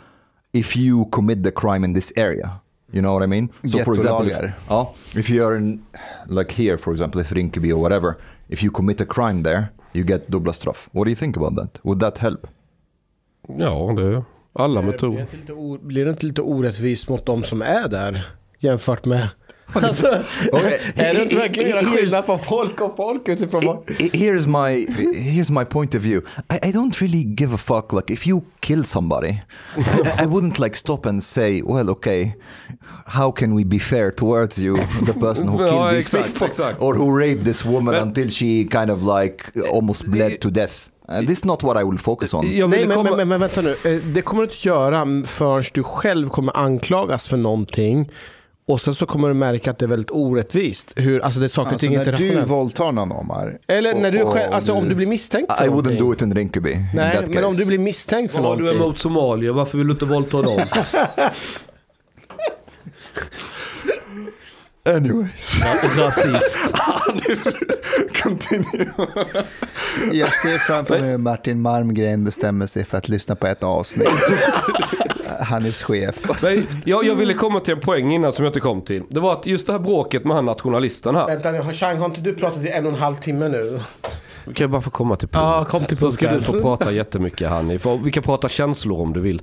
if 0.53 0.75
you 0.75 1.05
commit 1.11 1.43
the 1.43 1.51
crime 1.51 1.83
in 1.83 1.93
this 1.93 2.11
area. 2.17 2.61
You 2.91 3.01
know 3.01 3.13
what 3.13 3.23
I 3.23 3.25
mean? 3.25 3.49
So 3.65 3.83
for 3.83 3.93
example, 3.93 4.27
if, 4.27 4.53
ja, 4.69 4.85
if 5.15 5.29
you 5.29 5.43
are 5.45 5.55
in, 5.55 5.85
like 6.27 6.51
here 6.51 6.77
for 6.77 6.93
example, 6.93 7.21
if 7.21 7.29
Rinkeby 7.29 7.71
or 7.71 7.77
whatever, 7.77 8.17
if 8.49 8.63
you 8.63 8.71
commit 8.71 9.01
a 9.01 9.05
crime 9.05 9.43
there, 9.43 9.71
you 9.93 10.03
get 10.03 10.29
dubbla 10.29 10.53
straff. 10.53 10.87
What 10.93 11.05
do 11.05 11.09
you 11.09 11.15
think 11.15 11.35
about 11.37 11.55
that? 11.55 11.79
Would 11.83 11.99
that 11.99 12.17
help? 12.17 12.47
Ja, 13.47 13.93
det 13.95 14.03
är 14.03 14.23
alla 14.53 14.81
det, 14.81 14.87
metoder. 14.87 15.27
blir 15.77 16.05
det 16.05 16.11
inte 16.11 16.25
lite 16.25 16.41
orättvist 16.41 17.09
mot 17.09 17.25
de 17.25 17.43
som 17.43 17.61
är 17.61 17.87
där? 17.87 18.27
Jämfört 18.59 19.05
med 19.05 19.29
Alltså, 19.73 20.07
Okay. 20.51 20.79
är 20.95 21.13
det 21.13 21.23
inte 21.23 21.35
verkligen 21.35 21.69
göra 21.69 21.81
Here's- 21.81 21.97
skillnad 21.97 22.25
på 22.25 22.37
folk 22.37 22.81
och 22.81 22.95
folk 22.97 23.29
utifrån 23.29 23.65
vad... 23.65 23.89
I- 23.99 24.09
here's 24.13 24.47
my 24.47 24.85
here's 25.13 25.51
my 25.59 25.65
point 25.65 25.95
of 25.95 26.01
view. 26.01 26.27
I, 26.53 26.67
I 26.69 26.71
don't 26.71 27.01
really 27.01 27.35
give 27.39 27.55
a 27.55 27.57
fuck. 27.57 27.93
Like 27.93 28.13
if 28.13 28.27
you 28.27 28.41
kill 28.59 28.85
somebody, 28.85 29.29
I, 29.29 30.23
I 30.23 30.25
wouldn't 30.25 30.59
like 30.63 30.75
stop 30.77 31.05
and 31.05 31.23
say, 31.23 31.61
well, 31.61 31.89
okay, 31.89 32.31
how 33.05 33.31
can 33.31 33.55
we 33.55 33.65
be 33.65 33.79
fair 33.79 34.11
towards 34.11 34.57
you, 34.59 34.77
the 35.05 35.13
person 35.13 35.47
who 35.47 35.61
Ja, 35.65 35.67
killed 35.67 35.89
these 35.89 35.97
exakt, 36.17 36.25
people, 36.33 36.47
exakt. 36.47 36.81
or 36.81 36.95
who 36.95 37.19
raped 37.19 37.45
this 37.45 37.65
woman 37.65 37.93
Men- 37.93 38.07
until 38.07 38.29
she 38.29 38.63
kind 38.71 38.89
of 38.91 39.03
like 39.21 39.43
almost 39.71 40.05
bled 40.05 40.41
to 40.41 40.49
death. 40.49 40.89
Uh, 41.09 41.19
this 41.19 41.37
is 41.39 41.45
not 41.45 41.63
what 41.63 41.77
I 41.77 41.83
will 41.83 41.97
focus 41.99 42.33
on. 42.33 42.45
Nej, 42.45 42.67
men, 42.67 42.89
komma... 42.89 43.03
men, 43.03 43.17
men, 43.17 43.27
men 43.27 43.39
vänta 43.39 43.61
nu. 43.61 43.75
Eh, 43.85 44.01
Det 44.13 44.21
kommer 44.21 44.41
du 44.41 44.47
inte 44.51 44.67
göra 44.67 45.23
förrän 45.25 45.63
du 45.73 45.83
själv 45.83 46.29
kommer 46.29 46.57
anklagas 46.57 47.27
för 47.27 47.37
någonting. 47.37 48.09
Och 48.67 48.81
sen 48.81 48.95
så 48.95 49.05
kommer 49.05 49.27
du 49.27 49.33
märka 49.33 49.71
att 49.71 49.77
det 49.79 49.85
är 49.85 49.87
väldigt 49.87 50.11
orättvist. 50.11 50.91
Hur, 50.95 51.19
alltså 51.19 51.39
det 51.39 51.45
är 51.45 51.47
saker 51.47 51.67
och 51.67 51.73
Alltså 51.73 51.87
ting 51.87 51.95
inte 51.99 52.11
när 52.11 52.17
du 52.17 52.41
våldtar 52.41 52.91
någon 52.91 53.11
Omar. 53.11 53.57
Eller 53.67 53.93
när 53.95 54.11
du 54.11 54.21
och- 54.21 54.33
själv, 54.33 54.53
alltså 54.53 54.71
och 54.71 54.77
om 54.77 54.89
du- 54.89 54.95
blir 54.95 55.07
misstänkt 55.07 55.53
för 55.57 55.65
I 55.65 55.67
wouldn't 55.67 55.71
någonting. 55.71 55.97
do 55.99 56.13
it 56.13 56.21
in 56.21 56.33
Rinkeby. 56.35 56.71
in 56.71 56.85
Nej, 56.95 57.15
that 57.15 57.27
men 57.29 57.43
om 57.43 57.51
case. 57.51 57.61
du 57.61 57.65
blir 57.65 57.79
misstänkt 57.79 58.31
för 58.31 58.39
Vad 58.41 58.49
har 58.49 58.55
du 58.57 58.61
någonting. 58.63 58.83
emot 58.85 58.99
somalier? 58.99 59.51
Varför 59.51 59.77
vill 59.77 59.87
du 59.87 59.93
inte 59.93 60.05
våldta 60.05 60.41
dem? 60.41 60.65
Anyways, 64.89 65.61
Rasist. 65.97 66.57
continue. 68.23 68.89
Jag 70.11 70.33
ser 70.33 70.57
framför 70.57 70.99
mig 70.99 71.09
hur 71.09 71.17
Martin 71.17 71.61
Malmgren 71.61 72.23
bestämmer 72.23 72.65
sig 72.65 72.85
för 72.85 72.97
att 72.97 73.07
lyssna 73.09 73.35
på 73.35 73.47
ett 73.47 73.63
avsnitt. 73.63 74.07
Hannes 75.39 75.83
chef. 75.83 76.15
Nej, 76.43 76.67
jag, 76.85 77.05
jag 77.05 77.15
ville 77.15 77.33
komma 77.33 77.59
till 77.59 77.73
en 77.73 77.79
poäng 77.79 78.11
innan 78.11 78.31
som 78.31 78.45
jag 78.45 78.49
inte 78.49 78.59
kom 78.59 78.81
till. 78.81 79.03
Det 79.09 79.19
var 79.19 79.33
att 79.33 79.45
just 79.45 79.67
det 79.67 79.71
här 79.73 79.79
bråket 79.79 80.25
med 80.25 80.35
han 80.35 80.45
nationalisten 80.45 81.15
här. 81.15 81.27
Vänta 81.27 81.51
nu, 81.51 81.73
Chang, 81.73 81.97
har 81.97 82.05
inte 82.05 82.21
du 82.21 82.33
pratat 82.33 82.63
i 82.63 82.69
en 82.69 82.85
och 82.85 82.91
en 82.93 82.99
halv 82.99 83.15
timme 83.15 83.47
nu? 83.47 83.79
Kan 84.45 84.53
jag 84.55 84.69
bara 84.69 84.81
få 84.81 84.89
komma 84.89 85.15
till 85.15 85.27
punkt? 85.27 85.43
Ja, 85.43 85.65
kom 85.69 85.83
till 85.85 85.97
Så 85.97 86.11
ska 86.11 86.31
du 86.31 86.41
få 86.41 86.61
prata 86.61 86.91
jättemycket 86.91 87.49
Hanni. 87.49 87.79
För 87.79 87.97
vi 87.97 88.11
kan 88.11 88.23
prata 88.23 88.49
känslor 88.49 89.01
om 89.01 89.13
du 89.13 89.19
vill. 89.19 89.41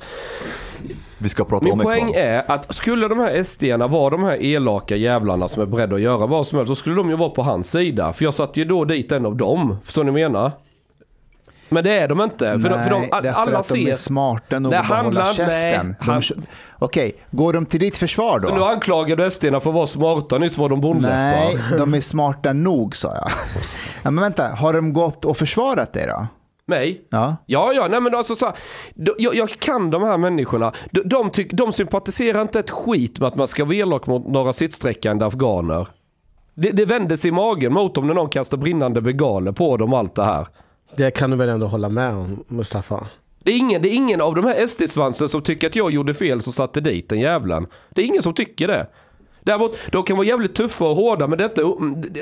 Vi 1.18 1.28
ska 1.28 1.44
prata 1.44 1.64
Min 1.64 1.72
om 1.72 1.80
poäng 1.80 2.12
är 2.12 2.50
att 2.50 2.74
skulle 2.74 3.08
de 3.08 3.18
här 3.18 3.42
SD-arna 3.42 3.86
vara 3.86 4.10
de 4.10 4.24
här 4.24 4.42
elaka 4.42 4.96
jävlarna 4.96 5.48
som 5.48 5.62
är 5.62 5.66
beredda 5.66 5.94
att 5.94 6.00
göra 6.00 6.26
vad 6.26 6.46
som 6.46 6.58
helst. 6.58 6.68
Så 6.68 6.74
skulle 6.74 6.96
de 6.96 7.10
ju 7.10 7.16
vara 7.16 7.30
på 7.30 7.42
hans 7.42 7.70
sida. 7.70 8.12
För 8.12 8.24
jag 8.24 8.34
satte 8.34 8.60
ju 8.60 8.66
då 8.66 8.84
dit 8.84 9.12
en 9.12 9.26
av 9.26 9.36
dem. 9.36 9.76
Förstår 9.84 10.04
ni 10.04 10.10
vad 10.10 10.20
jag 10.20 10.32
menar? 10.32 10.50
Men 11.72 11.84
det 11.84 11.92
är 11.98 12.08
de 12.08 12.20
inte. 12.20 12.58
För, 12.60 12.68
de, 12.68 12.82
för 12.82 12.90
de, 12.90 13.08
all- 13.12 13.22
därför 13.22 13.40
alla 13.40 13.58
att 13.58 13.68
de 13.68 13.78
är 13.80 13.86
ser... 13.86 13.94
smarta 13.94 14.58
nog 14.58 14.74
att 14.74 14.86
hålla 14.86 15.26
käften. 15.26 15.46
nej, 15.48 15.94
De 16.00 16.10
han- 16.10 16.22
kö- 16.22 16.34
Okej, 16.78 17.12
går 17.30 17.52
de 17.52 17.66
till 17.66 17.80
ditt 17.80 17.96
försvar 17.96 18.40
Så 18.40 18.52
nu 18.54 18.58
då? 18.60 18.64
anklagar 18.64 19.16
du 19.16 19.30
SD-arna 19.30 19.60
för 19.60 19.70
att 19.70 19.74
vara 19.74 19.86
smarta. 19.86 20.38
Nyss 20.38 20.58
var 20.58 20.68
de 20.68 20.80
bondläppar. 20.80 21.14
Nej, 21.16 21.58
de 21.78 21.94
är 21.94 22.00
smarta 22.00 22.52
nog 22.52 22.96
sa 22.96 23.14
jag. 23.14 23.28
Ja, 24.02 24.10
men 24.10 24.22
vänta, 24.22 24.48
har 24.48 24.72
de 24.72 24.92
gått 24.92 25.24
och 25.24 25.36
försvarat 25.36 25.92
det 25.92 26.06
då? 26.06 26.26
Mig? 26.66 27.04
Ja. 27.10 27.36
Ja, 27.46 27.72
ja, 27.72 27.86
nej 27.90 28.00
men 28.00 28.14
alltså 28.14 28.34
så 28.34 28.46
här, 28.46 28.54
de- 28.94 29.14
jag, 29.18 29.34
jag 29.34 29.50
kan 29.50 29.90
de 29.90 30.02
här 30.02 30.18
människorna. 30.18 30.72
De, 30.90 31.00
de, 31.00 31.30
tyck, 31.30 31.52
de 31.52 31.72
sympatiserar 31.72 32.42
inte 32.42 32.58
ett 32.60 32.70
skit 32.70 33.18
med 33.18 33.28
att 33.28 33.34
man 33.36 33.48
ska 33.48 33.64
vara 33.64 33.74
elak 33.76 34.06
mot 34.06 34.28
några 34.28 34.52
sittsträckande 34.52 35.24
afghaner. 35.24 35.88
Det, 36.54 36.70
det 36.70 36.86
sig 37.16 37.28
i 37.28 37.32
magen 37.32 37.72
mot 37.72 37.94
dem 37.94 38.06
när 38.06 38.14
någon 38.14 38.28
kastar 38.28 38.56
brinnande 38.56 39.00
bengaler 39.00 39.52
på 39.52 39.76
dem 39.76 39.92
och 39.92 39.98
allt 39.98 40.14
det 40.14 40.24
här. 40.24 40.46
Det 40.96 41.10
kan 41.10 41.30
du 41.30 41.36
väl 41.36 41.48
ändå 41.48 41.66
hålla 41.66 41.88
med 41.88 42.14
om, 42.14 42.44
Mustafa? 42.48 43.06
Det 43.44 43.52
är 43.52 43.56
ingen, 43.58 43.82
det 43.82 43.88
är 43.88 43.94
ingen 43.94 44.20
av 44.20 44.34
de 44.34 44.44
här 44.44 44.66
SD-svansen 44.66 45.28
som 45.28 45.42
tycker 45.42 45.66
att 45.66 45.76
jag 45.76 45.90
gjorde 45.90 46.14
fel 46.14 46.42
som 46.42 46.52
satte 46.52 46.80
dit 46.80 47.08
den 47.08 47.20
jävlen. 47.20 47.66
Det 47.90 48.02
är 48.02 48.06
ingen 48.06 48.22
som 48.22 48.34
tycker 48.34 48.68
det. 48.68 48.86
Däremot, 49.44 49.78
de 49.92 50.02
kan 50.02 50.16
vara 50.16 50.26
jävligt 50.26 50.54
tuffa 50.54 50.84
och 50.84 50.96
hårda 50.96 51.26
men 51.26 51.38
detta, 51.38 51.62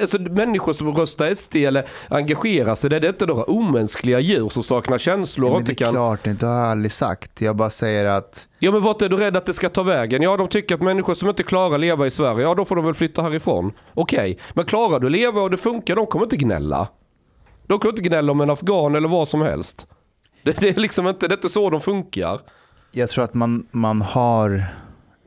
alltså 0.01 0.19
människor 0.21 0.73
som 0.73 0.95
röstar 0.95 1.35
SD 1.35 1.57
eller 1.57 1.85
engagerar 2.09 2.75
sig, 2.75 2.91
det 2.91 2.97
är 2.97 3.09
inte 3.09 3.27
några 3.27 3.45
omänskliga 3.45 4.21
djur 4.21 4.49
som 4.49 4.63
saknar 4.63 4.99
känslor 4.99 5.51
och 5.51 5.57
Men 5.57 5.65
det 5.65 5.73
är 5.73 5.75
kan... 5.75 5.93
klart 5.93 6.27
inte, 6.27 6.47
det 6.47 6.51
har 6.51 6.59
jag 6.59 6.71
aldrig 6.71 6.93
sagt. 6.93 7.41
Jag 7.41 7.57
bara 7.57 7.71
säger 7.71 8.05
att 8.07 8.47
Ja 8.59 8.73
men 8.73 8.83
vart 8.83 9.03
är 9.03 9.09
du 9.09 9.17
rädd 9.17 9.37
att 9.37 9.47
det 9.47 9.55
ska 9.55 9.69
ta 9.69 9.83
vägen? 9.83 10.23
Ja 10.23 10.37
de 10.37 10.49
tycker 10.49 10.75
att 10.75 10.83
människor 10.83 11.15
som 11.15 11.29
inte 11.29 11.43
klarar 11.43 11.75
att 11.75 11.81
leva 11.81 12.07
i 12.07 12.11
Sverige, 12.11 12.43
ja 12.43 12.55
då 12.55 12.65
får 12.65 12.77
de 12.77 12.85
väl 12.85 12.95
flytta 12.95 13.23
härifrån. 13.23 13.73
Okej, 13.95 14.39
men 14.55 14.65
klarar 14.65 15.01
du 15.01 15.07
att 15.07 15.13
leva 15.13 15.41
och 15.43 15.51
det 15.51 15.57
funkar, 15.57 15.97
de 15.97 16.07
kommer 16.07 16.27
inte 16.27 16.37
gnälla. 16.37 16.89
De 17.71 17.79
kommer 17.79 17.93
inte 17.93 18.03
gnälla 18.03 18.33
om 18.33 18.41
en 18.41 18.51
afghan 18.51 18.95
eller 18.95 19.09
vad 19.09 19.29
som 19.29 19.43
helst. 19.43 19.87
Det, 20.43 20.61
det 20.61 20.69
är 20.69 20.81
liksom 20.81 21.09
inte, 21.09 21.29
det 21.29 21.35
är 21.35 21.37
inte 21.37 21.49
så 21.49 21.71
de 21.71 21.81
funkar. 21.81 22.41
jag 22.93 23.11
tror 23.11 23.25
att 23.25 23.35
man, 23.35 23.67
man 23.71 24.03
har 24.03 24.65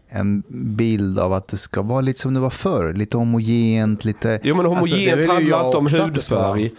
en 0.10 0.44
bild 0.50 1.20
av 1.20 1.34
att 1.34 1.48
det 1.48 1.58
ska 1.58 1.82
vara 1.82 2.02
lite 2.02 2.20
som 2.20 2.34
det 2.34 2.40
var 2.40 2.50
förr. 2.50 2.94
Lite 2.94 3.18
homogent, 3.18 4.06
lite... 4.06 4.40
Jo 4.44 4.56
men 4.56 4.66
Alltså, 4.66 4.96
homogent 4.96 5.22
ju 5.22 5.28
handlar 5.28 5.66
inte 5.66 5.78
om 5.78 5.88
hudfärg. 5.88 6.74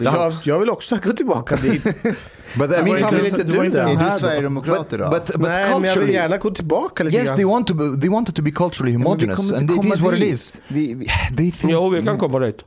Jag, 0.00 0.32
jag 0.44 0.58
vill 0.58 0.70
också 0.70 0.98
gå 1.04 1.12
tillbaka 1.12 1.56
dit. 1.56 1.84
But 2.58 2.70
I 2.78 2.82
mean, 2.82 2.98
fan, 2.98 3.14
vill 3.14 3.26
inte 3.26 3.44
du 3.44 3.68
det? 3.68 3.80
Är 3.80 4.12
du 4.12 4.18
sverigedemokrat 4.18 4.92
idag? 4.92 5.10
but, 5.10 5.26
but 5.26 5.40
Nej, 5.40 5.70
men 5.80 5.84
jag 5.84 6.00
vill 6.00 6.14
gärna 6.14 6.36
gå 6.36 6.50
tillbaka 6.50 7.04
lite 7.04 7.16
yes, 7.16 7.34
they 7.34 7.44
want 7.44 7.66
to 7.66 7.74
be, 7.74 8.00
they 8.00 8.08
want 8.08 8.28
it 8.28 8.36
to 8.36 8.42
be 8.42 8.50
culturally 8.50 8.92
Ja, 8.92 8.98
homogenous, 8.98 9.36
kommer 9.36 9.56
and 9.56 9.70
it 9.70 9.84
is 9.84 10.00
what 10.00 10.14
it 10.14 10.22
is. 10.22 10.62
Vi, 10.68 10.94
vi, 10.94 11.06
They 11.36 11.52
think, 11.52 11.72
Jo 11.72 11.88
vi 11.88 12.02
kan 12.02 12.18
komma 12.18 12.38
dit. 12.38 12.64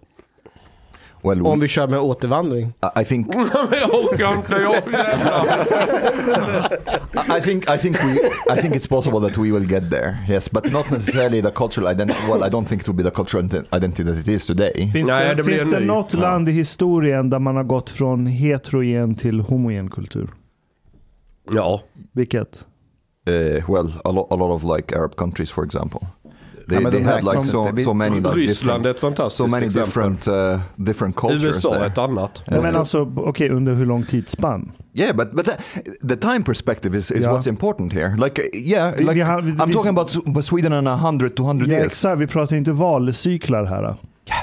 Well, 1.24 1.42
Om 1.42 1.60
vi 1.60 1.68
kör 1.68 1.88
med 1.88 2.00
återvandring. 2.00 2.74
I- 3.02 3.06
think. 3.06 3.28
I 7.38 7.42
think 7.42 7.70
I 7.70 7.78
think 7.78 7.98
we 8.04 8.20
I 8.54 8.56
think 8.62 8.76
it's 8.76 8.88
possible 8.90 9.20
that 9.20 9.38
we 9.38 9.52
will 9.52 9.66
get 9.72 9.90
there. 9.90 10.18
Yes, 10.30 10.52
but 10.52 10.72
not 10.72 10.92
necessarily 10.92 11.42
the 11.42 11.52
cultural 11.52 11.88
identity. 11.94 12.20
Well, 12.30 12.44
I 12.44 12.50
don't 12.50 12.66
think 12.68 12.82
it 12.82 12.88
will 12.88 12.96
be 12.98 13.04
the 13.04 13.12
cultural 13.16 13.44
ident- 13.44 13.68
identity 13.78 14.04
that 14.04 14.18
it 14.18 14.28
is 14.28 14.46
today. 14.46 14.90
Finns 14.94 15.10
Nej, 15.10 15.30
det, 15.30 15.36
det 15.36 15.44
blir 15.44 15.58
finns 15.58 15.72
det 15.72 15.80
något 15.80 16.14
Ja. 16.14 16.20
land 16.20 16.50
i 16.50 16.52
historien 16.52 17.30
där 17.30 17.40
man 17.40 17.56
har 17.56 17.64
gått 17.64 17.90
från 17.90 18.26
heterogen 18.28 19.16
till 19.16 19.40
homogen 19.40 19.90
kultur? 19.90 20.30
Ja. 21.52 21.82
Vilket? 22.14 22.66
Uh, 23.30 23.70
well, 23.70 23.92
a 24.04 24.12
lot, 24.12 24.28
a 24.32 24.36
lot 24.36 24.64
of 24.64 24.76
like 24.78 24.96
Arab 24.98 25.16
countries, 25.16 25.52
for 25.52 25.66
example. 25.66 26.00
They, 26.70 26.78
Ja, 26.78 26.82
men 26.82 26.92
they 26.92 27.00
de 27.02 27.06
had 27.06 27.16
räknas 27.16 27.34
like 27.36 27.46
so. 27.52 27.72
Vi- 27.74 27.84
so 27.84 27.94
many 27.94 28.20
Ryssland 28.20 28.86
är 28.86 28.90
different, 28.94 28.96
ett 28.96 29.00
fantastiskt 29.02 29.38
so 29.38 29.48
many 29.48 29.66
exempel. 29.66 29.86
different 29.86 30.28
uh, 30.28 30.60
different 30.76 31.16
cultures 31.16 31.44
USA 31.44 31.76
är 31.76 31.88
ett 31.88 31.98
annat. 31.98 32.44
Ja. 32.46 32.62
Men 32.62 32.76
alltså, 32.76 33.14
okej, 33.16 33.50
under 33.50 33.74
hur 33.74 33.86
lång 33.86 34.04
tidsspann? 34.04 34.72
Yeah, 34.94 35.16
but 35.16 35.32
but 35.32 35.46
the, 35.46 35.52
the 36.08 36.16
time 36.16 36.44
perspective 36.44 36.98
is, 36.98 37.12
is 37.12 37.22
Yeah. 37.22 37.36
what's 37.38 37.50
important 37.50 37.94
here. 37.94 38.16
Like 38.18 38.42
uh, 38.42 38.60
yeah, 38.62 38.92
Vi- 38.96 39.04
like 39.04 39.14
vi 39.14 39.22
har- 39.22 39.42
vi- 39.42 39.52
I'm 39.52 39.68
vi- 39.68 39.74
talking 39.74 39.90
about 39.90 40.10
Sw- 40.10 40.42
Sweden 40.42 40.74
in 40.74 40.88
a 40.88 40.96
hundred, 40.96 41.36
two 41.36 41.44
hundred 41.44 41.68
Ja, 41.70 41.74
years. 41.76 41.86
exakt, 41.92 42.20
vi 42.22 42.28
pratar 42.28 42.56
inte 42.56 42.72
valcyklar 42.72 43.66
här. 43.66 43.96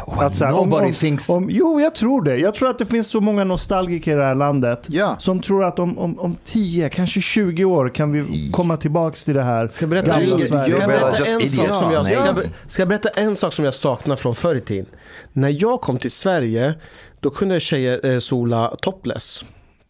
Well, 0.07 0.27
Att 0.27 0.37
så 0.37 0.45
här, 0.45 0.53
om- 0.55 0.69
nobody 0.71 0.89
om, 0.89 0.95
thinks. 0.95 1.29
Om, 1.29 1.51
jo, 1.51 1.81
jag 1.81 1.95
tror 1.95 2.23
det. 2.23 2.37
Jag 2.37 2.55
tror 2.55 2.71
att 2.71 2.79
det 2.79 2.87
finns 2.87 3.07
så 3.09 3.21
många 3.21 3.45
nostalgiker 3.45 4.13
i 4.13 4.15
det 4.15 4.25
här 4.25 4.35
landet 4.35 4.87
Ja. 4.89 5.17
som 5.19 5.41
tror 5.41 5.65
att 5.65 5.79
om, 5.79 5.99
om, 5.99 6.19
om 6.21 6.37
10, 6.45 6.89
kanske 6.89 7.21
20 7.21 7.65
år 7.65 7.89
kan 7.95 8.13
vi 8.13 8.51
komma 8.53 8.77
tillbaka 8.77 9.17
till 9.25 9.35
det 9.35 9.43
här 9.43 9.69
Ska 9.69 9.83
jag 9.83 9.91
berätta, 9.91 10.07
gamla 10.21 10.39
ska 10.39 10.49
Sverige. 10.49 10.71
jag 10.71 10.81
You're 10.81 10.87
berätta, 10.87 11.07
en, 11.09 11.49
sak 11.51 11.83
som 11.85 11.93
jag, 11.93 12.07
ska, 12.07 12.15
jag, 12.27 12.37
ska 12.67 12.83
jag 12.83 12.89
berätta 12.89 13.09
en 13.09 13.37
sak 13.37 13.53
som 13.53 13.65
jag 13.65 13.75
saknar 13.75 14.17
från 14.17 14.35
förr 14.35 14.55
i 14.55 14.61
tiden? 14.61 14.87
När 15.33 15.63
jag 15.63 15.81
kom 15.81 15.99
till 15.99 16.11
Sverige, 16.11 16.75
då 17.21 17.31
kunde 17.31 17.61
tjejer 17.61 18.07
eh, 18.07 18.19
sola 18.19 18.77
topless. 18.81 19.45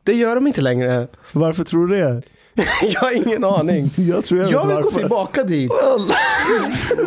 Det 0.04 0.12
gör 0.12 0.34
de 0.34 0.46
inte 0.46 0.60
längre. 0.60 1.06
Varför 1.32 1.64
tror 1.64 1.86
du 1.86 1.96
det? 2.00 2.22
jag 2.82 3.00
har 3.00 3.26
ingen 3.26 3.44
aning. 3.44 3.90
Jag 3.96 4.24
tror 4.24 4.40
jag, 4.40 4.50
Jag 4.50 4.66
vill 4.66 4.76
gå 4.76 4.82
varför. 4.82 5.00
tillbaka 5.00 5.44
dit. 5.44 5.70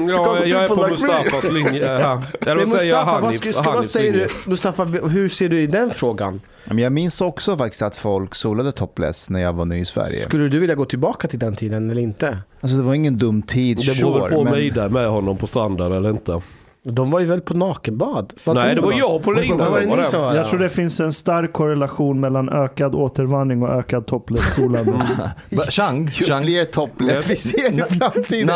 Ja, 0.08 0.46
jag 0.46 0.64
är 0.64 0.68
på 0.68 0.76
like 0.76 1.06
me. 1.06 1.14
Mustafas 1.18 1.52
linje 1.52 1.88
här. 1.88 2.22
Eller 2.42 2.56
vad 2.56 2.70
säger 2.70 2.90
jag? 2.92 3.00
Mustafa, 3.00 3.12
vad, 3.12 3.24
Hanifs, 3.24 3.42
ska, 3.52 3.62
ska, 3.64 3.72
vad 3.72 3.86
säger 3.90 4.14
du? 4.14 4.28
Mustafa, 4.50 4.84
hur 4.84 5.30
ser 5.30 5.50
du 5.50 5.60
i 5.60 5.68
den 5.68 5.92
frågan? 5.92 6.42
Jag 6.64 6.92
minns 6.92 7.22
också 7.22 7.58
faktiskt 7.58 7.82
att 7.82 7.96
folk 7.96 8.36
solade 8.36 8.72
topless 8.72 9.30
när 9.30 9.40
jag 9.42 9.54
var 9.54 9.66
ny 9.66 9.80
i 9.80 9.86
Sverige. 9.86 10.24
Skulle 10.24 10.48
du 10.50 10.60
vilja 10.60 10.76
gå 10.76 10.86
tillbaka 10.86 11.28
till 11.28 11.40
den 11.40 11.56
tiden 11.56 11.92
eller 11.92 12.02
inte? 12.02 12.38
Alltså 12.62 12.78
det 12.78 12.84
var 12.84 12.94
ingen 12.94 13.18
dum 13.18 13.42
tid, 13.42 13.78
Det 13.78 13.86
beror 14.00 14.20
sure, 14.20 14.36
på 14.36 14.44
men- 14.44 14.54
mig 14.54 14.70
där 14.70 14.90
med 14.90 15.08
honom 15.10 15.38
på 15.38 15.48
stranden 15.48 15.92
eller 15.92 16.10
inte. 16.10 16.42
De 16.84 17.12
var 17.12 17.20
ju 17.20 17.26
väl 17.26 17.42
på 17.42 17.54
nakenbad? 17.54 18.34
Vad 18.44 18.56
Nej, 18.56 18.76
det 18.76 18.82
var 18.82 18.94
jag 18.94 19.24
på 19.24 19.32
Lina 19.32 19.56
var 19.70 19.80
det 19.80 20.06
som 20.06 20.20
var 20.22 20.28
var 20.28 20.36
Jag 20.36 20.50
tror 20.50 20.60
det 20.60 20.70
finns 20.70 21.00
en 21.00 21.14
stark 21.14 21.54
korrelation 21.54 22.20
mellan 22.20 22.50
ökad 22.50 22.96
återvandring 22.96 23.64
och 23.64 23.70
ökad 23.70 24.08
topless-solande. 24.08 25.32
But 25.50 25.72
Chang, 25.74 26.12
Ju 26.14 26.26
Chang, 26.26 26.44
fler 26.44 26.66
topless 26.66 27.28
vi 27.30 27.36
ser 27.36 27.74
i 27.74 27.82
framtiden, 28.00 28.52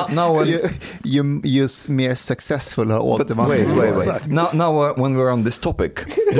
ju, 0.45 0.67
ju, 1.03 1.41
ju 1.43 1.67
mer 1.88 2.15
successfulla 2.15 2.99
återvandring. 3.01 3.67
wait, 3.78 3.95
wait, 3.97 4.07
wait. 4.07 4.28
Now, 4.28 4.47
now 4.53 4.86
uh, 4.89 5.03
when 5.03 5.17
we're 5.17 5.34
on 5.34 5.45
this 5.45 5.59
topic, 5.59 5.91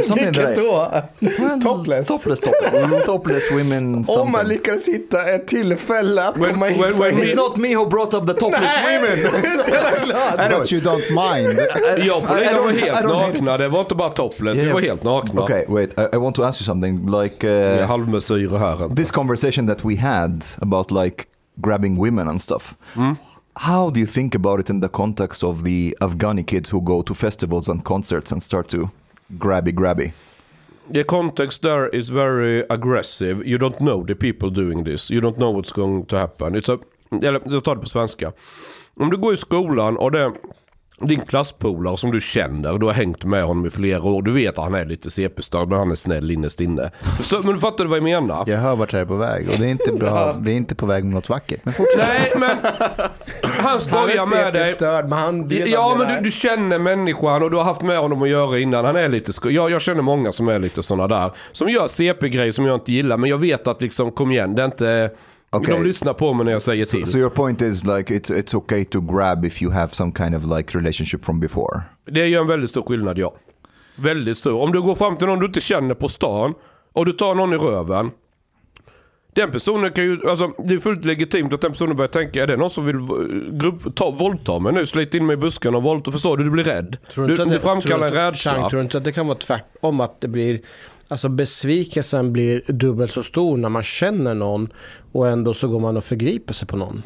something 0.04 0.26
Vilket 0.26 0.56
då? 0.56 0.92
Well, 1.20 1.62
Topless. 1.62 2.08
topless, 2.08 2.40
topless, 2.40 2.84
Mm, 2.86 3.00
topless 3.06 3.52
women. 3.52 3.96
Om 3.96 3.96
man 3.96 4.06
something. 4.06 4.48
lyckas 4.50 4.88
hitta 4.88 5.24
ett 5.36 5.48
tillfälle 5.48 6.28
att 6.28 6.36
When- 6.38 6.50
komma 6.52 6.70
in 6.70 6.76
when- 6.84 7.00
when 7.00 7.14
en- 7.14 7.20
It's 7.20 7.36
not 7.36 7.58
me 7.58 7.76
who 7.76 7.86
brought 7.90 8.14
up 8.14 8.28
the 8.28 8.34
topless 8.34 8.72
women. 8.86 9.20
Jag 9.34 9.46
är 9.46 9.58
så 9.58 10.06
glad. 10.06 10.60
But 10.60 10.72
you 10.74 10.82
don't 10.82 11.10
mind. 11.10 11.60
Jag 11.98 12.24
I 12.24 12.44
Lina 12.44 12.62
var 12.62 12.72
helt 12.72 13.08
nakna. 13.08 13.58
Det 13.58 13.68
var 13.68 13.80
inte 13.80 13.96
bara 13.96 14.10
topless, 14.10 14.58
vi 14.58 14.72
var 14.72 14.82
helt 14.82 15.04
nakna. 15.04 15.42
Okay, 15.42 15.66
wait. 15.68 16.00
I, 16.00 16.16
I 16.16 16.18
want 16.18 16.36
to 16.36 16.44
ask 16.44 16.62
you 16.62 16.66
something. 16.66 17.22
Like 17.22 17.48
uh, 17.48 17.88
halvmesyrer 17.88 18.58
här. 18.58 18.84
inte. 18.84 18.96
this 18.96 19.12
conversation 19.12 19.68
that 19.68 19.86
we 19.86 19.96
had 19.96 20.44
about 20.62 20.92
like 20.92 21.26
grabbing 21.56 21.98
women 21.98 22.28
and 22.28 22.42
stuff. 22.42 22.76
how 23.56 23.90
do 23.90 24.00
you 24.00 24.08
think 24.08 24.36
about 24.36 24.60
it 24.60 24.70
in 24.70 24.82
the 24.82 24.90
context 24.90 25.44
of 25.44 25.64
the 25.64 25.98
Afghani 26.02 26.44
kids 26.44 26.74
who 26.74 26.82
go 26.82 27.02
to 27.02 27.14
festivals 27.14 27.70
and 27.70 27.84
concerts 27.84 28.32
and 28.32 28.44
start 28.44 28.68
to 28.68 28.90
grabby 29.30 29.72
grabby? 29.72 30.12
The 30.94 31.04
context 31.04 31.62
there 31.62 31.90
is 31.90 32.10
very 32.10 32.64
aggressive. 32.70 33.48
You 33.48 33.58
don't 33.58 33.80
know 33.80 34.04
the 34.04 34.16
people 34.16 34.50
doing 34.50 34.84
this. 34.84 35.10
You 35.10 35.22
don't 35.22 35.38
know 35.38 35.52
what's 35.52 35.72
going 35.72 36.06
to 36.06 36.18
happen. 36.18 36.56
It's 36.56 36.70
a, 36.70 36.78
eller 37.12 37.42
jag 37.46 37.64
tar 37.64 37.76
det 37.76 37.82
på 37.82 37.90
svenska. 37.90 38.32
Om 39.00 39.10
du 39.10 39.18
går 39.18 39.34
i 39.34 39.38
skolan 39.38 39.98
och 39.98 40.12
det 40.12 40.32
din 41.00 41.20
klasspolare 41.22 41.98
som 41.98 42.12
du 42.12 42.22
känner, 42.22 42.78
du 42.78 42.86
har 42.86 42.93
hängt 42.93 43.24
med 43.24 43.43
honom 43.43 43.66
i 43.66 43.70
flera 43.70 44.04
år. 44.04 44.22
Du 44.22 44.32
vet 44.32 44.58
att 44.58 44.64
han 44.64 44.76
är 44.76 44.86
lite 44.86 45.12
CP-störd 45.12 45.68
men 45.70 45.78
han 45.80 45.91
är 45.91 45.96
snäll 45.96 46.32
innerst 46.32 46.62
inne. 46.62 46.91
Förstår- 47.18 47.43
Men 47.43 47.54
du 47.54 47.60
fattar 47.60 47.86
vad 47.86 47.98
jag 47.98 48.04
menar? 48.04 48.43
Jag 48.48 48.58
hör 48.58 48.76
vart 48.76 48.91
det 48.91 49.00
är 49.00 49.06
på 49.06 49.16
väg 49.16 49.50
och 49.50 49.56
det 49.60 49.66
är 49.66 49.70
inte 49.72 49.91
bra. 49.91 50.36
Vi 50.41 50.52
är 50.52 50.56
inte 50.58 50.76
på 50.76 50.86
väg 50.86 51.04
mot 51.04 51.14
något 51.14 51.30
vackert. 51.30 51.60
Men 51.64 51.74
fortsätt. 51.74 51.98
Nej 52.08 52.32
men 52.38 52.58
han 53.43 53.80
skojar 53.80 54.43
med 54.43 54.54
dig. 54.54 54.72
störd 54.74 55.10
men 55.10 55.20
han 55.20 55.48
vet 55.48 55.68
Ja 55.68 55.96
men 55.98 56.08
är. 56.08 56.16
du, 56.18 56.24
du 56.24 56.32
känner 56.32 56.80
människan 56.80 57.43
och 57.43 57.52
du 57.52 57.58
har 57.58 57.64
haft 57.64 57.82
med 57.82 57.98
honom 58.00 58.22
att 58.22 58.30
göra 58.30 58.60
innan. 58.60 58.86
Han 58.86 58.96
är 58.96 59.10
lite 59.10 59.34
sko- 59.34 59.50
jag, 59.50 59.72
jag 59.72 59.82
känner 59.82 60.02
många 60.02 60.32
som 60.32 60.48
är 60.48 60.60
lite 60.60 60.84
sådana 60.84 61.08
där. 61.08 61.32
Som 61.52 61.70
gör 61.70 61.88
CP-grejer 61.88 62.52
som 62.52 62.66
jag 62.66 62.76
inte 62.76 62.91
gillar. 62.91 63.18
Men 63.18 63.30
jag 63.30 63.38
vet 63.38 63.68
att 63.68 63.82
liksom, 63.82 64.12
kom 64.12 64.32
igen, 64.32 64.56
det 64.56 64.62
är 64.62 64.66
inte... 64.66 65.12
Okej. 65.58 65.74
De 65.74 65.84
lyssnar 65.84 66.14
på 66.14 66.34
mig 66.34 66.45
när 66.45 66.51
jag 66.51 66.62
säger 66.62 66.86
So, 66.86 66.97
till. 66.97 67.06
so 67.08 67.18
your 67.18 67.30
point 67.30 67.62
is 67.62 67.84
like 67.84 68.14
it's 68.14 68.32
it's 68.34 68.56
okay 68.56 68.86
to 68.86 69.01
grab 69.01 69.45
if 69.45 69.62
you 69.62 69.72
have 69.72 69.93
some 69.93 70.12
kind 70.18 70.36
of 70.36 70.58
like 70.58 70.78
relationship 70.78 71.26
from 71.26 71.39
before. 71.39 71.82
Det 72.06 72.28
gör 72.28 72.41
en 72.41 72.47
väldigt 72.47 72.70
stor 72.70 72.84
skillnad 72.84 73.18
ja. 73.18 73.34
Väldigt 73.95 74.38
stor. 74.38 74.62
Om 74.62 74.72
du 74.72 74.82
går 74.82 74.95
fram 74.95 75.18
till 75.18 75.28
någon 75.28 75.39
du 75.39 75.45
inte 75.45 75.62
känner 75.62 75.95
på 75.95 76.08
stan 76.08 76.53
och 76.93 77.06
du 77.06 77.12
tar 77.12 77.36
någon 77.36 77.53
i 77.53 77.58
röven. 77.58 78.12
Den 79.34 79.51
personen 79.51 79.91
kan 79.91 80.03
ju, 80.03 80.30
alltså 80.30 80.51
det 80.58 80.74
är 80.74 80.78
fullt 80.78 81.06
legitimt 81.06 81.53
att 81.53 81.62
den 81.62 81.72
personen 81.72 81.95
börjar 81.97 82.10
tänka, 82.10 82.43
är 82.43 82.47
det 82.47 82.58
någon 82.58 82.70
som 82.70 82.86
vill 82.86 82.95
grupp, 83.51 83.95
ta, 83.95 84.12
våldta 84.12 84.60
mig 84.60 84.74
nu, 84.74 84.86
slita 84.86 85.18
in 85.18 85.26
mig 85.26 85.34
i 85.34 85.38
busken 85.38 85.76
och 85.76 85.84
våldta, 85.84 86.12
förstår 86.12 86.38
du? 86.38 86.43
Du 86.43 86.49
blir 86.49 86.64
rädd. 86.64 86.97
Tror 87.14 87.28
Du, 87.28 87.34
inte 87.34 87.43
att 87.43 87.49
du 87.49 87.56
det- 87.56 87.62
framkallar 87.62 88.08
en 88.08 88.14
tror- 88.14 88.22
rädsla. 88.22 88.70
Tror 88.70 88.80
du 88.80 88.84
inte 88.84 88.97
att 88.97 89.03
det 89.03 89.12
kan 89.12 89.28
vara 89.28 89.38
tvärtom? 89.38 89.99
Att 89.99 90.22
det 90.22 90.28
blir, 90.28 90.62
alltså 91.08 91.30
besvikelsen 91.30 92.34
blir 92.34 92.64
dubbelt 92.68 93.12
så 93.12 93.24
stor 93.24 93.58
när 93.58 93.70
man 93.70 93.84
känner 93.84 94.34
någon 94.34 94.74
och 95.12 95.28
ändå 95.28 95.53
så 95.53 95.68
går 95.68 95.80
man 95.80 95.97
och 95.97 96.03
förgriper 96.03 96.53
sig 96.53 96.68
på 96.68 96.78
någon. 96.78 97.03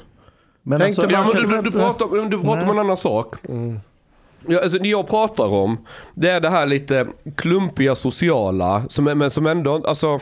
Men 0.63 0.79
Tänk 0.79 0.99
alltså, 0.99 1.11
Ja, 1.11 1.27
du, 1.33 1.47
du, 1.47 1.61
du 1.61 1.71
pratar, 1.71 2.29
du 2.29 2.39
pratar 2.39 2.63
om 2.63 2.69
en 2.69 2.79
annan 2.79 2.97
sak. 2.97 3.35
Ja, 4.47 4.61
alltså, 4.61 4.79
det 4.79 4.89
jag 4.89 5.07
pratar 5.07 5.45
om, 5.45 5.77
det 6.13 6.29
är 6.29 6.39
det 6.39 6.49
här 6.49 6.65
lite 6.65 7.07
klumpiga 7.35 7.95
sociala, 7.95 8.83
som, 8.89 9.05
men 9.05 9.29
som 9.29 9.47
ändå, 9.47 9.83
alltså 9.87 10.19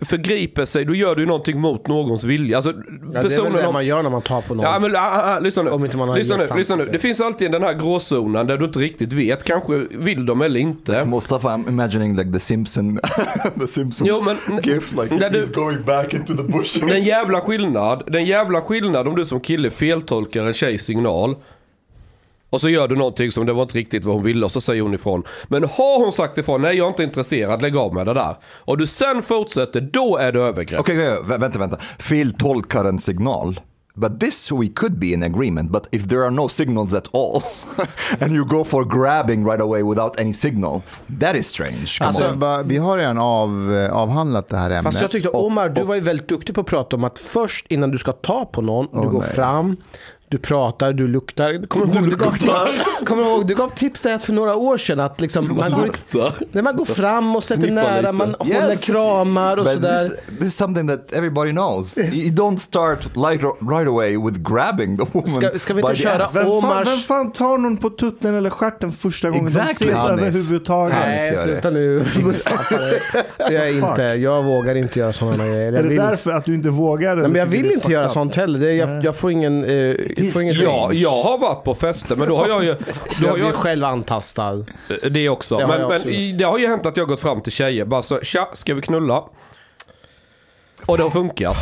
förgriper 0.00 0.64
sig, 0.64 0.84
då 0.84 0.94
gör 0.94 1.14
du 1.14 1.26
någonting 1.26 1.60
mot 1.60 1.86
någons 1.88 2.24
vilja. 2.24 2.56
Alltså, 2.56 2.70
Ja, 3.12 3.22
det 3.22 3.34
är 3.36 3.42
väl 3.42 3.52
det 3.52 3.66
om- 3.66 3.72
man 3.72 3.86
gör 3.86 4.02
när 4.02 4.10
man 4.10 4.22
tar 4.22 4.40
på 4.40 4.54
någon. 4.54 4.64
Ja 4.66 4.78
men 4.78 4.96
ah, 4.96 4.98
ah, 5.36 5.38
lyssna 5.38 5.62
nu. 5.62 5.70
Om 5.70 5.84
inte 5.84 5.96
man 5.96 6.08
har 6.08 6.16
lyssna 6.16 6.36
nu, 6.36 6.46
lyssna 6.56 6.76
nu. 6.76 6.88
Det 6.92 6.98
finns 6.98 7.20
alltid 7.20 7.52
den 7.52 7.62
här 7.62 7.74
gråzonen 7.74 8.46
där 8.46 8.58
du 8.58 8.64
inte 8.64 8.78
riktigt 8.78 9.12
vet. 9.12 9.44
Kanske 9.44 9.74
vill 9.90 10.26
de 10.26 10.42
eller 10.42 10.60
inte. 10.60 11.04
Mustafa, 11.04 11.48
I'm 11.48 11.68
imagining 11.68 12.16
like 12.16 12.32
the 12.32 12.40
Simpson, 12.40 12.98
the 13.60 13.66
Simpson 13.66 14.06
Jo 14.06 14.22
men... 14.22 14.36
gif, 14.62 14.92
like 14.92 15.14
när 15.14 15.30
du- 15.30 15.44
he's 15.44 15.54
going 15.54 15.82
back 15.82 16.14
into 16.14 16.36
the 16.36 16.42
bush. 16.42 16.86
Den 16.86 17.04
jävla 17.04 17.40
skillnad, 17.40 18.02
den 18.06 18.24
jävla 18.24 18.60
skillnad 18.60 19.08
om 19.08 19.16
du 19.16 19.24
som 19.24 19.40
kille 19.40 19.70
feltolkar 19.70 20.42
en 20.46 20.52
tjejs 20.54 20.84
signal. 20.84 21.36
Och 22.50 22.60
så 22.60 22.68
gör 22.68 22.88
du 22.88 22.96
någonting 22.96 23.32
som 23.32 23.46
det 23.46 23.52
var 23.52 23.62
inte 23.62 23.78
riktigt 23.78 24.04
vad 24.04 24.14
hon 24.14 24.24
ville 24.24 24.44
och 24.44 24.52
så 24.52 24.60
säger 24.60 24.82
hon 24.82 24.94
ifrån. 24.94 25.22
Men 25.48 25.62
har 25.62 25.98
hon 25.98 26.12
sagt 26.12 26.38
ifrån, 26.38 26.62
nej 26.62 26.76
jag 26.76 26.84
är 26.84 26.88
inte 26.88 27.02
intresserad, 27.02 27.62
lägg 27.62 27.76
av 27.76 27.94
med 27.94 28.06
det 28.06 28.14
där. 28.14 28.36
Och 28.44 28.78
du 28.78 28.86
sen 28.86 29.22
fortsätter, 29.22 29.80
då 29.80 30.16
är 30.16 30.32
det 30.32 30.40
övergrepp. 30.40 30.80
Okej, 30.80 31.12
okay, 31.18 31.38
vänta, 31.38 31.58
vänta. 31.58 31.78
Fel 31.98 32.32
tolkar 32.32 32.84
en 32.84 32.98
signal. 32.98 33.60
But 33.98 34.20
this 34.20 34.52
we 34.52 34.68
could 34.68 34.98
be 34.98 35.06
in 35.06 35.22
agreement, 35.22 35.72
but 35.72 35.88
if 35.90 36.08
there 36.08 36.24
are 36.24 36.30
no 36.30 36.48
signals 36.48 36.94
at 36.94 37.14
all 37.14 37.42
and 38.20 38.32
you 38.32 38.44
go 38.44 38.64
for 38.64 38.84
grabbing 38.84 39.44
right 39.44 39.60
away 39.60 39.82
without 39.82 40.20
any 40.20 40.32
signal, 40.32 40.82
that 41.20 41.36
is 41.36 41.46
strange. 41.48 41.98
Alltså, 42.00 42.36
bara- 42.36 42.62
vi 42.62 42.76
har 42.76 42.98
redan 42.98 43.18
av, 43.18 43.74
eh, 43.74 43.92
avhandlat 43.92 44.48
det 44.48 44.56
här 44.56 44.70
ämnet. 44.70 44.84
Fast 44.84 45.00
jag 45.00 45.10
tyckte 45.10 45.28
Och- 45.28 45.46
Omar, 45.46 45.68
du 45.68 45.82
var 45.82 45.94
ju 45.94 46.00
väldigt 46.00 46.28
duktig 46.28 46.54
på 46.54 46.60
att 46.60 46.66
prata 46.66 46.96
om 46.96 47.04
att 47.04 47.18
först 47.18 47.66
innan 47.72 47.90
du 47.90 47.98
ska 47.98 48.12
ta 48.12 48.44
på 48.44 48.62
någon, 48.62 49.02
du 49.02 49.08
går 49.08 49.20
nej. 49.20 49.30
fram, 49.30 49.76
du 50.30 50.38
pratar, 50.38 50.92
du 50.92 51.08
luktar. 51.08 51.66
Kommer 51.66 51.86
du 51.86 51.92
ihåg, 52.00 52.10
du 52.10 52.16
gav, 52.16 52.36
kommer 53.04 53.22
du 53.24 53.28
ihåg, 53.30 53.46
du 53.46 53.54
gav 53.54 53.68
tips 53.68 54.02
där 54.02 54.18
för 54.18 54.32
några 54.32 54.54
år 54.56 54.78
sedan 54.78 55.00
att 55.00 55.20
liksom, 55.20 55.56
man, 55.56 55.70
går, 55.72 55.90
när 56.52 56.62
man 56.62 56.76
går 56.76 56.84
fram 56.84 57.36
och 57.36 57.44
sätter 57.44 57.62
Sniffa 57.62 57.74
nära, 57.74 58.00
lite. 58.00 58.12
man 58.12 58.34
håller 58.38 58.82
kramar 58.82 59.56
och 59.56 59.64
But 59.64 59.74
sådär. 59.74 59.98
this, 60.08 60.18
this 60.38 60.48
is 60.48 60.56
something 60.56 60.88
that 60.88 61.12
everybody 61.12 61.50
knows. 61.52 61.98
You 61.98 62.30
don't 62.34 62.58
start 62.58 63.04
like 63.16 63.44
right 63.60 63.88
away 63.88 64.16
with 64.16 64.38
grabbing 64.52 64.96
the 64.98 65.04
woman. 65.12 65.28
Ska- 65.28 65.58
ska 65.58 65.74
vi 65.74 65.80
inte 65.80 65.92
by 65.92 65.96
the 65.96 66.02
köra 66.02 66.24
ass. 66.24 66.36
Vem 66.36 66.44
fan, 66.44 66.52
Omars- 66.52 66.84
vem 66.86 66.98
fan 66.98 67.32
tar 67.32 67.58
någon 67.58 67.76
på 67.76 67.90
tutten 67.90 68.34
eller 68.34 68.50
stjärten 68.50 68.92
första 68.92 69.30
gången 69.30 69.46
Exactly. 69.46 69.86
de 69.86 69.92
ses 69.92 70.04
Hanif. 70.08 70.20
överhuvudtaget? 70.22 70.94
Hanif. 70.96 71.16
Nej, 71.16 71.38
sluta 71.44 71.70
nu 71.70 72.04
jag 73.50 73.72
inte. 73.72 74.02
Jag 74.02 74.42
vågar 74.42 74.74
inte 74.74 74.98
göra 74.98 75.12
sådana 75.12 75.46
grejer. 75.46 75.72
Är 75.72 75.82
det 75.82 75.96
därför 75.96 76.30
att 76.30 76.44
du 76.44 76.54
inte 76.54 76.68
vågar? 76.70 77.16
Nej, 77.16 77.28
men 77.28 77.34
jag 77.38 77.46
vill 77.46 77.72
inte 77.72 77.92
göra 77.92 78.08
sånt 78.08 78.34
heller. 78.36 78.70
Jag, 78.70 79.04
jag 79.04 79.16
får 79.16 79.30
ingen... 79.30 79.64
Eh, 79.64 79.70
jag 80.24 80.32
får 80.32 80.42
Ja, 80.42 80.92
jag 80.92 81.22
har 81.22 81.38
varit 81.38 81.64
på 81.64 81.74
fester 81.74 82.16
men 82.16 82.28
då 82.28 82.36
har 82.36 82.48
jag 82.48 82.64
ju... 82.64 82.74
Då 82.74 83.26
jag 83.26 83.30
har 83.30 83.38
jag, 83.38 83.54
själv 83.54 83.84
antastad. 83.84 84.64
det 85.10 85.28
också. 85.28 85.56
Det 85.58 85.66
men 85.66 85.80
jag 85.80 85.88
men 85.88 85.96
också. 85.96 86.08
i- 86.08 86.32
det 86.32 86.44
har 86.44 86.58
ju 86.58 86.66
hänt 86.66 86.86
att 86.86 86.96
jag 86.96 87.04
har 87.04 87.08
gått 87.08 87.20
fram 87.20 87.40
till 87.40 87.52
tjejer 87.52 87.84
bara 87.84 88.02
så, 88.02 88.20
tja, 88.22 88.48
ska 88.52 88.74
vi 88.74 88.80
knulla? 88.82 89.24
Och 90.86 90.96
det 90.96 91.02
har 91.02 91.10
funkat. 91.10 91.56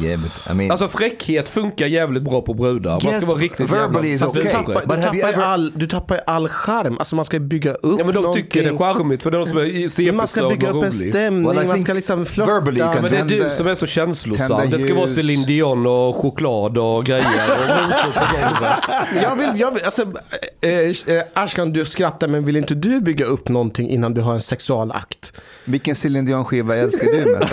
Yeah, 0.00 0.20
but 0.20 0.30
I 0.50 0.54
mean, 0.54 0.70
Alltså 0.70 0.88
fräckhet 0.88 1.48
funkar 1.48 1.86
jävligt 1.86 2.22
bra 2.22 2.42
på 2.42 2.54
brudar. 2.54 3.00
Man 3.04 3.12
Yes, 3.14 3.24
ska 3.24 3.32
vara 3.32 3.42
riktigt 3.42 3.70
verbally 3.70 4.08
jävla... 4.08 4.14
is 4.14 4.20
Fast 4.20 4.36
okay. 4.36 4.46
är 4.46 4.52
Tappar. 4.54 4.86
But 4.86 4.96
du, 4.96 5.02
have 5.02 5.16
you 5.16 5.22
tappar 5.22 5.28
ju 5.28 5.34
ever- 5.34 5.42
all, 5.52 5.72
du 5.74 5.86
tappar 5.86 6.14
ju 6.14 6.20
all 6.26 6.48
charm. 6.48 6.96
Alltså 6.98 7.16
man 7.16 7.24
ska 7.24 7.36
ju 7.36 7.40
bygga 7.40 7.72
upp 7.74 7.96
Ja 7.98 8.04
men 8.04 8.06
de 8.06 8.12
någonting. 8.22 8.42
tycker 8.44 8.62
det 8.62 8.68
är 8.68 8.76
charmigt 8.94 9.22
för 9.22 9.30
det 9.30 9.36
är 9.36 9.38
de 9.38 9.48
som 9.48 9.58
är 9.58 10.04
Men 10.06 10.16
man 10.16 10.28
ska 10.28 10.48
bygga 10.48 10.70
och 10.70 10.76
upp 10.78 10.84
en 10.84 10.90
rolig. 10.90 11.10
stämning, 11.14 11.46
Well, 11.48 11.58
I 11.64 11.66
man 11.66 11.74
think 11.74 11.86
ska 11.86 11.92
liksom 11.94 12.26
flirta. 12.26 12.54
verbally 12.54 12.80
you 12.80 12.92
can 12.92 13.02
Men 13.02 13.10
det 13.12 13.18
är 13.18 13.24
du 13.24 13.38
Tända- 13.40 13.50
som 13.50 13.66
är 13.66 13.74
så 13.74 13.86
känslosam. 13.86 14.70
Det 14.70 14.78
ska 14.78 14.94
vara 14.94 15.06
ljus. 15.06 15.14
Céline 15.14 15.42
Dion 15.46 15.86
och 15.86 16.16
choklad 16.16 16.78
och 16.78 17.04
grejer 17.04 17.24
och 17.26 17.68
rosor 17.68 18.12
på 18.12 18.20
golvet. 18.40 18.78
Jag 19.22 19.36
vill, 19.36 19.60
jag 19.60 19.70
vill, 19.70 19.84
alltså, 19.84 20.02
eh, 20.60 20.70
eh, 21.16 21.22
Ashkan 21.34 21.72
du 21.72 21.84
skrattar 21.84 22.28
men 22.28 22.44
vill 22.44 22.56
inte 22.56 22.74
du 22.74 23.00
bygga 23.00 23.24
upp 23.24 23.48
någonting 23.48 23.88
innan 23.90 24.14
du 24.14 24.20
har 24.20 24.32
en 24.34 24.40
sexualakt? 24.40 25.32
Vilken 25.64 25.94
Céline 25.94 26.24
Dion-skiva 26.26 26.76
älskar 26.76 27.12
du 27.12 27.30
mest? 27.38 27.52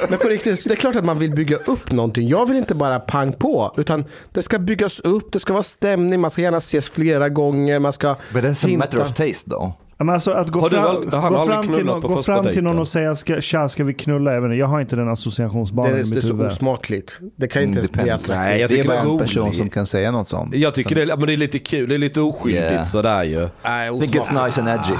Men 0.08 0.18
på 0.18 0.28
riktigt, 0.28 0.64
det 0.68 0.74
är 0.74 0.76
klart 0.76 0.96
att 0.96 1.04
man 1.04 1.18
vill 1.18 1.30
bygga 1.46 1.56
upp 1.72 1.92
någonting. 1.92 2.28
Jag 2.28 2.46
vill 2.46 2.56
inte 2.56 2.74
bara 2.74 2.98
pang 3.00 3.32
på, 3.32 3.74
utan 3.76 4.04
det 4.32 4.42
ska 4.42 4.58
byggas 4.58 5.00
upp, 5.00 5.32
det 5.32 5.40
ska 5.40 5.52
vara 5.52 5.62
stämning, 5.62 6.20
man 6.20 6.30
ska 6.30 6.42
gärna 6.42 6.56
ses 6.56 6.90
flera 6.90 7.28
gånger, 7.28 7.78
man 7.78 7.92
ska 7.92 8.16
but 8.32 8.44
that's 8.44 8.64
a 8.64 8.68
hinta. 8.68 8.78
matter 8.84 9.02
of 9.02 9.08
taste. 9.08 9.50
Ja, 9.50 10.04
Men 10.04 10.10
alltså 10.14 10.30
att 10.30 10.48
gå 10.48 10.60
Har 10.60 10.70
du 10.70 10.76
fram, 10.76 11.22
har 11.22 11.30
gå 11.30 11.46
fram, 11.46 11.68
till, 11.72 11.84
någon, 11.84 12.00
gå 12.00 12.22
fram 12.22 12.46
till 12.52 12.62
någon 12.62 12.78
och 12.78 12.88
säga 12.88 13.14
ska, 13.14 13.40
tja 13.40 13.68
ska 13.68 13.84
vi 13.84 13.94
knulla? 13.94 14.36
Inte, 14.38 14.54
jag 14.54 14.66
har 14.66 14.80
inte 14.80 14.96
den 14.96 15.06
Det 15.06 15.12
associationsbanan 15.12 15.92
är, 15.92 15.96
i 15.98 16.02
det 16.02 16.08
är 16.08 16.14
mitt 16.14 16.24
så 16.24 16.32
huvud. 16.32 16.46
osmakligt. 16.46 17.18
Det 17.36 17.48
kan 17.48 17.62
inte 17.62 17.78
ens 17.78 17.92
bli. 17.92 18.02
Nej, 18.36 18.60
jag 18.60 18.70
Det 18.70 18.74
är 18.74 18.82
det 18.82 18.88
bara 18.88 18.98
är 18.98 19.12
en 19.12 19.18
person 19.18 19.52
som 19.52 19.70
kan 19.70 19.86
säga 19.86 20.10
något 20.10 20.28
sånt. 20.28 20.54
Jag 20.54 20.74
tycker 20.74 20.94
det 20.94 21.02
är, 21.02 21.16
men 21.16 21.26
det 21.26 21.32
är 21.32 21.36
lite 21.36 21.58
kul, 21.58 21.88
det 21.88 21.94
är 21.94 21.98
lite 21.98 22.20
oskyldigt 22.20 22.64
Yeah. 22.72 22.84
sådär 22.84 23.24
ju. 23.24 23.48
Nej, 23.64 23.96
I 23.96 24.00
think 24.00 24.14
it's 24.16 24.44
nice 24.44 24.60
and 24.60 24.68
edgy. 24.70 24.94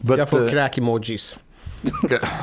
But, 0.00 0.18
Jag 0.18 0.28
får 0.28 0.42
uh, 0.44 0.50
kräk-emojis. 0.50 1.38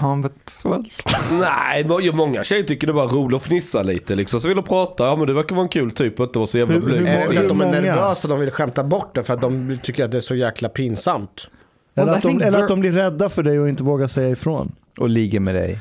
Ja, 0.02 0.16
but 0.24 0.62
well. 0.64 0.92
Nej, 1.40 2.12
många 2.14 2.44
tjejer 2.44 2.64
tycker 2.64 2.88
det 2.88 2.94
var 2.94 3.08
roligt 3.08 3.36
att 3.36 3.44
fnissa 3.44 3.84
lite 3.84 4.16
liksom. 4.16 4.40
Så 4.40 4.48
vill 4.48 4.58
de 4.58 4.66
prata, 4.66 5.04
ja 5.06 5.16
men 5.16 5.28
det 5.28 5.34
verkar 5.34 5.56
vara 5.56 5.64
en 5.64 5.70
kul 5.70 5.92
typ 5.92 6.20
och 6.20 6.26
inte 6.26 6.40
vara 6.40 6.48
så 6.48 6.58
jävla 6.58 6.74
Hur- 6.74 6.82
blyg. 6.82 7.08
Är 7.08 7.30
det 7.34 7.40
att 7.40 7.48
de 7.50 7.62
är 7.62 7.72
nervösa 7.82 8.28
och 8.28 8.30
de 8.30 8.40
vill 8.40 8.52
skämta 8.52 8.84
bort 8.84 9.16
det 9.16 9.24
för 9.24 9.34
att 9.34 9.42
de 9.42 9.80
tycker 9.84 10.06
att 10.06 10.12
det 10.12 10.18
är 10.18 10.22
så 10.22 10.36
jäkla 10.36 10.70
pinsamt? 10.70 11.50
Eller, 11.96 12.14
att 12.14 12.22
de, 12.22 12.42
eller 12.42 12.62
att 12.62 12.68
de 12.68 12.80
blir 12.80 12.92
rädda 12.92 13.30
för 13.30 13.44
dig 13.44 13.60
och 13.60 13.70
inte 13.70 13.84
vågar 13.84 14.08
säga 14.08 14.30
ifrån. 14.30 14.76
Och 14.98 15.10
ligger 15.10 15.40
med 15.40 15.56
dig. 15.56 15.80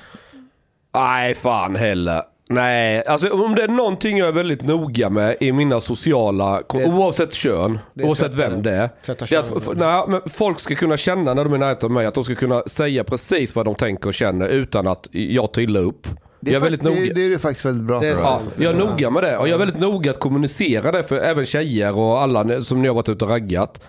Nej, 0.95 1.35
fan 1.35 1.77
heller. 1.77 2.23
Nej, 2.51 3.05
alltså 3.07 3.31
om 3.31 3.55
det 3.55 3.63
är 3.63 3.69
någonting 3.69 4.19
jag 4.19 4.29
är 4.29 4.33
väldigt 4.33 4.63
noga 4.63 5.11
med 5.11 5.37
i 5.41 5.53
mina 5.53 5.81
sociala, 5.81 6.63
Det- 6.73 6.85
oavsett 6.85 7.35
kön, 7.35 7.79
oavsett 8.03 8.33
tvätta- 8.33 8.51
vem 8.51 8.63
det 8.63 8.71
är. 8.73 8.89
Det 9.07 9.33
är 9.33 9.39
att, 9.41 9.77
nej, 9.77 10.05
men 10.09 10.21
folk 10.31 10.61
ska 10.61 10.75
kunna 10.75 10.97
känna 10.97 11.35
när 11.35 11.45
de 11.45 11.53
är 11.53 11.57
i 11.57 11.61
närheten 11.61 11.87
av 11.87 11.91
mig 11.91 12.07
att 12.07 12.15
de 12.15 12.25
ska 12.25 12.35
kunna 12.35 12.63
säga 12.67 13.05
precis 13.05 13.55
vad 13.55 13.65
de 13.65 13.75
tänker 13.75 14.07
och 14.09 14.15
känner 14.15 14.49
utan 14.49 14.87
att 14.87 15.09
jag 15.13 15.53
tar 15.53 15.63
illa 15.63 15.81
upp. 15.81 16.07
Det 16.41 16.51
är, 16.51 16.55
jag 16.55 16.61
är 16.61 16.65
väldigt 16.65 16.83
noga. 16.83 17.01
det, 17.01 17.13
det 17.13 17.25
är 17.25 17.31
du 17.31 17.39
faktiskt 17.39 17.65
väldigt 17.65 17.85
bra 17.85 18.01
Det 18.01 18.09
är 18.09 18.15
på. 18.15 18.21
Ja, 18.23 18.41
jag 18.59 18.75
är 18.75 18.79
noga 18.79 19.11
med 19.11 19.23
det 19.23 19.37
och 19.39 19.49
jag 19.49 19.55
är 19.55 19.59
väldigt 19.59 19.81
noga 19.81 20.11
att 20.11 20.21
kommunicera 20.21 20.93
det 20.93 21.03
för 21.03 21.17
även 21.19 21.47
tjejer 21.47 21.99
och 21.99 22.21
alla 22.21 22.63
som 22.65 22.83
ni 22.83 22.89
har 22.89 22.95
varit 22.95 23.09
ute 23.09 23.25
och 23.25 23.31
raggat. 23.31 23.81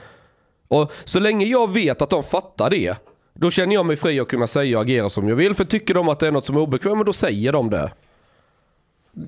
Och 0.68 0.92
så 1.06 1.20
länge 1.20 1.46
jag 1.46 1.74
vet 1.74 2.02
att 2.02 2.10
de 2.10 2.24
fattar 2.24 2.70
det, 2.70 2.96
då 3.34 3.52
känner 3.52 3.74
jag 3.74 3.86
mig 3.86 3.96
fri 3.96 4.20
att 4.20 4.28
kunna 4.28 4.48
säga 4.48 4.78
och 4.78 4.84
agera 4.84 5.10
som 5.10 5.30
jag 5.30 5.36
vill. 5.36 5.54
För 5.56 5.66
tycker 5.66 5.94
de 5.94 6.10
att 6.10 6.20
det 6.20 6.28
är 6.28 6.32
något 6.32 6.46
som 6.46 6.56
är 6.56 6.62
obekvämt, 6.62 7.06
då 7.06 7.14
säger 7.14 7.52
de 7.54 7.70
det. 7.70 7.92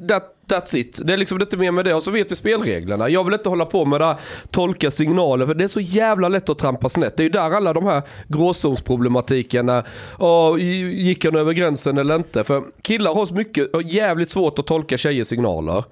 That, 0.09 0.23
that's 0.49 0.75
it. 0.77 0.99
Det 1.05 1.13
är 1.13 1.17
liksom 1.17 1.41
inte 1.41 1.57
mer 1.57 1.71
med 1.71 1.85
det. 1.85 1.93
Och 1.93 2.03
så 2.03 2.11
vet 2.11 2.31
vi 2.31 2.35
spelreglerna. 2.35 3.09
Jag 3.09 3.23
vill 3.23 3.33
inte 3.33 3.49
hålla 3.49 3.65
på 3.65 3.85
med 3.85 4.01
det 4.01 4.05
här, 4.05 4.15
tolka 4.51 4.91
signaler, 4.91 5.45
för 5.45 5.53
det 5.53 5.63
är 5.63 5.67
så 5.67 5.79
jävla 5.81 6.27
lätt 6.29 6.49
att 6.49 6.59
trampa 6.59 6.89
snett. 6.89 7.17
Det 7.17 7.23
är 7.23 7.25
ju 7.25 7.29
där 7.29 7.51
alla 7.55 7.73
de 7.73 7.85
här 7.85 8.01
gråzonsproblematiken, 8.27 9.65
när, 9.65 9.83
åh, 10.19 10.57
gick 10.93 11.25
han 11.25 11.35
över 11.35 11.53
gränsen 11.53 11.97
eller 11.97 12.15
inte? 12.15 12.43
För 12.43 12.63
killar 12.81 13.13
har 13.13 13.25
så 13.25 13.33
mycket, 13.33 13.75
och 13.75 13.83
jävligt 13.83 14.29
svårt 14.29 14.59
att 14.59 14.67
tolka 14.67 14.97
tjejers 14.97 15.27
signaler. 15.27 15.83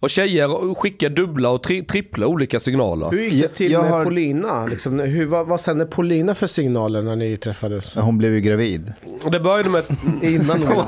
Och 0.00 0.10
tjejer 0.10 0.74
skickar 0.74 1.08
dubbla 1.10 1.50
och 1.50 1.62
tri 1.62 1.82
trippla 1.82 2.26
olika 2.26 2.60
signaler. 2.60 3.10
Hur 3.10 3.18
gick 3.22 3.32
det 3.32 3.38
Jag- 3.38 3.54
till 3.54 3.72
jag 3.72 3.82
med 3.82 3.90
har- 3.90 4.04
Polina? 4.04 4.66
Liksom, 4.66 4.98
hur, 5.00 5.26
vad, 5.26 5.46
vad 5.46 5.60
sände 5.60 5.86
Polina 5.86 6.34
för 6.34 6.46
signaler 6.46 7.02
när 7.02 7.16
ni 7.16 7.36
träffades? 7.36 7.94
Hon 7.94 8.18
blev 8.18 8.32
ju 8.34 8.40
gravid. 8.40 8.92
Det 9.32 9.40
började 9.40 9.70
med, 9.70 9.82
Innan 10.22 10.62
hon 10.62 10.84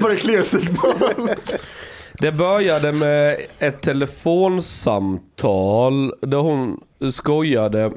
Bara 0.00 0.16
clear 0.16 0.42
signal. 0.42 0.94
Det 2.20 2.32
började 2.32 2.92
med 2.92 3.36
ett 3.58 3.82
telefonsamtal 3.82 6.14
där 6.20 6.38
hon 6.38 6.80
skojade. 7.10 7.92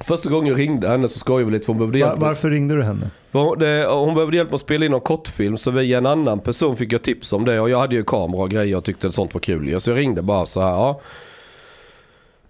Första 0.00 0.30
gången 0.30 0.46
jag 0.46 0.58
ringde 0.58 0.88
henne 0.88 1.08
så 1.08 1.18
skojade 1.18 1.44
vi 1.44 1.52
lite 1.52 1.66
för 1.66 1.72
hon 1.72 1.78
behövde 1.78 1.98
hjälp. 1.98 2.18
varför 2.18 2.50
ringde 2.50 2.76
du 2.76 2.82
henne? 2.82 3.10
Hon, 3.32 3.58
det, 3.58 3.86
hon 3.90 4.14
behövde 4.14 4.36
hjälp 4.36 4.48
med 4.48 4.54
att 4.54 4.60
spela 4.60 4.84
in 4.84 4.90
någon 4.90 5.00
kortfilm 5.00 5.58
så 5.58 5.70
via 5.70 5.98
en 5.98 6.06
annan 6.06 6.40
person 6.40 6.76
fick 6.76 6.92
jag 6.92 7.02
tips 7.02 7.32
om 7.32 7.44
det. 7.44 7.60
Och 7.60 7.70
jag 7.70 7.78
hade 7.78 7.96
ju 7.96 8.04
kamera 8.04 8.42
och 8.42 8.50
grejer 8.50 8.76
och 8.76 8.84
tyckte 8.84 9.08
att 9.08 9.14
sånt 9.14 9.34
var 9.34 9.40
kul. 9.40 9.80
Så 9.80 9.90
jag 9.90 9.98
ringde 9.98 10.22
bara 10.22 10.46
så 10.46 10.60
här. 10.60 10.70
Ja. 10.70 11.00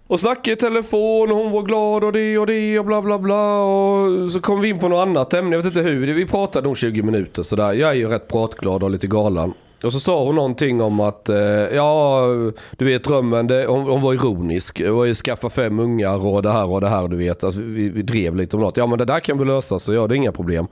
Och 0.07 0.19
snackade 0.19 0.51
i 0.51 0.55
telefon 0.55 1.31
och 1.31 1.37
hon 1.37 1.51
var 1.51 1.61
glad 1.61 2.03
och 2.03 2.11
det 2.11 2.37
och 2.37 2.47
det 2.47 2.79
och 2.79 2.85
bla 2.85 3.01
bla 3.01 3.19
bla. 3.19 3.63
Och 3.63 4.31
så 4.31 4.41
kom 4.41 4.61
vi 4.61 4.69
in 4.69 4.79
på 4.79 4.87
något 4.87 5.07
annat 5.07 5.33
ämne. 5.33 5.55
Jag 5.55 5.63
vet 5.63 5.77
inte 5.77 5.89
hur. 5.89 6.13
Vi 6.13 6.25
pratade 6.25 6.67
nog 6.67 6.77
20 6.77 7.03
minuter 7.03 7.43
sådär. 7.43 7.73
Jag 7.73 7.89
är 7.89 7.93
ju 7.93 8.07
rätt 8.07 8.27
pratglad 8.27 8.83
och 8.83 8.91
lite 8.91 9.07
galen. 9.07 9.53
Och 9.83 9.93
så 9.93 9.99
sa 9.99 10.23
hon 10.23 10.35
någonting 10.35 10.81
om 10.81 10.99
att, 10.99 11.29
eh, 11.29 11.37
ja 11.75 12.27
du 12.71 12.85
vet 12.85 13.03
drömmen, 13.03 13.47
det, 13.47 13.65
hon, 13.65 13.83
hon 13.83 14.01
var 14.01 14.13
ironisk. 14.13 14.77
Det 14.77 14.91
var 14.91 15.05
ju 15.05 15.15
skaffa 15.15 15.49
fem 15.49 15.79
ungar 15.79 16.25
och 16.25 16.41
det 16.41 16.51
här 16.51 16.69
och 16.69 16.81
det 16.81 16.89
här 16.89 17.07
du 17.07 17.17
vet. 17.17 17.43
Alltså, 17.43 17.61
vi, 17.61 17.89
vi 17.89 18.01
drev 18.01 18.35
lite 18.35 18.55
om 18.55 18.61
något. 18.61 18.77
Ja 18.77 18.87
men 18.87 18.97
det 18.97 19.05
där 19.05 19.19
kan 19.19 19.37
vi 19.37 19.45
lösa 19.45 19.79
så 19.79 19.93
ja 19.93 20.07
det 20.07 20.13
är 20.13 20.17
inga 20.17 20.31
problem. 20.31 20.67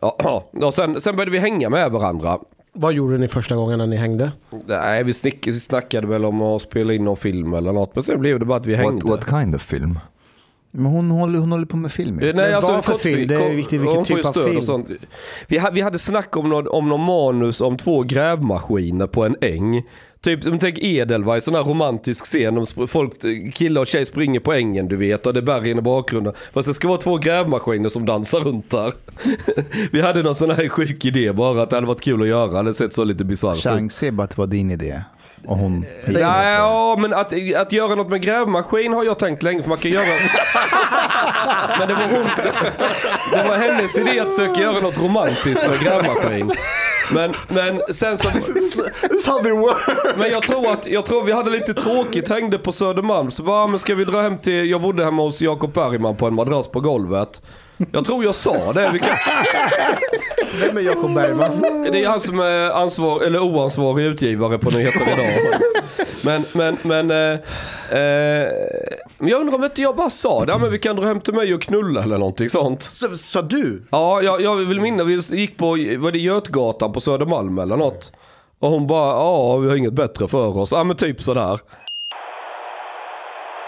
Ja, 0.00 0.44
och 0.62 0.74
sen, 0.74 1.00
sen 1.00 1.16
började 1.16 1.30
vi 1.30 1.38
hänga 1.38 1.70
med 1.70 1.90
varandra. 1.90 2.38
Vad 2.72 2.92
gjorde 2.92 3.18
ni 3.18 3.28
första 3.28 3.56
gången 3.56 3.78
när 3.78 3.86
ni 3.86 3.96
hängde? 3.96 4.32
Nej, 4.66 5.04
vi, 5.04 5.12
snick, 5.12 5.46
vi 5.46 5.54
snackade 5.54 6.06
väl 6.06 6.24
om 6.24 6.42
att 6.42 6.62
spela 6.62 6.92
in 6.92 7.04
någon 7.04 7.16
film 7.16 7.54
eller 7.54 7.72
något. 7.72 7.94
Men 7.94 8.04
sen 8.04 8.20
blev 8.20 8.38
det 8.38 8.44
bara 8.44 8.58
att 8.58 8.66
vi 8.66 8.74
hängde. 8.74 9.06
What, 9.06 9.28
what 9.30 9.40
kind 9.42 9.54
of 9.54 9.62
film? 9.62 9.98
Men 10.76 10.86
hon 10.86 11.10
håller, 11.10 11.38
hon 11.38 11.52
håller 11.52 11.66
på 11.66 11.76
med 11.76 11.92
film 11.92 12.16
Nej, 12.16 12.34
Men 12.34 12.54
alltså 12.54 12.72
vad 12.72 12.84
för 12.84 12.98
film? 12.98 13.28
Det 13.28 13.34
är 13.34 13.54
viktigt 13.54 13.80
vilken 13.80 14.04
typ 14.04 14.26
av 14.26 14.32
film. 14.32 14.56
Och 14.56 14.64
sånt. 14.64 14.88
Vi, 15.46 15.58
hade, 15.58 15.74
vi 15.74 15.80
hade 15.80 15.98
snack 15.98 16.36
om 16.36 16.48
någon, 16.48 16.68
om 16.68 16.88
någon 16.88 17.00
manus 17.00 17.60
om 17.60 17.76
två 17.76 18.02
grävmaskiner 18.02 19.06
på 19.06 19.24
en 19.24 19.36
äng. 19.40 19.82
Typ, 20.20 20.40
tänk 20.60 20.78
Edelweiss, 20.78 21.44
sån 21.44 21.54
här 21.54 21.62
romantisk 21.62 22.24
scen. 22.24 22.58
Om 22.58 22.86
folk, 22.88 23.12
killar 23.54 23.80
och 23.80 23.86
tjej 23.86 24.06
springer 24.06 24.40
på 24.40 24.52
ängen 24.52 24.88
du 24.88 24.96
vet 24.96 25.26
och 25.26 25.34
det 25.34 25.40
är 25.40 25.42
bergen 25.42 25.78
i 25.78 25.82
bakgrunden. 25.82 26.32
Fast 26.52 26.68
det 26.68 26.74
ska 26.74 26.88
vara 26.88 26.98
två 26.98 27.16
grävmaskiner 27.16 27.88
som 27.88 28.06
dansar 28.06 28.40
runt 28.40 28.70
där. 28.70 28.92
vi 29.92 30.00
hade 30.00 30.22
någon 30.22 30.34
sån 30.34 30.50
här 30.50 30.68
sjuk 30.68 31.04
idé 31.04 31.32
bara 31.32 31.62
att 31.62 31.70
det 31.70 31.76
hade 31.76 31.86
varit 31.86 32.00
kul 32.00 32.22
att 32.22 32.28
göra. 32.28 32.50
Det 32.50 32.56
hade 32.56 32.74
sett 32.74 32.92
så 32.92 33.04
lite 33.04 33.24
bisarrt 33.24 33.56
ut. 33.56 33.62
Chans 33.62 34.02
är 34.02 34.10
bara 34.10 34.24
att 34.24 34.30
det 34.30 34.38
var 34.38 34.46
din 34.46 34.70
idé. 34.70 35.02
Och 35.46 35.56
hon... 35.56 35.86
Ja, 36.06 36.52
ja, 36.52 36.96
men 36.98 37.12
att, 37.12 37.32
att 37.56 37.72
göra 37.72 37.94
något 37.94 38.08
med 38.08 38.22
grävmaskin 38.22 38.92
har 38.92 39.04
jag 39.04 39.18
tänkt 39.18 39.42
länge 39.42 39.62
för 39.62 39.68
man 39.68 39.78
kan 39.78 39.90
göra... 39.90 40.04
men 41.78 41.88
det 41.88 41.94
var 41.94 42.16
hon... 42.16 42.26
Det 43.32 43.48
var 43.48 43.56
hennes 43.56 43.98
idé 43.98 44.20
att 44.20 44.36
försöka 44.36 44.60
göra 44.60 44.80
något 44.80 44.98
romantiskt 44.98 45.68
med 45.68 45.80
grävmaskin. 45.80 46.52
Men, 47.12 47.34
men 47.48 47.94
sen 47.94 48.18
så... 48.18 48.28
That's 48.28 49.26
how 49.26 49.42
they 49.42 49.52
work! 49.52 50.16
Men 50.16 50.30
jag 50.30 50.42
tror 50.42 50.72
att, 50.72 50.86
jag 50.86 51.06
tror 51.06 51.24
vi 51.24 51.32
hade 51.32 51.50
lite 51.50 51.74
tråkigt, 51.74 52.28
hängde 52.28 52.58
på 52.58 52.72
Södermalm. 52.72 53.30
Så 53.30 53.42
bara, 53.42 53.66
men 53.66 53.78
ska 53.78 53.94
vi 53.94 54.04
dra 54.04 54.22
hem 54.22 54.38
till, 54.38 54.70
jag 54.70 54.82
bodde 54.82 55.04
hemma 55.04 55.22
hos 55.22 55.40
Jakob 55.40 55.72
Bergman 55.72 56.16
på 56.16 56.26
en 56.26 56.34
madrass 56.34 56.68
på 56.68 56.80
golvet. 56.80 57.42
Jag 57.92 58.04
tror 58.04 58.24
jag 58.24 58.34
sa 58.34 58.72
det. 58.72 58.90
Vi 58.92 58.98
kan, 58.98 59.16
Vem 60.60 60.76
är 60.76 60.80
Jakob 60.80 61.14
Bergman? 61.14 61.82
det 61.92 62.04
är 62.04 62.08
han 62.08 62.20
som 62.20 62.38
är 62.40 62.70
ansvar, 62.70 63.22
eller 63.22 63.42
oansvarig 63.42 64.04
utgivare 64.06 64.58
på 64.58 64.70
Nyheter 64.70 65.00
Idag. 65.12 65.60
Men, 66.24 66.44
men, 66.52 66.76
men... 66.82 67.10
Eh, 67.10 67.98
eh, 67.98 68.48
men 69.18 69.28
jag 69.28 69.40
undrar 69.40 69.54
om 69.54 69.64
inte 69.64 69.82
jag 69.82 69.96
bara 69.96 70.10
sa 70.10 70.44
det. 70.44 70.52
Ja, 70.52 70.58
men 70.58 70.70
vi 70.70 70.78
kan 70.78 70.96
dra 70.96 71.04
hem 71.04 71.20
till 71.20 71.34
mig 71.34 71.54
och 71.54 71.62
knulla 71.62 72.02
eller 72.02 72.18
någonting 72.18 72.50
sånt. 72.50 72.82
Sa, 72.82 73.08
sa 73.16 73.42
du? 73.42 73.86
Ja, 73.90 74.22
jag, 74.22 74.40
jag 74.40 74.56
vill 74.56 74.80
minnas, 74.80 75.30
vi 75.30 75.40
gick 75.40 75.56
på, 75.56 75.66
var 75.98 76.12
det 76.12 76.18
Götgatan 76.18 76.92
på 76.92 77.00
Södermalm 77.00 77.58
eller 77.58 77.76
något? 77.76 78.12
Och 78.58 78.70
hon 78.70 78.86
bara, 78.86 79.10
ja 79.10 79.56
vi 79.56 79.68
har 79.68 79.76
inget 79.76 79.92
bättre 79.92 80.28
för 80.28 80.58
oss. 80.58 80.72
Ja 80.72 80.84
men 80.84 80.96
typ 80.96 81.22
sådär. 81.22 81.60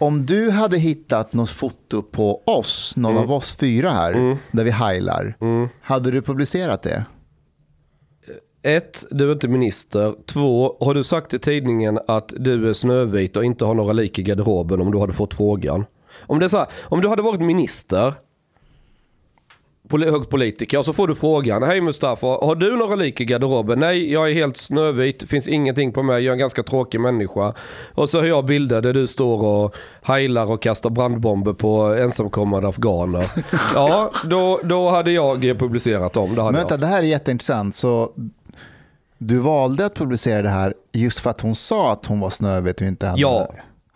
Om 0.00 0.26
du 0.26 0.50
hade 0.50 0.78
hittat 0.78 1.32
något 1.32 1.50
foto 1.50 2.02
på 2.02 2.42
oss, 2.46 2.96
någon 2.96 3.16
av 3.16 3.32
oss 3.32 3.56
fyra 3.56 3.90
här, 3.90 4.38
där 4.52 4.64
vi 4.64 4.70
heilar, 4.70 5.36
hade 5.80 6.10
du 6.10 6.22
publicerat 6.22 6.82
det? 6.82 7.04
Ett, 8.62 9.04
du 9.10 9.28
är 9.28 9.32
inte 9.32 9.48
minister. 9.48 10.14
Två, 10.26 10.76
har 10.80 10.94
du 10.94 11.04
sagt 11.04 11.34
i 11.34 11.38
tidningen 11.38 11.98
att 12.08 12.32
du 12.36 12.68
är 12.68 12.72
snövit 12.72 13.36
och 13.36 13.44
inte 13.44 13.64
har 13.64 13.74
några 13.74 13.92
lik 13.92 14.18
i 14.18 14.22
garderoben 14.22 14.80
om 14.80 14.92
du 14.92 14.98
hade 14.98 15.12
fått 15.12 15.34
frågan? 15.34 15.84
Om 16.26 16.38
det 16.38 16.44
är 16.44 16.48
så 16.48 16.58
här, 16.58 16.66
om 16.84 17.00
du 17.00 17.08
hade 17.08 17.22
varit 17.22 17.40
minister, 17.40 18.14
poli- 19.88 20.10
hög 20.10 20.28
politiker, 20.28 20.78
och 20.78 20.84
så 20.84 20.92
får 20.92 21.08
du 21.08 21.14
frågan. 21.14 21.62
Hej 21.62 21.80
Mustafa, 21.80 22.26
har 22.26 22.54
du 22.54 22.76
några 22.76 22.94
lik 22.94 23.20
i 23.20 23.24
garderoben? 23.24 23.78
Nej, 23.80 24.12
jag 24.12 24.30
är 24.30 24.34
helt 24.34 24.56
snövit, 24.56 25.28
finns 25.30 25.48
ingenting 25.48 25.92
på 25.92 26.02
mig, 26.02 26.16
jag 26.24 26.30
är 26.30 26.32
en 26.32 26.38
ganska 26.38 26.62
tråkig 26.62 27.00
människa. 27.00 27.54
Och 27.94 28.08
så 28.08 28.18
har 28.18 28.24
jag 28.26 28.44
bilder 28.44 28.82
där 28.82 28.92
du 28.92 29.06
står 29.06 29.42
och 29.44 29.76
heilar 30.02 30.50
och 30.52 30.62
kastar 30.62 30.90
brandbomber 30.90 31.52
på 31.52 31.82
ensamkommande 31.82 32.68
afghaner. 32.68 33.26
Ja, 33.74 34.10
då, 34.24 34.60
då 34.64 34.90
hade 34.90 35.10
jag 35.12 35.40
publicerat 35.58 36.12
dem. 36.12 36.28
Det 36.30 36.36
Men 36.36 36.44
jag. 36.44 36.52
vänta, 36.52 36.76
det 36.76 36.86
här 36.86 36.98
är 36.98 37.02
jätteintressant. 37.02 37.74
Så 37.74 38.12
du 39.18 39.38
valde 39.38 39.86
att 39.86 39.94
publicera 39.94 40.42
det 40.42 40.48
här 40.48 40.74
just 40.92 41.18
för 41.18 41.30
att 41.30 41.40
hon 41.40 41.54
sa 41.54 41.92
att 41.92 42.06
hon 42.06 42.20
var 42.20 42.30
snövit 42.30 42.80
och 42.80 42.86
inte 42.86 43.06
hade 43.06 43.20
Ja. 43.20 43.48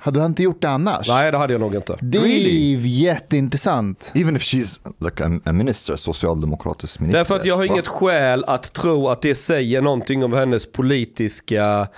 Hade 0.02 0.20
du 0.20 0.26
inte 0.26 0.42
gjort 0.42 0.62
det 0.62 0.68
annars? 0.70 1.08
Nej, 1.08 1.32
det 1.32 1.38
hade 1.38 1.52
jag 1.52 1.60
nog 1.60 1.74
inte. 1.74 1.96
Det 2.00 2.18
är 2.18 2.86
jätteintressant. 2.86 4.12
Even 4.14 4.36
if 4.36 4.42
she's 4.42 4.80
like 4.98 5.24
a, 5.24 5.40
a 5.44 5.52
minister, 5.52 5.96
socialdemokratisk 5.96 7.00
minister. 7.00 7.18
Därför 7.18 7.36
att 7.36 7.44
jag 7.44 7.56
har 7.56 7.64
inget 7.64 7.88
skäl 7.88 8.44
att 8.44 8.72
tro 8.72 9.08
att 9.08 9.22
det 9.22 9.34
säger 9.34 9.82
någonting 9.82 10.24
om 10.24 10.32
hennes 10.32 10.72
politiska 10.72 11.88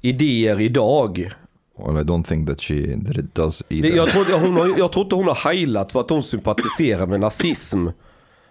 idéer 0.00 0.60
idag. 0.60 1.32
Well, 1.78 1.96
I 1.96 2.04
don't 2.04 2.24
think 2.24 2.48
that, 2.48 2.60
she, 2.60 2.96
that 3.06 3.16
it 3.16 3.34
does 3.34 3.62
either. 3.68 3.96
Jag 3.96 4.08
tror, 4.08 4.40
hon 4.40 4.56
har, 4.56 4.78
jag 4.78 4.92
tror 4.92 5.04
inte 5.04 5.14
hon 5.16 5.28
har 5.28 5.50
heilat 5.50 5.92
för 5.92 6.00
att 6.00 6.10
hon 6.10 6.22
sympatiserar 6.22 7.06
med 7.06 7.20
nazism. 7.20 7.86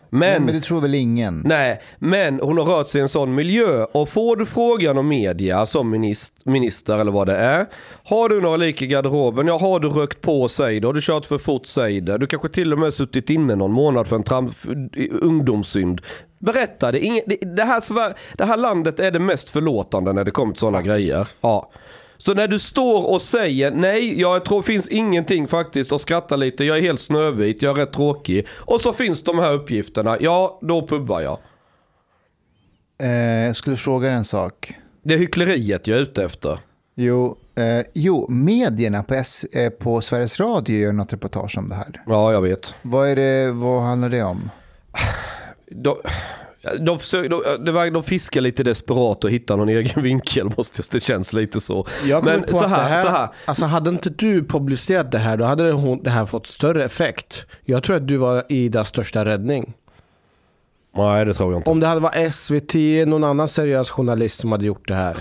Nej, 0.10 0.32
Men, 0.34 0.46
men 0.46 0.56
det 0.56 0.62
tror 0.62 0.82
väl 0.82 0.96
ingen? 0.96 1.42
nej, 1.46 1.82
men 2.00 2.40
hon 2.40 2.58
har 2.58 2.66
rört 2.66 2.88
sig 2.88 3.00
i 3.00 3.02
en 3.02 3.10
sån 3.10 3.36
miljö. 3.36 3.84
Och 3.84 4.10
får 4.10 4.36
du 4.36 4.46
frågan 4.46 4.98
om 4.98 5.08
media 5.08 5.66
som 5.66 5.90
minister, 5.90 6.52
minister 6.52 6.98
eller 7.00 7.12
vad 7.12 7.28
det 7.28 7.36
är. 7.38 7.66
Har 8.04 8.30
du 8.30 8.42
några 8.42 8.58
lik 8.58 8.82
i 8.82 8.88
garderoben? 8.88 9.48
Ja, 9.48 9.58
har 9.58 9.80
du 9.80 9.90
rökt 9.90 10.22
på, 10.22 10.48
säg 10.48 10.80
det. 10.80 10.88
Har 10.88 10.94
du 10.94 11.02
kört 11.02 11.26
för 11.26 11.38
fort, 11.38 11.66
säg 11.66 12.02
det. 12.02 12.18
Du 12.18 12.28
kanske 12.28 12.50
till 12.50 12.74
och 12.74 12.80
med 12.80 12.94
suttit 12.94 13.30
inne 13.30 13.56
någon 13.56 13.72
månad 13.72 14.08
för 14.08 14.16
en 14.16 14.24
tram, 14.24 14.50
ungdomssynd. 15.22 16.02
Berätta 16.40 16.92
det. 16.92 17.22
Det, 17.26 17.36
det, 17.56 17.64
här, 17.64 18.16
det 18.38 18.46
här 18.46 18.58
landet 18.58 19.00
är 19.00 19.12
det 19.12 19.20
mest 19.20 19.50
förlåtande 19.50 20.14
när 20.14 20.24
det 20.24 20.32
kommer 20.32 20.54
till 20.54 20.60
sådana 20.60 20.82
grejer. 20.82 21.28
Ja. 21.42 21.72
Så 22.18 22.34
när 22.34 22.48
du 22.48 22.60
står 22.60 23.04
och 23.04 23.22
säger 23.22 23.72
nej, 23.72 24.22
jag 24.22 24.46
tror 24.46 24.62
finns 24.62 24.88
ingenting 24.88 25.48
faktiskt 25.48 25.92
och 25.92 26.02
skrattar 26.02 26.38
lite, 26.38 26.64
jag 26.64 26.78
är 26.78 26.82
helt 26.82 27.02
snövit, 27.02 27.62
jag 27.62 27.80
är 27.80 27.86
rätt 27.86 27.94
tråkig. 27.94 28.48
Och 28.56 28.82
så 28.82 28.94
finns 28.94 29.24
de 29.24 29.40
här 29.40 29.54
uppgifterna, 29.54 30.18
ja 30.20 30.60
då 30.62 30.88
pubbar 30.88 31.22
jag. 31.22 31.38
Eh, 33.02 33.46
jag 33.46 33.56
skulle 33.56 33.78
fråga 33.78 34.12
en 34.12 34.26
sak. 34.26 34.74
Det 35.04 35.14
är 35.14 35.18
hyckleriet 35.18 35.88
jag 35.88 35.98
är 35.98 36.02
ute 36.02 36.24
efter. 36.24 36.60
Jo, 36.96 37.38
eh, 37.56 37.86
jo 37.94 38.26
medierna 38.30 39.04
på, 39.04 39.14
S, 39.14 39.44
eh, 39.44 39.70
på 39.70 40.02
Sveriges 40.02 40.40
Radio 40.40 40.76
gör 40.76 40.94
något 40.94 41.14
reportage 41.14 41.58
om 41.58 41.70
det 41.70 41.76
här. 41.76 42.04
Ja, 42.06 42.34
jag 42.34 42.42
vet. 42.42 42.74
Vad, 42.82 43.10
är 43.10 43.16
det, 43.16 43.52
vad 43.52 43.82
handlar 43.82 44.10
det 44.10 44.24
om? 44.24 44.50
De, 45.72 45.98
de, 46.80 47.00
försöker, 47.00 47.30
de, 47.74 47.94
de 47.94 48.04
fiskar 48.04 48.42
lite 48.42 48.64
desperat 48.64 49.24
och 49.24 49.30
hittar 49.32 49.58
någon 49.58 49.70
egen 49.70 50.04
vinkel, 50.04 50.52
måste 50.58 50.84
det 50.92 51.00
känns 51.00 51.34
lite 51.34 51.60
så. 51.60 51.88
Jag 52.06 52.26
Men 52.26 52.44
på 52.44 52.54
så 52.54 52.64
att 52.64 52.70
det 52.70 52.76
här, 52.76 52.90
här, 52.90 53.04
så 53.04 53.10
här. 53.10 53.30
Alltså 53.46 53.66
hade 53.66 53.90
inte 53.90 54.10
du 54.10 54.44
publicerat 54.44 55.12
det 55.12 55.18
här, 55.18 55.38
då 55.38 55.46
hade 55.46 55.98
det 56.04 56.10
här 56.10 56.26
fått 56.26 56.48
större 56.48 56.86
effekt. 56.86 57.46
Jag 57.66 57.84
tror 57.84 57.96
att 57.96 58.08
du 58.08 58.18
var 58.18 58.44
Idas 58.50 58.88
största 58.88 59.26
räddning. 59.26 59.74
Nej, 60.96 61.26
det 61.26 61.34
tror 61.34 61.52
jag 61.52 61.60
inte. 61.60 61.70
Om 61.70 61.80
det 61.80 61.88
hade 61.88 62.02
varit 62.02 62.34
SVT, 62.34 62.74
någon 63.08 63.24
annan 63.24 63.48
seriös 63.48 63.90
journalist 63.90 64.40
som 64.40 64.52
hade 64.52 64.66
gjort 64.66 64.88
det 64.88 64.96
här. 64.96 65.18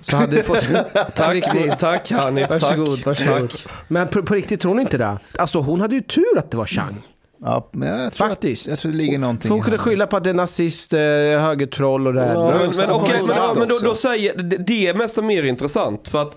Så 0.00 0.16
hade 0.16 0.36
det 0.36 0.42
fått... 0.42 0.66
Tack, 1.14 1.34
riktigt. 1.34 1.78
tack 1.78 2.10
Hanif, 2.10 2.50
Varsågod, 2.50 2.96
tack. 2.96 3.06
varsågod. 3.06 3.50
Tack. 3.50 3.66
Men 3.88 4.08
på, 4.08 4.22
på 4.22 4.34
riktigt 4.34 4.60
tror 4.60 4.74
ni 4.74 4.82
inte 4.82 4.98
det? 4.98 5.18
Alltså 5.38 5.58
hon 5.58 5.80
hade 5.80 5.94
ju 5.94 6.02
tur 6.02 6.38
att 6.38 6.50
det 6.50 6.56
var 6.56 6.66
Chang. 6.66 7.02
Ja, 7.46 7.68
men 7.72 7.88
jag 7.88 8.12
tror 8.12 8.28
Faktiskt. 8.28 8.66
Att, 8.66 8.70
jag 8.70 8.78
tror 8.78 8.92
det 8.92 8.98
ligger 8.98 9.18
någonting 9.18 9.50
hon 9.50 9.62
kunde 9.62 9.78
skylla 9.78 10.06
på 10.06 10.16
att 10.16 10.24
det 10.24 10.30
är 10.30 10.34
nazister, 10.34 11.38
högertroll 11.38 12.06
och 12.06 12.14
det 12.14 12.20
här. 12.20 12.34
Ja, 12.34 12.48
men, 12.48 12.58
men, 12.58 12.60
behövs 12.86 13.28
men, 13.28 13.58
men 13.58 13.68
då, 13.68 13.78
då 13.78 13.94
säger, 13.94 14.42
det, 14.42 14.56
det 14.56 14.86
är 14.86 14.94
nästan 14.94 15.26
mer 15.26 15.42
intressant. 15.42 16.08
För 16.08 16.22
att 16.22 16.36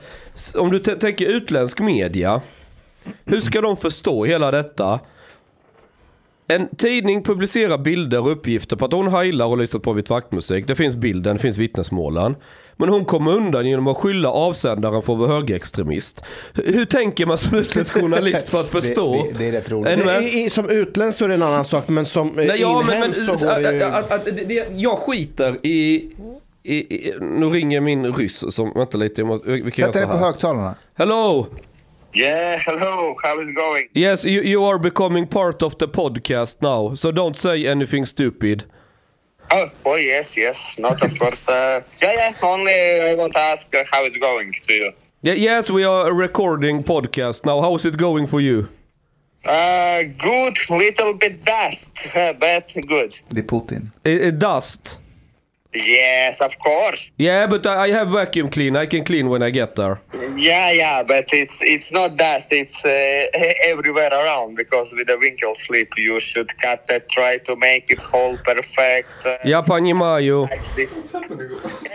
om 0.55 0.71
du 0.71 0.79
tänker 0.79 1.25
utländsk 1.25 1.79
media, 1.79 2.41
hur 3.25 3.39
ska 3.39 3.61
de 3.61 3.77
förstå 3.77 4.25
hela 4.25 4.51
detta? 4.51 4.99
En 6.47 6.75
tidning 6.75 7.23
publicerar 7.23 7.77
bilder 7.77 8.19
och 8.19 8.31
uppgifter 8.31 8.75
på 8.75 8.85
att 8.85 8.93
hon 8.93 9.07
heilar 9.07 9.45
och 9.45 9.57
lyssnat 9.57 9.83
på 9.83 9.93
Vit 9.93 10.09
vaktmusik. 10.09 10.67
Det 10.67 10.75
finns 10.75 10.95
bilden, 10.95 11.35
det 11.35 11.41
finns 11.41 11.57
vittnesmålen. 11.57 12.35
Men 12.77 12.89
hon 12.89 13.05
kommer 13.05 13.31
undan 13.31 13.65
genom 13.65 13.87
att 13.87 13.97
skylla 13.97 14.29
avsändaren 14.29 15.01
för 15.01 15.13
att 15.13 15.19
vara 15.19 15.29
högerextremist. 15.29 16.23
Hur, 16.53 16.73
hur 16.73 16.85
tänker 16.85 17.25
man 17.25 17.37
som 17.37 17.57
utländsk 17.57 17.93
journalist 17.93 18.49
för 18.49 18.59
att 18.59 18.69
förstå? 18.71 19.13
Det, 19.13 19.31
det, 19.31 19.37
det 19.37 19.47
är 19.47 19.51
rätt 19.51 19.71
roligt. 19.71 19.93
Är 19.93 19.97
du 19.97 20.05
med? 20.05 20.23
I, 20.23 20.43
i, 20.43 20.49
som 20.49 20.69
utländsk 20.69 21.19
så 21.19 21.25
är 21.25 21.29
det 21.29 21.35
en 21.35 21.41
annan 21.43 21.65
sak, 21.65 21.87
men 21.87 22.05
som 22.05 22.27
Nej, 22.27 22.51
ja, 22.59 22.77
men, 22.77 22.85
men, 22.85 22.95
inhemsk 22.95 23.39
så 23.39 23.45
går 23.47 23.59
det 23.61 23.75
ju... 23.75 23.83
att, 23.83 24.11
att, 24.11 24.27
att, 24.27 24.47
det, 24.47 24.67
jag 24.75 24.97
skiter 24.97 25.57
i, 25.65 26.09
i, 26.63 26.75
i... 26.75 27.13
Nu 27.21 27.45
ringer 27.45 27.81
min 27.81 28.13
ryss 28.13 28.43
som... 28.55 28.73
Vänta 28.75 28.97
lite, 28.97 29.21
jag 29.21 29.27
måste, 29.27 29.51
vi 29.51 29.61
kan 29.61 29.71
Sätt 29.71 29.77
göra 29.79 29.91
dig 29.91 30.07
på 30.07 30.13
här. 30.13 30.19
högtallarna. 30.19 30.75
Hello! 30.97 31.47
Yeah, 32.13 32.57
hello. 32.59 33.15
How 33.23 33.41
is 33.41 33.49
it 33.49 33.55
going? 33.55 33.89
Yes, 33.93 34.25
you, 34.25 34.43
you 34.43 34.65
are 34.65 34.79
becoming 34.79 35.27
part 35.27 35.61
of 35.61 35.77
the 35.77 35.87
podcast 35.87 36.61
now, 36.61 36.95
so 36.95 37.11
don't 37.11 37.35
say 37.35 37.67
anything 37.67 38.05
stupid. 38.05 38.63
Oh, 39.51 39.69
oh 39.85 39.95
yes, 39.95 40.35
yes. 40.35 40.57
Not 40.77 41.01
of 41.01 41.17
course. 41.19 41.47
Uh, 41.47 41.81
yeah, 42.01 42.13
yeah. 42.13 42.33
Only 42.41 42.73
I 43.11 43.15
want 43.15 43.33
to 43.33 43.39
ask 43.39 43.65
uh, 43.73 43.83
how 43.91 44.05
it's 44.05 44.17
going 44.17 44.53
to 44.67 44.73
you. 44.73 44.91
Yeah, 45.21 45.33
yes, 45.33 45.69
we 45.69 45.83
are 45.83 46.13
recording 46.13 46.83
podcast 46.83 47.45
now. 47.45 47.61
How's 47.61 47.85
it 47.85 47.97
going 47.97 48.27
for 48.27 48.41
you? 48.41 48.67
Uh, 49.45 50.03
good. 50.03 50.57
Little 50.69 51.13
bit 51.13 51.45
dust, 51.45 51.89
but 52.39 52.87
good. 52.87 53.13
Det 53.29 53.39
är 53.39 53.43
Putin. 53.47 53.91
I, 54.05 54.27
I 54.27 54.31
dust. 54.31 54.99
Yes, 55.76 56.38
of 56.42 56.52
course. 56.58 57.10
Yeah, 57.16 57.46
but 57.46 57.66
I, 57.66 57.84
I 57.84 57.90
have 57.92 58.10
vacuum 58.10 58.50
clean. 58.50 58.76
I 58.76 58.84
can 58.84 59.04
clean 59.04 59.30
when 59.30 59.42
I 59.42 59.48
get 59.48 59.74
there. 59.74 60.02
Yeah, 60.36 60.70
yeah, 60.70 61.02
but 61.02 61.32
it's 61.32 61.56
it's 61.62 61.90
not 61.90 62.18
dust. 62.18 62.48
It's 62.50 62.84
uh, 62.84 63.26
everywhere 63.64 64.10
around 64.12 64.56
because 64.56 64.92
with 64.92 65.06
the 65.06 65.16
winkle 65.18 65.54
slip 65.56 65.88
you 65.96 66.20
should 66.20 66.50
cut 66.60 66.84
it, 66.90 67.08
try 67.08 67.38
to 67.38 67.56
make 67.56 67.90
it 67.90 68.00
whole 68.00 68.36
perfect. 68.44 69.14
Uh, 69.24 69.38
Ja, 69.44 69.62
понимаю. 69.62 70.42
like 70.50 70.76
this. 70.76 70.92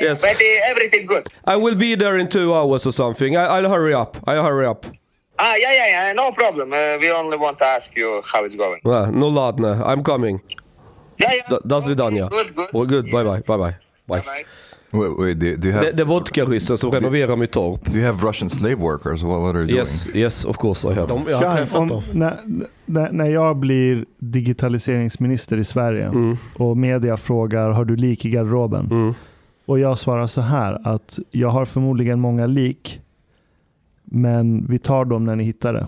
Yes. 0.01 0.21
But 0.21 0.37
uh, 0.41 0.71
everything 0.71 1.05
good. 1.05 1.27
I 1.45 1.55
will 1.55 1.75
be 1.75 1.93
there 1.93 2.17
in 2.17 2.29
two 2.29 2.55
hours 2.55 2.87
or 2.87 2.91
something. 2.91 3.37
I, 3.37 3.45
I'll 3.45 3.69
hurry 3.69 3.93
up. 3.93 4.17
I'll 4.25 4.43
hurry 4.43 4.65
up. 4.65 4.87
Ah, 5.37 5.53
yeah, 5.55 5.71
yeah, 5.71 5.87
yeah. 6.07 6.13
No 6.13 6.31
problem. 6.31 6.73
Uh, 6.73 6.97
we 6.99 7.11
only 7.11 7.37
want 7.37 7.59
to 7.59 7.65
ask 7.65 7.95
you 7.95 8.23
how 8.25 8.43
it's 8.43 8.55
going. 8.55 8.81
Uh, 8.83 9.11
no 9.11 9.29
ladne. 9.29 9.79
I'm 9.85 10.01
coming. 10.01 10.41
Yeah, 11.18 11.32
yeah. 11.34 11.48
Do, 11.50 11.60
do 11.64 11.80
svidania. 11.80 12.28
Good, 12.28 12.54
good. 12.54 12.66
Well, 12.72 12.86
good. 12.86 13.04
Bye 13.04 13.24
bye. 13.24 13.42
Bye 13.46 13.58
bye. 13.58 13.74
Bye. 14.06 14.22
Bye. 14.24 14.44
Wait, 14.94 15.18
wait 15.18 15.40
do, 15.40 15.56
do 15.56 15.68
you 15.68 15.72
have 15.74 15.86
Det, 15.86 15.92
det 15.92 16.02
är 16.02 16.06
vodkaryssen 16.06 16.78
som 16.78 16.90
renoverar 16.90 17.36
mitt 17.36 17.50
torp. 17.50 17.84
do 17.84 17.98
you 17.98 18.06
have 18.06 18.28
Russian 18.28 18.50
slave 18.50 18.74
workers? 18.74 19.22
What, 19.22 19.40
what 19.40 19.54
are 19.56 19.62
you 19.64 19.78
Yes, 19.78 20.08
yes, 20.14 20.44
of 20.44 20.56
course 20.58 20.88
I 20.88 20.92
have. 20.94 21.06
De, 21.08 21.24
jag 21.28 21.36
har 21.38 21.56
träffat 21.56 21.80
om, 21.80 21.88
dem. 21.88 22.02
när, 22.12 22.40
när, 22.86 23.12
när 23.12 23.26
jag 23.30 23.56
blir 23.56 24.04
digitaliseringsminister 24.18 25.56
i 25.58 25.64
Sverige 25.64 26.06
Mm. 26.06 26.36
och 26.54 26.76
media 26.76 27.16
frågar 27.16 27.70
har 27.70 27.84
du 27.84 27.96
lik 27.96 28.24
i 28.24 28.30
garderoben? 28.30 28.86
Mm. 28.90 29.14
Och 29.66 29.78
jag 29.78 29.98
svarar 29.98 30.26
så 30.26 30.40
här 30.40 30.80
att 30.84 31.18
jag 31.30 31.48
har 31.48 31.64
förmodligen 31.64 32.20
många 32.20 32.46
lik 32.46 33.00
men 34.04 34.66
vi 34.68 34.78
tar 34.78 35.04
dem 35.04 35.24
när 35.24 35.36
ni 35.36 35.44
hittar 35.44 35.72
det. 35.72 35.86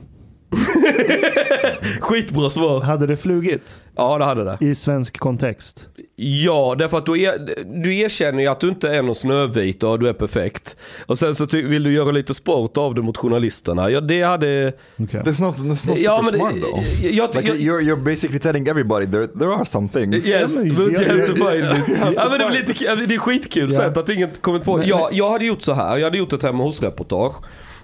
Skitbra 2.01 2.51
svar. 2.51 2.81
Hade 2.81 3.07
det 3.07 3.17
flugit 3.17 3.81
Ja, 3.97 4.19
det 4.19 4.25
hade 4.25 4.45
det. 4.45 4.59
i 4.61 4.75
svensk 4.75 5.19
kontext? 5.19 5.89
Ja, 6.17 6.75
därför 6.79 6.99
att 6.99 7.07
du, 7.07 7.21
er, 7.23 7.65
du 7.83 7.97
erkänner 7.99 8.43
ju 8.43 8.49
att 8.49 8.61
du 8.61 8.69
inte 8.69 8.89
är 8.89 9.03
någon 9.03 9.15
snövit 9.15 9.83
och 9.83 9.99
du 10.01 10.09
är 10.09 10.13
perfekt. 10.13 10.77
Och 11.07 11.19
sen 11.19 11.35
så 11.35 11.47
ty, 11.47 11.63
vill 11.63 11.83
du 11.83 11.93
göra 11.93 12.11
lite 12.11 12.35
sport 12.35 12.77
av 12.77 12.95
det 12.95 13.03
mot 13.03 13.17
journalisterna. 13.17 13.91
Ja, 13.91 14.01
det 14.01 14.23
hade... 14.23 14.73
Okej. 14.99 15.21
That's 15.21 15.41
not 15.43 15.57
that's 15.57 15.89
not 15.89 15.99
Ja, 15.99 16.23
super 16.25 16.39
men 16.39 16.61
smart 16.61 16.71
though. 16.73 17.05
jag, 17.15 17.35
Like 17.35 17.49
jag, 17.49 17.57
you're 17.57 17.81
you're 17.81 18.05
basically 18.05 18.39
telling 18.39 18.69
everybody 18.69 19.07
there 19.07 19.27
there 19.27 19.51
are 19.55 19.65
some 19.65 19.89
things. 19.89 20.27
Yes, 20.27 20.57
men 20.65 20.75
but 20.75 20.89
you 20.89 21.05
have 21.09 21.27
to 21.27 21.35
find 21.35 21.65
it. 21.65 21.99
Ja, 22.17 22.29
men 22.31 22.39
det, 22.39 22.45
är 22.45 22.51
lite, 22.51 22.95
det 23.07 23.15
är 23.15 23.19
skitkul 23.19 23.73
Ja. 23.73 23.77
sätt 23.79 23.97
att 23.97 24.09
ingen 24.09 24.29
kommit 24.41 24.65
på. 24.65 24.83
Jag, 24.85 25.09
jag 25.13 25.31
hade 25.31 25.45
gjort 25.45 25.63
så 25.63 25.73
här, 25.73 25.97
jag 25.97 26.05
hade 26.05 26.19
gjort 26.19 26.33
ett 26.33 26.43
hemma 26.43 26.65
hos-reportage. 26.65 27.35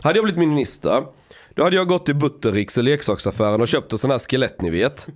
Hade 0.02 0.19
jag 0.19 0.24
blivit 0.24 0.39
minister, 0.39 1.02
då 1.61 1.65
hade 1.65 1.77
jag 1.77 1.89
gått 1.89 2.07
till 2.07 2.16
Buttericks 2.16 2.78
i 2.78 2.82
leksaksaffären 2.82 3.61
och 3.61 3.69
köpt 3.69 3.93
en 3.93 3.99
sån 3.99 4.11
här 4.11 4.19
skelett 4.19 4.62
ni 4.62 4.70
vet. 4.70 5.07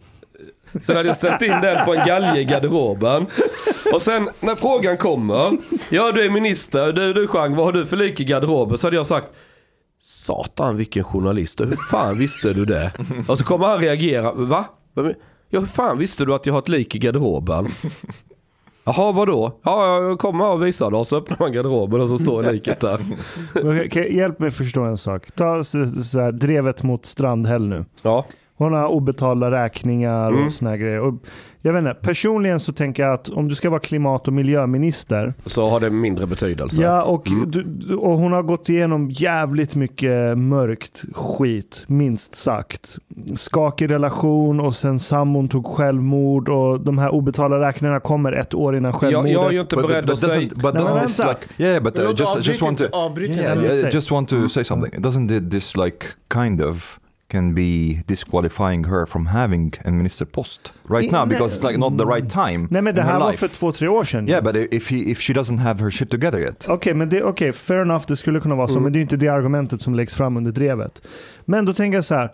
Sen 0.87 0.97
hade 0.97 1.09
jag 1.09 1.17
ställt 1.17 1.43
in 1.43 1.61
den 1.63 1.85
på 1.85 1.95
en 1.95 2.07
galge 2.07 2.41
i 2.41 2.45
garderoben. 2.45 3.27
Och 3.93 4.03
sen 4.03 4.31
när 4.41 4.55
frågan 4.55 4.97
kommer, 4.97 5.59
ja 5.91 6.13
du 6.13 6.23
är 6.23 6.31
minister, 6.31 6.93
du, 6.93 7.13
du 7.13 7.27
Chang, 7.27 7.55
vad 7.55 7.65
har 7.65 7.73
du 7.73 7.87
för 7.87 7.97
lik 7.97 8.21
i 8.21 8.25
garderoben? 8.25 8.79
Så 8.79 8.87
hade 8.87 8.97
jag 8.97 9.07
sagt, 9.07 9.27
satan 10.01 10.77
vilken 10.77 11.05
journalist, 11.05 11.61
hur 11.61 11.91
fan 11.91 12.19
visste 12.19 12.53
du 12.53 12.65
det? 12.65 12.93
Och 13.29 13.39
så 13.39 13.45
kommer 13.45 13.67
han 13.67 13.81
reagera, 13.81 14.33
va? 14.33 14.65
Ja 15.51 15.61
hur 15.61 15.67
fan 15.67 15.99
visste 15.99 16.25
du 16.25 16.35
att 16.35 16.47
jag 16.47 16.55
har 16.55 16.59
ett 16.59 16.69
lik 16.69 16.95
i 16.95 16.99
garderoben? 16.99 17.69
Jaha, 18.85 19.13
vadå? 19.13 19.53
Ja, 19.63 20.03
jag 20.03 20.19
kommer 20.19 20.53
och 20.53 20.63
visar 20.67 20.91
då. 20.91 21.05
Så 21.05 21.17
öppnar 21.17 21.37
man 21.41 21.53
garderoben 21.53 22.01
och 22.01 22.09
så 22.09 22.19
står 22.19 22.53
liket 22.53 22.81
där. 22.81 23.01
Okej, 23.87 24.17
hjälp 24.17 24.39
mig 24.39 24.51
förstå 24.51 24.83
en 24.83 24.97
sak. 24.97 25.31
Ta 25.35 25.65
så, 25.65 25.87
så 25.87 26.21
här, 26.21 26.33
drevet 26.33 26.83
mot 26.83 27.07
Strandhäll 27.07 27.69
nu. 27.69 27.85
Ja, 28.03 28.25
Hon 28.57 28.73
har 28.73 28.89
obetalda 28.89 29.51
räkningar 29.51 30.29
Mm. 30.33 30.47
och 30.47 30.53
såna 30.53 30.71
här 30.71 30.77
grejer. 30.77 31.01
Och 31.01 31.15
jag 31.67 31.73
vet 31.73 31.81
inte, 31.81 31.95
personligen 31.95 32.61
så 32.61 32.73
tänker 32.73 33.03
jag 33.03 33.13
att 33.15 33.29
om 33.29 33.49
du 33.49 33.55
ska 33.55 33.71
vara 33.71 33.81
klimat 33.81 34.27
och 34.29 34.33
miljöminister. 34.33 35.35
så 35.47 35.67
har 35.67 35.81
det 35.81 35.91
mindre 35.91 36.27
betydelse. 36.27 36.83
Ja, 36.83 37.03
och, 37.03 37.29
Mm. 37.29 37.51
du, 37.51 37.95
och 37.95 38.19
hon 38.19 38.33
har 38.33 38.43
gått 38.43 38.69
igenom 38.69 39.11
jävligt 39.11 39.75
mycket 39.75 40.39
mörkt 40.39 41.03
skit, 41.13 41.85
minst 41.87 42.35
sagt. 42.35 42.97
Skakig 43.35 43.91
relation 43.91 44.61
och 44.61 44.75
sen 44.75 44.99
sambon 44.99 45.49
tog 45.49 45.67
självmord 45.67 46.49
och 46.49 46.81
de 46.81 46.99
här 46.99 47.11
obetalda 47.15 47.61
räkningarna 47.69 48.01
kommer 48.01 48.33
ett 48.33 48.55
år 48.55 48.77
innan 48.77 48.91
jag, 48.93 49.01
självmordet. 49.01 49.33
jag 49.33 49.47
är 49.47 49.51
ju 49.51 49.61
inte 49.61 49.77
beredd 49.77 50.11
att 50.11 50.19
säga... 50.19 50.49
but 50.55 50.75
men 50.75 50.83
doesn't 50.83 51.01
this 51.07 51.19
vänta. 51.19 51.33
like 51.33 51.63
yeah 51.65 51.83
but 51.83 51.99
uh, 51.99 52.05
just 52.17 52.47
just 52.47 52.63
want 52.63 52.79
to 52.79 52.85
Yeah, 53.21 53.65
yeah, 53.65 53.95
just 53.95 54.11
want 54.11 54.29
to 54.29 54.49
say 54.49 54.65
something. 54.65 55.03
Doesn't 55.03 55.33
it- 55.39 55.51
this 55.51 55.77
like 55.77 56.07
kind 56.35 56.63
of 56.63 56.99
can 57.35 57.55
be 57.55 58.03
disqualifying 58.07 58.85
her 58.85 59.07
from 59.07 59.27
having 59.27 59.73
a 59.85 59.91
minister 59.91 60.25
post 60.27 60.73
right 60.89 61.13
now 61.13 61.27
because 61.29 61.57
it's 61.59 61.69
like 61.69 61.79
not 61.79 61.99
the 61.99 62.05
right 62.05 62.31
time 62.31 62.69
Nej 62.71 62.83
men 62.83 62.95
det 62.95 63.03
här 63.03 63.21
var 63.21 63.31
life. 63.31 63.39
för 63.39 63.49
två, 63.55 63.73
tre 63.73 63.89
år 63.89 64.05
sedan. 64.05 64.29
Yeah, 64.29 64.45
but 64.45 64.57
if 64.73 64.91
he 64.91 64.97
if 64.97 65.19
she 65.21 65.33
doesn't 65.35 65.59
have 65.59 65.81
her 65.85 65.91
shit 65.91 66.11
together 66.11 66.39
yet. 66.39 66.69
Okej, 66.69 66.95
men 66.95 67.09
det, 67.09 67.23
okay, 67.23 67.53
fair 67.53 67.83
enough, 67.83 68.05
det 68.09 68.17
skulle 68.17 68.41
kunna 68.41 68.55
vara 68.55 68.69
så, 68.69 68.73
Mm. 68.75 68.83
men 68.83 68.93
det 68.93 68.99
är 68.99 69.01
inte 69.01 69.17
det 69.17 69.29
argumentet 69.29 69.81
som 69.83 69.95
läggs 69.95 70.15
fram 70.15 70.37
under 70.37 70.53
drevet. 70.53 71.03
Men 71.45 71.65
då 71.65 71.73
tänker 71.73 71.97
jag 71.97 72.05
så 72.05 72.15
här, 72.15 72.31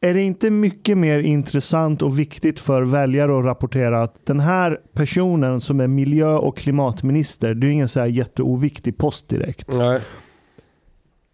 är 0.00 0.14
det 0.14 0.22
inte 0.22 0.50
mycket 0.50 0.98
mer 0.98 1.18
intressant 1.18 2.02
och 2.02 2.18
viktigt 2.18 2.60
för 2.60 2.82
väljare 2.82 3.38
att 3.38 3.44
rapportera 3.44 4.02
att 4.02 4.26
den 4.26 4.40
här 4.40 4.78
personen 4.94 5.60
som 5.60 5.80
är 5.80 5.86
miljö 5.86 6.34
och 6.34 6.56
klimatminister, 6.56 7.54
det 7.54 7.66
är 7.66 7.70
ingen 7.70 7.88
så 7.88 8.00
här 8.00 8.06
jätteoviktig 8.06 8.98
post 8.98 9.28
direkt. 9.28 9.76
Nej. 9.76 10.00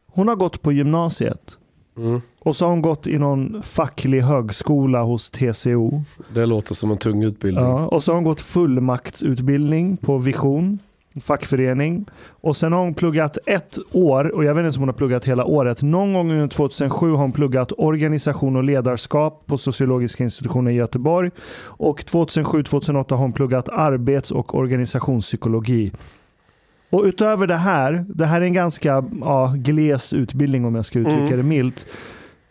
Hon 0.07 0.28
har 0.28 0.36
gått 0.36 0.62
på 0.62 0.73
gymnasiet 0.73 1.59
Mm. 1.97 2.20
Och 2.45 2.57
så 2.57 2.65
har 2.65 2.71
hon 2.71 2.83
gått 2.83 3.07
i 3.07 3.19
någon 3.19 3.62
facklig 3.62 4.21
högskola 4.21 5.03
hos 5.03 5.31
TCO. 5.31 6.03
Det 6.35 6.47
låter 6.47 6.75
som 6.75 6.91
en 6.91 6.99
tung 6.99 7.23
utbildning. 7.23 7.65
Ja, 7.65 7.87
och 7.87 8.03
så 8.03 8.12
har 8.12 8.15
hon 8.15 8.25
gått 8.25 8.41
fullmaktsutbildning 8.41 9.97
på 9.97 10.19
Vision, 10.19 10.79
fackförening. 11.21 12.07
Och 12.29 12.57
sen 12.57 12.73
har 12.73 12.81
hon 12.81 12.95
pluggat 12.95 13.39
ett 13.47 13.79
år, 13.93 14.35
och 14.35 14.45
jag 14.45 14.55
vet 14.55 14.65
inte 14.66 14.77
om 14.79 14.83
hon 14.83 14.89
har 14.89 14.95
pluggat 14.95 15.25
hela 15.25 15.45
året. 15.45 15.83
Någon 15.83 16.12
gång 16.12 16.31
under 16.33 16.49
2007 16.49 17.11
har 17.11 17.16
hon 17.16 17.33
pluggat 17.33 17.73
organisation 17.79 18.57
och 18.57 18.65
ledarskap 18.65 19.43
på 19.47 19.59
sociologiska 19.59 20.25
institutionen 20.25 20.73
i 20.73 20.77
Göteborg. 20.77 21.31
Och 21.65 22.01
2007-2008 22.01 23.11
har 23.11 23.16
hon 23.19 23.33
pluggat 23.33 23.69
arbets 23.69 24.31
och 24.31 24.55
organisationspsykologi. 24.55 25.93
Och 26.91 27.03
utöver 27.05 27.47
det 27.47 27.57
här, 27.57 28.05
det 28.09 28.27
här 28.27 28.41
är 28.41 28.45
en 28.45 28.53
ganska 28.53 29.05
ja, 29.21 29.55
gles 29.57 30.12
utbildning 30.12 30.65
om 30.65 30.75
jag 30.75 30.87
ska 30.87 30.99
uttrycka 30.99 31.19
Mm. 31.35 31.37
det 31.37 31.43
milt. 31.43 31.87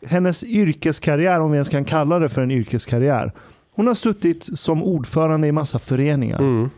Hennes 0.06 0.44
yrkeskarriär, 0.44 1.40
om 1.40 1.52
vi 1.52 1.56
ens 1.56 1.70
kan 1.70 1.86
kalla 1.86 2.20
det 2.20 2.30
för 2.30 2.42
en 2.42 2.52
yrkeskarriär. 2.52 3.32
Hon 3.76 3.88
har 3.88 3.94
suttit 3.94 4.60
som 4.60 4.84
ordförande 4.84 5.48
i 5.48 5.52
massa 5.52 5.80
föreningar. 5.80 6.40
Mm. 6.40 6.70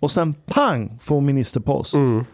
Och 0.00 0.10
sen 0.10 0.34
pang 0.34 0.98
får 1.02 1.14
hon 1.14 1.24
ministerpost. 1.24 1.94
Mm. 1.94 2.24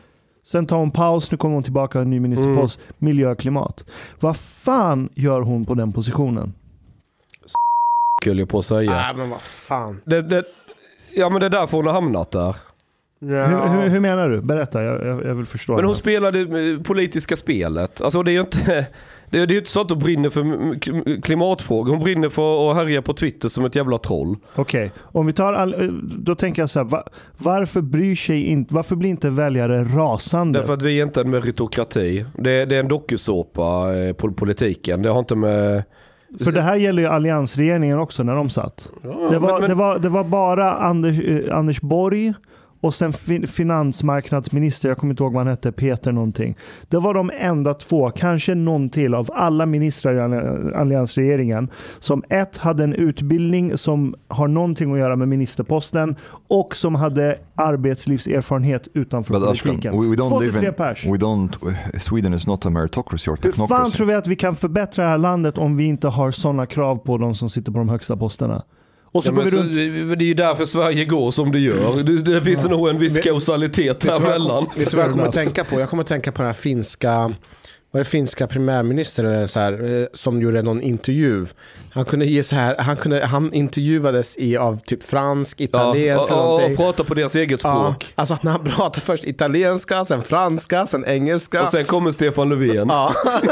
Sen 0.45 0.67
tar 0.67 0.77
hon 0.77 0.91
paus, 0.91 1.31
nu 1.31 1.39
kommer 1.39 1.55
hon 1.55 1.63
tillbaka 1.63 2.01
en 2.01 2.11
ny 2.11 2.21
ministerpost. 2.21 2.81
Miljö 2.99 3.31
och 3.31 3.39
klimat. 3.39 3.85
Vad 4.21 4.37
fan 4.37 5.09
gör 5.15 5.41
hon 5.41 5.65
på 5.65 5.75
den 5.75 5.93
positionen? 5.93 6.55
Skulle 8.23 8.43
jag 8.43 8.49
på 8.49 8.59
att 8.59 8.65
säga. 8.65 8.91
Nej 8.91 9.15
men 9.17 9.31
vad 9.31 9.41
fan. 9.41 10.01
Det, 10.05 10.23
det, 10.23 10.45
ja 11.15 11.29
men 11.29 11.41
det 11.41 11.47
är 11.47 11.51
därför 11.51 11.77
hon 11.77 11.87
har 11.87 11.93
hamnat 11.93 12.31
där. 12.31 12.57
Ja. 13.19 13.47
Hur, 13.47 13.69
hur, 13.69 13.89
hur 13.89 14.01
menar 14.01 14.29
du? 14.29 14.41
Berätta, 14.41 14.83
jag, 14.83 15.07
jag, 15.07 15.25
jag 15.25 15.35
vill 15.35 15.47
förstå. 15.47 15.73
Men 15.73 15.83
det 15.83 15.87
hon 15.87 15.95
här. 15.95 16.01
spelade 16.01 16.41
eh, 16.41 16.81
politiska 16.83 17.37
spelet. 17.37 18.01
Alltså 18.01 18.23
det 18.23 18.31
är 18.31 18.33
ju 18.33 18.41
inte... 18.41 18.87
Det 19.31 19.39
är 19.41 19.47
ju 19.47 19.59
inte 19.59 19.71
så 19.71 19.81
att 19.81 19.91
hon 19.91 19.99
brinner 19.99 20.31
för 20.31 21.21
klimatfrågor. 21.23 21.91
Hon 21.91 22.01
brinner 22.05 22.29
för 22.29 22.71
att 22.71 22.77
härja 22.77 23.03
på 23.03 23.13
Twitter 23.15 23.49
som 23.49 23.65
ett 23.65 23.77
jävla 23.77 23.99
troll. 23.99 24.37
Okej, 24.55 24.91
om 25.03 25.27
vi 25.27 25.33
tar 25.33 25.53
all, 25.53 25.75
eh, 25.75 25.81
då 26.19 26.35
tänker 26.35 26.63
jag 26.63 26.71
så 26.71 26.79
här. 26.79 26.87
Va, 26.87 27.03
varför 27.39 27.81
bryr 27.81 28.15
sig 28.15 28.43
inte, 28.47 28.75
varför 28.75 28.97
blir 28.97 29.11
inte 29.11 29.31
väljare 29.31 29.85
rasande? 29.85 30.59
Därför 30.59 30.75
att 30.75 30.83
vi 30.83 30.99
är 30.99 31.03
inte 31.03 31.21
en 31.21 31.31
meritokrati. 31.31 32.25
Det 32.39 32.51
är, 32.51 32.67
det 32.67 32.77
är 32.77 32.81
en 32.81 32.89
dokusåpa, 32.89 33.63
eh, 33.97 34.13
pol- 34.15 34.35
politiken. 34.35 35.03
Det 35.03 35.09
har 35.09 35.19
inte 35.19 35.35
med... 35.37 35.83
För 36.45 36.53
det 36.53 36.63
här 36.63 36.77
gäller 36.77 37.03
ju 37.03 37.09
alliansregeringen 37.09 37.99
också 37.99 38.23
när 38.23 38.35
de 38.37 38.51
satt. 38.51 38.91
Ja, 39.03 39.29
Det 39.31 39.39
var, 39.39 39.51
men- 39.53 39.61
men- 39.61 39.69
det 39.71 39.75
var, 39.75 39.99
det 39.99 40.09
var 40.09 40.25
bara 40.25 40.73
Anders, 40.73 41.21
eh, 41.21 41.57
Anders 41.59 41.81
Borg 41.81 42.35
och 42.85 42.95
sen 42.95 43.13
fin, 43.13 43.47
finansmarknadsminister, 43.47 44.89
jag 44.89 44.99
kommer 44.99 45.13
inte 45.13 45.23
ihåg 45.23 45.33
vad 45.33 45.41
han 45.41 45.51
hette, 45.51 45.73
Peter 45.73 46.13
någonting. 46.13 46.57
Det 46.89 46.97
var 46.99 47.15
de 47.15 47.31
enda 47.39 47.75
två, 47.75 48.11
kanske 48.11 48.55
någon 48.55 48.89
till 48.89 49.15
av 49.15 49.29
alla 49.35 49.67
ministrar 49.67 50.15
i 50.15 50.21
alli- 50.21 50.75
alliansregeringen 50.77 51.71
som 51.99 52.23
ett 52.29 52.57
hade 52.57 52.85
en 52.85 52.93
utbildning 52.95 53.79
som 53.79 54.15
har 54.29 54.49
någonting 54.49 54.93
att 54.93 54.99
göra 54.99 55.17
med 55.17 55.29
ministerposten 55.29 56.17
och 56.49 56.77
som 56.77 56.95
hade 56.95 57.39
arbetslivserfarenhet 57.55 58.89
utanför 58.95 59.35
But 59.35 59.49
Ashkan, 59.49 59.71
politiken. 59.73 60.01
we, 60.01 60.09
we 60.09 60.17
Två 60.17 60.23
don't 60.25 60.39
till 60.39 60.47
live 60.47 60.59
tre 60.59 60.69
in, 60.69 60.75
pers. 60.75 61.07
we 61.07 61.11
don't, 61.17 61.75
Sweden 62.01 62.35
is 62.35 62.47
not 62.47 62.67
a 62.67 62.71
meritocracy 62.71 63.31
or 63.31 63.39
Hur 63.43 63.67
fan 63.67 63.91
tror 63.91 64.07
vi 64.07 64.15
att 64.15 64.27
vi 64.27 64.37
kan 64.37 64.57
förbättra 64.57 65.05
det 65.05 65.11
här 65.11 65.19
landet 65.19 65.59
om 65.59 65.77
vi 65.77 65.85
inte 65.85 66.09
har 66.09 66.31
sådana 66.31 66.67
krav 66.67 66.97
på 66.97 67.19
de 67.19 67.35
som 67.35 67.49
sitter 67.51 67.73
på 67.73 67.79
de 67.79 67.89
högsta 67.89 68.17
posterna? 68.17 68.63
Och 69.15 69.25
så 69.25 69.33
Ja, 69.37 69.51
så, 69.51 69.57
runt... 69.57 69.75
det 70.19 70.25
är 70.25 70.27
ju 70.27 70.35
därför 70.35 70.65
Sverige 70.65 71.05
går 71.05 71.31
som 71.31 71.53
det 71.53 71.59
gör. 71.59 72.03
Det, 72.03 72.23
det 72.23 72.43
finns 72.45 72.65
nog 72.65 72.89
en 72.89 72.99
viss 72.99 73.17
Vet- 73.17 73.25
kausalitet 73.25 73.87
Vet 73.89 74.01
du 74.01 74.09
vad 74.09 74.15
jag 74.17 74.23
däremellan. 74.31 74.67
kom- 74.67 74.79
vet 74.79 74.91
du 74.91 74.97
vad 74.97 75.05
jag 75.07 75.13
kommer 75.13 75.27
att 75.27 75.33
tänka 75.35 75.65
på? 75.65 75.81
Jag 75.81 75.89
kommer 75.91 76.01
att 76.03 76.07
tänka 76.09 76.33
på 76.33 76.39
den 76.39 76.47
här 76.47 76.53
finska 76.53 77.33
var 77.95 77.99
det 77.99 78.05
finska 78.05 78.47
premiärministern 78.47 79.27
eller 79.27 79.47
så 79.47 79.59
här, 79.61 80.01
eh, 80.01 80.07
som 80.13 80.41
gjorde 80.43 80.63
någon 80.63 80.83
intervju. 80.83 81.47
Han 81.91 82.05
kunde 82.05 82.27
ge 82.27 82.43
så 82.43 82.57
här, 82.57 82.77
han, 82.79 82.97
kunde, 82.97 83.27
han 83.27 83.53
intervjuades 83.53 84.37
i 84.39 84.57
av 84.57 84.81
typ 84.87 85.03
fransk, 85.05 85.61
Ja, 85.61 85.65
italiensk 85.65 86.31
eller 86.31 86.41
och, 86.41 86.45
och, 86.47 86.53
och 86.55 86.59
någonting. 86.61 86.77
prata 86.77 87.05
på 87.05 87.15
deras 87.15 87.35
eget 87.35 87.61
Ja, 87.65 87.81
språk. 87.85 88.13
alltså 88.15 88.39
när 88.43 88.53
han 88.53 88.65
pratade 88.65 89.01
först 89.01 89.25
italienska, 89.25 90.05
sen 90.05 90.23
franska, 90.23 90.87
sen 90.87 91.05
engelska. 91.05 91.63
Och 91.63 91.69
sen 91.69 91.85
kommer 91.85 92.13
Stefan 92.13 92.49
Löfven. 92.49 92.89
Ja. 92.89 93.15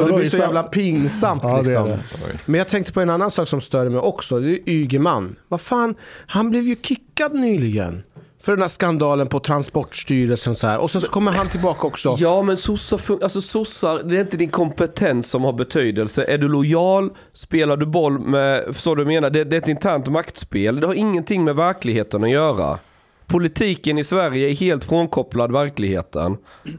och 0.00 0.06
det 0.08 0.12
blir 0.16 0.28
så 0.28 0.36
jävla 0.36 0.62
pinsamt 0.62 1.42
Ja, 1.44 1.56
det 1.56 1.62
liksom. 1.62 1.88
det. 1.88 1.98
Men 2.46 2.58
jag 2.58 2.68
tänkte 2.68 2.92
på 2.92 3.00
en 3.00 3.10
annan 3.10 3.30
sak 3.30 3.48
som 3.48 3.60
störde 3.60 3.90
mig 3.90 4.00
också. 4.00 4.40
Det 4.40 4.50
är 4.50 4.58
Ygeman. 4.70 5.36
Vad 5.48 5.60
fan, 5.60 5.94
han 6.26 6.50
blev 6.50 6.62
ju 6.62 6.76
kickad 6.82 7.34
nyligen. 7.34 8.02
För 8.46 8.52
den 8.52 8.62
här 8.62 8.68
skandalen 8.68 9.26
på 9.26 9.40
Transportstyrelsen 9.40 10.50
och 10.50 10.56
så 10.56 10.66
här. 10.66 10.78
Och 10.78 10.90
sen 10.90 11.00
så 11.00 11.08
kommer 11.08 11.32
han 11.32 11.48
tillbaka 11.48 11.86
också. 11.86 12.16
Ja 12.18 12.42
men 12.42 12.56
sossar, 12.56 13.22
alltså 13.22 13.40
sossar, 13.40 14.02
det 14.02 14.16
är 14.16 14.20
inte 14.20 14.36
din 14.36 14.50
kompetens 14.50 15.26
som 15.26 15.44
har 15.44 15.52
betydelse. 15.52 16.24
Är 16.24 16.38
du 16.38 16.48
lojal, 16.48 17.10
spelar 17.32 17.76
du 17.76 17.86
boll 17.86 18.18
med, 18.18 18.64
förstår 18.66 18.96
du 18.96 19.04
vad 19.04 19.12
jag 19.12 19.16
menar? 19.16 19.30
Det, 19.30 19.44
det 19.44 19.56
är 19.56 19.60
ett 19.60 19.68
internt 19.68 20.06
maktspel. 20.06 20.80
Det 20.80 20.86
har 20.86 20.94
ingenting 20.94 21.44
med 21.44 21.56
verkligheten 21.56 22.24
att 22.24 22.30
göra. 22.30 22.78
Politiken 23.26 23.98
i 23.98 24.04
Sverige 24.04 24.48
är 24.50 24.54
helt 24.54 24.84
frånkopplad 24.84 25.52
verkligheten. 25.52 26.36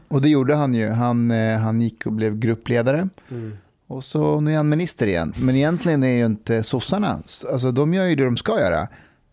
Och 0.08 0.22
det 0.22 0.28
gjorde 0.28 0.54
han 0.54 0.74
ju. 0.74 0.88
Han, 0.88 1.30
eh, 1.30 1.58
han 1.58 1.80
gick 1.80 2.06
och 2.06 2.12
blev 2.12 2.38
gruppledare. 2.38 3.08
Och 3.86 4.04
så 4.04 4.40
nu 4.40 4.52
är 4.52 4.56
han 4.56 4.68
minister 4.68 5.06
igen. 5.06 5.32
Men 5.36 5.56
egentligen 5.56 6.02
är 6.02 6.16
ju 6.16 6.26
inte 6.26 6.62
sossarna, 6.62 7.22
alltså 7.52 7.70
de 7.70 7.94
gör 7.94 8.04
ju 8.04 8.14
det 8.14 8.24
de 8.24 8.36
ska 8.36 8.60
göra. 8.60 8.88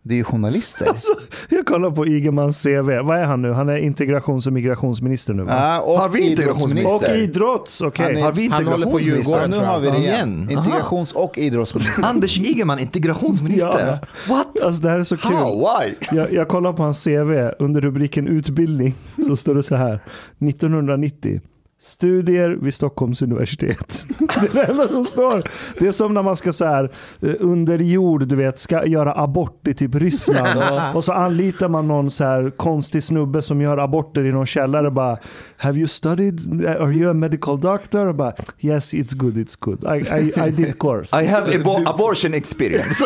Det 0.07 0.13
är 0.13 0.17
ju 0.17 0.23
journalister. 0.23 0.85
Alltså, 0.87 1.13
jag 1.49 1.65
kollar 1.65 1.91
på 1.91 2.07
Ygemans 2.07 2.63
CV. 2.63 2.89
Vad 3.03 3.17
är 3.17 3.23
han 3.23 3.41
nu? 3.41 3.51
Han 3.51 3.69
är 3.69 3.77
integrations 3.77 4.47
och 4.47 4.53
migrationsminister 4.53 5.33
nu 5.33 5.43
va? 5.43 5.51
Ja, 5.57 5.81
och 5.81 5.99
Har 5.99 6.09
vi 6.09 6.29
integrationsminister? 6.31 7.11
och 7.11 7.17
idrotts, 7.17 7.81
okej. 7.81 8.15
Är- 8.19 8.21
Har 8.23 8.31
vi 8.31 8.47
Han 8.47 8.65
håller 8.67 8.85
på? 8.85 8.99
Ja, 8.99 9.03
Djurgården, 9.05 9.49
nu 9.49 9.57
har 9.57 9.79
vi 9.79 9.89
det 9.89 9.97
igen. 9.97 10.13
Igen? 10.49 10.57
Aha. 10.57 10.65
Integrations 10.65 11.11
och 11.13 11.37
idrottsminister. 11.37 12.03
Anders 12.03 12.37
Ygeman, 12.37 12.79
integrationsminister? 12.79 13.99
What? 14.29 14.63
Alltså 14.63 14.81
det 14.81 14.89
här 14.89 14.99
är 14.99 15.03
så 15.03 15.17
kul. 15.17 15.31
How? 15.35 15.59
Why? 15.59 15.93
Jag, 16.17 16.33
jag 16.33 16.47
kollar 16.47 16.73
på 16.73 16.83
hans 16.83 17.03
CV. 17.03 17.49
Under 17.59 17.81
rubriken 17.81 18.27
utbildning 18.27 18.93
så 19.27 19.35
står 19.35 19.55
det 19.55 19.63
så 19.63 19.75
här. 19.75 19.99
1990. 20.39 21.41
Studier 21.79 22.49
vid 22.61 22.73
Stockholms 22.73 23.21
universitet. 23.21 24.05
Det 24.19 24.23
är 24.35 24.53
det 24.53 24.63
enda 24.63 24.87
som 24.87 25.05
står. 25.05 25.43
Det 25.79 25.87
är 25.87 25.91
som 25.91 26.13
när 26.13 26.23
man 26.23 26.35
ska 26.35 26.53
så 26.53 26.65
här 26.65 26.91
eh, 27.21 27.29
under 27.39 27.79
jord, 27.79 28.27
du 28.27 28.35
vet, 28.35 28.59
ska 28.59 28.85
göra 28.85 29.13
abort 29.13 29.67
i 29.67 29.73
typ 29.73 29.95
Ryssland. 29.95 30.63
Och 30.95 31.03
så 31.03 31.13
anlitar 31.13 31.69
man 31.69 31.87
någon 31.87 32.11
så 32.11 32.23
här 32.23 32.49
konstig 32.57 33.03
snubbe 33.03 33.41
som 33.41 33.61
gör 33.61 33.77
aborter 33.77 34.25
i 34.25 34.31
någon 34.31 34.45
källare. 34.45 34.91
Bara, 34.91 35.17
Have 35.57 35.77
you 35.77 35.87
studied? 35.87 36.65
Are 36.65 36.91
you 36.93 37.09
a 37.11 37.13
medical 37.13 37.59
doctor? 37.61 38.07
Och 38.07 38.15
bara, 38.15 38.33
yes, 38.59 38.93
it's 38.93 39.15
good, 39.15 39.37
it's 39.37 39.57
good. 39.59 39.83
I, 39.83 40.09
I, 40.09 40.47
I 40.47 40.51
did 40.51 40.79
course. 40.79 41.21
I 41.23 41.25
have 41.25 41.53
abo- 41.53 41.89
abortion 41.89 42.33
experience. 42.33 43.05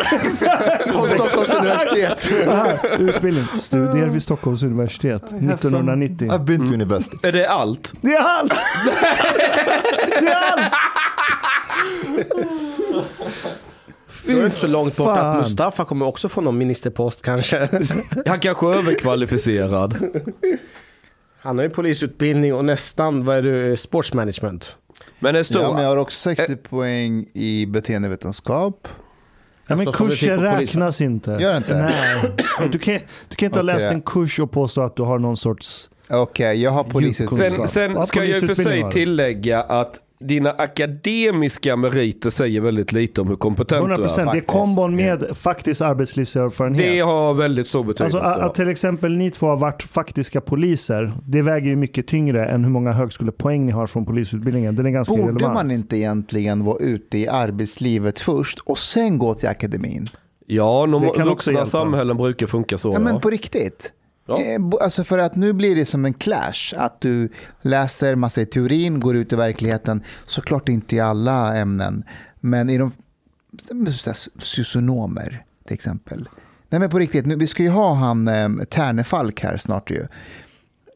På 0.92 1.06
Stockholms 1.06 1.54
universitet. 1.54 2.30
Utbildning. 2.98 3.44
Studier 3.56 4.06
vid 4.08 4.22
Stockholms 4.22 4.62
universitet. 4.62 5.22
1990. 5.22 6.28
I've 6.28 6.44
been 6.44 6.66
to 6.66 6.72
university. 6.72 7.16
Är 7.22 7.32
det 7.32 7.48
allt? 7.48 7.94
Det 8.00 8.08
är 8.12 8.20
allt! 8.20 8.52
Det 10.20 10.26
är 10.26 10.52
allt! 10.52 10.72
Då 14.24 14.32
är 14.32 14.40
det 14.40 14.46
inte 14.46 14.58
så 14.58 14.66
långt 14.66 14.96
bort 14.96 15.18
att 15.18 15.36
Mustafa 15.36 15.84
kommer 15.84 16.06
också 16.06 16.28
få 16.28 16.40
någon 16.40 16.58
ministerpost 16.58 17.22
kanske. 17.22 17.68
Han 18.26 18.40
kanske 18.40 18.66
är 18.66 18.74
överkvalificerad. 18.74 19.96
Han 21.40 21.58
har 21.58 21.64
ju 21.64 21.70
polisutbildning 21.70 22.54
och 22.54 22.64
nästan, 22.64 23.24
vad 23.24 23.36
är 23.36 23.42
det, 23.42 23.76
sportsmanagement. 23.76 24.76
Men 25.18 25.34
det 25.34 25.44
står... 25.44 25.62
Ja, 25.62 25.72
men 25.72 25.82
jag 25.82 25.90
har 25.90 25.96
också 25.96 26.18
60 26.18 26.56
poäng 26.56 27.26
i 27.34 27.66
beteendevetenskap. 27.66 28.88
Ja, 29.66 29.76
men 29.76 29.92
kurser 29.92 30.38
är 30.38 30.58
räknas 30.58 31.00
inte. 31.00 31.30
Gör 31.30 31.56
inte? 31.56 31.76
Nej. 31.78 32.32
Du 32.72 32.78
kan, 32.78 32.98
du 33.28 33.36
kan 33.36 33.46
inte 33.46 33.58
ha 33.58 33.64
Okej. 33.64 33.74
läst 33.74 33.92
en 33.92 34.02
kurs 34.02 34.40
och 34.40 34.50
påstå 34.50 34.82
att 34.82 34.96
du 34.96 35.02
har 35.02 35.18
någon 35.18 35.36
sorts... 35.36 35.90
Okej, 36.10 36.62
jag 36.62 36.70
har 36.70 36.84
polisutbildning. 36.84 37.66
Sen, 37.66 37.94
sen 37.94 38.06
ska 38.06 38.18
jag 38.24 38.28
ju 38.28 38.46
för 38.46 38.54
sig 38.54 38.90
tillägga 38.90 39.62
att 39.62 40.00
dina 40.20 40.50
akademiska 40.50 41.76
meriter 41.76 42.30
säger 42.30 42.60
väldigt 42.60 42.92
lite 42.92 43.20
om 43.20 43.28
hur 43.28 43.36
kompetent 43.36 43.86
100%. 43.86 43.96
du 43.96 44.22
är. 44.22 44.32
Det 44.32 44.38
är 44.38 44.40
kombon 44.40 44.96
med 44.96 45.24
faktisk 45.32 45.80
arbetslivserfarenhet. 45.80 46.86
Det 46.86 47.00
har 47.00 47.34
väldigt 47.34 47.66
stor 47.66 47.84
betydelse. 47.84 48.18
Alltså 48.20 48.40
att, 48.40 48.54
till 48.54 48.68
exempel 48.68 49.16
ni 49.16 49.30
två 49.30 49.46
har 49.46 49.56
varit 49.56 49.82
faktiska 49.82 50.40
poliser, 50.40 51.12
det 51.26 51.42
väger 51.42 51.66
ju 51.68 51.76
mycket 51.76 52.06
tyngre 52.06 52.46
än 52.46 52.64
hur 52.64 52.70
många 52.70 52.92
högskolepoäng 52.92 53.66
ni 53.66 53.72
har 53.72 53.86
från 53.86 54.06
polisutbildningen. 54.06 54.76
Den 54.76 54.86
är 54.86 54.90
ganska 54.90 55.16
Borde 55.16 55.28
relevant. 55.28 55.54
man 55.54 55.70
inte 55.70 55.96
egentligen 55.96 56.64
vara 56.64 56.78
ute 56.78 57.18
i 57.18 57.28
arbetslivet 57.28 58.20
först 58.20 58.58
och 58.58 58.78
sen 58.78 59.18
gå 59.18 59.34
till 59.34 59.48
akademin? 59.48 60.08
ja, 60.46 60.86
de 60.86 61.00
kan 61.02 61.08
också 61.08 61.22
vuxna 61.24 61.52
hjälpa. 61.52 61.66
samhällen 61.66 62.16
brukar 62.16 62.46
funka 62.46 62.78
så. 62.78 62.88
Ja, 62.88 62.92
Ja, 62.92 62.98
men 62.98 63.20
på 63.20 63.30
riktigt. 63.30 63.92
Ja. 64.26 64.42
Eh, 64.42 64.60
Alltså 64.80 65.04
för 65.04 65.18
att 65.18 65.36
nu 65.36 65.52
blir 65.52 65.76
det 65.76 65.86
som 65.86 66.04
en 66.04 66.14
clash. 66.14 66.74
Att 66.76 67.00
du 67.00 67.28
läser 67.62 68.14
massa 68.14 68.40
i 68.40 68.46
teorin, 68.46 69.00
går 69.00 69.16
ut 69.16 69.32
i 69.32 69.36
verkligheten. 69.36 70.02
Såklart 70.26 70.68
inte 70.68 70.96
i 70.96 71.00
alla 71.00 71.56
ämnen. 71.56 72.04
Men 72.40 72.70
i 72.70 72.78
de 72.78 72.92
socionomer 74.38 75.44
till 75.66 75.74
exempel. 75.74 76.28
Nej 76.68 76.80
men 76.80 76.90
på 76.90 76.98
riktigt, 76.98 77.26
nu, 77.26 77.36
vi 77.36 77.46
ska 77.46 77.62
ju 77.62 77.68
ha 77.68 77.94
han 77.94 78.28
eh, 78.28 78.48
Ternefalk 78.70 79.40
här 79.42 79.56
snart 79.56 79.90
ju. 79.90 80.06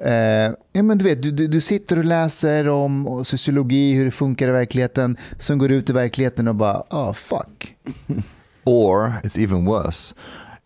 Eh, 0.01 0.52
ja, 0.72 0.82
men 0.82 0.98
du, 0.98 1.05
vet, 1.05 1.22
du, 1.22 1.30
du, 1.30 1.60
sitter 1.60 1.98
och 1.98 2.05
läser 2.05 2.68
om 2.68 3.06
och 3.06 3.26
sociologi, 3.26 3.94
hur 3.94 4.05
det 4.05 4.10
funkar 4.10 4.48
i 4.48 4.52
verkligheten. 4.52 5.16
Sen 5.38 5.59
går 5.59 5.68
du 5.68 5.74
ut 5.74 5.90
i 5.90 5.92
verkligheten 5.92 6.48
och 6.48 6.55
bara, 6.55 6.82
ah 6.88 7.14
fuck. 7.14 7.76
Or 8.64 9.12
it's 9.22 9.38
even 9.38 9.64
worse, 9.64 10.14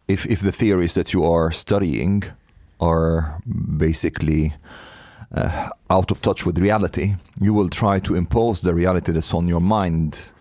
if 0.06 0.26
if 0.26 0.40
the 0.40 0.52
theories 0.52 0.94
that 0.94 1.14
you 1.14 1.24
are 1.34 1.52
studying 1.52 2.24
are 2.80 3.40
basically 3.78 4.52
uh, 5.32 5.68
out 5.90 6.10
of 6.10 6.20
touch 6.20 6.46
with 6.46 6.58
reality, 6.58 7.14
you 7.40 7.54
will 7.54 7.68
try 7.68 8.00
to 8.00 8.14
impose 8.14 8.60
the 8.60 8.74
reality 8.74 9.12
that's 9.12 9.34
on 9.34 9.48
your 9.48 9.60
mind 9.60 10.32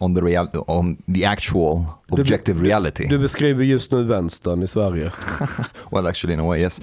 on 0.00 0.14
the 0.14 0.22
real 0.22 0.48
on 0.66 0.96
the 1.08 1.24
actual 1.24 1.86
objective 2.10 2.60
reality. 2.60 3.08
Du 3.08 3.18
beskriver 3.18 3.64
just 3.64 3.92
nu 3.92 4.04
vänstern 4.04 4.62
i 4.62 4.66
Sverige. 4.66 5.10
well, 5.90 6.06
actually, 6.08 6.34
in 6.34 6.40
a 6.40 6.44
way, 6.44 6.60
yes. 6.60 6.80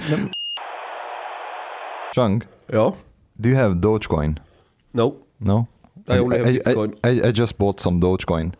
Chung, 2.14 2.44
Ja. 2.74 2.94
do 3.38 3.50
you 3.50 3.56
have 3.56 3.76
Dogecoin? 3.76 4.38
No. 4.92 5.16
No. 5.40 5.68
I 6.08 6.18
only 6.20 6.38
have 6.38 6.48
Bitcoin. 6.48 6.96
I, 7.04 7.10
I, 7.10 7.28
I 7.28 7.32
just 7.32 7.58
bought 7.58 7.80
some 7.80 8.00
Dogecoin. 8.00 8.54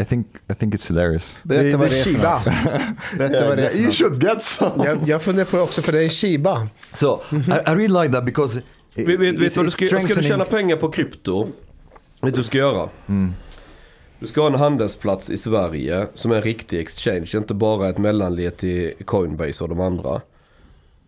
I, 0.00 0.04
think 0.04 0.26
I 0.50 0.54
think 0.54 0.74
it's 0.74 0.88
hilarious. 0.88 1.40
Berätta 1.42 1.76
vad 1.78 1.90
det 1.90 1.98
är 1.98 2.04
Shiba. 2.04 2.42
Berätta 3.18 3.48
vad 3.48 3.56
det 3.56 3.68
är 3.68 3.82
något. 3.86 3.94
should 3.94 4.22
get 4.22 4.42
some. 4.42 4.84
Jag, 4.84 4.98
jag 5.06 5.22
funderar 5.22 5.46
på 5.46 5.56
det 5.56 5.62
också 5.62 5.82
för 5.82 5.92
det 5.92 6.02
är 6.02 6.08
Shiba. 6.08 6.68
So 6.92 7.20
I, 7.30 7.36
I 7.36 7.74
really 7.74 8.02
like 8.02 8.12
that 8.12 8.24
because 8.24 8.58
it, 8.58 8.64
Vet, 9.08 9.20
vet, 9.20 9.34
vet 9.34 9.54
du 9.54 9.70
ska, 9.70 10.00
ska 10.00 10.14
du 10.14 10.22
tjäna 10.22 10.44
pengar 10.44 10.76
på 10.76 10.90
krypto? 10.90 11.44
Vet 11.44 11.50
du 12.20 12.30
vad 12.30 12.32
du 12.32 12.42
ska 12.42 12.58
göra? 12.58 12.88
Mm. 13.06 13.32
Du 14.18 14.26
ska 14.26 14.40
ha 14.40 14.48
en 14.48 14.54
handelsplats 14.54 15.30
i 15.30 15.36
Sverige 15.36 16.06
som 16.14 16.32
är 16.32 16.36
en 16.36 16.42
riktig 16.42 16.80
exchange, 16.80 17.30
inte 17.34 17.54
bara 17.54 17.88
ett 17.88 17.98
mellanled 17.98 18.56
till 18.56 18.92
Coinbase 19.04 19.64
och 19.64 19.68
de 19.68 19.80
andra. 19.80 20.20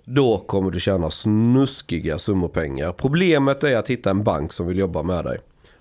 Då 0.05 0.39
kommer 0.39 0.71
du 0.71 0.81
tjäna 0.81 1.11
snuskiga 1.11 2.19
summor 2.19 2.49
pengar. 2.49 2.93
Problemet 2.93 3.65
är 3.65 3.77
att 3.77 3.91
hitta 3.91 4.11
en 4.11 4.25
bank 4.25 4.53
som 4.53 4.67
vill 4.67 4.79
jobba 4.79 5.03
med 5.03 5.25
dig. 5.25 5.39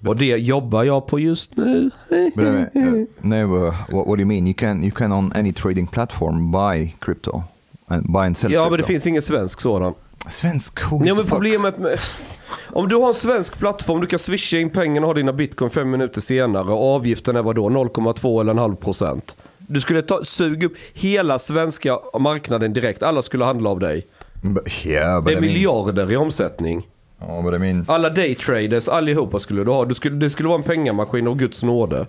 Och 0.07 0.15
det 0.15 0.26
jobbar 0.26 0.84
jag 0.84 1.07
på 1.07 1.19
just 1.19 1.57
nu. 1.57 1.90
But 2.10 2.38
uh, 2.38 2.84
uh, 2.84 3.06
no, 3.22 3.36
uh, 3.36 3.73
what, 3.90 4.07
what 4.07 4.18
do 4.18 4.19
you 4.19 4.26
mean? 4.26 4.48
You 4.48 4.53
can 4.53 4.84
you 4.84 4.91
can 4.91 5.11
on 5.11 5.32
any 5.36 5.53
trading 5.53 5.88
platform 5.88 6.52
buy 6.52 6.95
crypto 6.99 7.44
and 7.88 8.11
buy 8.11 8.19
and 8.19 8.38
sell. 8.38 8.52
Ja 8.52 8.60
crypto. 8.60 8.69
men 8.72 8.80
det 8.80 8.86
finns 8.86 9.07
ingen 9.07 9.22
svensk 9.22 9.61
sådan. 9.61 9.94
Svensk 10.30 10.80
cool 10.80 11.07
Ja 11.07 11.15
men 11.15 11.26
problemet 11.26 11.77
med... 11.77 11.99
Om 12.73 12.90
du 12.90 12.95
har 12.95 13.07
en 13.07 13.14
svensk 13.14 13.60
plattform, 13.60 14.02
du 14.02 14.07
kan 14.07 14.19
swisha 14.19 14.57
in 14.57 14.69
pengarna 14.69 15.07
och 15.07 15.10
ha 15.10 15.14
dina 15.14 15.34
bitcoin 15.34 15.69
fem 15.69 15.91
minuter 15.91 16.22
senare 16.22 16.73
och 16.73 16.95
avgiften 16.95 17.36
är 17.36 17.44
vad 17.44 17.56
då? 17.56 17.69
0,2 17.69 18.41
eller 18.41 18.52
en 18.52 18.57
halv 18.57 18.76
procent. 18.76 19.36
Du 19.57 19.80
skulle 19.80 20.02
ta, 20.02 20.23
suga 20.23 20.68
upp 20.68 20.73
hela 20.94 21.40
svenska 21.40 21.99
marknaden 22.19 22.73
direkt. 22.73 23.03
Alla 23.03 23.22
skulle 23.22 23.45
handla 23.45 23.69
av 23.69 23.80
dig. 23.80 24.07
But, 24.41 24.86
yeah, 24.86 25.22
but 25.22 25.26
Det 25.26 25.32
är 25.32 25.38
I 25.38 25.41
mean, 25.41 25.53
miljarder 25.53 26.11
i 26.11 26.15
omsättning. 26.15 26.88
Oh, 27.30 27.43
but 27.43 27.53
I 27.53 27.57
mean, 27.60 27.85
Alla 27.88 28.10
daytraders, 28.10 28.88
allihopa 28.88 29.39
skulle 29.39 29.64
du 29.64 29.72
ha. 29.72 29.85
Du 29.85 29.93
skulle, 29.95 30.15
det 30.15 30.30
skulle 30.30 30.49
vara 30.49 30.57
en 30.57 30.64
pengamaskin 30.64 31.27
av 31.27 31.35
Guds 31.35 31.64
nåde. 31.64 32.06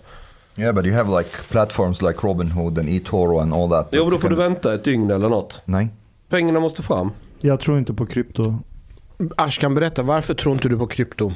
yeah, 0.56 0.74
but 0.74 0.84
you 0.86 0.94
have 0.94 1.18
like 1.18 1.30
platforms 1.50 2.02
like 2.02 2.18
Robinhood 2.26 2.78
and 2.78 2.88
eToro 2.88 3.38
and 3.38 3.54
all 3.54 3.70
that. 3.70 3.88
Jo, 3.92 4.02
men 4.04 4.10
då 4.10 4.18
får 4.18 4.28
du 4.28 4.36
vänta 4.36 4.74
ett 4.74 4.84
dygn 4.84 5.10
eller 5.10 5.28
något. 5.28 5.62
Nej. 5.64 5.88
Pengarna 6.28 6.60
måste 6.60 6.82
fram. 6.82 7.10
Jag 7.40 7.60
tror 7.60 7.78
inte 7.78 7.94
på 7.94 8.06
krypto. 8.06 8.54
Ashkan, 9.36 9.74
berätta. 9.74 10.02
Varför 10.02 10.34
tror 10.34 10.54
inte 10.54 10.68
du 10.68 10.78
på 10.78 10.86
krypto? 10.86 11.32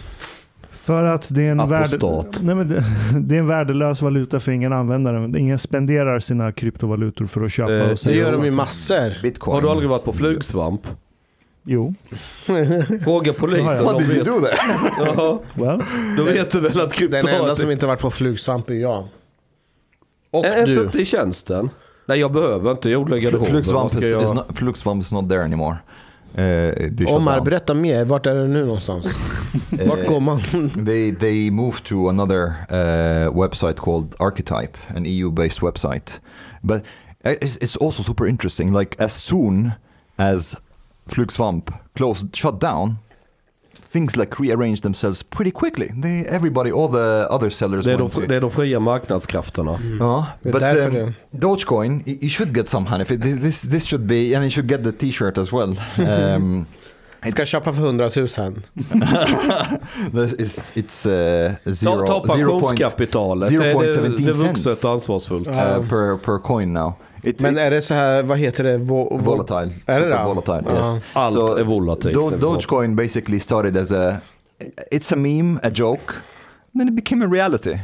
För 0.71 1.05
att 1.05 1.29
det 1.31 1.43
är 1.47 1.51
en, 1.51 1.69
värde, 1.69 1.99
nej 2.43 2.55
men 2.55 2.69
det, 2.69 2.85
det 3.21 3.35
är 3.35 3.39
en 3.39 3.47
värdelös 3.47 4.03
valuta 4.03 4.41
för 4.41 4.53
ingen 4.53 4.73
användare. 4.73 5.39
Ingen 5.39 5.59
spenderar 5.59 6.19
sina 6.19 6.53
kryptovalutor 6.53 7.27
för 7.27 7.45
att 7.45 7.53
köpa 7.53 7.73
Eh, 7.75 7.83
och 7.83 7.89
Det 7.89 7.97
sälja. 7.97 8.19
gör 8.19 8.25
de 8.25 8.31
ju 8.33 8.37
saker. 8.39 8.51
massor. 8.51 9.23
Bitcoin. 9.23 9.55
Har 9.55 9.63
du 9.63 9.69
aldrig 9.69 9.91
varit 9.91 10.05
på 10.05 10.13
flugsvamp? 10.13 10.81
Jo, 11.73 11.95
Fråga 13.05 13.33
polisen. 13.33 13.85
Ja, 13.87 13.93
de 13.93 14.05
vet. 14.05 14.25
that? 14.25 14.59
Jaha, 14.99 15.39
well. 15.55 15.83
då 16.17 16.25
vet 16.25 16.51
du 16.51 16.61
väl 16.61 16.81
att 16.81 16.93
krypto 16.93 17.17
Den 17.17 17.29
enda 17.29 17.57
som 17.57 17.71
inte 17.71 17.87
varit 17.87 18.01
på 18.01 18.11
flugsvamp 18.11 18.71
är 18.71 18.75
jag. 18.75 19.09
Och 20.31 20.45
En, 20.47 20.53
en 20.53 20.67
du. 20.67 20.75
suttit 20.75 20.95
i 20.95 21.05
tjänsten. 21.05 21.71
Nej 22.07 22.19
jag 22.21 22.33
behöver 22.33 22.71
inte, 22.71 22.91
jag 22.91 23.01
odlar 23.01 23.17
garderoben. 23.17 23.51
Flugsvamp 23.51 23.97
is, 23.97 24.05
jag- 24.05 24.23
is 24.23 24.33
not, 24.33 24.47
Flugsvamp 24.55 25.03
is 25.03 25.13
not 25.13 25.29
there 25.29 25.45
anymore. 25.45 25.77
Uh, 26.39 27.15
Omar, 27.17 27.41
berätta 27.41 27.75
mer. 27.75 28.05
Vart 28.05 28.27
är 28.27 28.35
det 28.35 28.47
nu 28.47 28.65
någonstans? 28.65 29.07
Vart 29.87 30.07
går 30.07 30.21
man? 30.21 30.41
They 30.87 31.15
they 31.15 31.51
moved 31.51 31.85
to 31.85 32.09
another 32.09 32.47
uh, 32.47 33.43
website 33.43 33.75
called 33.75 34.15
Archetype, 34.19 34.79
an 34.97 35.07
EU-based 35.07 35.61
website. 35.63 36.21
But 36.63 36.83
it's, 37.25 37.57
it's 37.57 37.85
also 37.85 38.03
super 38.03 38.27
interesting. 38.29 38.79
Like 38.79 39.05
as 39.05 39.13
soon 39.25 39.73
as 40.17 40.57
Flugsvamp 41.11 41.73
closed, 41.97 42.37
shut 42.37 42.61
down, 42.61 42.97
things 43.93 44.17
like 44.17 44.37
rearrange 44.43 44.81
themselves 44.81 45.23
pretty 45.23 45.51
quickly. 45.51 45.89
They 46.03 46.27
everybody, 46.37 46.71
all 46.71 46.89
the 46.89 47.27
other 47.31 47.51
sellers. 47.51 47.85
Det 47.85 47.93
är, 47.93 47.99
de, 47.99 48.27
det 48.29 48.37
är 48.37 48.41
de 48.41 48.51
fria 48.51 48.81
marknadskrafterna. 48.81 49.75
Mm. 49.75 49.99
Ja, 50.01 50.27
Det 50.43 50.51
but 50.53 50.63
um, 50.63 50.69
det- 50.95 51.13
Dogecoin, 51.31 52.03
you 52.07 52.29
should 52.31 52.57
get 52.57 52.69
some 52.69 52.87
honey. 52.87 53.05
This 53.05 53.61
this 53.63 53.85
should 53.87 54.07
be, 54.07 54.35
and 54.37 54.45
you 54.45 54.51
should 54.51 54.71
get 54.71 54.85
the 54.85 54.93
T-shirt 54.93 55.39
as 55.39 55.53
well. 55.53 55.77
Um, 56.37 56.67
Ska 57.31 57.45
köpa 57.45 57.73
för 57.73 57.81
100 57.83 58.11
000. 58.17 58.27
is, 60.39 60.73
it's 60.75 61.07
uh, 61.07 61.55
Ta, 61.65 61.75
zero, 61.75 62.07
ta 62.07 62.21
pensionskapitalet. 62.27 63.49
Det 63.51 63.57
är, 63.57 64.03
det, 64.03 64.17
det 64.17 64.31
är 64.31 64.33
vuxet 64.49 64.85
och 64.85 64.91
ansvarsfullt. 64.91 65.49
uh, 65.49 65.55
per 65.89 66.17
per 66.19 66.39
coin 66.39 66.73
now. 66.73 66.93
It, 67.23 67.41
Men 67.41 67.59
är 67.59 67.71
det 67.71 67.83
så 67.83 67.95
här, 67.95 68.23
vad 68.23 68.39
heter 68.39 68.65
det? 68.65 68.79
Vo, 68.79 69.09
vo, 69.11 69.17
volatile, 69.17 69.73
Är 69.87 70.01
det 70.01 70.25
volatile. 70.25 70.63
Ja. 70.67 70.77
Yes. 70.95 71.05
Allt 71.13 71.35
So, 71.35 71.57
är 71.57 71.65
volatilt. 71.65 72.17
Do- 72.17 72.37
Dogecoin 72.39 72.97
basically 72.97 73.41
started 73.41 73.77
as 73.77 73.93
a, 73.93 74.17
it's 74.93 75.13
a 75.13 75.17
meme, 75.17 75.61
a 75.63 75.71
joke, 75.75 76.13
then 76.79 76.89
it 76.89 76.95
became 76.95 77.25
a 77.25 77.29
reality, 77.29 77.79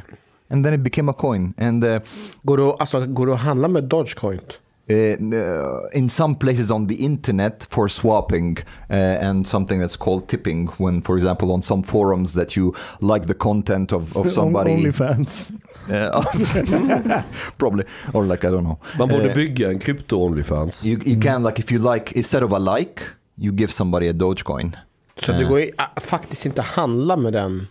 and 0.51 0.65
then 0.65 0.75
it 0.75 0.81
became 0.81 1.11
a 1.11 1.15
coin, 1.19 1.55
and. 1.59 1.85
Uh, 1.85 1.99
Går, 2.43 2.57
det, 2.57 2.65
att- 2.69 2.81
alltså, 2.81 3.07
går 3.07 3.27
det 3.27 3.35
att 3.35 3.41
handla 3.41 3.69
med 3.69 3.85
Dogecoin? 3.85 4.41
uh, 4.89 5.99
in 5.99 6.09
some 6.11 6.35
places 6.35 6.71
on 6.71 6.89
the 6.89 6.95
internet 6.95 7.67
for 7.71 7.89
swapping 7.89 8.57
uh, 8.91 9.29
and 9.29 9.47
something 9.47 9.81
that's 9.83 9.97
called 9.97 10.27
tipping 10.29 10.69
when 10.79 11.03
for 11.03 11.17
example 11.17 11.51
on 11.51 11.63
some 11.63 11.83
forums 11.83 12.33
that 12.35 12.57
you 12.57 12.73
like 13.01 13.27
the 13.27 13.35
content 13.35 13.93
of, 13.93 14.17
of 14.17 14.33
somebody 14.35 14.71
Onlyfans. 14.71 15.51
uh, 15.51 15.57
probably 17.59 17.85
or 18.13 18.25
like 18.25 18.45
i 18.49 18.51
don't 18.51 18.63
know 18.65 18.79
Man 18.99 19.09
borde 19.09 19.29
Uh, 19.29 19.35
bygga 19.35 19.71
en 19.71 19.79
krypto-Onlyfans. 19.79 20.85
you, 20.85 20.99
you 21.05 21.21
can 21.23 21.43
like 21.43 21.63
if 21.63 21.73
you 21.73 21.95
like 21.95 22.13
instead 22.19 22.43
of 22.43 22.53
a 22.53 22.59
like 22.59 23.03
you 23.37 23.53
give 23.53 23.73
somebody 23.73 24.09
a 24.09 24.13
dogecoin 24.13 24.77
Så 25.21 25.33
det 25.33 25.45
går 25.45 25.61
ju, 25.61 25.71
ah, 25.79 26.01
faktiskt 26.01 26.47
inte 26.47 26.61
att 26.61 26.67
handla 26.67 27.17
med 27.17 27.33
den. 27.33 27.67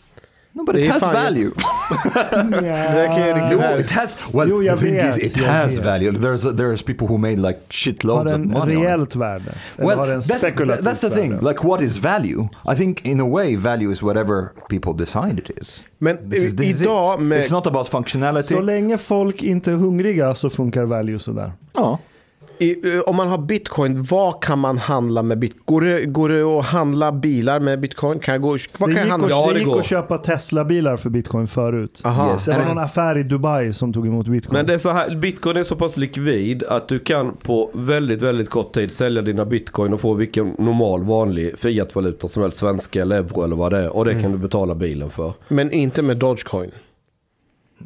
No 0.56 0.64
but 0.66 0.76
Det 0.76 0.82
it 0.86 0.92
has 0.92 1.04
fan- 1.04 1.14
value 1.14 1.52
Det 2.32 3.08
kan 3.08 3.28
ju 3.28 3.34
riktigt 3.34 3.60
väl. 3.60 3.80
it 3.80 3.90
has 3.92 4.18
well 4.34 4.50
Jo, 4.50 4.64
jag 4.64 4.80
the 4.80 4.86
thing 4.86 4.96
vet, 4.96 5.18
is 5.18 5.24
it 5.32 5.38
jag 5.38 5.48
has 5.48 5.78
vet. 5.78 5.86
value 5.86 6.12
there's 6.12 6.44
there's 6.56 6.84
people 6.86 7.08
who 7.08 7.18
made 7.18 7.36
like 7.36 7.46
Har 7.60 7.70
shitloads 7.70 8.26
of 8.34 8.40
den 8.40 8.48
money 8.52 8.76
on 8.76 8.82
it. 8.82 8.88
reellt 8.88 9.16
värde? 9.16 9.56
Well, 9.78 9.98
har 9.98 10.08
den 10.08 10.20
that's, 10.22 10.82
that's 10.82 11.02
the 11.02 11.10
thing. 11.10 11.32
värde? 11.32 11.48
Like, 11.50 11.68
what 11.68 11.82
is 11.82 11.98
value? 11.98 12.48
I 12.74 12.76
think, 12.76 13.06
in 13.06 13.20
a 13.22 13.28
way, 13.30 13.56
value 13.58 13.92
is 13.92 14.02
whatever 14.04 14.50
people 14.70 14.94
decide 15.06 15.40
it 15.40 15.50
is. 15.62 15.84
Men 16.00 16.30
This 16.30 16.40
is, 16.40 16.56
this 16.56 16.70
is 16.70 16.82
idag 16.82 17.16
it. 17.20 17.26
med... 17.26 17.42
It's 17.44 17.52
not 17.52 17.68
about 17.68 17.88
functionality. 17.90 18.54
Så 18.56 18.62
länge 18.62 18.98
folk 18.98 19.44
inte 19.44 19.72
är 19.72 19.76
hungriga 19.76 20.36
så 20.36 20.50
funkar 20.50 20.86
value 20.86 21.20
sådär. 21.20 21.52
Ja. 21.74 22.00
I, 22.60 22.96
eh, 22.96 23.00
om 23.00 23.16
man 23.16 23.28
har 23.28 23.38
bitcoin, 23.38 24.04
vad 24.04 24.44
kan 24.44 24.60
man 24.60 24.78
handla 24.78 25.24
med 25.24 25.40
bitcoin? 25.40 25.64
Går 25.66 25.82
det, 25.82 26.06
går 26.06 26.30
det 26.30 26.42
att 26.60 26.66
handla 26.66 27.12
bilar 27.12 27.60
med 27.60 27.80
bitcoin? 27.80 28.20
Kan 28.20 28.34
jag 28.34 28.42
gå, 28.42 28.58
vad 28.78 28.90
Det 28.90 28.94
kan 28.96 29.04
jag 29.04 29.12
handla? 29.12 29.30
Ja, 29.30 29.48
det 29.48 29.54
det 29.54 29.60
gick 29.60 29.68
går. 29.68 29.80
att 29.80 29.86
köpa 29.86 30.18
Tesla-bilar 30.18 30.98
för 30.98 31.10
bitcoin 31.10 31.48
förut. 31.48 32.02
Aha. 32.04 32.32
Yes. 32.34 32.46
Det 32.46 32.52
var 32.52 32.66
någon 32.66 32.78
affär 32.78 33.18
i 33.18 33.24
Dubai 33.24 33.74
som 33.74 33.94
tog 33.94 34.08
emot 34.08 34.28
bitcoin. 34.28 34.54
Men 34.58 34.66
det 34.66 34.74
är 34.74 34.78
så 34.78 34.90
här, 34.90 35.16
bitcoin 35.16 35.58
är 35.58 35.64
så 35.64 35.76
pass 35.76 35.98
likvid 35.98 36.64
att 36.64 36.88
du 36.88 37.00
kan 37.00 37.34
på 37.44 37.72
väldigt, 37.74 38.22
väldigt 38.22 38.50
kort 38.50 38.74
tid 38.74 38.92
sälja 38.92 39.22
dina 39.22 39.46
bitcoin 39.46 39.94
och 39.94 40.02
få 40.02 40.14
vilken 40.14 40.48
normal 40.48 41.04
vanlig 41.04 41.60
fiatvaluta 41.60 42.28
som 42.28 42.44
helst, 42.44 42.58
svenska 42.58 43.02
eller 43.02 43.16
euro 43.18 43.44
eller 43.44 43.56
vad 43.56 43.72
det 43.72 43.78
är. 43.80 43.96
Och 43.96 44.06
det 44.06 44.22
kan 44.22 44.32
du 44.32 44.38
betala 44.38 44.76
bilen 44.76 45.10
för. 45.10 45.34
Men 45.48 45.72
inte 45.72 46.02
med 46.02 46.18
Dogecoin. 46.18 46.72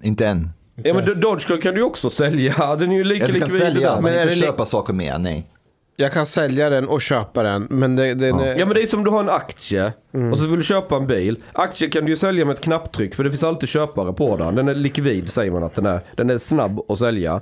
Inte 0.02 0.28
än. 0.28 0.50
Ja 0.84 0.94
men 0.94 1.04
Do- 1.06 1.14
Dogecoin 1.16 1.62
kan 1.62 1.74
du 1.74 1.80
ju 1.80 1.86
också 1.86 2.10
sälja. 2.10 2.76
Den 2.76 2.92
är 2.92 2.96
ju 2.98 3.04
lika 3.04 3.26
Ja, 3.28 3.34
likvid. 3.34 3.54
sälja, 3.54 3.96
där. 3.96 4.02
men, 4.02 4.14
är 4.14 4.22
inte 4.22 4.30
det 4.30 4.36
li- 4.36 4.46
köpa 4.46 4.66
saker 4.66 4.94
med. 4.94 5.22
Nej. 5.22 5.48
Jag 5.96 6.14
kan 6.14 6.26
sälja 6.26 6.70
den 6.70 6.88
och 6.88 7.02
köpa 7.02 7.44
den. 7.44 7.68
Men 7.70 7.96
det, 7.96 8.14
den 8.14 8.40
Ja. 8.40 8.46
är, 8.46 8.60
Ja 8.60 8.66
men 8.66 8.76
det 8.76 8.82
är 8.82 8.86
som 8.86 9.04
du 9.04 9.12
har 9.12 9.20
en 9.24 9.30
aktie 9.30 9.94
och 10.32 10.38
så 10.38 10.48
vill 10.48 10.58
du 10.58 10.64
köpa 10.64 10.96
en 10.96 11.08
bil. 11.08 11.38
Aktier 11.54 11.90
kan 11.90 12.04
du 12.06 12.10
ju 12.12 12.16
sälja 12.16 12.46
med 12.46 12.54
ett 12.56 12.62
knapptryck 12.64 13.16
för 13.16 13.24
det 13.24 13.30
finns 13.30 13.44
alltid 13.44 13.70
köpare 13.70 14.14
på 14.14 14.38
den. 14.38 14.56
Den 14.56 14.68
är 14.68 14.76
likvid 14.76 15.32
säger 15.32 15.52
man 15.52 15.64
att 15.64 15.76
den 15.76 15.86
är. 15.86 16.00
Den 16.16 16.30
är 16.30 16.38
snabb 16.38 16.80
att 16.92 16.98
sälja. 17.00 17.42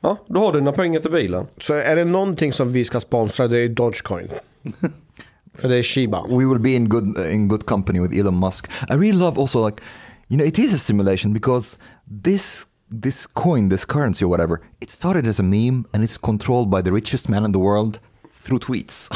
Ja, 0.00 0.16
då 0.26 0.40
har 0.40 0.52
du 0.52 0.58
dina 0.58 0.72
pengar 0.72 1.00
till 1.00 1.10
bilen. 1.10 1.46
Så 1.58 1.74
är 1.74 1.96
det 1.96 2.04
någonting 2.04 2.52
som 2.52 2.72
vi 2.72 2.84
ska 2.84 3.00
sponsra, 3.00 3.48
det 3.48 3.58
är 3.60 3.68
Dogecoin. 3.68 4.28
För 5.54 5.68
det 5.68 5.76
är 5.76 5.82
Shiba. 5.82 6.26
We 6.28 6.36
will 6.46 6.58
be 6.58 6.70
in 6.70 6.88
good 6.88 7.18
in 7.32 7.48
good 7.48 7.66
company 7.66 8.00
with 8.00 8.20
Elon 8.20 8.38
Musk. 8.40 8.66
I 8.88 8.92
really 8.92 9.12
love 9.12 9.40
also 9.40 9.66
like, 9.68 9.82
you 10.28 10.38
know, 10.38 10.48
it 10.48 10.58
is 10.58 10.74
a 10.74 10.78
simulation 10.78 11.32
because 11.32 11.78
this 12.10 12.66
this 12.90 13.26
coin, 13.26 13.68
this 13.68 13.84
currency 13.84 14.24
or 14.24 14.28
whatever, 14.28 14.60
it 14.80 14.90
started 14.90 15.26
as 15.26 15.38
a 15.38 15.42
meme 15.42 15.86
and 15.94 16.02
it's 16.02 16.18
controlled 16.18 16.70
by 16.70 16.82
the 16.82 16.90
richest 16.90 17.28
man 17.28 17.44
in 17.44 17.52
the 17.52 17.58
world 17.58 18.00
through 18.32 18.58
tweets. 18.58 19.08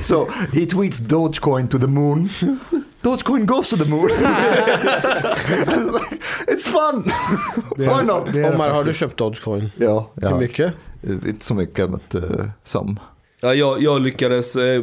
so 0.02 0.26
he 0.52 0.66
tweets 0.66 1.00
Dogecoin 1.00 1.70
to 1.70 1.78
the 1.78 1.88
moon. 1.88 2.28
Dogecoin 3.02 3.46
goes 3.46 3.68
to 3.68 3.76
the 3.76 3.84
moon. 3.84 4.10
it's 6.48 6.66
fun. 6.66 7.04
Det 7.76 7.84
är 7.84 7.98
Why 7.98 8.06
not? 8.06 8.32
det 8.32 8.40
är 8.40 8.54
Omar, 8.54 8.70
har 8.70 8.84
du 8.84 8.94
köpt 8.94 9.16
Dogecoin? 9.16 9.70
Ja, 9.76 10.10
Hur 10.14 10.28
ja. 10.28 10.38
mycket? 10.38 10.74
Inte 11.02 11.44
så 11.44 11.54
mycket, 11.54 11.90
but 11.90 12.14
uh, 12.14 12.44
some. 12.64 12.96
Ja, 13.40 13.54
jag, 13.54 13.82
jag 13.82 14.02
lyckades 14.02 14.56
eh, 14.56 14.82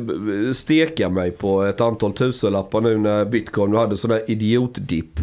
steka 0.53 1.09
mig 1.09 1.31
på 1.31 1.63
ett 1.63 1.81
antal 1.81 2.13
tusenlappar 2.13 2.81
nu 2.81 2.97
när 2.97 3.25
bitcoin 3.25 3.75
hade 3.75 3.97
sån 3.97 4.09
där 4.09 4.31
idiotdipp. 4.31 5.19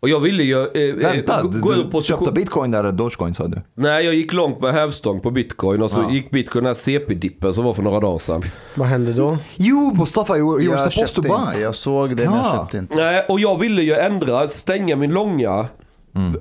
Och 0.00 0.08
jag 0.08 0.20
ville 0.20 0.42
ju 0.42 0.60
eh, 0.62 0.94
Vänta, 0.94 1.40
eh, 1.40 1.42
gå 1.46 1.72
du 1.72 1.82
position. 1.82 2.02
köpte 2.02 2.32
bitcoin 2.32 2.70
där 2.70 2.92
Dogecoin 2.92 3.34
sa 3.34 3.46
du? 3.48 3.62
Nej, 3.74 4.04
jag 4.04 4.14
gick 4.14 4.32
långt 4.32 4.60
med 4.60 4.72
hävstång 4.74 5.20
på 5.20 5.30
bitcoin 5.30 5.82
och 5.82 5.90
så 5.90 6.00
Ja. 6.00 6.10
gick 6.10 6.30
bitcoin 6.30 6.64
den 6.64 6.68
här 6.68 6.74
CP-dippen 6.74 7.52
som 7.54 7.64
var 7.64 7.74
för 7.74 7.82
några 7.82 8.00
dagar 8.00 8.18
sedan. 8.18 8.42
Vad 8.74 8.86
hände 8.88 9.12
då? 9.12 9.38
You 9.58 9.94
Mustafa, 9.98 10.36
you 10.36 10.60
you 10.60 10.72
were 10.72 10.82
Jag 10.82 10.92
supposed 10.92 11.14
to 11.14 11.22
buy. 11.22 11.32
inte. 11.48 11.60
Jag 11.60 11.74
såg 11.74 12.16
det 12.16 12.24
men 12.24 12.34
jag 12.34 12.44
Ja. 12.46 12.56
köpte 12.62 12.78
inte. 12.78 12.94
Nej, 12.94 13.26
och 13.28 13.40
jag 13.40 13.58
ville 13.60 13.82
ju 13.82 13.92
ändra, 13.94 14.48
stänga 14.48 14.96
min 14.96 15.10
långa. 15.12 15.66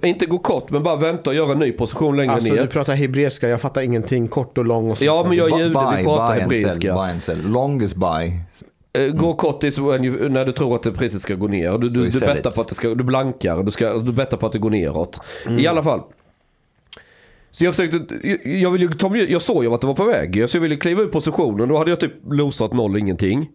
Inte 0.04 0.26
gå 0.26 0.38
kort, 0.38 0.70
men 0.72 0.84
bara 0.84 0.96
vänta 0.96 1.30
och 1.30 1.36
göra 1.36 1.52
en 1.52 1.60
ny 1.60 1.72
position 1.72 2.18
längre 2.18 2.32
Alltså 2.34 2.54
ner. 2.54 2.62
du 2.62 2.68
pratar 2.68 2.94
hebreiska, 2.96 3.48
jag 3.50 3.62
fattar 3.62 3.82
ingenting. 3.82 4.28
Kort 4.28 4.58
och 4.58 4.66
lång 4.66 4.92
och 4.92 4.98
sånt 4.98 5.06
Ja, 5.06 5.26
men 5.28 5.38
jag 5.38 5.52
är 5.52 5.58
jude, 5.58 5.70
vi 5.98 6.04
pratar 6.04 6.40
hebreiska. 6.40 6.94
buy 6.96 7.12
and 7.12 7.24
sell. 7.24 7.50
Longest 7.50 7.96
buy. 7.96 8.32
Eh, 8.96 9.12
Gå 9.12 9.34
kort 9.34 9.64
is 9.64 9.78
when 9.78 10.06
you, 10.06 10.30
när 10.30 10.46
du 10.46 10.52
tror 10.52 10.76
att 10.76 10.94
priset 10.98 11.22
ska 11.22 11.36
gå 11.36 11.48
ner. 11.48 11.78
Du, 11.78 11.90
du, 11.90 12.10
du 12.10 12.20
bettar 12.20 12.52
på 12.52 12.62
att 12.62 12.68
det 12.68 12.76
ska, 12.76 12.96
du 12.96 13.04
blankar, 13.04 13.64
du, 13.64 13.72
ska, 13.72 13.94
du 13.94 14.12
bettar 14.12 14.38
på 14.38 14.46
att 14.46 14.54
det 14.54 14.60
går 14.60 14.70
neråt. 14.70 15.20
I 15.58 15.68
alla 15.68 15.84
fall. 15.84 16.02
Så 17.52 17.66
jag 17.66 17.76
försökte, 17.76 18.28
jag, 18.28 18.46
jag, 18.46 18.72
ville 18.72 19.10
mig, 19.10 19.32
jag 19.32 19.42
såg 19.42 19.64
ju 19.64 19.74
att 19.74 19.82
det 19.82 19.88
var 19.88 19.94
på 19.94 20.06
väg. 20.06 20.50
Så 20.50 20.58
jag 20.58 20.62
ville 20.62 20.76
kliva 20.76 21.02
ur 21.02 21.08
positionen. 21.08 21.70
Då 21.70 21.78
hade 21.78 21.90
jag 21.90 22.00
typ 22.00 22.14
losat 22.32 22.74
noll 22.74 22.98
ingenting. 22.98 23.50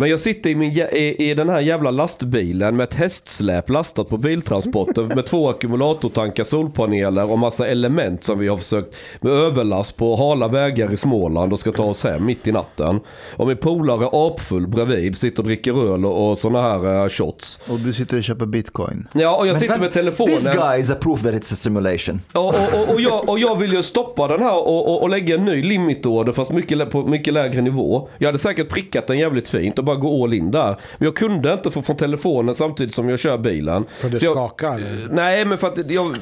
Men 0.00 0.10
jag 0.10 0.20
sitter 0.20 0.50
i, 0.50 0.54
min, 0.54 0.70
i, 0.72 1.30
i 1.30 1.34
den 1.34 1.48
här 1.48 1.60
jävla 1.60 1.90
lastbilen 1.90 2.76
med 2.76 2.84
ett 2.84 2.94
hästsläp 2.94 3.70
lastat 3.70 4.08
på 4.08 4.16
biltransporten 4.16 5.08
med 5.08 5.26
två 5.26 5.48
ackumulatortankar, 5.48 6.44
solpaneler 6.44 7.30
och 7.30 7.38
massa 7.38 7.66
element 7.66 8.24
som 8.24 8.38
vi 8.38 8.48
har 8.48 8.56
försökt 8.56 8.94
med 9.20 9.32
överlast 9.32 9.96
på 9.96 10.16
hala 10.16 10.48
vägar 10.48 10.92
i 10.92 10.96
Småland 10.96 11.52
och 11.52 11.58
ska 11.58 11.72
ta 11.72 11.84
oss 11.84 12.04
hem 12.04 12.26
mitt 12.26 12.46
i 12.46 12.52
natten. 12.52 13.00
Och 13.36 13.46
min 13.46 13.56
polare 13.56 14.08
apfull 14.12 14.66
bredvid 14.66 15.16
sitter 15.16 15.42
och 15.42 15.46
dricker 15.46 15.92
öl 15.92 16.04
och, 16.04 16.30
och 16.30 16.38
såna 16.38 16.62
här 16.62 17.02
uh, 17.02 17.08
shots. 17.08 17.58
Och 17.68 17.78
du 17.78 17.92
sitter 17.92 18.16
och 18.16 18.24
köper 18.24 18.46
bitcoin. 18.46 19.08
Ja, 19.12 19.36
och 19.36 19.46
jag 19.46 19.56
sitter 19.56 19.74
But 19.74 19.80
med 19.80 19.92
telefonen. 19.92 20.36
This 20.36 20.48
guy 20.48 20.80
is 20.80 20.90
a 20.90 20.96
proof 21.00 21.22
that 21.22 21.34
it's 21.34 21.52
a 21.52 21.56
simulation. 21.56 22.20
Och, 22.32 22.46
och, 22.46 22.54
och, 22.54 22.94
och, 22.94 23.00
jag, 23.00 23.28
och 23.28 23.38
jag 23.38 23.56
vill 23.56 23.72
ju 23.72 23.82
stoppa 23.82 24.28
den 24.28 24.42
här 24.42 24.56
och, 24.56 24.88
och, 24.88 25.02
och 25.02 25.10
lägga 25.10 25.34
en 25.34 25.44
ny 25.44 25.62
limitorder 25.62 26.32
fast 26.32 26.50
mycket, 26.50 26.90
på 26.90 27.02
mycket 27.02 27.34
lägre 27.34 27.60
nivå. 27.60 28.08
Jag 28.18 28.28
hade 28.28 28.38
säkert 28.38 28.68
prickat 28.68 29.06
den 29.06 29.18
jävligt 29.18 29.48
fint 29.48 29.78
och 29.78 29.89
bara 29.90 30.00
gå 30.00 30.24
all 30.24 30.34
in 30.34 30.50
där. 30.50 30.76
Men 30.98 31.06
jag 31.06 31.16
kunde 31.16 31.52
inte 31.52 31.70
få 31.70 31.82
från 31.82 31.96
telefonen 31.96 32.54
samtidigt 32.54 32.94
som 32.94 33.08
jag 33.08 33.18
kör 33.18 33.38
bilen. 33.38 33.84
För 33.98 34.08
det 34.08 34.22
jag, 34.22 34.32
skakar. 34.32 35.08
Nej 35.10 35.44
men 35.44 35.58
för 35.58 35.68
att 35.68 35.90
jag... 35.90 36.16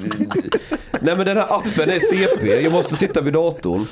Nej 1.00 1.16
men 1.16 1.26
den 1.26 1.36
här 1.36 1.46
appen 1.48 1.90
är 1.90 2.00
CP, 2.00 2.62
jag 2.62 2.72
måste 2.72 2.96
sitta 2.96 3.20
vid 3.20 3.32
datorn. 3.32 3.86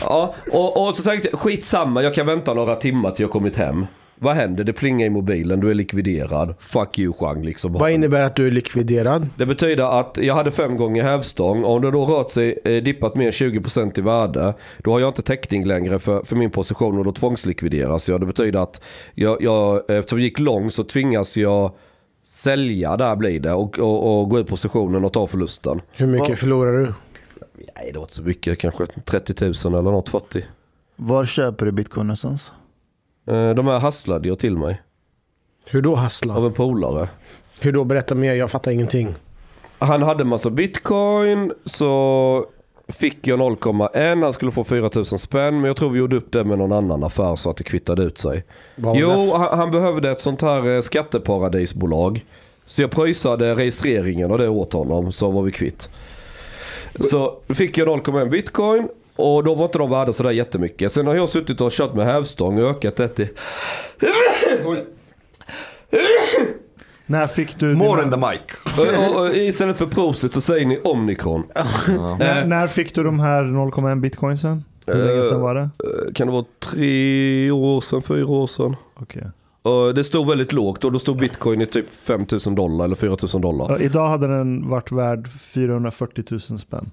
Ja, 0.00 0.34
och, 0.52 0.86
och 0.86 0.94
så 0.94 1.02
tänkte 1.02 1.28
jag 1.32 1.40
skitsamma, 1.40 2.02
jag 2.02 2.14
kan 2.14 2.26
vänta 2.26 2.54
några 2.54 2.76
timmar 2.76 3.10
till 3.10 3.22
jag 3.22 3.30
kommit 3.30 3.56
hem. 3.56 3.86
Vad 4.18 4.36
händer? 4.36 4.64
Det 4.64 4.72
plingar 4.72 5.06
i 5.06 5.10
mobilen, 5.10 5.60
du 5.60 5.70
är 5.70 5.74
likviderad. 5.74 6.54
Fuck 6.58 6.98
you 6.98 7.12
Chang 7.12 7.42
liksom. 7.42 7.72
Vad 7.72 7.90
innebär 7.90 8.20
att 8.20 8.36
du 8.36 8.46
är 8.46 8.50
likviderad? 8.50 9.28
Det 9.36 9.46
betyder 9.46 10.00
att 10.00 10.18
jag 10.20 10.34
hade 10.34 10.52
fem 10.52 10.76
gånger 10.76 11.02
hävstång. 11.02 11.64
Om 11.64 11.82
det 11.82 11.90
då 11.90 12.06
rört 12.06 12.30
sig, 12.30 12.58
eh, 12.64 12.82
dippat 12.82 13.16
mer 13.16 13.26
än 13.26 13.32
20% 13.32 13.98
i 13.98 14.00
värde. 14.00 14.54
Då 14.78 14.92
har 14.92 15.00
jag 15.00 15.08
inte 15.08 15.22
täckning 15.22 15.64
längre 15.64 15.98
för, 15.98 16.22
för 16.22 16.36
min 16.36 16.50
position 16.50 16.98
och 16.98 17.04
då 17.04 17.12
tvångslikvideras 17.12 18.08
jag. 18.08 18.20
Det 18.20 18.26
betyder 18.26 18.60
att 18.60 18.80
jag, 19.14 19.42
jag, 19.42 19.90
eftersom 19.90 20.18
jag 20.18 20.24
gick 20.24 20.38
lång 20.38 20.70
så 20.70 20.84
tvingas 20.84 21.36
jag 21.36 21.72
sälja, 22.26 22.96
där 22.96 23.16
blir 23.16 23.40
det, 23.40 23.52
och, 23.52 23.78
och, 23.78 24.20
och 24.20 24.28
gå 24.30 24.38
ut 24.38 24.46
positionen 24.46 25.04
och 25.04 25.12
ta 25.12 25.26
förlusten. 25.26 25.80
Hur 25.92 26.06
mycket 26.06 26.38
förlorar 26.38 26.72
du? 26.72 26.92
Nej 27.76 27.90
det 27.92 27.98
var 27.98 28.04
inte 28.04 28.14
så 28.14 28.22
mycket, 28.22 28.58
kanske 28.58 28.86
30 28.86 29.44
000 29.44 29.54
eller 29.80 29.90
något, 29.90 30.08
40. 30.08 30.44
Var 30.96 31.26
köper 31.26 31.66
du 31.66 31.72
bitcoin 31.72 32.06
någonstans? 32.06 32.52
Eh, 33.26 33.50
De 33.50 33.66
här 33.66 33.78
hasslade 33.78 34.28
jag 34.28 34.38
till 34.38 34.56
mig 34.56 34.82
Hur 35.64 35.82
då 35.82 35.94
hassla? 35.94 36.36
av 36.36 36.46
en 36.46 36.52
polare. 36.52 37.08
Hur 37.60 37.72
då? 37.72 37.84
Berätta 37.84 38.14
mer, 38.14 38.34
jag 38.34 38.50
fattar 38.50 38.70
ingenting. 38.70 39.14
Han 39.78 40.02
hade 40.02 40.24
massa 40.24 40.50
bitcoin 40.50 41.52
så 41.64 42.46
fick 42.88 43.26
jag 43.26 43.38
0,1. 43.40 44.22
Han 44.22 44.32
skulle 44.32 44.50
få 44.52 44.64
4000 44.64 45.18
spänn 45.18 45.54
men 45.54 45.64
jag 45.64 45.76
tror 45.76 45.90
vi 45.90 45.98
gjorde 45.98 46.16
upp 46.16 46.32
det 46.32 46.44
med 46.44 46.58
någon 46.58 46.72
annan 46.72 47.04
affär 47.04 47.36
så 47.36 47.50
att 47.50 47.56
det 47.56 47.64
kvittade 47.64 48.02
ut 48.02 48.18
sig. 48.18 48.44
Jo, 48.76 49.32
han, 49.34 49.58
han 49.58 49.70
behövde 49.70 50.10
ett 50.10 50.20
sånt 50.20 50.42
här 50.42 50.68
eh, 50.76 50.80
skatteparadisbolag. 50.80 52.24
Så 52.66 52.82
jag 52.82 52.90
pröjsade 52.90 53.54
registreringen 53.54 54.30
och 54.30 54.38
det 54.38 54.48
åt 54.48 54.72
honom 54.72 55.12
så 55.12 55.30
var 55.30 55.42
vi 55.42 55.52
kvitt. 55.52 55.88
Så 57.00 57.38
fick 57.48 57.78
jag 57.78 57.88
0,1 57.88 58.28
bitcoin 58.30 58.88
och 59.16 59.44
då 59.44 59.54
var 59.54 59.64
inte 59.64 59.78
de 59.78 59.90
värda 59.90 60.12
sådär 60.12 60.30
jättemycket. 60.30 60.92
Sen 60.92 61.06
har 61.06 61.14
jag 61.14 61.28
suttit 61.28 61.60
och 61.60 61.70
kört 61.72 61.94
med 61.94 62.06
hävstång 62.06 62.62
och 62.62 62.70
ökat 62.70 62.96
det 62.96 63.08
till... 63.08 63.28
När 67.06 67.26
fick 67.26 67.58
du 67.58 67.74
More 67.74 68.02
dina, 68.02 68.16
in 68.16 68.22
the 68.22 68.28
mic. 68.30 68.78
och, 68.78 69.16
och, 69.16 69.26
och 69.26 69.34
istället 69.36 69.76
för 69.78 69.86
prostet 69.86 70.32
så 70.32 70.40
säger 70.40 70.66
ni 70.66 70.80
omikron. 70.84 71.42
när, 72.18 72.40
Eh, 72.40 72.46
när 72.46 72.66
fick 72.66 72.94
du 72.94 73.02
de 73.02 73.20
här 73.20 73.42
0,1 73.42 74.00
bitcoinsen? 74.00 74.64
Hur 74.86 74.94
länge 75.04 75.22
sedan 75.22 75.40
var 75.40 75.54
det? 75.54 75.60
Eh, 75.60 76.12
Kan 76.14 76.26
det 76.26 76.32
vara 76.32 76.44
tre 76.60 77.50
år 77.50 77.80
sedan, 77.80 78.02
fyra 78.02 78.26
år 78.26 78.46
sedan? 78.46 78.76
Okej. 78.94 79.22
Och 79.62 79.94
det 79.94 80.04
stod 80.04 80.28
väldigt 80.28 80.52
lågt 80.52 80.84
och 80.84 80.92
då 80.92 80.98
stod 80.98 81.18
bitcoin 81.18 81.60
i 81.60 81.66
typ 81.66 81.92
5000 81.94 82.54
dollar 82.54 82.84
eller 82.84 82.94
4000 82.96 83.40
dollar. 83.40 83.66
Ja, 83.70 83.78
idag 83.78 84.08
hade 84.08 84.26
den 84.26 84.68
varit 84.68 84.92
värd 84.92 85.28
440 85.28 86.24
000 86.30 86.40
spänn. 86.40 86.90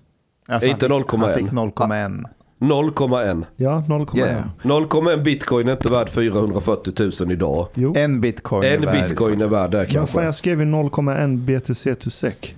Alltså, 0.47 0.69
Inte 0.69 0.87
han 0.87 1.01
fick- 1.01 1.11
0,1. 1.11 1.19
Han 1.25 1.33
fick 1.33 1.51
0,1. 1.51 2.23
0,1. 2.59 3.45
Ja, 3.55 3.83
0,1. 3.87 4.17
Yeah. 4.17 4.43
0,1 4.63 5.23
bitcoin 5.23 5.67
är 5.67 5.71
inte 5.71 5.89
värd 5.89 6.09
440 6.09 7.11
000 7.21 7.31
idag. 7.31 7.67
Jo. 7.73 7.93
En 7.97 8.21
bitcoin 8.21 8.63
En 8.63 8.83
är 8.83 8.87
värd- 8.87 9.07
bitcoin 9.09 9.41
är 9.41 9.47
värd 9.47 9.71
det 9.71 9.77
fan, 9.85 9.93
kanske. 9.93 10.23
jag 10.23 10.35
skrev 10.35 10.59
ju 10.59 10.65
0,1 10.65 11.37
BTC 11.37 11.95
to 11.95 12.09
SEC. 12.09 12.55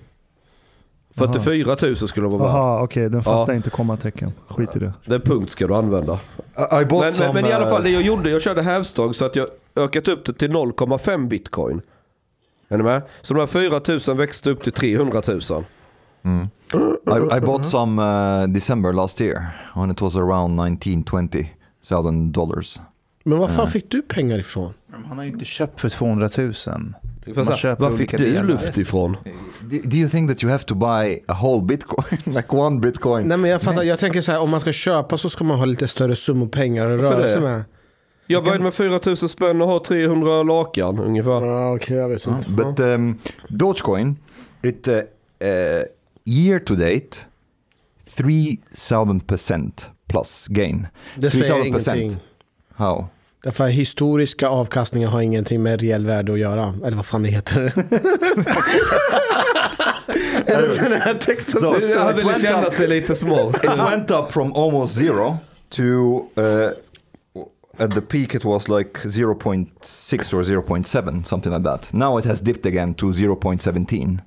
44 1.17 1.75
000 1.81 1.95
skulle 1.95 2.27
de 2.27 2.37
vara 2.39 2.43
värd. 2.51 2.55
Jaha, 2.61 2.83
okej. 2.83 3.09
den 3.09 3.23
fattar 3.23 3.53
Ja. 3.53 3.57
inte 3.57 3.69
kommatecken. 3.69 4.31
Skit 4.49 4.75
i 4.75 4.79
det. 4.79 4.93
Den 5.05 5.21
punkt 5.21 5.51
ska 5.51 5.67
du 5.67 5.75
använda. 5.75 6.13
I, 6.13 6.19
Men, 6.89 7.11
some... 7.11 7.25
men, 7.33 7.33
men 7.33 7.45
i 7.45 7.53
alla 7.53 7.65
uh, 7.65 7.69
fall 7.69 7.83
det 7.83 7.89
jag 7.89 8.01
gjorde, 8.01 8.29
jag 8.29 8.41
körde 8.41 8.61
hävstång 8.61 9.13
så 9.13 9.25
att 9.25 9.35
jag 9.35 9.47
ökat 9.75 10.07
upp 10.07 10.25
det 10.25 10.33
till 10.33 10.51
0,5 10.51 11.27
bitcoin. 11.27 11.81
Är 12.69 12.77
ni 12.77 12.83
med? 12.83 13.01
Så 13.21 13.33
de 13.33 13.39
här 13.39 13.47
4 13.47 13.81
000 14.07 14.17
växte 14.17 14.49
upp 14.49 14.63
till 14.63 14.71
300 14.73 15.21
000. 15.27 15.41
Mm. 16.26 16.49
I, 17.07 17.38
I 17.38 17.39
bought 17.39 17.65
some 17.65 18.02
uh, 18.02 18.47
December 18.47 18.93
last 18.93 19.22
year 19.22 19.53
when 19.76 19.91
it 19.91 20.02
was 20.02 20.18
around 20.18 20.56
19, 20.56 21.03
20 21.03 21.49
thousand 21.89 22.34
dollars. 22.34 22.80
Men 23.23 23.38
var 23.38 23.47
fan 23.47 23.69
fick 23.72 23.91
du 23.91 24.02
pengar 24.02 24.39
ifrån? 24.39 24.73
Han 25.07 25.18
har 25.18 25.23
ju 25.23 25.31
inte 25.31 25.45
köpt 25.45 25.81
för 25.81 25.89
200 25.89 26.30
000. 26.38 26.53
Får 26.53 27.35
Man 27.35 27.45
säga, 27.45 27.57
köper 27.57 27.84
Var 27.84 27.97
fick 27.97 28.11
du 28.11 28.18
delar. 28.18 28.43
luft 28.43 28.77
ifrån? 28.77 29.18
Do, 29.61 29.77
do 29.84 29.97
you 29.97 30.10
think 30.10 30.30
that 30.30 30.43
you 30.43 30.52
have 30.52 30.64
to 30.64 30.76
buy 30.76 31.19
a 31.27 31.34
whole 31.41 31.61
bitcoin? 31.61 32.19
like 32.35 32.56
one 32.56 32.80
bitcoin? 32.80 33.27
Nej 33.27 33.38
men 33.38 33.52
jag 33.52 33.61
fattar, 33.61 33.84
jag 33.84 33.99
tänker 33.99 34.22
så 34.22 34.31
här, 34.31 34.41
om 34.41 34.49
man 34.49 34.60
ska 34.60 34.72
köpa 34.73 35.18
så 35.18 35.30
ska 35.30 35.43
man 35.43 35.57
ha 35.60 35.65
lite 35.65 35.88
större 35.88 36.15
summor 36.15 36.47
pengar 36.47 36.89
att 36.89 37.02
röra 37.02 37.27
sig 37.27 37.41
med. 37.41 37.64
Jag 38.27 38.43
började 38.43 38.64
med 38.64 38.73
4 38.73 38.99
000 39.06 39.18
spänn 39.18 39.61
och 39.61 39.68
har 39.68 39.80
300 39.80 40.43
lakan 40.43 40.99
ungefär. 40.99 41.45
Ja 41.45 41.76
okej, 41.76 41.97
jag 41.97 42.10
vet 42.10 42.27
inte. 42.27 42.49
But 42.49 42.80
um, 42.80 43.19
Dogecoin, 43.47 44.15
it 44.61 44.88
uh, 44.88 44.93
uh, 44.95 45.02
year 46.26 46.60
to 46.60 46.76
date, 46.76 47.18
3000% 48.15 49.85
plus 50.07 50.47
gain. 50.49 50.88
Det 51.15 51.31
säger 51.31 51.45
3000%. 51.45 51.65
ingenting. 51.68 52.18
How? 52.76 53.07
Därför 53.43 53.68
historiska 53.68 54.47
avkastningar 54.47 55.10
har 55.10 55.22
ingenting 55.22 55.64
med 55.64 55.81
reell 55.81 56.06
värde 56.06 56.34
att 56.34 56.39
göra. 56.39 56.73
Eller 56.85 56.97
vad 56.97 57.06
fan 57.06 57.23
det 57.23 57.30
heter. 57.30 57.73
Den 60.89 61.02
här 61.02 61.14
texten 61.14 61.61
Så- 61.61 61.76
som 61.81 62.02
Han 62.02 62.15
ville 62.15 62.39
känna 62.39 62.72
sig 62.72 62.88
lite 62.88 63.15
smart. 63.15 63.56
It 63.64 63.77
went 63.77 64.11
up 64.11 64.31
from 64.31 64.53
almost 64.56 64.95
zero 64.95 65.38
to 65.69 65.84
uh, 65.84 66.69
at 67.77 67.91
the 67.95 68.02
peak 68.02 68.35
it 68.35 68.45
was 68.45 68.69
like 68.69 68.99
0.6 69.03 70.34
or 70.34 70.43
0.7 70.43 71.23
something 71.23 71.53
like 71.53 71.64
that. 71.64 71.93
Now 71.93 72.19
it 72.19 72.26
has 72.26 72.39
dipped 72.39 72.65
again 72.65 72.93
to 72.93 73.06
0.17. 73.06 74.19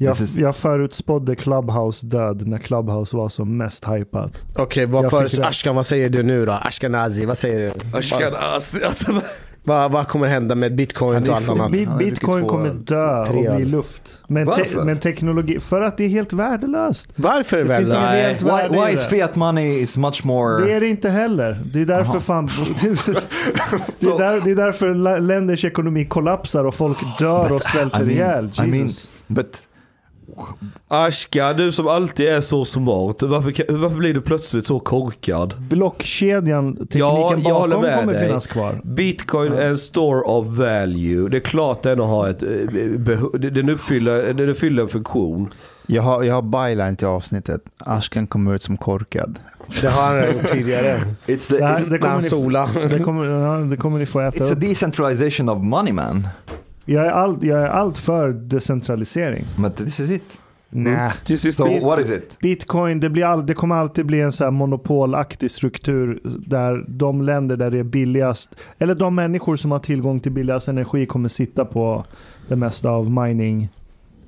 Jag, 0.00 0.12
is- 0.20 0.36
jag 0.36 0.56
förutspådde 0.56 1.36
Clubhouse 1.36 2.06
död 2.06 2.46
när 2.46 2.58
Clubhouse 2.58 3.16
var 3.16 3.28
som 3.28 3.56
mest 3.56 3.88
hypat. 3.88 4.42
Okej, 4.56 4.86
vad 4.86 5.04
Jag 5.04 5.10
för. 5.30 5.40
Ashkan, 5.42 5.74
vad 5.76 5.86
säger 5.86 6.08
du 6.08 6.22
nu 6.22 6.46
då? 6.46 6.52
Ashkenazi, 6.52 7.26
vad 7.26 7.38
säger 7.38 7.72
du? 7.92 7.98
Ashkan, 7.98 8.34
alltså, 8.34 8.78
Vad, 9.64 9.92
vad 9.92 10.08
kommer 10.08 10.28
hända 10.28 10.54
med 10.54 10.74
bitcoin 10.76 11.28
och 11.28 11.36
allt 11.36 11.48
annat? 11.48 11.98
Bitcoin 11.98 12.46
kommer 12.46 12.70
dö 12.72 13.26
Tre 13.26 13.48
och 13.48 13.56
bli 13.56 13.64
luft. 13.64 14.22
Men, 14.26 14.46
te- 14.46 14.50
Varför? 14.50 14.84
men 14.84 14.98
teknologi, 14.98 15.60
för 15.60 15.82
att 15.82 15.96
det 15.98 16.04
är 16.04 16.08
helt 16.08 16.32
värdelöst. 16.32 17.08
Varför 17.16 17.56
är 17.56 17.64
det 17.64 17.68
värdelöst? 17.68 18.42
Why, 18.42 18.78
why 18.80 18.92
is 18.92 19.06
fiat 19.06 19.36
money 19.36 19.80
is 19.80 19.96
much 19.96 20.24
more... 20.24 20.64
Det 20.66 20.72
är 20.72 20.80
det 20.80 20.88
inte 20.88 21.10
heller. 21.10 21.62
Det 21.72 21.80
är 21.80 21.84
därför 21.86 22.10
Aha. 22.10 22.20
fan... 22.20 22.46
det, 24.00 24.06
är 24.06 24.18
där, 24.18 24.40
det 24.44 24.50
är 24.50 24.54
därför 24.56 25.20
länders 25.20 25.64
ekonomi 25.64 26.04
kollapsar 26.04 26.64
och 26.64 26.74
folk 26.74 26.98
dör 27.18 27.52
och 27.52 27.62
svälter 27.62 27.98
I 28.02 28.04
mean- 28.04 28.10
ihjäl. 28.10 28.50
I 28.58 28.60
mean, 28.60 28.72
Jesus. 28.72 29.10
but 29.26 29.58
Ashka, 30.88 31.52
du 31.52 31.72
som 31.72 31.88
alltid 31.88 32.26
är 32.28 32.40
så 32.40 32.64
smart. 32.64 33.22
Varför, 33.22 33.72
varför 33.78 33.98
blir 33.98 34.14
du 34.14 34.20
plötsligt 34.20 34.66
så 34.66 34.80
korkad? 34.80 35.54
Blockkedjan, 35.70 36.76
tekniken 36.76 36.98
Ja, 37.00 37.36
jag 37.38 37.42
bakom 37.70 37.80
med 37.82 37.98
kommer 37.98 38.12
dig. 38.12 38.26
finnas 38.26 38.46
kvar. 38.46 38.80
Bitcoin 38.84 39.52
är 39.52 39.64
en 39.66 39.78
store 39.78 40.20
of 40.22 40.46
value. 40.46 41.28
Det 41.28 41.36
är 41.36 41.40
klart 41.40 41.82
den 41.82 41.98
har 41.98 42.28
ett... 42.28 42.42
eh, 42.42 42.48
Den 43.50 43.68
uppfyller, 43.68 44.32
den 44.34 44.54
fyller 44.54 44.82
en 44.82 44.88
funktion. 44.88 45.52
Jag 45.86 46.02
har, 46.02 46.22
jag 46.22 46.34
har 46.34 46.42
byline 46.42 46.96
till 46.96 47.06
avsnittet. 47.06 47.60
Ashkan 47.78 48.26
kommer 48.26 48.54
ut 48.54 48.62
som 48.62 48.76
korkad. 48.76 49.38
Det 49.80 49.88
har 49.88 50.02
han 50.02 50.16
redan 50.16 50.34
gjort 50.34 50.52
tidigare. 50.52 51.00
it's, 51.26 51.48
the, 51.50 51.58
Nej, 51.60 51.82
it's, 51.82 51.90
det 51.90 51.98
kommer 51.98 52.80
ni-. 52.82 52.96
Det 52.98 53.04
kommer, 53.04 53.24
ja, 53.24 53.56
det 53.56 53.76
kommer 53.76 53.98
ni 53.98 54.06
få 54.06 54.20
äta 54.20 54.38
it's 54.44 54.48
a 54.48 54.52
upp. 54.52 54.60
decentralization 54.60 55.48
of 55.48 55.58
money 55.62 55.92
man. 55.92 56.28
Jag 56.90 57.06
är, 57.06 57.10
allt, 57.10 57.42
jag 57.42 57.60
är 57.62 57.66
allt 57.66 57.98
för 57.98 58.32
decentralisering. 58.32 59.44
But 59.56 59.76
this 59.76 60.00
is 60.00 60.10
it. 60.10 60.40
Nej. 60.70 61.12
Till 61.24 61.38
sist, 61.38 61.58
So 61.58 61.86
what 61.86 61.98
is 61.98 62.10
it? 62.10 62.38
Bitcoin, 62.40 63.00
det, 63.00 63.10
blir 63.10 63.24
all, 63.24 63.46
det 63.46 63.54
kommer 63.54 63.74
alltid 63.74 64.06
bli 64.06 64.20
en 64.20 64.32
så 64.32 64.44
här 64.44 64.50
monopolaktig 64.50 65.50
struktur 65.50 66.20
där 66.46 66.84
de 66.88 67.22
länder 67.22 67.56
där 67.56 67.70
det 67.70 67.78
är 67.78 67.82
billigast, 67.82 68.54
eller 68.78 68.94
de 68.94 69.14
människor 69.14 69.56
som 69.56 69.70
har 69.70 69.78
tillgång 69.78 70.20
till 70.20 70.32
billigast 70.32 70.68
energi 70.68 71.06
kommer 71.06 71.28
sitta 71.28 71.64
på 71.64 72.04
det 72.48 72.56
mesta 72.56 72.90
av 72.90 73.10
mining 73.10 73.68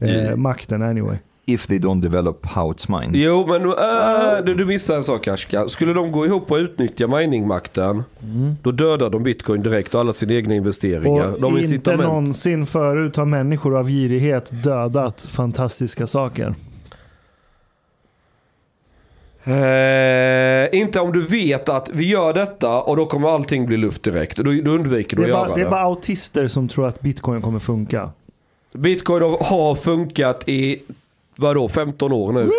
eh, 0.00 0.08
Yeah. 0.10 0.36
makten 0.36 0.82
anyway. 0.82 1.16
If 1.52 1.66
they 1.66 1.78
don't 1.78 2.00
develop 2.00 2.46
how 2.46 2.72
it's 2.72 3.00
mined. 3.00 3.16
Jo, 3.16 3.46
men 3.46 3.64
äh, 3.64 4.44
du, 4.44 4.54
du 4.54 4.64
missar 4.64 4.96
en 4.96 5.04
sak 5.04 5.28
Ashka. 5.28 5.68
Skulle 5.68 5.92
de 5.92 6.12
gå 6.12 6.26
ihop 6.26 6.50
och 6.50 6.56
utnyttja 6.56 7.06
miningmakten, 7.06 8.04
då 8.62 8.70
dödar 8.70 9.10
de 9.10 9.22
bitcoin 9.22 9.62
direkt 9.62 9.94
och 9.94 10.00
alla 10.00 10.12
sina 10.12 10.34
egna 10.34 10.54
investeringar. 10.54 11.32
Och 11.32 11.40
de 11.40 11.46
inte 11.46 11.60
incitament. 11.60 12.02
någonsin 12.02 12.66
förut 12.66 13.16
har 13.16 13.24
människor 13.24 13.78
av 13.78 13.88
girighet 13.88 14.64
dödat 14.64 15.20
fantastiska 15.20 16.06
saker. 16.06 16.54
Eh, 19.44 20.80
inte 20.80 21.00
om 21.00 21.12
du 21.12 21.22
vet 21.22 21.68
att 21.68 21.90
vi 21.92 22.08
gör 22.08 22.32
detta 22.32 22.80
och 22.80 22.96
då 22.96 23.06
kommer 23.06 23.28
allting 23.28 23.66
bli 23.66 23.76
luft 23.76 24.02
direkt. 24.02 24.36
Då, 24.36 24.42
då 24.42 24.70
undviker 24.70 25.16
du 25.16 25.22
att 25.22 25.28
är, 25.28 25.32
göra 25.32 25.48
det. 25.48 25.54
det 25.54 25.66
är 25.66 25.70
bara 25.70 25.80
autister 25.80 26.48
som 26.48 26.68
tror 26.68 26.88
att 26.88 27.00
bitcoin 27.00 27.42
kommer 27.42 27.58
funka. 27.58 28.10
Bitcoin 28.72 29.22
har 29.22 29.74
funkat 29.74 30.48
i, 30.48 30.82
vadå, 31.40 31.68
15 31.68 32.12
år 32.12 32.32
nu? 32.32 32.50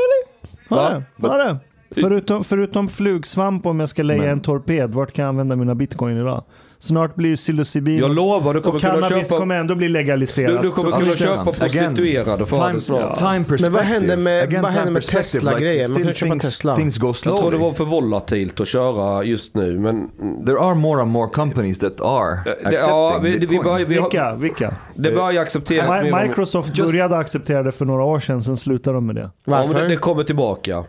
Har 0.70 0.78
Va? 0.78 1.04
det? 1.18 1.28
Har 1.28 1.38
det? 1.38 1.58
Förutom, 2.02 2.44
förutom 2.44 2.88
flugsvamp 2.90 3.66
om 3.66 3.80
jag 3.80 3.90
ska 3.90 4.04
lägga 4.04 4.32
en 4.32 4.42
torped, 4.42 4.94
vart 4.94 5.12
kan 5.14 5.24
jag 5.24 5.30
använda 5.30 5.56
mina 5.56 5.76
bitcoin 5.76 6.18
idag? 6.18 6.44
Snart 6.84 7.16
blir 7.16 7.36
psilocybin 7.36 7.98
Jag 8.00 8.16
lovar, 8.16 8.54
du 8.54 8.62
kommer 8.62 8.76
och 8.76 8.82
kunna 8.82 8.94
cannabis 9.02 9.28
köpa... 9.30 9.40
kommer 9.40 9.56
ändå 9.56 9.76
bli 9.76 9.88
Du, 9.88 9.94
legaliserat. 9.94 10.62
du 10.62 10.72
kommer 10.72 10.90
Då- 10.92 10.98
kunna 10.98 11.12
Again, 11.12 11.18
köpa 11.36 11.52
prostituerade 11.52 12.46
för 12.46 12.68
time, 12.68 12.82
snart. 12.82 13.18
time. 13.20 13.46
Men 13.62 13.72
vad 13.74 13.84
händer 13.84 14.18
med- 14.18 14.44
Again, 14.44 14.62
vad 14.64 14.92
med 14.92 15.04
Tesla-grejen? 15.04 15.92
Man 15.92 15.96
still 15.96 16.06
kan 16.06 16.14
köpa 16.14 16.36
Tesla. 16.40 16.76
Things 16.76 16.98
go 16.98 17.08
Jag 17.08 17.16
tror 17.16 17.38
slowly. 17.38 17.58
det 17.58 17.64
var 17.64 17.72
för 17.74 17.86
volatilt 17.86 18.60
att 18.62 18.68
köra 18.68 19.24
just 19.24 19.56
nu, 19.56 19.80
men... 19.80 20.08
There 20.46 20.60
are 20.60 20.76
more 20.76 21.02
and 21.02 21.12
more 21.12 21.30
companies 21.30 21.80
that 21.80 22.02
are 22.02 22.34
accepting 22.40 22.74
Ja, 22.74 23.20
vi, 23.24 23.38
vi, 23.38 23.60
börjar, 23.60 23.86
vi 23.86 23.96
har, 23.96 24.02
Vilka? 24.10 24.36
Vilka? 24.36 24.74
det 24.96 25.12
börjar 25.12 25.42
accepteras. 25.42 26.04
Microsoft 26.28 26.78
Just- 26.78 26.92
började 26.92 27.18
acceptera 27.18 27.64
det 27.64 27.72
för 27.72 27.86
några 27.86 28.04
år 28.04 28.20
sedan, 28.20 28.42
sen 28.42 28.58
slutade 28.58 28.98
de 28.98 29.06
med 29.06 29.16
det. 29.16 29.22
Ja, 29.22 29.30
men 29.44 29.68
Varför? 29.68 29.82
det, 29.82 29.88
det 29.88 29.96
kommer 29.98 30.24
tillbaka. 30.24 30.84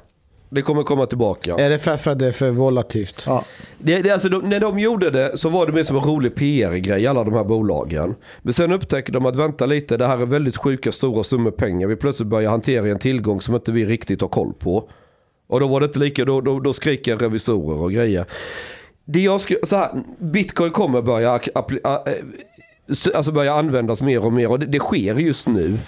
Det 0.54 0.62
kommer 0.62 0.82
komma 0.82 1.06
tillbaka. 1.06 1.54
Är 1.54 1.70
det 1.70 1.78
för, 1.78 1.96
för 1.96 2.10
att 2.10 2.18
det 2.18 2.26
är 2.26 2.32
för 2.32 2.50
volatilt? 2.50 3.22
Ja. 3.26 3.44
Det, 3.78 3.98
det, 4.02 4.10
alltså, 4.10 4.28
de, 4.28 4.48
när 4.48 4.60
de 4.60 4.78
gjorde 4.78 5.10
det 5.10 5.38
så 5.38 5.48
var 5.48 5.66
det 5.66 5.72
mer 5.72 5.82
som 5.82 5.96
en 5.96 6.02
rolig 6.02 6.34
PR-grej, 6.34 7.06
alla 7.06 7.24
de 7.24 7.34
här 7.34 7.44
bolagen. 7.44 8.14
Men 8.42 8.52
sen 8.52 8.72
upptäckte 8.72 9.12
de 9.12 9.26
att 9.26 9.36
vänta 9.36 9.66
lite, 9.66 9.96
det 9.96 10.06
här 10.06 10.18
är 10.18 10.26
väldigt 10.26 10.56
sjuka 10.56 10.92
stora 10.92 11.24
summor 11.24 11.50
pengar. 11.50 11.88
Vi 11.88 11.96
plötsligt 11.96 12.28
börjar 12.28 12.50
hantera 12.50 12.86
en 12.86 12.98
tillgång 12.98 13.40
som 13.40 13.54
inte 13.54 13.72
vi 13.72 13.86
riktigt 13.86 14.20
har 14.20 14.28
koll 14.28 14.52
på. 14.58 14.88
Och 15.48 15.60
då 15.60 15.66
var 15.66 15.80
det 15.80 15.86
inte 15.86 15.98
lika, 15.98 16.24
då, 16.24 16.40
då, 16.40 16.60
då 16.60 16.72
skriker 16.72 17.16
revisorer 17.16 17.82
och 17.82 17.92
grejer. 17.92 18.24
Det 19.04 19.20
jag 19.20 19.40
skulle, 19.40 19.66
så 19.66 19.76
här, 19.76 19.90
bitcoin 20.18 20.70
kommer 20.70 21.02
börja, 21.02 21.38
appli- 21.38 21.80
eh, 21.84 23.16
alltså 23.16 23.32
börja 23.32 23.52
användas 23.54 24.02
mer 24.02 24.24
och 24.24 24.32
mer 24.32 24.50
och 24.50 24.58
det, 24.58 24.66
det 24.66 24.78
sker 24.78 25.14
just 25.14 25.48
nu. 25.48 25.78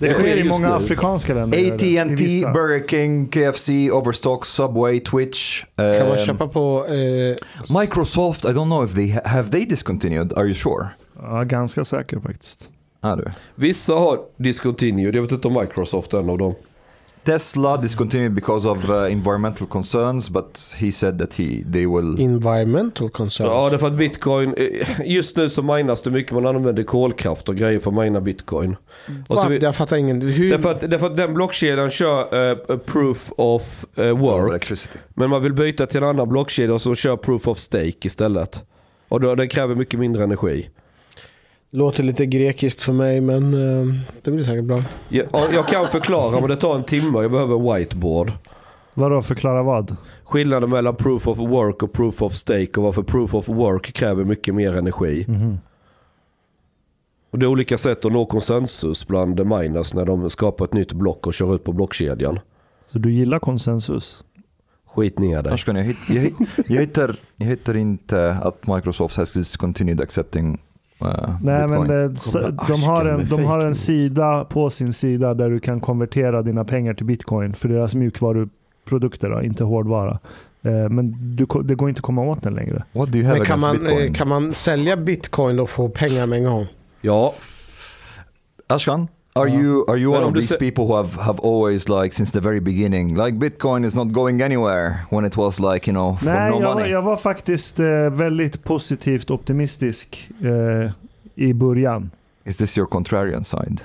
Det, 0.00 0.14
sker 0.14 0.36
i 0.36 0.44
många 0.44 0.74
afrikanska 0.74 1.34
länder. 1.34 1.74
AT&T. 1.74 2.46
Burger 2.54 2.88
King, 2.88 3.28
KFC, 3.28 3.70
Overstock, 3.92 4.46
Subway, 4.46 5.00
Twitch. 5.00 5.64
Kan 5.76 6.08
man 6.08 6.18
um, 6.18 6.18
köpa 6.18 6.48
på... 6.48 6.86
Eh, 6.86 7.80
Microsoft, 7.80 8.44
I 8.44 8.48
don't 8.48 8.64
know 8.64 8.84
if 8.84 8.94
they 8.94 9.10
have 9.24 9.50
they 9.50 9.64
discontinued. 9.64 10.32
Are 10.32 10.44
you 10.44 10.54
sure? 10.54 10.88
Ja, 11.22 11.44
ganska 11.44 11.84
säker 11.84 12.20
faktiskt. 12.20 12.70
Ah, 13.00 13.16
du. 13.16 13.32
Vissa 13.54 13.92
har 13.92 14.18
discontinued, 14.36 15.14
jag 15.14 15.22
vet 15.22 15.32
inte 15.32 15.48
om 15.48 15.54
Microsoft 15.54 16.14
är 16.14 16.18
en 16.18 16.30
av 16.30 16.38
dem. 16.38 16.54
Tesla 17.24 17.76
discontinued 17.76 18.32
because 18.32 18.68
of 18.68 18.90
uh, 18.90 19.12
environmental 19.12 19.66
concerns, 19.66 20.30
but 20.30 20.74
he 20.76 20.92
said 20.92 21.18
that 21.18 21.34
he 21.34 21.64
they 21.72 21.86
will. 21.86 22.20
environmental 22.20 23.08
concerns. 23.10 23.50
Ja, 23.50 23.68
det 23.68 23.76
är 23.76 23.78
för 23.78 23.86
att 23.86 23.92
bitcoin, 23.92 24.54
eh, 24.54 24.86
just 25.04 25.36
nu 25.36 25.48
så 25.48 25.62
minas 25.62 26.02
det 26.02 26.10
mycket, 26.10 26.32
man 26.32 26.46
använder 26.46 26.82
kolkraft 26.82 27.48
och 27.48 27.56
grejer 27.56 27.78
för 27.78 27.90
att 27.90 27.96
mina 27.96 28.20
bitcoin. 28.20 28.76
Och 29.28 29.38
så 29.38 29.48
vi, 29.48 29.58
Jag 29.58 29.76
fattar 29.76 29.96
ingen. 29.96 30.22
Hur? 30.22 30.50
därför, 30.50 30.70
att, 30.70 30.80
därför 30.80 31.06
att 31.06 31.16
den 31.16 31.34
blockkedjan 31.34 31.90
kör 31.90 32.50
eh, 32.50 32.76
proof 32.78 33.32
of 33.36 33.84
eh, 33.96 34.18
work, 34.18 34.50
electricity. 34.50 34.98
men 35.14 35.30
man 35.30 35.42
vill 35.42 35.52
byta 35.52 35.86
till 35.86 36.02
en 36.02 36.08
annan 36.08 36.28
blockkedja 36.28 36.78
som 36.78 36.94
kör 36.94 37.16
proof 37.16 37.48
of 37.48 37.58
stake 37.58 38.06
istället. 38.06 38.64
Och 39.08 39.20
då, 39.20 39.34
den 39.34 39.48
kräver 39.48 39.74
mycket 39.74 40.00
mindre 40.00 40.24
energi. 40.24 40.68
Låter 41.72 42.02
lite 42.02 42.26
grekiskt 42.26 42.80
för 42.80 42.92
mig, 42.92 43.20
men 43.20 43.54
eh, 43.54 43.94
det 44.22 44.30
blir 44.30 44.44
säkert 44.44 44.64
bra. 44.64 44.82
Jag, 45.08 45.26
ja, 45.32 45.48
jag 45.52 45.66
kan 45.66 45.86
förklara, 45.86 46.40
men 46.40 46.48
det 46.48 46.56
tar 46.56 46.76
en 46.76 46.84
timme, 46.84 47.18
jag 47.22 47.30
behöver 47.30 47.74
whiteboard. 47.74 48.32
Vadå, 48.94 49.22
förklara 49.22 49.62
vad? 49.62 49.96
Skillnaden 50.24 50.70
mellan 50.70 50.96
proof 50.96 51.28
of 51.28 51.38
work 51.38 51.82
och 51.82 51.92
proof 51.92 52.22
of 52.22 52.32
stake 52.32 52.70
och 52.76 52.82
varför 52.82 53.02
proof 53.02 53.34
of 53.34 53.48
work 53.48 53.92
kräver 53.92 54.24
mycket 54.24 54.54
mer 54.54 54.76
energi. 54.76 55.24
Mhm. 55.28 55.58
Och 57.30 57.38
det 57.38 57.46
är 57.46 57.48
olika 57.48 57.78
sätt 57.78 58.04
att 58.04 58.12
nå 58.12 58.26
konsensus 58.26 59.06
bland 59.06 59.46
miners 59.46 59.94
när 59.94 60.04
de 60.04 60.30
skapar 60.30 60.64
ett 60.64 60.72
nytt 60.72 60.92
block 60.92 61.26
och 61.26 61.34
kör 61.34 61.54
ut 61.54 61.64
på 61.64 61.72
blockkedjan. 61.72 62.38
Så 62.86 62.98
du 62.98 63.12
gillar 63.12 63.38
konsensus? 63.38 64.24
Skit 64.86 65.18
ner 65.18 65.42
dig. 65.42 65.56
Jag, 65.66 65.76
jag, 66.08 66.34
jag, 66.66 66.80
hittar, 66.80 67.16
jag 67.36 67.46
hittar 67.46 67.76
inte 67.76 68.32
att 68.32 68.66
Microsoft 68.66 69.16
has 69.16 69.32
discontinued 69.32 70.00
accepting 70.00 70.58
uh, 71.02 71.36
Nej, 71.42 71.66
men 71.68 71.82
Bitcoin. 72.14 72.56
det, 72.56 72.64
de, 72.68 72.82
har 72.82 73.04
en, 73.04 73.26
de 73.26 73.44
har 73.44 73.58
en 73.58 73.74
sida 73.74 74.44
på 74.44 74.70
sin 74.70 74.92
sida 74.92 75.34
där 75.34 75.50
du 75.50 75.60
kan 75.60 75.80
konvertera 75.80 76.42
dina 76.42 76.64
pengar 76.64 76.94
till 76.94 77.06
bitcoin 77.06 77.54
för 77.54 77.68
deras 77.68 77.94
mjukvaruprodukter, 77.94 79.30
då, 79.30 79.42
inte 79.42 79.64
hårdvara. 79.64 80.18
Eh, 80.62 80.88
Men 80.88 81.36
du, 81.36 81.46
det 81.64 81.74
går 81.74 81.88
inte 81.88 81.98
att 81.98 82.02
komma 82.02 82.22
åt 82.22 82.42
den 82.42 82.54
längre. 82.54 82.84
Men 82.92 83.44
kan 83.44 83.60
man, 83.60 83.76
eh, 83.76 83.80
Bitcoin? 83.82 84.14
kan 84.14 84.28
man 84.28 84.54
sälja 84.54 84.96
bitcoin 84.96 85.58
och 85.60 85.70
få 85.70 85.88
pengar 85.88 86.26
med 86.26 86.38
en 86.38 86.44
gång? 86.44 86.66
Ja, 87.00 87.34
Ashkan, 88.66 89.08
are 89.34 89.48
Ja. 89.48 89.60
you 89.60 89.84
are 89.88 89.98
you 89.98 90.12
one 90.12 90.24
of 90.24 90.34
these 90.34 90.56
people 90.58 90.84
who 90.86 90.96
have, 90.96 91.22
have 91.22 91.38
always 91.42 91.88
like 91.88 92.14
since 92.14 92.32
the 92.32 92.40
very 92.40 92.60
beginning 92.60 93.14
like 93.16 93.38
Bitcoin 93.38 93.84
is 93.86 93.94
not 93.94 94.12
going 94.12 94.42
anywhere 94.42 94.94
when 95.10 95.24
it 95.24 95.36
was 95.36 95.58
like 95.60 95.90
you 95.90 95.92
know 95.94 96.16
for 96.16 96.24
Nej, 96.26 96.50
no 96.50 96.60
jag, 96.60 96.74
money? 96.76 96.90
jag 96.90 97.02
var 97.02 97.16
faktiskt 97.16 97.80
eh, 97.80 97.86
väldigt 98.10 98.64
positivt 98.64 99.30
optimistisk 99.30 100.30
eh, 100.42 100.90
i 101.34 101.54
början. 101.54 102.10
Is 102.44 102.56
this 102.56 102.78
your 102.78 102.86
contrarian 102.88 103.44
side? 103.44 103.80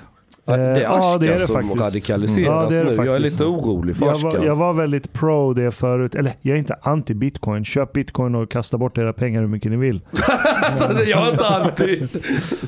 Det 0.46 0.62
är 0.62 0.76
Eh, 0.76 0.82
ja, 0.82 1.18
det 1.20 1.26
är 1.26 1.30
Ashkan 1.30 1.40
det 1.40 1.46
som 1.46 1.54
faktiskt. 1.54 1.80
radikaliseras 1.80 2.46
Ja, 2.46 2.66
det 2.70 2.76
är 2.76 2.84
det 2.84 2.96
nu. 2.96 3.06
Jag 3.06 3.16
är 3.16 3.20
lite 3.20 3.44
orolig 3.44 3.96
för 3.96 4.06
Jag 4.06 4.18
var, 4.18 4.44
jag 4.44 4.56
var 4.56 4.72
väldigt 4.72 5.12
pro 5.12 5.52
det 5.52 5.70
förut. 5.70 6.14
Eller 6.14 6.32
jag 6.42 6.54
är 6.54 6.58
inte 6.58 6.76
anti 6.82 7.14
bitcoin. 7.14 7.64
Köp 7.64 7.92
bitcoin 7.92 8.34
och 8.34 8.50
kasta 8.50 8.78
bort 8.78 8.98
era 8.98 9.12
pengar 9.12 9.40
hur 9.40 9.48
mycket 9.48 9.70
ni 9.70 9.76
vill. 9.76 10.00
jag 11.06 11.26
är 11.26 11.30
inte 11.30 11.46
anti. 11.46 12.02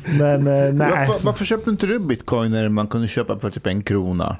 Men 0.18 0.46
eh, 0.46 0.72
nej. 0.74 1.06
Varför, 1.08 1.26
varför 1.26 1.44
köpte 1.44 1.70
inte 1.70 1.86
du 1.86 1.98
bitcoin 1.98 2.50
när 2.50 2.68
man 2.68 2.86
kunde 2.86 3.08
köpa 3.08 3.38
för 3.38 3.50
typ 3.50 3.66
en 3.66 3.82
krona? 3.82 4.36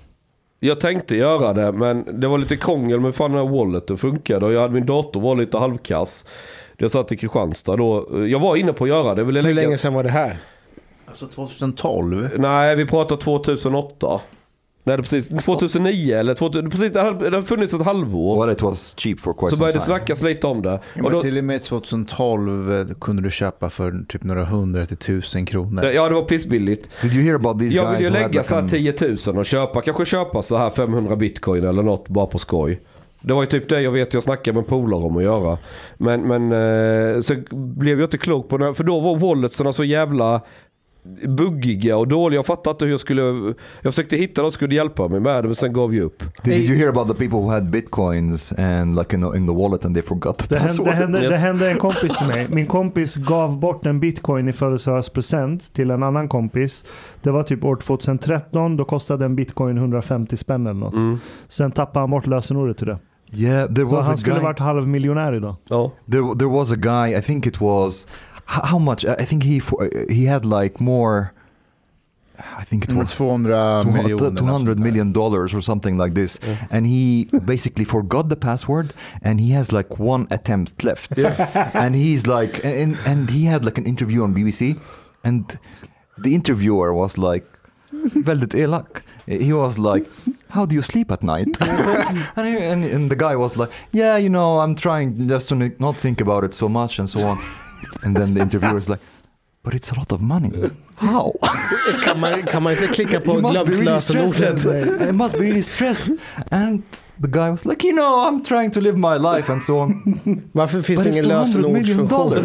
Jag 0.60 0.80
tänkte 0.80 1.16
göra 1.16 1.52
det 1.52 1.72
men 1.72 2.20
det 2.20 2.28
var 2.28 2.38
lite 2.38 2.56
krångel 2.56 3.00
med 3.00 3.14
fan 3.14 3.32
den 3.32 3.46
här 3.46 3.58
walleten 3.58 3.96
funkade 3.96 4.46
och 4.46 4.52
jag 4.52 4.60
hade, 4.60 4.74
min 4.74 4.86
dator 4.86 5.20
var 5.20 5.36
lite 5.36 5.58
halvkass. 5.58 6.24
Jag 6.76 6.90
satt 6.90 7.12
i 7.12 7.16
Kristianstad 7.16 7.76
då. 7.76 8.08
Jag 8.28 8.40
var 8.40 8.56
inne 8.56 8.72
på 8.72 8.84
att 8.84 8.90
göra 8.90 9.14
det. 9.14 9.20
Jag 9.20 9.26
ville 9.26 9.42
Hur 9.42 9.54
länge 9.54 9.76
sedan 9.76 9.94
var 9.94 10.02
det 10.02 10.10
här? 10.10 10.38
Alltså 11.08 11.26
2012? 11.26 12.30
Nej, 12.38 12.76
vi 12.76 12.86
pratar 12.86 13.16
2008. 13.16 14.20
Nej, 14.84 14.96
det 14.96 15.00
är 15.00 15.02
precis 15.02 15.44
2009 15.44 16.16
eller 16.16 16.34
2000, 16.34 16.70
precis, 16.70 16.92
det 16.92 17.00
har 17.00 17.42
funnits 17.42 17.74
ett 17.74 17.82
halvår. 17.82 18.40
Well, 18.46 18.52
it 18.52 18.62
was 18.62 18.94
cheap 18.98 19.20
for 19.20 19.32
quite 19.34 19.50
Så 19.50 19.56
började 19.56 19.78
det 19.78 19.82
snackas 19.82 20.22
lite 20.22 20.46
om 20.46 20.62
det. 20.62 20.70
Ja, 20.70 20.78
Och 20.94 21.02
men 21.02 21.12
då, 21.12 21.22
till 21.22 21.38
och 21.38 21.44
med 21.44 21.62
2012 21.64 22.72
eh, 22.72 22.86
kunde 23.00 23.22
du 23.22 23.30
köpa 23.30 23.70
för 23.70 23.92
typ 24.08 24.22
några 24.24 24.44
hundra 24.44 24.86
till 24.86 24.96
tusen 24.96 25.46
kronor. 25.46 25.84
ja, 25.84 26.08
det 26.08 26.14
var 26.14 26.22
pissbilligt. 26.22 26.90
Did 27.02 27.14
you 27.14 27.24
hear 27.24 27.34
about 27.34 27.58
these 27.60 27.76
Jag 27.76 27.92
vill 27.92 28.00
ju 28.00 28.10
lägga 28.10 28.42
så 28.44 28.54
här 28.54 28.62
an- 28.62 28.68
10 28.68 28.94
000 29.26 29.38
och 29.38 29.46
köpa, 29.46 29.80
kanske 29.80 30.04
köpa 30.04 30.42
så 30.42 30.56
här 30.56 30.70
500 30.70 31.16
bitcoin 31.16 31.64
eller 31.64 31.82
något 31.82 32.08
bara 32.08 32.26
på 32.26 32.38
skoj. 32.38 32.80
Det 33.20 33.32
var 33.32 33.42
ju 33.42 33.46
typ 33.48 33.68
det 33.68 33.80
jag 33.80 33.90
vet 33.92 34.14
jag 34.14 34.22
snackade 34.22 34.54
med 34.58 34.66
polare 34.66 35.00
om 35.04 35.16
att 35.16 35.22
göra. 35.22 35.58
Men, 35.96 36.22
men 36.22 36.52
eh, 37.14 37.20
så 37.20 37.34
blev 37.50 38.00
jag 38.00 38.06
inte 38.06 38.18
klok 38.18 38.48
på 38.48 38.58
det. 38.58 38.74
För 38.74 38.84
då 38.84 39.00
var 39.00 39.16
walletsarna 39.16 39.72
så 39.72 39.84
jävla 39.84 40.40
buggiga 41.28 41.96
och 41.96 42.08
dåliga. 42.08 42.38
Jag 42.38 42.46
fattade 42.46 42.70
inte 42.70 42.84
hur 42.84 42.92
jag 42.92 43.00
skulle... 43.00 43.22
Jag 43.82 43.92
försökte 43.92 44.16
hitta 44.16 44.42
någon 44.42 44.50
som 44.50 44.54
skulle 44.56 44.74
hjälpa 44.74 45.08
mig 45.08 45.20
med 45.20 45.44
det 45.44 45.48
men 45.48 45.54
sen 45.54 45.72
gav 45.72 45.94
jag 45.94 46.04
upp. 46.04 46.22
Did, 46.44 46.54
did 46.54 46.68
you 46.70 46.78
hear 46.78 46.88
about 46.88 47.08
the 47.08 47.14
people 47.14 47.38
who 47.38 47.50
had 47.50 47.70
bitcoins 47.70 48.52
and 48.52 48.96
like 48.96 49.16
in 49.16 49.22
the, 49.22 49.38
in 49.38 49.46
the 49.46 49.54
wallet 49.54 49.84
and 49.84 49.94
they 49.94 50.02
forgot 50.02 50.38
the 50.38 50.46
Det 50.48 50.58
hände, 50.58 50.68
password? 50.68 50.86
det, 50.88 50.92
hände, 50.94 51.18
det 51.20 51.24
Yes. 51.24 51.40
hände 51.40 51.70
en 51.70 51.78
kompis 51.78 52.18
till 52.18 52.26
mig. 52.26 52.46
Min 52.50 52.66
kompis 52.66 53.16
gav 53.16 53.58
bort 53.60 53.86
en 53.86 54.00
bitcoin 54.00 54.48
i 54.48 54.52
födelsedagspresent 54.52 55.72
till 55.74 55.90
en 55.90 56.02
annan 56.02 56.28
kompis. 56.28 56.84
Det 57.22 57.30
var 57.30 57.42
typ 57.42 57.64
år 57.64 57.76
2013. 57.76 58.76
Då 58.76 58.84
kostade 58.84 59.24
en 59.24 59.36
bitcoin 59.36 59.76
150 59.78 60.36
spänn 60.36 60.66
eller 60.66 60.80
något. 60.80 60.94
Mm. 60.94 61.18
Sen 61.48 61.70
tappade 61.72 62.00
han 62.02 62.10
bort 62.10 62.26
lösenordet 62.26 62.78
till 62.78 62.86
det. 62.86 62.98
Yeah, 63.32 63.74
there 63.74 63.86
Så 63.86 63.94
was 63.94 64.04
a 64.06 64.08
han 64.08 64.18
skulle 64.18 64.34
guy. 64.36 64.42
varit 64.44 64.58
halvmiljonär 64.58 65.32
idag. 65.34 65.56
Ja. 65.68 65.92
There, 66.12 66.22
there 66.38 66.48
was 66.50 66.72
a 66.72 66.76
guy. 66.76 67.18
I 67.18 67.22
think 67.22 67.46
it 67.46 67.60
was 67.60 68.06
how, 68.48 68.62
how 68.72 68.78
much? 68.78 69.04
I 69.04 69.24
think 69.24 69.42
he 69.44 69.60
for, 69.60 69.88
he 70.08 70.24
had 70.26 70.44
like 70.44 70.80
more. 70.80 71.32
I 72.60 72.64
think 72.64 72.84
it 72.84 72.90
Mm, 72.90 72.98
was 72.98 73.16
200 73.16 73.50
miljoner. 73.86 74.36
200 74.36 74.78
million 74.78 75.12
dollars 75.12 75.52
or 75.54 75.60
something 75.60 75.98
like 75.98 76.14
this, 76.14 76.38
and 76.70 76.86
he 76.86 77.26
basically 77.44 77.84
forgot 77.84 78.28
the 78.28 78.36
password, 78.36 78.94
and 79.22 79.40
he 79.40 79.50
has 79.56 79.72
like 79.72 79.98
one 79.98 80.26
attempt 80.30 80.84
left. 80.84 81.12
Yes. 81.16 81.40
and 81.74 81.94
he's 81.96 82.26
like, 82.26 82.64
and 82.64 82.96
and 83.06 83.30
he 83.30 83.46
had 83.46 83.64
like 83.64 83.76
an 83.80 83.86
interview 83.86 84.22
on 84.22 84.34
BBC, 84.34 84.78
and 85.24 85.58
the 86.24 86.30
interviewer 86.34 86.92
was 86.94 87.18
like, 87.18 87.44
väldigt 88.24 88.54
elak. 88.54 89.02
he 89.26 89.52
was 89.52 89.76
like, 89.78 90.06
"How 90.50 90.64
do 90.66 90.74
you 90.74 90.82
sleep 90.82 91.10
at 91.10 91.22
night?" 91.22 91.48
and, 92.36 92.46
he, 92.46 92.56
and 92.72 92.84
and 92.84 93.10
the 93.10 93.16
guy 93.16 93.34
was 93.36 93.56
like, 93.56 93.70
"Yeah, 93.92 94.16
you 94.20 94.28
know, 94.30 94.60
I'm 94.60 94.74
trying 94.76 95.28
just 95.28 95.48
to 95.48 95.54
not 95.78 95.96
think 95.96 96.20
about 96.20 96.44
it 96.44 96.54
so 96.54 96.68
much 96.68 96.98
and 97.00 97.08
so 97.10 97.20
on." 97.26 97.38
And 98.04 98.16
then 98.16 98.34
the 98.34 98.40
interviewer 98.42 98.74
was 98.74 98.88
like, 98.88 99.00
"But 99.64 99.74
it's 99.74 99.92
a 99.92 99.94
lot 99.98 100.12
of 100.12 100.20
money. 100.20 100.50
How?" 100.96 101.32
Kan 102.04 102.20
man, 102.20 102.42
kan 102.42 102.62
man 102.62 102.72
inte 102.72 102.86
klicka 102.86 103.20
på 103.20 103.32
glömt 103.32 103.68
really. 103.68 105.08
I 105.08 105.12
must 105.12 105.32
be 105.38 105.38
really 105.44 105.62
stressed. 105.62 106.16
And 106.50 106.82
the 107.22 107.28
guy 107.28 107.50
was 107.50 107.64
like, 107.64 107.86
you 107.88 107.96
know, 107.96 108.28
I'm 108.28 108.44
trying 108.44 108.70
to 108.70 108.80
live 108.80 108.96
my 108.98 109.18
life 109.36 109.52
and 109.52 109.62
so 109.64 109.72
on. 109.80 110.20
Varför 110.52 110.82
finns 110.82 111.02
det 111.04 111.10
ingen 111.10 111.24
200 111.24 111.68
million 111.68 112.06
lösenordsfunktion? 112.08 112.42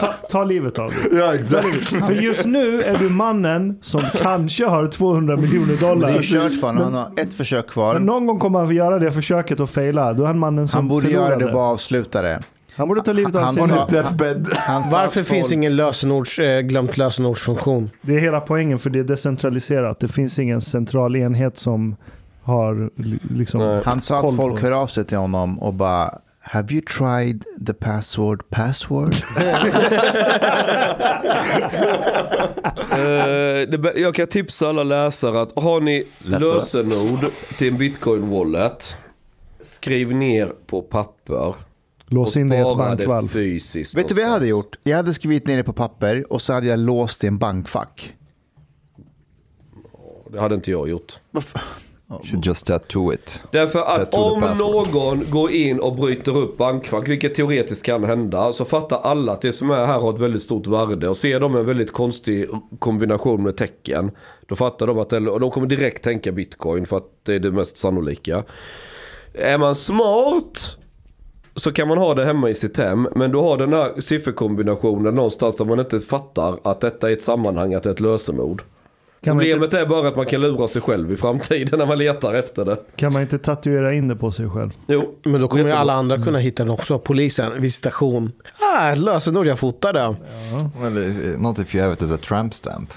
ta, 0.00 0.06
ta 0.30 0.44
livet 0.44 0.78
av 0.78 0.90
dig. 0.90 0.98
ja, 1.12 1.34
exactly. 1.34 2.00
För 2.00 2.12
just 2.12 2.44
nu 2.44 2.82
är 2.82 2.98
du 2.98 3.08
mannen 3.08 3.78
som 3.80 4.02
kanske 4.22 4.66
har 4.66 4.86
200 4.86 5.36
miljoner 5.36 5.66
Det 5.74 5.80
dollar. 5.86 6.08
är 6.08 6.12
ju 6.12 6.22
kört 6.22 6.52
för 6.60 6.66
honom. 6.66 6.82
Han 6.82 6.94
har 6.94 7.12
ett 7.16 7.32
försök 7.32 7.64
Men 7.64 7.72
kvar. 7.72 7.98
någon 7.98 8.26
gång 8.26 8.38
kommer 8.38 8.58
han 8.58 8.68
få 8.68 8.74
göra 8.74 8.98
det 8.98 9.12
försöket 9.12 9.60
och 9.60 9.70
faila. 9.70 10.12
Då 10.12 10.22
är 10.22 10.26
han 10.26 10.38
mannen 10.38 10.68
som 10.68 10.78
Han 10.78 10.88
borde 10.88 11.10
göra 11.10 11.24
förlorade. 11.24 11.44
det 11.44 11.50
och 11.50 11.54
bara 11.56 11.68
avsluta 11.72 12.22
det. 12.22 12.42
Han 12.76 12.88
borde 12.88 13.02
ta 13.02 13.12
livet 13.12 13.34
av 13.36 13.52
sig. 13.52 13.62
Varför 14.92 15.22
finns 15.22 15.28
folk- 15.48 15.52
ingen 15.52 15.76
lösenords, 15.76 16.38
eh, 16.38 16.60
glömt 16.60 16.96
lösenordsfunktion? 16.96 17.90
Det 18.02 18.14
är 18.14 18.18
hela 18.20 18.40
poängen 18.40 18.78
för 18.78 18.90
det 18.90 18.98
är 18.98 19.04
decentraliserat. 19.04 20.00
Det 20.00 20.08
finns 20.08 20.38
ingen 20.38 20.60
central 20.60 21.16
enhet 21.16 21.58
som 21.58 21.96
har 22.42 22.90
li- 23.02 23.18
liksom... 23.30 23.82
Han 23.84 24.00
sa 24.00 24.18
att 24.20 24.36
folk 24.36 24.62
hör 24.62 24.72
av 24.72 24.86
sig 24.86 25.04
till 25.04 25.18
honom 25.18 25.58
och 25.58 25.74
bara 25.74 26.18
Have 26.44 26.72
you 26.74 26.82
tried 26.82 27.44
the 27.66 27.72
password 27.72 28.42
password? 28.50 29.14
Be- 33.80 33.92
jag 33.96 34.14
kan 34.14 34.26
tipsa 34.26 34.68
alla 34.68 34.82
läsare 34.82 35.42
att 35.42 35.62
har 35.62 35.80
ni 35.80 36.04
Läsare. 36.18 36.54
lösenord 36.54 37.26
till 37.58 37.68
en 37.68 37.78
bitcoin 37.78 38.30
wallet. 38.30 38.94
Skriv 39.60 40.14
ner 40.14 40.52
på 40.66 40.82
papper. 40.82 41.54
Lås 42.12 42.36
in 42.36 42.48
det 42.48 42.56
i 42.56 42.60
ett 42.60 42.76
bankvalv. 42.76 43.28
fysiskt. 43.28 43.94
Vet 43.94 44.08
du 44.08 44.14
vad 44.14 44.24
jag 44.24 44.28
hade 44.28 44.46
gjort? 44.46 44.78
Jag 44.82 44.96
hade 44.96 45.14
skrivit 45.14 45.46
ner 45.46 45.56
det 45.56 45.64
på 45.64 45.72
papper 45.72 46.32
och 46.32 46.42
så 46.42 46.52
hade 46.52 46.66
jag 46.66 46.78
låst 46.78 47.20
det 47.20 47.24
i 47.24 47.28
en 47.28 47.38
bankfack. 47.38 48.14
Det 50.32 50.40
hade 50.40 50.54
inte 50.54 50.70
jag 50.70 50.88
gjort. 50.88 51.20
Varför? 51.30 51.60
Should 52.24 52.46
just 52.46 52.66
tattoo 52.66 53.12
it. 53.12 53.42
Därför 53.50 53.78
att 53.78 54.14
om 54.14 54.40
någon 54.58 55.30
går 55.30 55.50
in 55.50 55.80
och 55.80 55.96
bryter 55.96 56.36
upp 56.36 56.56
bankfack, 56.56 57.08
vilket 57.08 57.34
teoretiskt 57.34 57.82
kan 57.82 58.04
hända, 58.04 58.52
så 58.52 58.64
fattar 58.64 59.00
alla 59.00 59.32
att 59.32 59.40
det 59.40 59.52
som 59.52 59.70
är 59.70 59.86
här 59.86 59.98
har 59.98 60.14
ett 60.14 60.20
väldigt 60.20 60.42
stort 60.42 60.66
värde. 60.66 61.08
Och 61.08 61.16
ser 61.16 61.40
de 61.40 61.56
en 61.56 61.66
väldigt 61.66 61.92
konstig 61.92 62.48
kombination 62.78 63.42
med 63.42 63.56
tecken, 63.56 64.10
då 64.46 64.54
fattar 64.54 64.86
de 64.86 64.98
att 64.98 65.10
det, 65.10 65.18
och 65.18 65.40
de 65.40 65.50
kommer 65.50 65.66
direkt 65.66 66.04
tänka 66.04 66.32
bitcoin 66.32 66.86
för 66.86 66.96
att 66.96 67.08
det 67.22 67.34
är 67.34 67.40
det 67.40 67.50
mest 67.50 67.78
sannolika. 67.78 68.44
Är 69.34 69.58
man 69.58 69.74
smart 69.74 70.78
så 71.56 71.72
kan 71.72 71.88
man 71.88 71.98
ha 71.98 72.14
det 72.14 72.24
hemma 72.24 72.50
i 72.50 72.54
sitt 72.54 72.76
hem. 72.76 73.08
Men 73.14 73.32
du 73.32 73.38
har 73.38 73.56
den 73.56 73.72
här 73.72 74.00
sifferkombinationen 74.00 75.14
någonstans 75.14 75.56
där 75.56 75.64
man 75.64 75.80
inte 75.80 76.00
fattar 76.00 76.58
att 76.64 76.80
detta 76.80 77.08
är 77.08 77.12
ett 77.12 77.22
sammanhang, 77.22 77.74
att 77.74 77.82
det 77.82 77.90
är 77.90 77.94
ett 77.94 78.00
lösenord. 78.00 78.62
Kan 79.24 79.36
man, 79.36 79.44
inte, 79.44 79.54
Problemet 79.54 79.74
är 79.74 79.86
bara 79.86 80.08
att 80.08 80.16
man 80.16 80.26
kan 80.26 80.40
lura 80.40 80.68
sig 80.68 80.82
själv 80.82 81.12
i 81.12 81.16
framtiden 81.16 81.78
när 81.78 81.86
man 81.86 81.98
letar 81.98 82.34
efter 82.34 82.64
det. 82.64 82.76
kan 82.96 83.12
man 83.12 83.22
inte 83.22 83.38
tatuera 83.38 83.94
in 83.94 84.08
det 84.08 84.16
på 84.16 84.30
sig 84.30 84.50
själv? 84.50 84.70
Jo. 84.86 85.14
Men 85.24 85.40
då 85.40 85.48
kommer 85.48 85.64
ju 85.64 85.70
alla 85.70 85.92
andra 85.92 86.22
kunna 86.22 86.38
hitta 86.38 86.62
den 86.64 86.72
också. 86.72 86.98
Polisen, 86.98 87.62
visitation. 87.62 88.32
Ah, 88.76 88.92
ett 88.92 88.98
lösenord 88.98 89.46
jag 89.46 89.58
fotade. 89.58 90.16
Well, 90.80 90.92
not 91.38 91.58
if 91.58 91.74
you 91.74 91.84
have 91.84 91.94
it 91.94 92.02
as 92.02 92.12
a 92.12 92.18
tramp 92.22 92.54
stamp. 92.54 92.90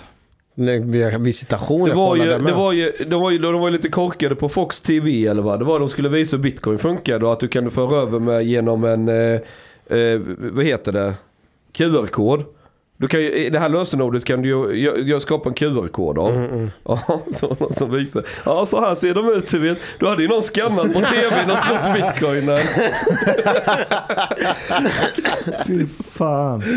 Nej, 0.58 0.80
vi 0.80 1.04
har 1.04 1.20
Visitation, 1.20 1.84
Det 1.84 1.90
jag 1.90 1.96
var, 1.96 2.16
ju, 2.16 2.24
det, 2.26 2.54
var 2.54 2.74
ju, 2.74 2.92
det 3.10 3.16
var 3.16 3.32
ju, 3.32 3.38
de 3.38 3.54
var 3.60 3.68
ju 3.68 3.74
lite 3.74 3.90
korkade 3.90 4.36
på 4.36 4.50
Fox 4.50 4.82
TV 4.82 5.26
eller 5.28 5.42
vad. 5.42 5.60
Det 5.60 5.66
var 5.66 5.80
de 5.80 5.90
skulle 5.90 6.10
visa 6.10 6.36
hur 6.36 6.44
bitcoin 6.44 6.78
funkade 6.78 7.26
och 7.26 7.34
att 7.34 7.40
du 7.40 7.48
kan 7.48 7.72
föra 7.72 8.02
över 8.02 8.20
med 8.20 8.44
genom 8.46 8.84
en, 8.84 9.10
eh, 9.10 9.40
eh, 10.00 10.20
vad 10.38 10.66
heter 10.66 10.92
det, 10.92 11.14
QR-kod. 11.74 12.44
Du 12.98 13.08
kan 13.08 13.22
ju, 13.22 13.32
i 13.34 13.50
det 13.50 13.60
här 13.60 13.70
lösenordet 13.70 14.26
kan 14.26 14.42
du 14.42 14.50
ju 14.50 14.56
gö- 14.56 14.98
gö- 15.04 15.20
skapa 15.20 15.50
en 15.50 15.56
QR-kod 15.56 16.18
av. 16.20 16.32
Mm, 16.36 16.70
Ja, 16.86 17.00
så 17.34 17.56
någon 17.60 17.74
som 17.74 17.92
visar. 17.92 18.26
Ja, 18.46 18.66
så 18.66 18.82
här 18.82 18.96
ser 18.96 19.14
de 19.14 19.30
ut. 19.34 19.52
Du 19.52 19.60
vet. 19.60 19.78
Då 20.00 20.08
hade 20.10 20.22
ju 20.22 20.28
någon 20.28 20.44
skannat 20.44 20.94
på 20.94 21.02
tvn 21.02 21.52
och 21.52 21.58
snott 21.58 21.94
bitcoinen. 21.96 22.60
Fy 25.68 25.86
fan. 26.12 26.64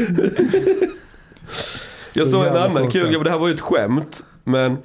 Jag 2.19 2.27
Så 2.29 2.33
såg 2.33 2.47
en 2.47 2.57
annan 2.57 2.91
kul 2.91 3.03
grej, 3.07 3.13
men 3.17 3.25
det 3.25 3.31
här 3.31 3.39
var 3.39 3.49
ju 3.49 3.55
ett 3.55 3.61
skämt. 3.61 4.25
Men 4.45 4.77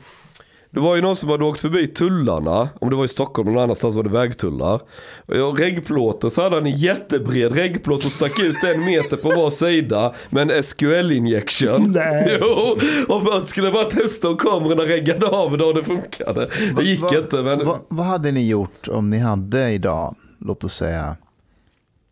det 0.72 0.80
var 0.80 0.96
ju 0.96 1.02
någon 1.02 1.16
som 1.16 1.30
hade 1.30 1.44
åkt 1.46 1.62
förbi 1.62 1.88
tullarna. 1.88 2.70
Om 2.82 2.90
det 2.90 2.96
var 2.96 3.06
i 3.06 3.08
Stockholm 3.08 3.48
eller 3.48 3.56
någon 3.56 3.64
annanstans 3.64 3.96
var 3.96 4.04
det 4.04 4.10
vägtullar. 4.10 4.82
Och 5.26 5.60
reggplåten 5.60 6.30
så 6.32 6.42
hade 6.42 6.56
han 6.56 6.66
en 6.66 6.76
jättebred 6.78 7.56
reggplåt 7.56 8.02
som 8.02 8.12
stack 8.12 8.40
ut 8.40 8.64
en 8.64 8.86
meter 8.86 9.18
på 9.18 9.30
var 9.30 9.50
sida. 9.50 10.14
Med 10.30 10.52
en 10.52 10.64
SQL-injection. 10.64 11.92
Nej. 11.96 12.38
Jo, 12.42 12.78
och 13.16 13.24
först 13.24 13.48
skulle 13.48 13.68
jag 13.68 13.74
bara 13.74 13.86
testa 13.86 14.30
om 14.30 14.38
kamerorna 14.38 14.84
reggade 14.84 15.28
av 15.28 15.58
det 15.58 15.66
och 15.66 15.74
det 15.74 15.84
funkade. 15.84 16.48
Det 16.78 16.84
gick 16.84 17.02
Va- 17.02 17.18
inte 17.18 17.42
men... 17.42 17.66
va- 17.66 17.80
vad 17.88 18.06
hade 18.06 18.32
ni 18.32 18.48
gjort 18.48 18.88
om 18.88 19.10
ni 19.10 19.18
hade 19.20 19.70
idag, 19.72 20.16
låt 20.40 20.64
oss 20.64 20.74
säga 20.76 21.16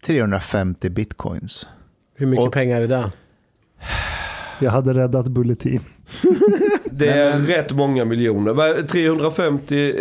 350 0.05 0.89
bitcoins? 0.89 1.67
Hur 2.15 2.25
mycket 2.27 2.45
Och- 2.47 2.53
pengar 2.53 2.81
är 2.81 2.87
det? 2.87 3.11
Jag 4.61 4.71
hade 4.71 4.93
räddat 4.93 5.27
Bulletin. 5.27 5.79
Det 6.91 7.07
är 7.07 7.39
rätt 7.39 7.71
många 7.71 8.05
miljoner. 8.05 8.53
Vad- 8.53 8.87
350, 8.87 9.75
eh, 9.89 9.95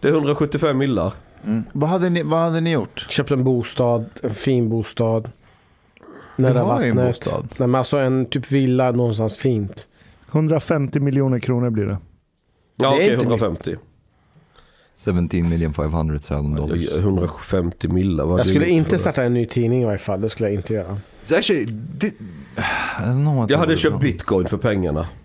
det 0.00 0.08
är 0.08 0.08
175 0.08 0.78
millar. 0.78 1.12
Mm. 1.44 1.64
Vad, 1.72 1.90
hade 1.90 2.10
ni, 2.10 2.22
vad 2.22 2.40
hade 2.40 2.60
ni 2.60 2.72
gjort? 2.72 3.06
Köpt 3.10 3.30
en 3.30 3.44
bostad, 3.44 4.04
en 4.22 4.34
fin 4.34 4.68
bostad. 4.68 5.30
Nära 6.36 6.62
har 6.62 6.82
ju 6.82 6.88
en 6.90 6.96
vattnet. 6.96 7.14
bostad. 7.24 7.48
Nej, 7.58 7.68
men 7.68 7.74
alltså 7.74 7.96
en 7.96 8.26
typ 8.26 8.52
villa 8.52 8.90
någonstans 8.90 9.38
fint. 9.38 9.86
150 10.32 11.00
miljoner 11.00 11.38
kronor 11.38 11.70
blir 11.70 11.84
det. 11.86 11.98
Ja 12.76 12.88
Det 12.90 12.94
okej, 12.96 13.04
inte 13.12 13.24
150. 13.24 13.76
17 15.04 15.48
million 15.48 15.74
500 15.74 16.18
thousand 16.18 16.56
dollars. 16.56 16.88
150 16.96 17.88
millar. 17.88 18.38
Jag 18.38 18.46
skulle 18.46 18.66
inte 18.68 18.98
starta 18.98 19.22
en 19.22 19.34
ny 19.34 19.46
tidning 19.46 19.82
i 19.82 19.84
varje 19.84 19.98
fall. 19.98 20.20
Det 20.20 20.28
skulle 20.28 20.48
jag 20.48 20.54
inte 20.54 20.74
göra. 20.74 21.00
It's 21.24 21.38
actually, 21.38 21.64
thi- 21.98 22.14
I 22.56 23.02
don't 23.02 23.22
know 23.22 23.36
what 23.36 23.50
Jag 23.50 23.58
hade 23.58 23.76
köpt 23.76 24.00
bitcoin 24.00 24.46
för 24.46 24.56
pengarna. 24.58 25.06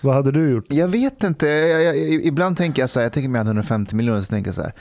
Vad 0.00 0.14
hade 0.14 0.32
du 0.32 0.50
gjort? 0.50 0.64
Jag 0.68 0.88
vet 0.88 1.24
inte. 1.24 1.46
Jag, 1.46 1.82
jag, 1.82 1.96
ibland 2.12 2.56
tänker 2.56 2.82
jag 2.82 2.90
så 2.90 3.00
här, 3.00 3.04
jag 3.04 3.12
tänker 3.12 3.28
mig 3.28 3.40
att 3.40 3.46
150 3.46 3.96
miljoner, 3.96 4.20
så 4.20 4.26
tänker 4.30 4.48
jag 4.48 4.54
så 4.54 4.62
här, 4.62 4.72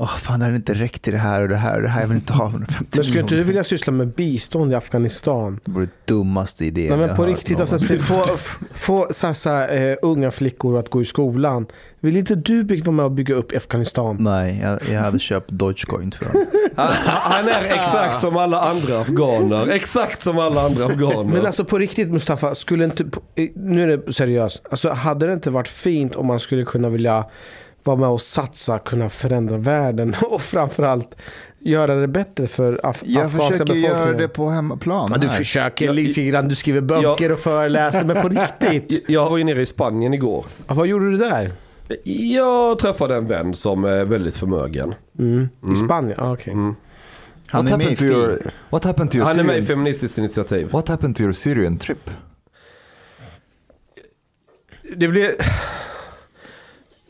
åh 0.00 0.16
fan 0.16 0.38
det 0.38 0.44
hade 0.44 0.56
inte 0.56 0.74
räckt 0.74 1.02
till 1.02 1.12
det 1.12 1.18
här 1.18 1.42
och 1.42 1.48
det 1.48 1.56
här 1.56 1.76
och 1.76 1.82
det 1.82 1.88
här, 1.88 2.00
jag 2.00 2.08
vill 2.08 2.16
inte 2.16 2.32
ha 2.32 2.48
150 2.48 2.84
Men 2.94 3.04
skulle 3.04 3.20
inte 3.20 3.34
du 3.34 3.44
vilja 3.44 3.64
syssla 3.64 3.92
med 3.92 4.08
bistånd 4.08 4.72
i 4.72 4.74
Afghanistan? 4.74 5.60
Det 5.64 5.70
vore 5.70 5.84
det 5.84 6.14
dummaste 6.14 6.64
idén 6.64 6.88
Nej, 6.88 6.98
men 6.98 7.08
jag 7.08 7.16
på 7.16 7.22
hört 7.22 7.36
riktigt, 7.36 7.60
alltså, 7.60 7.76
någonsin. 7.76 7.98
få, 8.02 8.24
få 8.74 9.06
så 9.10 9.26
här, 9.26 9.34
så 9.34 9.50
här, 9.50 9.90
eh, 9.90 9.96
unga 10.02 10.30
flickor 10.30 10.78
att 10.78 10.90
gå 10.90 11.02
i 11.02 11.04
skolan. 11.04 11.66
Vill 12.00 12.16
inte 12.16 12.34
du 12.34 12.62
vara 12.62 12.90
med 12.90 13.04
och 13.04 13.12
bygga 13.12 13.34
upp 13.34 13.56
Afghanistan? 13.56 14.16
Nej, 14.20 14.60
jag, 14.62 14.94
jag 14.94 15.00
hade 15.00 15.18
köpt 15.18 15.50
Dogecoin 15.50 16.12
för 16.12 16.24
dem. 16.24 16.46
Han, 16.76 16.92
han 17.04 17.48
är 17.48 17.64
exakt 17.64 18.20
som 18.20 18.36
alla 18.36 18.60
andra 18.60 19.00
afghaner. 19.00 19.66
Exakt 19.66 20.22
som 20.22 20.38
alla 20.38 20.62
andra 20.62 20.86
afghaner. 20.86 21.32
Men 21.32 21.46
alltså 21.46 21.64
på 21.64 21.78
riktigt 21.78 22.08
Mustafa, 22.08 22.54
skulle 22.54 22.84
inte, 22.84 23.04
nu 23.54 23.82
är 23.82 23.96
det 23.96 24.12
seriöst. 24.12 24.62
Alltså 24.70 24.90
hade 24.90 25.26
det 25.26 25.32
inte 25.32 25.50
varit 25.50 25.68
fint 25.68 26.14
om 26.14 26.26
man 26.26 26.40
skulle 26.40 26.64
kunna 26.64 26.88
vilja 26.88 27.24
vara 27.84 27.96
med 27.96 28.08
och 28.08 28.20
satsa, 28.20 28.78
kunna 28.78 29.08
förändra 29.10 29.56
världen 29.56 30.14
och 30.30 30.42
framförallt 30.42 31.14
göra 31.58 31.94
det 31.94 32.08
bättre 32.08 32.46
för 32.46 32.80
af- 32.86 33.02
Jag 33.06 33.24
afghanska 33.24 33.52
försöker 33.56 33.74
göra 33.74 34.12
det 34.12 34.28
på 34.28 34.48
hemmaplan. 34.50 35.08
Ja, 35.12 35.18
du 35.18 35.28
försöker 35.28 35.92
lite 35.92 36.22
grann, 36.24 36.48
du 36.48 36.54
skriver 36.54 36.80
böcker 36.80 37.32
och 37.32 37.38
föreläser, 37.38 38.04
men 38.04 38.22
på 38.22 38.28
riktigt. 38.62 39.04
jag 39.08 39.30
var 39.30 39.38
ju 39.38 39.44
nere 39.44 39.62
i 39.62 39.66
Spanien 39.66 40.14
igår. 40.14 40.46
Ja, 40.68 40.74
vad 40.74 40.86
gjorde 40.86 41.10
du 41.10 41.16
där? 41.16 41.50
Jag 42.04 42.78
träffade 42.78 43.16
en 43.16 43.26
vän 43.26 43.54
som 43.54 43.84
är 43.84 44.04
väldigt 44.04 44.36
förmögen. 44.36 44.94
Mm. 45.18 45.48
I 45.72 45.76
Spanien? 45.76 46.20
Ah, 46.20 46.32
okej. 46.32 46.54
Han 47.50 47.64
What 47.64 47.72
är 47.72 47.76
med 47.76 47.86
i 47.86 47.90
happened, 47.90 47.98
to 47.98 48.04
FI. 48.04 48.10
your, 48.12 48.52
what 48.70 48.84
happened 48.84 49.10
to 49.10 49.16
your 49.16 49.26
Han 49.26 49.38
är 49.38 49.44
med 49.44 49.58
i 49.58 49.62
Syrian, 49.62 49.66
Feministiskt 49.78 50.18
initiativ. 50.18 50.70
What 50.70 50.88
happened 50.88 51.16
to 51.16 51.22
your 51.22 51.32
Syrian 51.32 51.78
trip? 51.78 52.10
Det, 54.96 55.08
blev, 55.08 55.30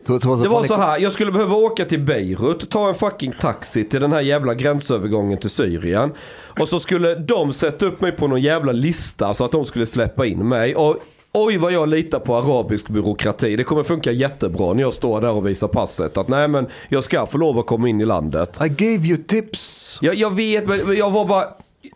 det 0.09 0.49
var 0.49 0.65
så 0.65 0.75
här, 0.75 0.99
jag 0.99 1.13
skulle 1.13 1.33
behöva 1.33 1.55
åka 1.55 1.85
till 1.85 2.01
Beirut, 2.01 2.71
ta 2.71 2.89
en 2.89 2.95
fucking 2.95 3.33
taxi 3.41 3.85
till 3.85 4.01
den 4.01 4.13
här 4.13 4.21
jävla 4.21 4.55
gränsövergången 4.55 5.39
till 5.39 5.51
Syrien. 5.51 6.13
Och 6.61 6.69
så 6.69 6.79
skulle 6.79 7.15
de 7.15 7.53
sätta 7.53 7.87
upp 7.87 8.01
mig 8.01 8.13
på 8.13 8.27
någon 8.27 8.41
jävla 8.41 8.73
lista 8.73 9.35
så 9.35 9.45
att 9.45 9.53
de 9.53 9.65
skulle 9.65 9.87
släppa 9.87 10.27
in 10.27 10.49
mig. 10.49 10.77
Och 10.77 10.97
oj 11.33 11.57
vad 11.57 11.73
jag 11.73 11.89
litar 11.89 12.19
på 12.19 12.37
arabisk 12.37 12.89
byråkrati. 12.89 13.57
Det 13.57 13.65
kommer 13.65 13.83
funka 13.83 14.13
jättebra 14.13 14.73
när 14.73 14.83
jag 14.83 14.95
står 14.95 15.21
där 15.21 15.31
och 15.31 15.47
visar 15.47 15.69
passet. 15.69 16.17
Att 16.19 16.29
nej 16.29 16.49
men 16.49 16.67
jag 16.89 17.05
ska 17.05 17.27
få 17.27 17.39
lov 17.39 17.59
att 17.59 17.67
komma 17.67 17.89
in 17.89 18.01
i 18.01 18.05
landet. 18.05 18.61
I 18.65 18.69
gave 18.69 19.07
you 19.07 19.17
tips. 19.17 19.99
Jag, 20.01 20.15
jag 20.15 20.35
vet, 20.35 20.67
men 20.67 20.97
jag 20.97 21.11
var 21.11 21.25
bara... 21.25 21.45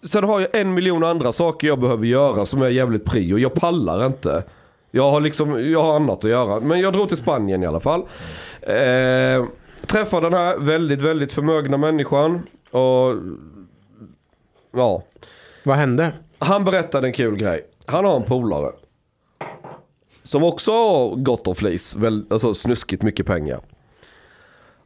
sen 0.05 0.25
har 0.25 0.41
jag 0.41 0.55
en 0.55 0.75
miljon 0.75 1.05
andra 1.05 1.33
saker 1.33 1.69
jag 1.69 1.81
behöver 1.81 2.07
göra 2.07 2.47
som 2.47 2.63
är 2.63 2.69
jävligt 2.69 3.05
prio. 3.05 3.39
Jag 3.39 3.55
pallar 3.55 4.07
inte. 4.07 4.43
Jag 4.95 5.11
har 5.11 5.21
liksom, 5.21 5.71
jag 5.71 5.83
har 5.83 5.97
annat 5.97 6.25
att 6.25 6.31
göra. 6.31 6.61
Men 6.61 6.81
jag 6.81 6.93
drog 6.93 7.09
till 7.09 7.17
Spanien 7.17 7.63
i 7.63 7.67
alla 7.67 7.81
fall. 7.81 8.01
Eh, 8.63 9.45
träffade 9.87 10.27
den 10.27 10.39
här 10.39 10.59
väldigt, 10.59 11.03
väldigt 11.03 11.33
förmögna 11.33 11.77
människan. 11.77 12.43
Och 12.71 13.15
ja, 14.73 15.03
Vad 15.65 15.77
hände? 15.77 16.13
han 16.39 16.65
berättade 16.65 17.07
en 17.07 17.13
kul 17.13 17.37
grej. 17.37 17.67
Han 17.87 18.05
har 18.05 18.17
en 18.17 18.23
polare. 18.25 18.73
Som 20.25 20.45
också 20.45 20.71
har 20.73 21.17
gott 21.17 21.47
om 21.47 21.55
flis. 21.55 21.95
Väl, 21.95 22.25
alltså 22.31 22.55
snuskigt 22.55 23.03
mycket 23.03 23.27
pengar. 23.27 23.61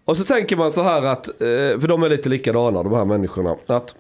Och 0.05 0.16
så 0.16 0.24
tänker 0.24 0.57
man 0.57 0.73
så 0.73 0.83
här 0.83 1.03
att, 1.03 1.28
eh, 1.28 1.78
för 1.81 1.89
de 1.89 2.03
är 2.03 2.09
lite 2.09 2.28
likadana 2.28 2.83
de 2.83 2.93
här 2.93 3.05
människorna. 3.05 3.57
Att 3.66 3.95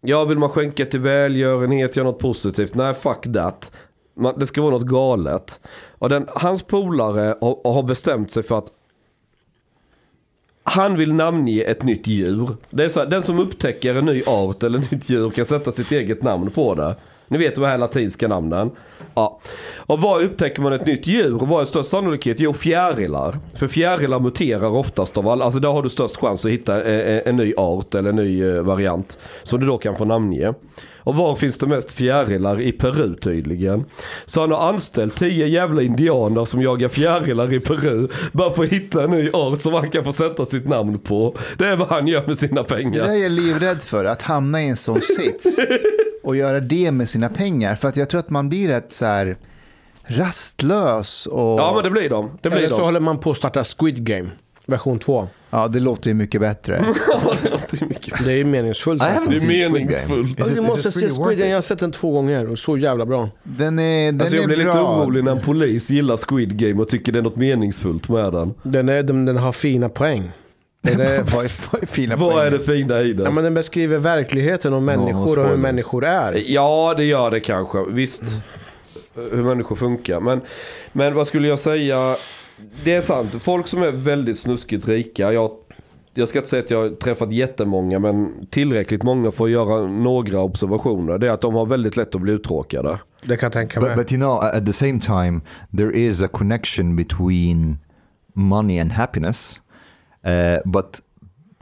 ja, 0.00 0.24
vill 0.24 0.38
man 0.38 0.48
skänka 0.48 0.84
till 0.84 1.00
välgörenhet, 1.00 1.96
göra 1.96 2.06
något 2.06 2.18
positivt? 2.18 2.74
Nej, 2.74 2.94
fuck 2.94 3.32
that. 3.34 3.72
Man, 4.14 4.38
det 4.38 4.46
ska 4.46 4.62
vara 4.62 4.70
något 4.70 4.86
galet. 4.86 5.60
Och 5.88 6.08
den, 6.08 6.26
hans 6.34 6.62
polare 6.62 7.36
har, 7.40 7.72
har 7.72 7.82
bestämt 7.82 8.32
sig 8.32 8.42
för 8.42 8.58
att 8.58 8.72
han 10.62 10.96
vill 10.96 11.14
namnge 11.14 11.62
ett 11.62 11.82
nytt 11.82 12.06
djur. 12.06 12.48
Det 12.70 12.84
är 12.84 12.88
så 12.88 13.00
här, 13.00 13.06
den 13.06 13.22
som 13.22 13.38
upptäcker 13.38 13.94
en 13.94 14.04
ny 14.04 14.22
art 14.26 14.62
eller 14.62 14.78
ett 14.78 14.90
nytt 14.90 15.08
djur 15.08 15.30
kan 15.30 15.46
sätta 15.46 15.72
sitt 15.72 15.92
eget 15.92 16.22
namn 16.22 16.50
på 16.50 16.74
det. 16.74 16.96
Ni 17.30 17.38
vet 17.38 17.54
de 17.54 17.64
här 17.64 17.78
latinska 17.78 18.28
namnen. 18.28 18.70
Ja. 19.14 19.40
Och 19.76 20.00
var 20.00 20.22
upptäcker 20.22 20.62
man 20.62 20.72
ett 20.72 20.86
nytt 20.86 21.06
djur? 21.06 21.42
Och 21.42 21.48
vad 21.48 21.60
är 21.60 21.64
störst 21.64 21.90
sannolikhet? 21.90 22.40
Jo, 22.40 22.52
fjärilar. 22.52 23.38
För 23.54 23.66
fjärilar 23.66 24.20
muterar 24.20 24.68
oftast 24.68 25.18
av 25.18 25.28
alla. 25.28 25.44
Alltså 25.44 25.60
där 25.60 25.68
har 25.68 25.82
du 25.82 25.88
störst 25.88 26.16
chans 26.16 26.44
att 26.44 26.50
hitta 26.50 26.82
eh, 26.84 27.16
eh, 27.16 27.22
en 27.26 27.36
ny 27.36 27.54
art 27.56 27.94
eller 27.94 28.10
en 28.10 28.16
ny 28.16 28.44
eh, 28.44 28.62
variant. 28.62 29.18
Som 29.42 29.60
du 29.60 29.66
då 29.66 29.78
kan 29.78 29.96
få 29.96 30.04
namnge. 30.04 30.54
Och 30.98 31.14
var 31.16 31.34
finns 31.34 31.58
det 31.58 31.66
mest 31.66 31.92
fjärilar? 31.92 32.60
I 32.60 32.72
Peru 32.72 33.16
tydligen. 33.16 33.84
Så 34.26 34.40
han 34.40 34.52
har 34.52 34.68
anställt 34.68 35.16
tio 35.16 35.46
jävla 35.46 35.82
indianer 35.82 36.44
som 36.44 36.62
jagar 36.62 36.88
fjärilar 36.88 37.52
i 37.52 37.60
Peru. 37.60 38.08
Bara 38.32 38.52
för 38.52 38.62
att 38.62 38.68
hitta 38.68 39.04
en 39.04 39.10
ny 39.10 39.30
art 39.30 39.60
som 39.60 39.74
han 39.74 39.90
kan 39.90 40.04
få 40.04 40.12
sätta 40.12 40.44
sitt 40.44 40.68
namn 40.68 40.98
på. 40.98 41.36
Det 41.58 41.66
är 41.66 41.76
vad 41.76 41.88
han 41.88 42.06
gör 42.06 42.26
med 42.26 42.38
sina 42.38 42.62
Det 42.62 42.68
där 42.68 42.76
pengar. 42.76 43.04
är 43.04 43.14
jag 43.14 43.32
livrädd 43.32 43.82
för, 43.82 44.04
att 44.04 44.22
hamna 44.22 44.62
i 44.62 44.68
en 44.68 44.76
sån 44.76 45.00
sits 45.00 45.56
och 46.30 46.36
göra 46.36 46.60
det 46.60 46.90
med 46.90 47.08
sina 47.08 47.28
pengar. 47.28 47.74
För 47.74 47.88
att 47.88 47.96
jag 47.96 48.08
tror 48.08 48.18
att 48.20 48.30
man 48.30 48.48
blir 48.48 48.68
rätt 48.68 48.92
så 48.92 49.04
här 49.06 49.36
rastlös. 50.04 51.26
Och... 51.26 51.60
Ja 51.60 51.72
men 51.74 51.84
det 51.84 51.90
blir 51.90 52.08
de. 52.10 52.30
Det 52.40 52.50
blir 52.50 52.58
Eller 52.58 52.70
så 52.70 52.76
de. 52.76 52.82
håller 52.84 53.00
man 53.00 53.18
på 53.18 53.30
att 53.30 53.36
starta 53.36 53.64
Squid 53.64 54.04
Game, 54.04 54.30
version 54.66 54.98
2. 54.98 55.28
Ja, 55.50 55.68
det 55.68 55.80
låter 55.80 56.08
ju 56.08 56.14
mycket 56.14 56.40
bättre. 56.40 56.84
Ja, 57.08 57.34
det 57.42 57.50
låter 57.50 57.86
mycket. 57.86 58.24
Det 58.24 58.32
är 58.32 58.36
ju 58.36 58.44
meningsfullt. 58.44 59.00
Det 59.00 59.06
är 59.06 59.46
meningsfullt. 59.70 60.30
Is 60.30 60.40
Alltså, 60.40 60.54
du 60.54 60.60
måste 60.60 60.90
se 60.92 61.08
Squid 61.08 61.38
Game, 61.38 61.50
jag 61.50 61.56
har 61.56 61.62
sett 61.62 61.78
den 61.78 61.92
två 61.92 62.10
gånger 62.12 62.50
och 62.50 62.58
så 62.58 62.76
jävla 62.78 63.06
bra. 63.06 63.28
Den 63.42 63.78
är, 63.78 64.06
den 64.06 64.20
Alltså 64.20 64.36
jag 64.36 64.42
är 64.42 64.46
blir 64.46 64.56
lite 64.56 64.70
bra. 64.70 65.02
orolig 65.02 65.24
när 65.24 65.32
en 65.32 65.40
polis 65.40 65.90
gillar 65.90 66.16
Squid 66.28 66.56
Game 66.58 66.82
och 66.82 66.88
tycker 66.88 67.12
det 67.12 67.18
är 67.18 67.22
något 67.22 67.36
meningsfullt 67.36 68.08
med 68.08 68.32
den. 68.32 68.54
Den, 68.62 68.88
är, 68.88 69.02
den, 69.02 69.24
den 69.24 69.36
har 69.36 69.52
fina 69.52 69.88
poäng. 69.88 70.30
Är, 70.82 70.96
Vad 71.34 71.44
är, 71.44 71.70
vad 71.72 71.82
är 71.82 71.86
fina 71.86 72.16
Vad 72.16 72.46
är 72.46 72.50
det 72.50 72.60
fina 72.60 73.00
i 73.00 73.12
ja, 73.12 73.24
den? 73.24 73.34
men 73.34 73.44
den 73.44 73.54
beskriver 73.54 73.98
verkligheten 73.98 74.72
och 74.72 74.82
människor 74.82 75.38
och 75.38 75.48
hur 75.48 75.56
människor 75.56 76.04
är. 76.04 76.42
Ja, 76.46 76.94
det 76.96 77.04
gör 77.04 77.30
det 77.30 77.40
kanske. 77.40 77.84
Visst. 77.88 78.22
Hur 79.14 79.42
människor 79.42 79.76
funkar. 79.76 80.20
Men, 80.20 80.40
men 80.92 81.14
vad 81.14 81.26
skulle 81.26 81.48
jag 81.48 81.58
säga? 81.58 82.16
Det 82.84 82.94
är 82.94 83.00
sant. 83.00 83.42
Folk 83.42 83.68
som 83.68 83.82
är 83.82 83.90
väldigt 83.90 84.38
snuskigt 84.38 84.88
rika. 84.88 85.32
Jag, 85.32 85.50
jag 86.14 86.28
ska 86.28 86.38
inte 86.38 86.48
säga 86.48 86.62
att 86.62 86.70
jag 86.70 86.82
har 86.82 86.88
träffat 86.88 87.32
jättemånga. 87.32 87.98
Men 87.98 88.46
tillräckligt 88.50 89.02
många 89.02 89.30
för 89.30 89.44
att 89.44 89.50
göra 89.50 89.86
några 89.86 90.40
observationer. 90.40 91.18
Det 91.18 91.28
är 91.28 91.32
att 91.32 91.40
de 91.40 91.54
har 91.54 91.66
väldigt 91.66 91.96
lätt 91.96 92.14
att 92.14 92.20
bli 92.20 92.32
uttråkade. 92.32 92.98
Det 93.24 93.36
kan 93.36 93.46
jag 93.46 93.52
tänka 93.52 93.80
But, 93.80 93.88
mig. 93.88 93.96
but 93.96 94.12
you 94.12 94.20
know, 94.20 94.44
at 94.44 94.66
the 94.66 94.72
same 94.72 95.00
time, 95.00 95.40
there 95.76 95.92
is 95.98 96.22
a 96.22 96.28
connection 96.32 96.96
between 96.96 97.78
money 98.34 98.78
and 98.80 98.92
happiness. 98.92 99.60
Uh, 100.24 100.58
but 100.64 101.00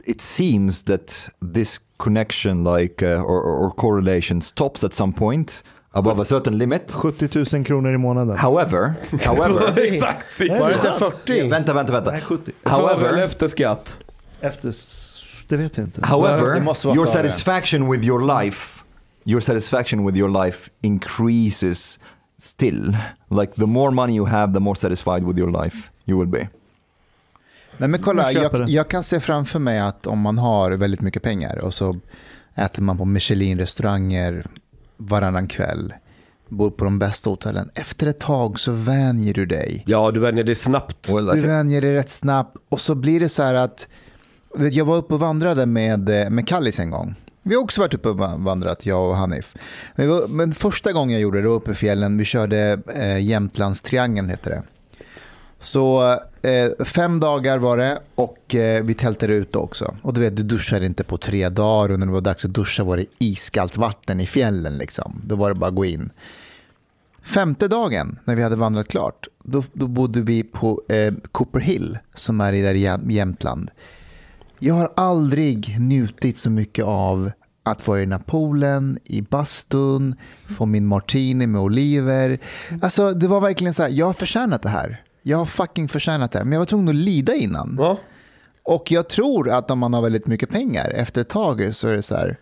it 0.05 0.21
seems 0.21 0.83
that 0.83 1.29
this 1.53 1.79
connection, 1.97 2.63
like 2.63 3.03
uh, 3.03 3.21
or, 3.21 3.41
or 3.41 3.71
correlation, 3.71 4.41
stops 4.41 4.83
at 4.83 4.93
some 4.93 5.13
point 5.13 5.63
above 5.93 6.19
a 6.19 6.25
certain 6.25 6.57
limit. 6.57 6.91
70 6.91 7.57
000 7.57 7.63
kronor 7.63 7.93
i 7.93 7.97
månaden. 7.97 8.37
However, 8.37 8.95
however, 9.25 9.79
Exakt. 9.83 10.39
Var 10.49 10.69
det 10.69 10.77
så 10.77 10.93
40? 10.93 11.49
vänta, 11.49 11.73
vänta, 11.73 11.93
vänta. 11.93 12.11
Nej, 12.11 12.21
70. 12.21 12.51
Före 12.63 12.75
eller 12.75 12.87
However, 12.87 13.23
efter 13.23 13.47
skatt? 13.47 13.99
Efter... 14.41 14.73
Det 15.47 15.57
vet 15.57 15.77
jag 15.77 15.87
inte. 15.87 16.01
However, 16.05 16.61
your 16.95 17.07
satisfaction 17.07 17.91
with 17.91 18.05
your 18.05 18.41
life, 18.43 18.83
your 19.25 19.41
satisfaction 19.41 20.05
with 20.05 20.17
your 20.17 20.45
life 20.45 20.69
increases 20.81 21.99
still. 22.37 22.97
Like 23.29 23.53
the 23.53 23.65
more 23.65 23.91
money 23.91 24.15
you 24.15 24.25
have, 24.25 24.53
the 24.53 24.59
more 24.59 24.75
satisfied 24.75 25.23
with 25.23 25.39
your 25.39 25.63
life 25.63 25.91
you 26.05 26.19
will 26.19 26.29
be. 26.29 26.47
Nej, 27.79 27.89
men 27.89 28.01
kolla, 28.01 28.31
Jag 28.31 28.69
jag, 28.69 28.89
kan 28.89 29.03
se 29.03 29.19
framför 29.19 29.59
mig 29.59 29.79
att 29.79 30.07
om 30.07 30.19
man 30.19 30.37
har 30.37 30.71
väldigt 30.71 31.01
mycket 31.01 31.23
pengar 31.23 31.57
och 31.57 31.73
så 31.73 31.99
äter 32.55 32.81
man 32.81 32.97
på 32.97 33.05
Michelin-restauranger 33.05 34.45
varannan 34.97 35.47
kväll, 35.47 35.93
bor 36.49 36.69
på 36.71 36.83
de 36.83 36.99
bästa 36.99 37.29
hotellen. 37.29 37.69
Efter 37.75 38.07
ett 38.07 38.19
tag 38.19 38.59
så 38.59 38.71
vänjer 38.71 39.33
du 39.33 39.45
dig. 39.45 39.83
Ja, 39.87 40.11
du 40.11 40.19
vänjer 40.19 40.43
dig 40.43 40.55
snabbt. 40.55 41.07
Du 41.07 41.39
vänjer 41.39 41.81
dig 41.81 41.93
rätt 41.93 42.09
snabbt 42.09 42.57
och 42.69 42.81
så 42.81 42.95
blir 42.95 43.19
det 43.19 43.29
så 43.29 43.43
här 43.43 43.53
att 43.53 43.87
jag 44.71 44.85
var 44.85 44.97
uppe 44.97 45.13
och 45.13 45.19
vandrade 45.19 45.65
med, 45.65 46.09
eh, 46.23 46.29
med 46.29 46.47
Kallis 46.47 46.79
en 46.79 46.89
gång. 46.91 47.15
Vi 47.43 47.55
har 47.55 47.61
också 47.63 47.81
varit 47.81 47.93
uppe 47.93 48.09
och 48.09 48.17
va- 48.17 48.35
vandrat, 48.37 48.85
jag 48.85 49.09
och 49.09 49.15
Hanif. 49.15 49.55
Men, 49.95 50.09
var, 50.09 50.27
men 50.27 50.53
första 50.53 50.91
gången 50.93 51.09
jag 51.13 51.21
gjorde 51.21 51.41
det, 51.41 51.47
var 51.47 51.55
uppe 51.55 51.71
i 51.71 51.75
fjällen, 51.75 52.17
vi 52.17 52.25
körde 52.25 52.81
eh, 52.95 53.19
Jämtlandstriangeln 53.19 54.29
heter 54.29 54.49
det. 54.51 54.63
Så 55.59 56.17
eh, 56.41 56.85
fem 56.85 57.19
dagar 57.19 57.59
var 57.59 57.77
det 57.77 57.99
och 58.15 58.55
eh, 58.55 58.83
vi 58.83 58.93
tältade 58.93 59.33
ute 59.33 59.57
också. 59.57 59.95
Och 60.01 60.13
du 60.13 60.21
vet, 60.21 60.35
du 60.35 60.43
duschade 60.43 60.85
inte 60.85 61.03
på 61.03 61.17
tre 61.17 61.49
dagar 61.49 61.93
och 61.93 61.99
när 61.99 62.05
det 62.05 62.13
var 62.13 62.21
dags 62.21 62.45
att 62.45 62.53
duscha 62.53 62.83
var 62.83 62.97
det 62.97 63.05
iskallt 63.19 63.77
vatten 63.77 64.19
i 64.19 64.25
fjällen. 64.25 64.77
Liksom. 64.77 65.21
Då 65.25 65.35
var 65.35 65.49
det 65.49 65.55
bara 65.55 65.67
att 65.67 65.75
gå 65.75 65.85
in. 65.85 66.11
Femte 67.21 67.67
dagen, 67.67 68.19
när 68.23 68.35
vi 68.35 68.43
hade 68.43 68.55
vandrat 68.55 68.87
klart, 68.87 69.27
då, 69.43 69.63
då 69.73 69.87
bodde 69.87 70.21
vi 70.21 70.43
på 70.43 70.81
eh, 70.89 71.13
Cooper 71.31 71.59
Hill, 71.59 71.97
som 72.13 72.41
är 72.41 72.53
i 72.53 72.61
där 72.61 72.75
i 72.75 73.13
Jämtland. 73.13 73.71
Jag 74.59 74.73
har 74.73 74.93
aldrig 74.95 75.79
njutit 75.79 76.37
så 76.37 76.49
mycket 76.49 76.85
av 76.85 77.31
att 77.63 77.87
vara 77.87 77.99
i 77.99 78.01
den 78.01 78.11
här 78.11 78.19
poolen, 78.19 78.99
i 79.03 79.21
bastun, 79.21 80.15
få 80.57 80.65
min 80.65 80.85
martini 80.85 81.47
med 81.47 81.61
oliver. 81.61 82.39
Alltså, 82.81 83.13
det 83.13 83.27
var 83.27 83.41
verkligen 83.41 83.73
så 83.73 83.83
här, 83.83 83.89
jag 83.89 84.05
har 84.05 84.13
förtjänat 84.13 84.61
det 84.61 84.69
här. 84.69 85.03
Jag 85.21 85.37
har 85.37 85.45
fucking 85.45 85.87
förtjänat 85.87 86.31
det 86.31 86.37
här. 86.37 86.45
Men 86.45 86.51
jag 86.53 86.59
var 86.59 86.65
tvungen 86.65 86.89
att 86.89 86.95
lida 86.95 87.35
innan. 87.35 87.75
Ja. 87.79 87.97
Och 88.63 88.91
jag 88.91 89.09
tror 89.09 89.49
att 89.49 89.71
om 89.71 89.79
man 89.79 89.93
har 89.93 90.01
väldigt 90.01 90.27
mycket 90.27 90.49
pengar, 90.49 90.89
efter 90.89 91.21
ett 91.21 91.29
tag 91.29 91.75
så 91.75 91.87
är 91.87 91.93
det 91.93 92.01
så 92.01 92.15
här, 92.15 92.37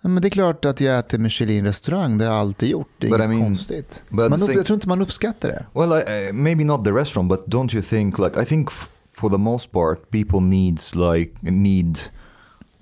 men 0.00 0.22
det 0.22 0.28
är 0.28 0.30
klart 0.30 0.64
att 0.64 0.80
jag 0.80 0.98
äter 0.98 1.18
Michelin-restaurang, 1.18 2.18
det 2.18 2.24
har 2.24 2.32
jag 2.32 2.40
alltid 2.40 2.68
gjort, 2.68 2.88
det 2.98 3.06
är 3.06 3.10
But 3.10 3.20
inget 3.20 3.30
I 3.30 3.36
mean, 3.36 3.44
konstigt. 3.46 4.02
Man 4.08 4.32
upp, 4.32 4.38
think- 4.38 4.56
jag 4.56 4.66
tror 4.66 4.74
inte 4.74 4.88
man 4.88 5.02
uppskattar 5.02 5.48
det. 5.48 5.66
Well, 5.72 5.92
I, 5.92 6.28
uh, 6.28 6.34
maybe 6.34 6.64
not 6.64 6.84
the 6.84 6.90
restaurant, 6.90 7.28
but 7.28 7.46
don't 7.46 7.74
you 7.74 7.82
think 7.82 8.18
like 8.18 8.42
I 8.42 8.44
think 8.44 8.70
for 9.14 9.30
the 9.30 9.38
most 9.38 9.72
part 9.72 10.10
people 10.10 10.40
needs 10.40 10.94
like 10.94 11.32
need 11.42 11.98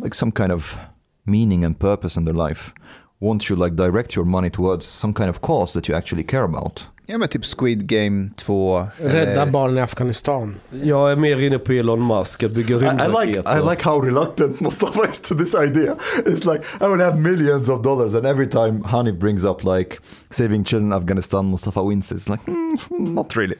like 0.05 0.17
some 0.17 0.33
kind 0.33 0.53
of 0.53 0.77
meaning 1.25 1.65
and 1.65 1.79
purpose 1.79 2.21
in 2.21 2.27
their 2.27 2.49
life. 2.49 2.73
Won't 3.21 3.51
you 3.51 3.65
like 3.65 3.77
direct 3.77 4.17
your 4.17 4.27
money 4.27 4.51
towards 4.51 4.87
some 4.87 5.15
kind 5.15 5.31
of 5.31 5.41
cause 5.41 5.73
that 5.73 5.89
you 5.89 5.99
actually 5.99 6.25
care 6.25 6.45
about? 6.45 6.87
Ja 7.07 7.19
men 7.19 7.29
typ 7.29 7.45
Squid 7.45 7.87
Game 7.87 8.31
2. 8.37 8.87
Rädda 8.99 9.47
barnen 9.47 9.79
i 9.79 9.81
Afghanistan. 9.81 10.55
Jag 10.83 11.13
är 11.13 11.17
mer 11.17 11.43
inne 11.43 11.59
på 11.59 11.73
Elon 11.73 12.07
Musk, 12.07 12.43
att 12.43 12.51
bygga 12.53 12.77
I, 12.77 12.79
I 12.79 12.83
rymdraketer. 12.83 13.27
like 13.27 13.41
I 13.59 13.71
like 13.71 13.85
how 13.85 14.01
reluctant 14.01 14.61
Mustafa 14.61 15.09
is 15.11 15.19
to 15.21 15.35
this 15.35 15.55
idea. 15.55 15.97
It's 16.27 16.53
like 16.53 16.65
I 16.81 16.85
would 16.87 17.01
have 17.01 17.19
millions 17.21 17.69
of 17.69 17.83
dollars, 17.83 18.15
and 18.15 18.27
every 18.27 18.47
time 18.47 18.83
Hani 18.85 19.13
brings 19.13 19.45
up 19.45 19.65
like 19.65 19.99
saving 20.31 20.65
children 20.65 20.87
in 20.87 20.93
Afghanistan, 20.93 21.45
Mustafa 21.51 21.83
wins. 21.83 22.13
It's 22.13 22.29
like 22.31 22.45
mm, 22.47 23.15
not 23.15 23.37
really. 23.37 23.57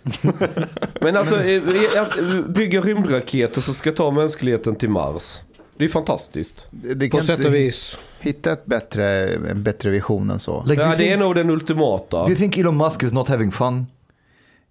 Men 1.01 1.17
alltså, 1.17 1.37
eh, 1.45 2.03
att 2.03 2.49
bygga 2.55 2.81
rymdraketer 2.81 3.61
som 3.61 3.75
ska 3.75 3.93
ta 3.93 4.11
mänskligheten 4.11 4.75
till 4.77 4.91
Mars. 4.91 5.41
Det 5.77 5.85
är 5.85 5.89
fantastiskt. 5.89 6.67
Det, 6.71 6.95
det 6.95 7.09
På 7.09 7.17
kan 7.17 7.27
sätt 7.27 7.45
och 7.45 7.55
vis. 7.55 7.99
hitta 8.21 8.53
ett 8.53 8.67
bättre, 8.67 9.35
en 9.35 9.63
bättre 9.63 9.91
vision 9.91 10.31
än 10.31 10.39
så. 10.39 10.65
Like, 10.67 10.83
Ja, 10.83 10.89
det 10.89 10.95
är 10.95 10.97
think, 11.09 11.19
nog 11.21 11.35
den 11.35 11.51
ultimata. 11.51 12.23
do 12.23 12.29
you 12.29 12.37
think 12.37 12.59
Elon 12.59 12.77
Musk 12.77 13.03
is 13.03 13.13
not 13.13 13.29
having 13.29 13.53
fun? 13.53 13.87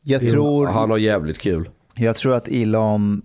Jag 0.01 0.27
tror, 0.29 0.67
Han 0.67 0.89
har 0.89 0.97
jävligt 0.97 1.37
kul. 1.37 1.69
jag 1.95 2.15
tror 2.15 2.33
att 2.35 2.47
Elon 2.47 3.21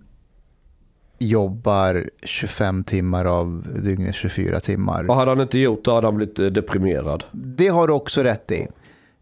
jobbar 1.19 2.09
25 2.23 2.83
timmar 2.83 3.25
av 3.25 3.67
dygnet 3.83 4.15
24 4.15 4.59
timmar. 4.59 5.09
Och 5.09 5.15
hade 5.15 5.31
han 5.31 5.41
inte 5.41 5.59
gjort 5.59 5.85
det 5.85 5.91
hade 5.91 6.07
han 6.07 6.15
blivit 6.15 6.39
eh, 6.39 6.45
deprimerad. 6.45 7.23
Det 7.31 7.67
har 7.67 7.87
du 7.87 7.93
också 7.93 8.23
rätt 8.23 8.51
i. 8.51 8.67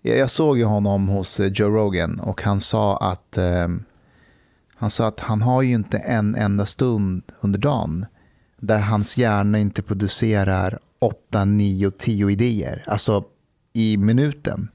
Jag 0.02 0.18
jag 0.18 0.30
såg 0.30 0.58
ju 0.58 0.64
honom 0.64 1.08
hos 1.08 1.40
eh, 1.40 1.48
Joe 1.52 1.70
Rogan 1.70 2.20
och 2.20 2.42
han 2.42 2.60
sa 2.60 2.98
att 2.98 3.38
eh, 3.38 3.68
han 4.76 4.90
sa 4.90 5.08
att 5.08 5.20
han 5.20 5.42
har 5.42 5.62
ju 5.62 5.74
inte 5.74 5.98
en 5.98 6.36
enda 6.36 6.66
stund 6.66 7.24
under 7.42 7.60
dagen 7.60 8.06
där 8.66 8.78
hans 8.78 9.18
hjärna 9.18 9.60
inte 9.60 9.82
producerar 9.82 10.80
8, 11.00 11.46
9, 11.46 11.92
10 11.92 12.30
idéer. 12.30 12.84
Alltså 12.88 13.24
i 13.74 13.98
minuten. 13.98 14.68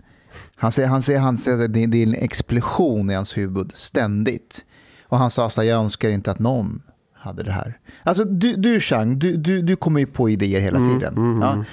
Han 0.57 0.73
säger, 0.73 0.89
han 0.89 1.03
säger, 1.03 1.21
han 1.21 1.39
säger 1.39 1.65
att 1.65 1.73
det, 1.73 1.87
det 1.87 1.99
är 1.99 2.07
en 2.07 2.15
explosion 2.15 3.11
i 3.11 3.15
hans 3.15 3.37
huvud 3.37 3.71
ständigt. 3.75 4.65
Och 5.03 5.19
han 5.19 5.31
sa 5.31 5.51
så 5.51 5.61
här, 5.61 5.69
jag 5.69 5.81
önskar 5.81 6.11
inte 6.11 6.31
att 6.31 6.39
någon 6.39 6.83
hade 7.13 7.43
det 7.43 7.53
här. 7.53 7.79
Alltså 8.03 8.25
du, 8.25 8.53
du 8.53 8.81
Chang, 8.81 9.19
du, 9.19 9.37
du, 9.37 9.63
du 9.63 9.77
kommer 9.77 10.01
ju 10.01 10.07
på 10.07 10.31
idéer 10.31 10.61
hela 10.61 10.79
tiden. 10.79 11.41
ja. 11.43 11.65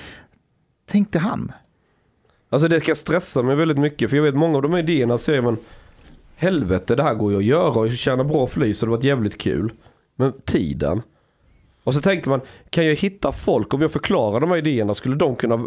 Tänkte 0.85 1.19
han. 1.19 1.51
Alltså 2.49 2.67
det 2.67 2.79
kan 2.79 2.95
stressa 2.95 3.43
mig 3.43 3.55
väldigt 3.55 3.77
mycket. 3.77 4.09
För 4.09 4.17
jag 4.17 4.23
vet 4.23 4.35
många 4.35 4.55
av 4.55 4.61
de 4.61 4.71
här 4.71 4.79
idéerna 4.79 5.17
säger 5.17 5.41
man 5.41 5.57
Helvete 6.35 6.95
det 6.95 7.03
här 7.03 7.13
går 7.13 7.31
ju 7.31 7.37
att 7.37 7.43
göra 7.43 7.79
och 7.79 7.91
tjäna 7.91 8.23
bra 8.23 8.47
flis 8.47 8.83
och 8.83 8.87
det 8.87 8.91
varit 8.91 9.03
jävligt 9.03 9.37
kul. 9.37 9.71
Men 10.15 10.33
tiden. 10.45 11.01
Och 11.87 11.93
så 11.93 12.01
tänker 12.01 12.29
man, 12.29 12.41
kan 12.69 12.85
jag 12.85 12.95
hitta 12.95 13.31
folk 13.31 13.73
om 13.73 13.81
jag 13.81 13.91
förklarar 13.91 14.39
de 14.39 14.49
här 14.49 14.57
idéerna 14.57 14.93
skulle 14.93 15.15
de 15.15 15.35
kunna 15.35 15.65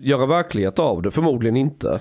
göra 0.00 0.26
verklighet 0.26 0.78
av 0.78 1.02
det? 1.02 1.10
Förmodligen 1.10 1.56
inte. 1.56 2.00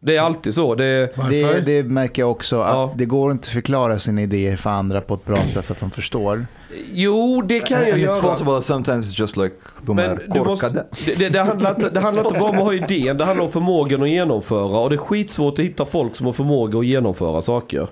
Det 0.00 0.16
är 0.16 0.20
alltid 0.20 0.54
så. 0.54 0.74
Det 0.74 1.14
Det, 1.30 1.60
det 1.60 1.82
märker 1.82 2.22
jag 2.22 2.30
också, 2.30 2.60
att 2.60 2.74
Ja. 2.74 2.92
det 2.96 3.04
går 3.04 3.32
inte 3.32 3.46
att 3.46 3.52
förklara 3.52 3.98
sina 3.98 4.22
idéer 4.22 4.56
för 4.56 4.70
andra 4.70 5.00
på 5.00 5.14
ett 5.14 5.24
bra 5.24 5.36
sätt 5.46 5.64
så 5.64 5.72
att 5.72 5.80
de 5.80 5.90
förstår. 5.90 6.46
jo, 6.92 7.42
det 7.42 7.60
kan 7.60 7.78
jag 7.80 7.90
and 7.92 8.02
it's 8.02 8.04
göra. 8.04 8.22
possible 8.22 8.62
sometimes 8.62 9.06
it's 9.12 9.20
just 9.20 9.36
like 9.36 9.54
de 9.82 9.96
Men 9.96 10.10
är 10.10 10.16
måste, 10.16 10.38
korkade. 10.38 10.86
det, 11.06 11.18
det, 11.18 11.28
det, 11.28 11.40
handlar 11.40 11.70
inte, 11.74 11.90
det 11.90 12.00
handlar 12.00 12.26
inte 12.26 12.40
bara 12.40 12.50
om 12.50 12.58
att 12.58 12.64
ha 12.64 12.74
idén, 12.90 13.16
det 13.18 13.24
handlar 13.24 13.44
om 13.44 13.50
förmågan 13.50 14.02
att 14.02 14.08
genomföra. 14.08 14.78
Och 14.80 14.90
det 14.90 14.96
är 14.96 14.98
skitsvårt 14.98 15.58
att 15.58 15.64
hitta 15.64 15.84
folk 15.86 16.16
som 16.16 16.26
har 16.26 16.32
förmåga 16.32 16.78
att 16.78 16.86
genomföra 16.86 17.42
saker. 17.42 17.88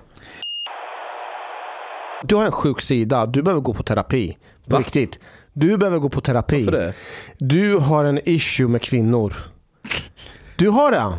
Du 2.25 2.35
har 2.35 2.45
en 2.45 2.51
sjuk 2.51 2.81
sida, 2.81 3.25
du 3.25 3.41
behöver 3.43 3.61
gå 3.61 3.73
på 3.73 3.83
terapi. 3.83 4.37
På 4.67 4.75
Va? 4.75 4.79
riktigt. 4.79 5.19
Du 5.53 5.77
behöver 5.77 5.99
gå 5.99 6.09
på 6.09 6.21
terapi. 6.21 6.65
För 6.65 6.71
det. 6.71 6.93
Du 7.37 7.77
har 7.77 8.05
en 8.05 8.19
issue 8.25 8.67
med 8.67 8.81
kvinnor. 8.81 9.33
Du 10.55 10.69
har 10.69 10.91
det. 10.91 11.13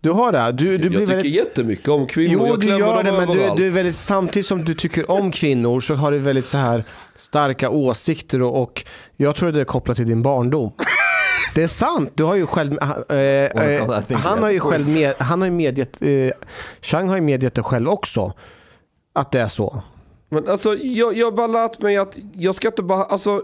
Du 0.00 0.10
har 0.10 0.32
det. 0.32 0.52
Du, 0.52 0.64
du 0.64 0.72
jag 0.72 0.80
blir 0.80 0.90
tycker 1.00 1.06
väldigt... 1.06 1.34
jättemycket 1.34 1.88
om 1.88 2.06
kvinnor. 2.06 2.32
Jo, 2.32 2.46
jag 2.46 2.60
du 2.60 2.66
gör 2.66 3.02
det, 3.02 3.12
men 3.12 3.28
du, 3.28 3.50
du 3.56 3.66
är 3.66 3.70
väldigt, 3.70 3.96
samtidigt 3.96 4.46
som 4.46 4.64
du 4.64 4.74
tycker 4.74 5.10
om 5.10 5.30
kvinnor 5.30 5.80
så 5.80 5.94
har 5.94 6.12
du 6.12 6.18
väldigt 6.18 6.46
så 6.46 6.58
här 6.58 6.84
starka 7.16 7.70
åsikter 7.70 8.42
och, 8.42 8.62
och 8.62 8.84
jag 9.16 9.36
tror 9.36 9.48
att 9.48 9.54
det 9.54 9.60
är 9.60 9.64
kopplat 9.64 9.96
till 9.96 10.06
din 10.08 10.22
barndom. 10.22 10.72
Det 11.54 11.62
är 11.62 11.66
sant, 11.68 12.10
du 12.14 12.24
har 12.24 12.34
ju 12.36 12.46
själv, 12.46 12.72
I 12.72 14.02
think 14.08 14.20
han 14.20 14.42
har 14.42 14.50
ju 14.50 14.60
själv 14.60 14.88
med, 14.88 15.14
han 15.18 15.42
har 15.42 15.50
medgett, 15.50 16.02
eh, 16.02 16.30
Chang 16.82 17.08
har 17.08 17.16
ju 17.16 17.22
medgett 17.22 17.54
det 17.54 17.62
själv 17.62 17.88
också. 17.88 18.32
Att 19.14 19.32
det 19.32 19.40
är 19.40 19.48
så. 19.48 19.82
Men 20.28 20.48
alltså 20.48 20.74
jag, 20.76 21.16
jag 21.16 21.26
har 21.26 21.32
bara 21.32 21.46
lärt 21.46 21.80
mig 21.80 21.96
att 21.96 22.18
jag 22.34 22.54
ska 22.54 22.68
inte 22.68 22.82
bara, 22.82 23.04
alltså 23.04 23.42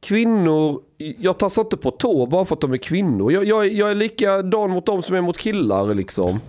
Kvinnor, 0.00 0.82
jag 1.18 1.38
tassar 1.38 1.62
inte 1.62 1.76
på 1.76 1.90
tå 1.90 2.26
bara 2.26 2.44
för 2.44 2.54
att 2.54 2.60
de 2.60 2.72
är 2.72 2.76
kvinnor. 2.76 3.32
Jag, 3.32 3.44
jag, 3.44 3.66
är- 3.66 3.70
jag 3.70 3.90
är 3.90 3.94
likadan 3.94 4.70
mot 4.70 4.86
dem 4.86 5.02
som 5.02 5.16
är 5.16 5.20
mot 5.20 5.38
killar 5.38 5.94
liksom. 5.94 6.40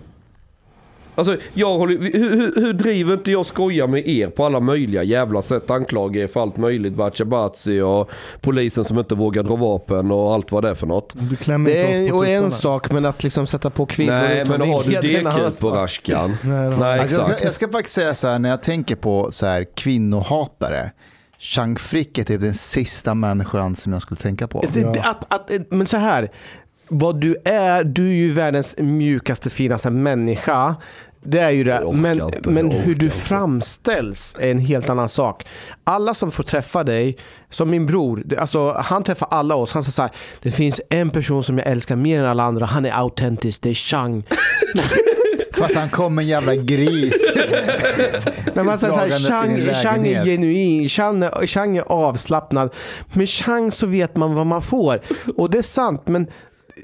Alltså 1.14 1.36
jag 1.54 1.78
håller, 1.78 1.98
hur, 1.98 2.36
hur, 2.36 2.60
hur 2.60 2.72
driver 2.72 3.14
inte 3.14 3.30
jag 3.30 3.46
skoja 3.46 3.86
med 3.86 4.08
er 4.08 4.28
på 4.28 4.44
alla 4.44 4.60
möjliga 4.60 5.02
jävla 5.02 5.42
sätt? 5.42 5.70
Anklagar 5.70 6.22
er 6.22 6.26
för 6.26 6.40
allt 6.40 6.56
möjligt. 6.56 6.94
Bachabazi 6.94 7.80
och 7.80 8.10
polisen 8.40 8.84
som 8.84 8.98
inte 8.98 9.14
vågar 9.14 9.42
dra 9.42 9.56
vapen 9.56 10.10
och 10.10 10.34
allt 10.34 10.52
vad 10.52 10.64
det 10.64 10.70
är 10.70 10.74
för 10.74 10.86
något. 10.86 11.14
Det 11.16 11.48
är 11.48 12.10
på 12.10 12.16
och 12.16 12.26
en 12.26 12.50
sak, 12.50 12.90
men 12.90 13.04
att 13.04 13.22
liksom 13.22 13.46
sätta 13.46 13.70
på 13.70 13.86
kvinnor 13.86 14.12
Nej 14.12 14.44
men 14.44 14.60
har 14.60 14.82
du 14.82 14.96
en 14.96 15.24
deket 15.24 15.60
på. 15.60 15.70
Rashkan? 15.70 16.36
Nej, 16.42 16.70
Nej 16.78 17.00
Alltså, 17.00 17.20
jag, 17.20 17.30
exakt. 17.30 17.38
ska, 17.38 17.44
jag 17.46 17.54
ska 17.54 17.68
faktiskt 17.68 17.94
säga 17.94 18.14
så 18.14 18.28
här, 18.28 18.38
när 18.38 18.48
jag 18.48 18.62
tänker 18.62 18.96
på 18.96 19.30
så 19.30 19.46
här, 19.46 19.66
kvinnohatare, 19.74 20.90
Chang 21.38 21.76
Frick 21.78 22.18
är 22.18 22.24
typ 22.24 22.40
den 22.40 22.54
sista 22.54 23.14
människan 23.14 23.76
som 23.76 23.92
jag 23.92 24.02
skulle 24.02 24.18
tänka 24.18 24.48
på. 24.48 24.64
Det, 24.72 25.00
att, 25.00 25.32
att, 25.32 25.50
men 25.70 25.86
så 25.86 25.96
här, 25.96 26.30
vad 26.88 27.20
du 27.20 27.36
är, 27.44 27.84
du 27.84 28.08
är 28.08 28.14
ju 28.14 28.32
världens 28.32 28.74
mjukaste, 28.78 29.50
finaste 29.50 29.90
människa. 29.90 30.76
Det 31.24 31.38
är 31.38 31.50
ju 31.50 31.64
det. 31.64 31.92
Men, 31.92 32.20
inte, 32.20 32.50
men 32.50 32.70
hur 32.70 32.94
du 32.94 33.06
inte. 33.06 33.16
framställs 33.16 34.36
är 34.38 34.50
en 34.50 34.58
helt 34.58 34.90
annan 34.90 35.08
sak. 35.08 35.46
Alla 35.84 36.14
som 36.14 36.30
får 36.30 36.42
träffa 36.42 36.84
dig, 36.84 37.16
som 37.50 37.70
min 37.70 37.86
bror, 37.86 38.24
alltså, 38.38 38.72
han 38.72 39.02
träffar 39.02 39.28
alla 39.30 39.54
oss. 39.54 39.72
Han 39.72 39.82
säger 39.82 39.92
så 39.92 40.02
här, 40.02 40.10
det 40.42 40.50
finns 40.50 40.80
en 40.90 41.10
person 41.10 41.44
som 41.44 41.58
jag 41.58 41.66
älskar 41.66 41.96
mer 41.96 42.18
än 42.18 42.26
alla 42.26 42.42
andra. 42.42 42.66
Han 42.66 42.84
är 42.84 42.92
autentisk, 42.92 43.62
det 43.62 43.70
är 43.70 43.74
Chang. 43.74 44.24
För 45.52 45.64
att 45.64 45.74
han 45.74 45.90
kom 45.90 46.18
en 46.18 46.26
jävla 46.26 46.54
gris. 46.54 47.32
Men 48.54 48.66
man 48.66 48.78
säger 48.78 48.92
så 48.92 48.98
här, 48.98 49.08
Dragandes 49.08 49.82
Chang, 49.82 50.06
är 50.06 50.24
genuin, 50.24 50.88
Chang 51.46 51.76
är 51.76 51.82
avslappnad. 51.82 52.74
Med 53.12 53.28
Chang 53.28 53.72
så 53.72 53.86
vet 53.86 54.16
man 54.16 54.34
vad 54.34 54.46
man 54.46 54.62
får. 54.62 55.00
Och 55.36 55.50
det 55.50 55.58
är 55.58 55.62
sant, 55.62 56.02
men 56.06 56.26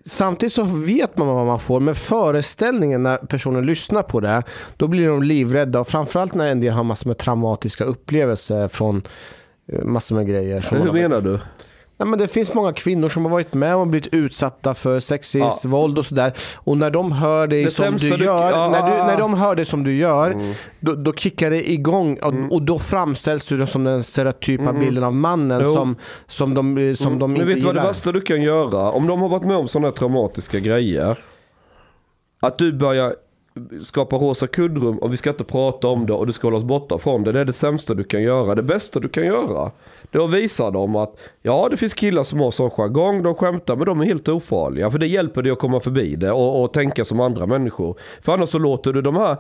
samtidigt 0.05 0.53
så 0.53 0.63
vet 0.63 1.19
man 1.19 1.27
vad 1.27 1.47
man 1.47 1.59
får. 1.59 1.81
Men 1.81 1.95
föreställningen 1.95 3.03
när 3.03 3.17
personen 3.17 3.67
lyssnar 3.67 4.03
på 4.03 4.21
det, 4.21 4.43
då 4.77 4.89
blir 4.89 5.09
de 5.09 5.23
livrädda. 5.23 5.81
Och 5.81 5.89
framförallt 5.89 6.35
när 6.35 6.49
en 6.49 6.61
del 6.61 6.73
har 6.73 6.85
massor 6.85 7.09
med 7.09 7.19
traumatiska 7.19 7.85
upplevelser 7.85 8.69
från 8.69 9.03
eh, 9.73 9.85
massor 9.85 10.17
med 10.17 10.29
grejer. 10.29 10.67
Hur 10.71 10.93
menar 10.93 11.21
du? 11.21 11.39
Nej, 12.01 12.09
men 12.09 12.19
det 12.19 12.29
finns 12.29 12.55
många 12.55 12.73
kvinnor 12.73 13.09
som 13.09 13.25
har 13.25 13.31
varit 13.33 13.55
med 13.55 13.77
och 13.77 13.87
blivit 13.87 14.15
utsatta 14.15 14.75
för 14.75 15.01
sexism, 15.01 15.69
Ja. 15.69 15.77
våld 15.77 15.99
och 15.99 16.07
sådär. 16.07 16.33
Och 16.55 16.77
när 16.77 16.91
de 16.91 17.13
hör 17.13 17.47
dig 17.47 17.65
Det 17.65 17.71
som 17.71 17.97
du 17.97 18.09
gör, 18.09 18.51
ja. 18.51 18.69
när, 18.69 18.83
du, 18.83 19.03
när 19.05 19.19
de 19.19 19.35
hör 19.35 19.57
dig 19.57 19.65
som 19.65 19.85
du 19.85 19.97
gör, 19.97 20.31
Mm. 20.31 20.55
då, 20.81 20.95
då 20.95 21.13
kickar 21.13 21.51
det 21.51 21.71
igång 21.71 22.19
och, 22.23 22.35
och 22.53 22.63
då 22.63 22.79
framställs 22.79 23.47
du 23.47 23.67
som 23.67 23.85
den 23.85 24.03
stereotypa 24.03 24.73
bilden 24.73 25.05
av 25.05 25.15
mannen 25.15 25.61
Mm. 25.61 25.67
Jo. 25.69 25.75
som, 25.77 25.97
som 26.27 26.55
de, 26.55 26.79
eh, 26.79 26.95
som 26.95 27.19
de 27.19 27.33
Men 27.33 27.41
inte 27.41 27.47
vet 27.47 27.55
du 27.61 27.67
vad 27.67 27.75
det 27.75 27.79
gillar. 27.79 27.87
värsta 27.89 28.13
du 28.13 28.21
kan 28.21 28.43
göra? 28.43 28.91
Om 28.91 29.07
de 29.07 29.21
har 29.21 29.29
varit 29.29 29.45
med 29.47 29.57
om 29.57 29.69
sådana 29.69 29.93
traumatiska 29.93 30.59
grejer. 30.59 31.19
Att 32.41 32.59
du 32.59 32.73
börjar 32.73 33.15
skapa 33.85 34.17
rosa 34.17 34.47
kuddrum 34.47 34.99
och 34.99 35.13
vi 35.13 35.17
ska 35.17 35.31
inte 35.31 35.45
prata 35.45 35.89
om 35.89 36.07
det 36.07 36.13
och 36.13 36.27
du 36.27 36.33
ska 36.33 36.47
hålla 36.47 36.57
oss 36.57 36.65
borta 36.65 36.99
från 36.99 37.25
det. 37.25 37.33
Det 37.33 37.41
är 37.41 37.45
det 37.45 37.53
sämsta 37.53 37.95
du 37.95 38.05
kan 38.05 38.23
göra. 38.23 38.55
Det 38.55 38.63
bästa 38.63 39.01
du 39.01 39.09
kan 39.09 39.25
göra. 39.27 39.71
Då 40.11 40.27
visar 40.27 40.71
de 40.71 40.97
att 40.97 41.17
ja 41.43 41.69
det 41.71 41.77
finns 41.77 41.95
killar 41.95 42.23
som 42.23 42.41
har 42.41 42.51
sån 42.51 42.71
jargong, 42.71 43.23
de 43.23 43.35
skämtar 43.35 43.77
men 43.77 43.87
de 43.87 44.01
är 44.01 44.05
helt 44.05 44.29
ofarliga. 44.29 44.91
För 44.91 44.99
det 44.99 45.07
hjälper 45.07 45.43
dig 45.43 45.53
att 45.53 45.59
komma 45.59 45.81
förbi 45.81 46.17
det 46.17 46.33
och, 46.33 46.63
och 46.63 46.73
tänka 46.73 47.05
som 47.05 47.21
andra 47.21 47.47
människor. 47.47 47.99
För 48.23 48.33
annars 48.33 48.49
så 48.49 48.59
låter 48.59 48.93
du 48.93 49.03
de 49.03 49.17
här 49.17 49.37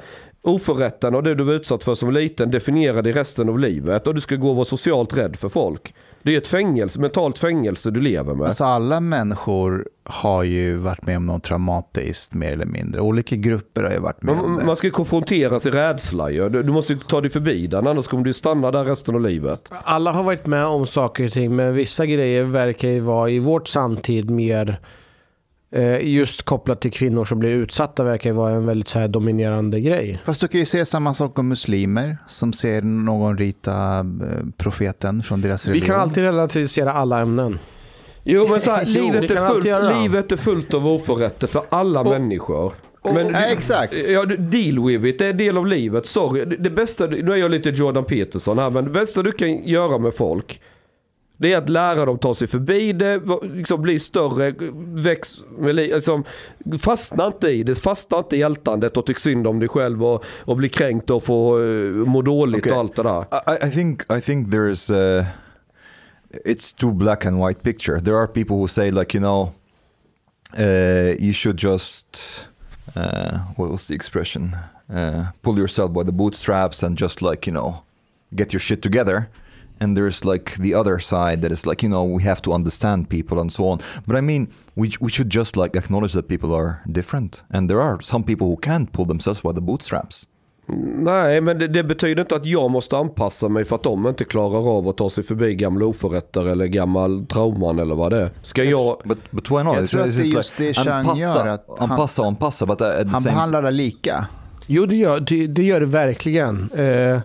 oförrätterna 0.49 1.16
och 1.16 1.23
det 1.23 1.35
du 1.35 1.45
var 1.45 1.53
utsatt 1.53 1.85
för 1.85 1.95
som 1.95 2.11
liten 2.11 2.51
definiera 2.51 3.03
dig 3.03 3.12
resten 3.12 3.49
av 3.49 3.59
livet. 3.59 4.07
Och 4.07 4.15
du 4.15 4.20
ska 4.20 4.37
gå 4.37 4.51
och 4.51 4.57
vara 4.57 4.65
socialt 4.65 5.16
rädd 5.16 5.37
för 5.37 5.49
folk. 5.49 5.95
Det 6.23 6.35
är 6.35 6.39
ett 6.39 6.47
fängelse, 6.47 7.01
mentalt 7.01 7.39
fängelse 7.39 7.91
du 7.91 8.01
lever 8.01 8.35
med. 8.35 8.47
Alltså 8.47 8.65
alla 8.65 9.01
människor 9.01 9.89
har 10.05 10.43
ju 10.43 10.75
varit 10.75 11.07
med 11.07 11.16
om 11.16 11.27
något 11.27 11.43
traumatiskt 11.43 12.35
mer 12.35 12.53
eller 12.53 12.66
mindre. 12.66 13.01
Olika 13.01 13.37
grupper 13.37 13.83
har 13.83 13.91
ju 13.91 13.99
varit 13.99 14.23
med 14.23 14.35
om 14.35 14.51
Man, 14.51 14.59
det. 14.59 14.65
man 14.65 14.77
ska 14.77 14.87
ju 14.87 14.91
konfronteras 14.91 15.66
i 15.66 15.70
rädsla 15.70 16.31
ju. 16.31 16.49
Du, 16.49 16.62
du 16.62 16.73
måste 16.73 16.93
ju 16.93 16.99
ta 16.99 17.20
dig 17.20 17.31
förbi 17.31 17.66
den, 17.66 17.87
annars 17.87 18.07
kommer 18.07 18.25
du 18.25 18.33
stanna 18.33 18.70
där 18.70 18.85
resten 18.85 19.15
av 19.15 19.20
livet. 19.20 19.73
Alla 19.85 20.12
har 20.12 20.23
varit 20.23 20.47
med 20.47 20.66
om 20.66 20.87
saker 20.87 21.27
och 21.27 21.33
ting, 21.33 21.57
men 21.57 21.75
vissa 21.75 22.07
grejer 22.07 22.45
verkar 22.45 22.89
ju 22.89 23.01
vara 23.01 23.31
i 23.31 23.39
vårt 23.39 23.69
samtid 23.69 24.31
mer 24.31 24.81
just 26.01 26.43
kopplat 26.43 26.81
till 26.81 26.93
kvinnor 26.93 27.24
som 27.24 27.39
blir 27.39 27.51
utsatta 27.51 28.05
verkar 28.05 28.32
vara 28.32 28.53
en 28.53 28.66
väldigt 28.66 28.89
så 28.89 28.99
här 28.99 29.09
dominerande 29.09 29.81
grej. 29.81 30.19
Fast 30.24 30.40
du 30.40 30.49
kan 30.49 30.61
ju 30.61 30.66
säga 30.66 30.85
samma 30.85 31.15
sak 31.15 31.39
om 31.39 31.49
muslimer 31.49 32.16
som 32.28 32.53
ser 32.53 32.82
någon 32.82 33.39
rita 33.39 33.99
eh, 33.99 34.05
profeten 34.57 35.23
från 35.23 35.40
deras 35.40 35.66
Vi 35.66 35.70
religion. 35.70 35.86
kan 35.89 36.01
alltid 36.01 36.23
relativera 36.23 36.93
alla 36.93 37.20
ämnen. 37.20 37.59
Jo 38.24 38.49
men 38.49 38.61
så 38.61 38.70
här, 38.70 38.85
livet, 38.86 39.31
är 39.31 39.49
fullt, 39.49 40.03
livet 40.03 40.32
är 40.32 40.36
fullt 40.36 40.74
av 40.74 40.86
oförrätter 40.89 41.47
för 41.47 41.62
alla 41.69 42.05
människor. 42.05 42.73
Men, 43.05 43.28
Ja, 43.28 43.39
exakt. 43.47 43.95
Ja, 44.09 44.24
du- 44.24 44.36
deal 44.36 44.86
with 44.86 45.05
it, 45.05 45.19
det 45.19 45.27
är 45.27 45.31
en 45.31 45.36
del 45.36 45.57
av 45.59 45.66
livet. 45.66 46.07
Sorry, 46.07 46.45
det, 46.45 46.57
det 46.57 46.70
bästa, 46.70 47.07
nu 47.07 47.32
är 47.32 47.36
jag 47.36 47.51
lite 47.51 47.69
Jordan 47.70 48.05
Peterson 48.05 48.59
här, 48.59 48.70
men 48.70 48.85
det 48.85 48.90
bästa 48.90 49.23
du 49.23 49.32
kan 49.32 49.65
göra 49.69 49.99
med 49.99 50.15
folk 50.15 50.61
det 51.40 51.52
är 51.52 51.59
att 51.59 51.69
lära 51.69 52.05
dem 52.05 52.19
ta 52.19 52.35
sig 52.35 52.47
förbi 52.47 52.93
det, 52.93 53.20
liksom 53.43 53.82
bli 53.82 53.98
större, 53.98 54.55
väx, 55.02 55.36
liksom, 55.60 56.24
fastna 56.81 57.27
inte 57.27 57.48
i 57.48 57.62
det, 57.62 57.74
fastna 57.74 58.19
inte 58.19 58.36
i 58.36 58.43
ältandet 58.43 58.97
och 58.97 59.06
tyck 59.06 59.19
synd 59.19 59.47
om 59.47 59.59
dig 59.59 59.69
själv 59.69 60.05
och, 60.05 60.24
och 60.39 60.56
bli 60.56 60.69
kränkt 60.69 61.10
och 61.10 61.23
få 61.23 61.59
uh, 61.59 62.06
må 62.06 62.23
dåligt 62.23 62.60
Okej. 62.60 62.73
och 62.73 62.78
allt 62.78 62.97
det 62.97 63.02
där. 63.02 63.20
I, 63.20 63.69
I 63.69 63.70
think 63.70 64.02
I 64.02 64.20
think 64.20 64.48
there's 64.48 64.90
uh, 65.19 65.24
it's 66.44 66.73
too 66.77 66.93
black 66.93 67.27
and 67.27 67.47
white 67.47 67.62
picture. 67.62 68.01
There 68.01 68.16
are 68.16 68.27
people 68.27 68.56
who 68.56 68.69
say 68.69 68.90
like 68.90 69.19
you 69.19 69.23
know 69.23 69.52
uh, 70.59 71.24
you 71.24 71.32
should 71.32 71.59
just 71.65 72.47
uh, 72.97 73.39
what 73.56 73.70
was 73.70 73.86
the 73.86 73.94
expression 73.94 74.56
uh, 74.90 75.24
pull 75.43 75.59
yourself 75.59 75.93
by 75.93 76.02
the 76.02 76.12
bootstraps 76.12 76.82
and 76.82 77.01
just 77.01 77.23
like 77.23 77.51
you 77.51 77.55
know 77.55 77.82
get 78.35 78.52
your 78.52 78.60
shit 78.60 78.82
together. 78.82 79.28
And 79.81 79.97
there's 79.97 80.25
like 80.33 80.53
the 80.63 80.75
other 80.75 80.99
side 80.99 81.43
that 81.43 81.53
is 81.53 81.67
like 81.67 81.87
you 81.87 81.91
know 81.93 82.17
we 82.17 82.25
have 82.25 82.41
to 82.43 82.53
understand 82.55 83.09
people 83.09 83.39
and 83.41 83.53
so 83.53 83.65
on. 83.65 83.79
But 84.05 84.17
I 84.17 84.21
mean 84.21 84.47
we 84.75 84.91
we 85.01 85.09
should 85.11 85.35
just 85.35 85.57
like 85.57 85.79
acknowledge 85.79 86.13
that 86.13 86.29
people 86.29 86.55
are 86.55 86.73
different 86.87 87.45
and 87.51 87.69
there 87.71 87.81
are 87.81 87.99
some 88.03 88.25
people 88.25 88.47
who 88.47 88.57
can't 88.57 88.93
pull 88.93 89.07
themselves 89.07 89.43
by 89.43 89.53
the 89.55 89.61
bootstraps. 89.61 90.27
Nej, 90.99 91.41
men 91.41 91.59
det, 91.59 91.69
det 91.69 91.85
betyder 91.85 92.23
inte 92.23 92.37
att 92.37 92.47
jag 92.47 92.71
måste 92.71 92.97
anpassa 92.97 93.49
mig 93.49 93.65
för 93.65 93.77
att 93.77 93.83
de 93.83 94.07
inte 94.07 94.25
klarar 94.25 94.79
av 94.79 94.89
att 94.89 94.97
ta 94.97 95.11
sig 95.11 95.25
förbi 95.25 95.55
gamla 95.55 95.87
oförrätter 95.87 96.47
eller 96.47 96.67
gammal 96.67 97.27
trauman 97.27 97.79
eller 97.79 97.95
vad 97.95 98.13
det 98.13 98.21
är. 98.21 98.31
Ska 98.43 98.65
jag... 98.65 98.97
But, 99.05 99.19
but 99.31 99.51
why 99.51 99.63
not? 99.63 99.75
Jag 99.75 99.85
Is 99.85 99.91
tror 99.91 100.07
it- 100.07 100.09
att 100.09 100.17
det 100.17 100.23
är 100.23 100.27
it 100.27 100.33
just 100.35 100.57
det 100.57 100.75
Chang 100.75 101.17
gör, 101.17 101.47
att 101.47 101.65
han- 101.79 101.91
Anpassa 101.91 102.23
och 102.23 102.29
anpassa, 102.29 102.67
but 102.67 102.81
at 102.81 103.03
the 103.03 103.09
Han 103.09 103.23
same 103.23 103.35
behandlar 103.35 103.59
alla 103.59 103.71
lika. 103.71 104.27
Jo, 104.67 104.87
det 104.87 104.97
gör 104.97 105.21
det, 105.21 105.47
det, 105.47 105.63
gör 105.63 105.81
det 105.81 105.87
verkligen. 105.87 106.71
Eh, 106.73 107.21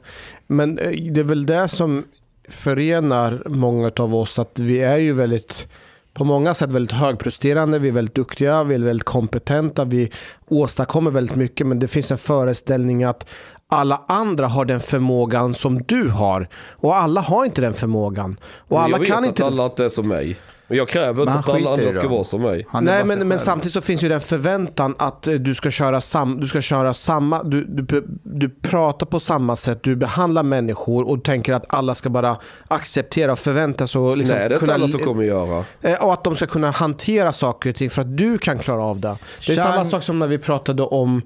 men 0.47 0.79
eh, 0.79 0.89
det 1.11 1.19
är 1.19 1.23
väl 1.23 1.45
det 1.45 1.67
som 1.67 2.03
förenar 2.49 3.43
många 3.45 3.91
av 3.99 4.15
oss. 4.15 4.39
Att 4.39 4.59
vi 4.59 4.79
är 4.79 4.97
ju 4.97 5.13
väldigt, 5.13 5.67
på 6.13 6.23
många 6.23 6.53
sätt 6.53 6.69
väldigt 6.69 6.97
högpresterande. 6.97 7.79
Vi 7.79 7.87
är 7.87 7.91
väldigt 7.91 8.15
duktiga, 8.15 8.63
vi 8.63 8.75
är 8.75 8.79
väldigt 8.79 9.05
kompetenta. 9.05 9.85
Vi 9.85 10.11
åstadkommer 10.47 11.11
väldigt 11.11 11.35
mycket. 11.35 11.67
Men 11.67 11.79
det 11.79 11.87
finns 11.87 12.11
en 12.11 12.17
föreställning 12.17 13.03
att 13.03 13.25
alla 13.67 14.01
andra 14.07 14.47
har 14.47 14.65
den 14.65 14.79
förmågan 14.79 15.53
som 15.53 15.83
du 15.83 16.09
har. 16.09 16.49
Och 16.69 16.95
alla 16.95 17.21
har 17.21 17.45
inte 17.45 17.61
den 17.61 17.73
förmågan. 17.73 18.39
Och 18.57 18.81
alla 18.81 18.91
jag 18.91 18.99
vet 18.99 19.09
kan 19.09 19.23
att 19.23 19.29
inte... 19.29 19.45
alla 19.45 19.65
inte 19.65 19.85
är 19.85 19.89
som 19.89 20.07
mig. 20.07 20.37
Men 20.67 20.77
jag 20.77 20.87
kräver 20.89 21.21
inte 21.23 21.33
att 21.33 21.49
alla 21.49 21.71
andra 21.73 21.91
ska 21.91 22.07
vara 22.07 22.23
som 22.23 22.41
mig. 22.41 22.67
Nej, 22.81 23.03
men, 23.05 23.27
men 23.27 23.39
samtidigt 23.39 23.73
så 23.73 23.81
finns 23.81 24.03
ju 24.03 24.09
den 24.09 24.21
förväntan 24.21 24.95
att 24.99 25.27
du 25.39 25.55
ska 25.55 25.71
köra, 25.71 26.01
sam, 26.01 26.39
du 26.39 26.47
ska 26.47 26.61
köra 26.61 26.93
samma, 26.93 27.43
du, 27.43 27.65
du, 27.65 28.03
du 28.23 28.49
pratar 28.49 29.05
på 29.05 29.19
samma 29.19 29.55
sätt, 29.55 29.83
du 29.83 29.95
behandlar 29.95 30.43
människor 30.43 31.09
och 31.09 31.23
tänker 31.23 31.53
att 31.53 31.65
alla 31.69 31.95
ska 31.95 32.09
bara 32.09 32.37
acceptera 32.67 33.31
och 33.31 33.39
förvänta 33.39 33.87
sig 33.87 34.01
och 34.01 34.17
liksom 34.17 34.37
Nej, 34.37 34.49
det 34.49 34.53
är 34.53 34.55
inte 34.55 34.65
kunna, 34.65 34.73
alla 34.73 34.87
som 34.87 34.99
kommer 34.99 35.23
göra. 35.23 35.65
eh, 35.81 36.03
och 36.05 36.13
att 36.13 36.23
de 36.23 36.35
ska 36.35 36.45
kunna 36.47 36.71
hantera 36.71 37.31
saker 37.31 37.69
och 37.69 37.75
ting 37.75 37.89
för 37.89 38.01
att 38.01 38.17
du 38.17 38.37
kan 38.37 38.59
klara 38.59 38.83
av 38.83 38.99
det. 38.99 39.17
Det 39.47 39.53
är 39.53 39.57
Chang- 39.57 39.61
samma 39.61 39.85
sak 39.85 40.03
som 40.03 40.19
när 40.19 40.27
vi 40.27 40.37
pratade 40.37 40.83
om 40.83 41.21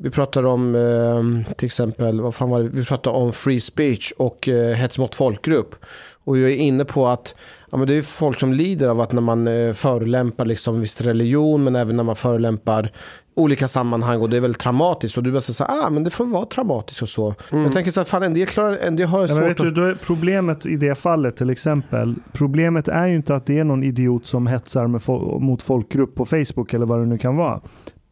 vi 0.00 0.10
pratade 0.10 0.48
om 0.48 0.74
eh, 0.74 1.54
till 1.54 1.66
exempel, 1.66 2.20
vad 2.20 2.34
fan 2.34 2.50
var 2.50 2.62
det? 2.62 2.68
Vi 2.68 2.84
pratade 2.84 3.16
om 3.16 3.32
free 3.32 3.60
speech 3.60 4.12
och 4.16 4.48
eh, 4.48 4.74
hets 4.76 4.98
mot 4.98 5.14
folkgrupp. 5.14 5.74
Och 6.28 6.38
jag 6.38 6.50
är 6.50 6.56
inne 6.56 6.84
på 6.84 7.06
att 7.06 7.34
ja, 7.70 7.78
men 7.78 7.88
det 7.88 7.94
är 7.94 8.02
folk 8.02 8.40
som 8.40 8.52
lider 8.52 8.88
av 8.88 9.00
att 9.00 9.12
när 9.12 9.20
man 9.22 9.48
eh, 9.48 9.72
förolämpar 9.72 10.44
liksom 10.44 10.80
viss 10.80 11.00
religion 11.00 11.64
men 11.64 11.76
även 11.76 11.96
när 11.96 12.04
man 12.04 12.16
förolämpar 12.16 12.92
olika 13.34 13.68
sammanhang 13.68 14.20
och 14.20 14.30
det 14.30 14.36
är 14.36 14.40
väldigt 14.40 14.60
traumatiskt 14.60 15.16
och 15.16 15.22
du 15.22 15.32
bara 15.32 15.40
säger 15.40 15.70
ah 15.86 15.90
men 15.90 16.04
det 16.04 16.10
får 16.10 16.26
vara 16.26 16.46
traumatiskt 16.46 17.02
och 17.02 17.08
så. 17.08 17.34
Jag 17.50 17.72
tänker 17.72 17.90
så 17.90 18.00
här, 18.00 18.04
fan 18.04 18.22
en 18.22 18.34
del 18.34 18.46
klarar, 18.46 18.76
en 18.76 18.96
del 18.96 19.06
har 19.08 19.20
Ja, 19.20 19.28
svårt 19.28 19.42
vet 19.42 19.56
du, 19.56 19.68
att... 19.90 19.96
är 20.00 20.04
problemet 20.04 20.66
i 20.66 20.76
det 20.76 20.98
fallet 20.98 21.36
till 21.36 21.50
exempel. 21.50 22.14
Problemet 22.32 22.88
är 22.88 23.06
ju 23.06 23.14
inte 23.14 23.34
att 23.34 23.46
det 23.46 23.58
är 23.58 23.64
någon 23.64 23.82
idiot 23.82 24.26
som 24.26 24.46
hetsar 24.46 24.86
fo- 24.86 25.40
mot 25.40 25.62
folkgrupp 25.62 26.14
på 26.14 26.26
Facebook 26.26 26.74
eller 26.74 26.86
vad 26.86 27.00
det 27.00 27.06
nu 27.06 27.18
kan 27.18 27.36
vara. 27.36 27.60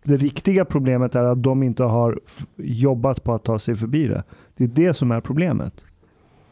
Det 0.04 0.16
riktiga 0.16 0.64
problemet 0.64 1.14
är 1.14 1.24
att 1.24 1.42
de 1.42 1.62
inte 1.62 1.82
har 1.82 2.18
jobbat 2.56 3.24
på 3.24 3.34
att 3.34 3.44
ta 3.44 3.58
sig 3.58 3.74
förbi 3.74 4.08
det. 4.08 4.22
Det 4.56 4.64
är 4.64 4.68
det 4.68 4.94
som 4.94 5.10
är 5.10 5.20
problemet. 5.20 5.72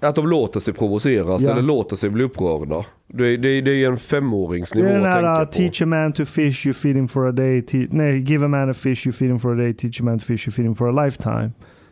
Att 0.04 0.14
de 0.14 0.28
låter 0.28 0.60
sig 0.60 0.74
provoceras 0.74 1.42
Ja. 1.42 1.50
eller 1.52 1.62
låter 1.62 1.96
sig 1.96 2.10
bli 2.10 2.24
upprörda. 2.24 2.84
Det, 3.08 3.36
det, 3.36 3.60
det 3.60 3.70
är 3.70 3.86
en 3.86 3.92
Det 3.94 4.00
femåringsnivå 4.00 4.88
är 4.88 4.92
den 4.92 5.02
att 5.04 5.08
här 5.10 5.22
tänka 5.22 5.40
uh, 5.40 5.46
på. 5.46 5.52
teach 5.52 5.82
a 5.82 5.86
man 5.86 6.12
to 6.12 6.24
fish, 6.24 6.66
you 6.66 6.74
feed 6.74 6.96
him 6.96 7.08
for 7.08 7.28
a 7.28 7.32
day. 7.32 7.64
Nej, 7.90 8.18
give 8.20 8.44
a 8.44 8.48
man 8.48 8.70
a 8.70 8.74
fish, 8.74 9.06
you 9.06 9.12
feed 9.12 9.30
him 9.30 9.38
for 9.38 9.52
a 9.52 9.56
day. 9.56 9.74
Teach 9.74 10.00
a 10.00 10.04
man 10.04 10.18
to 10.18 10.24
fish, 10.24 10.46
you 10.48 10.52
feed 10.52 10.66
him 10.66 10.74
for 10.74 10.98
a 10.98 11.04
lifetime. 11.04 11.50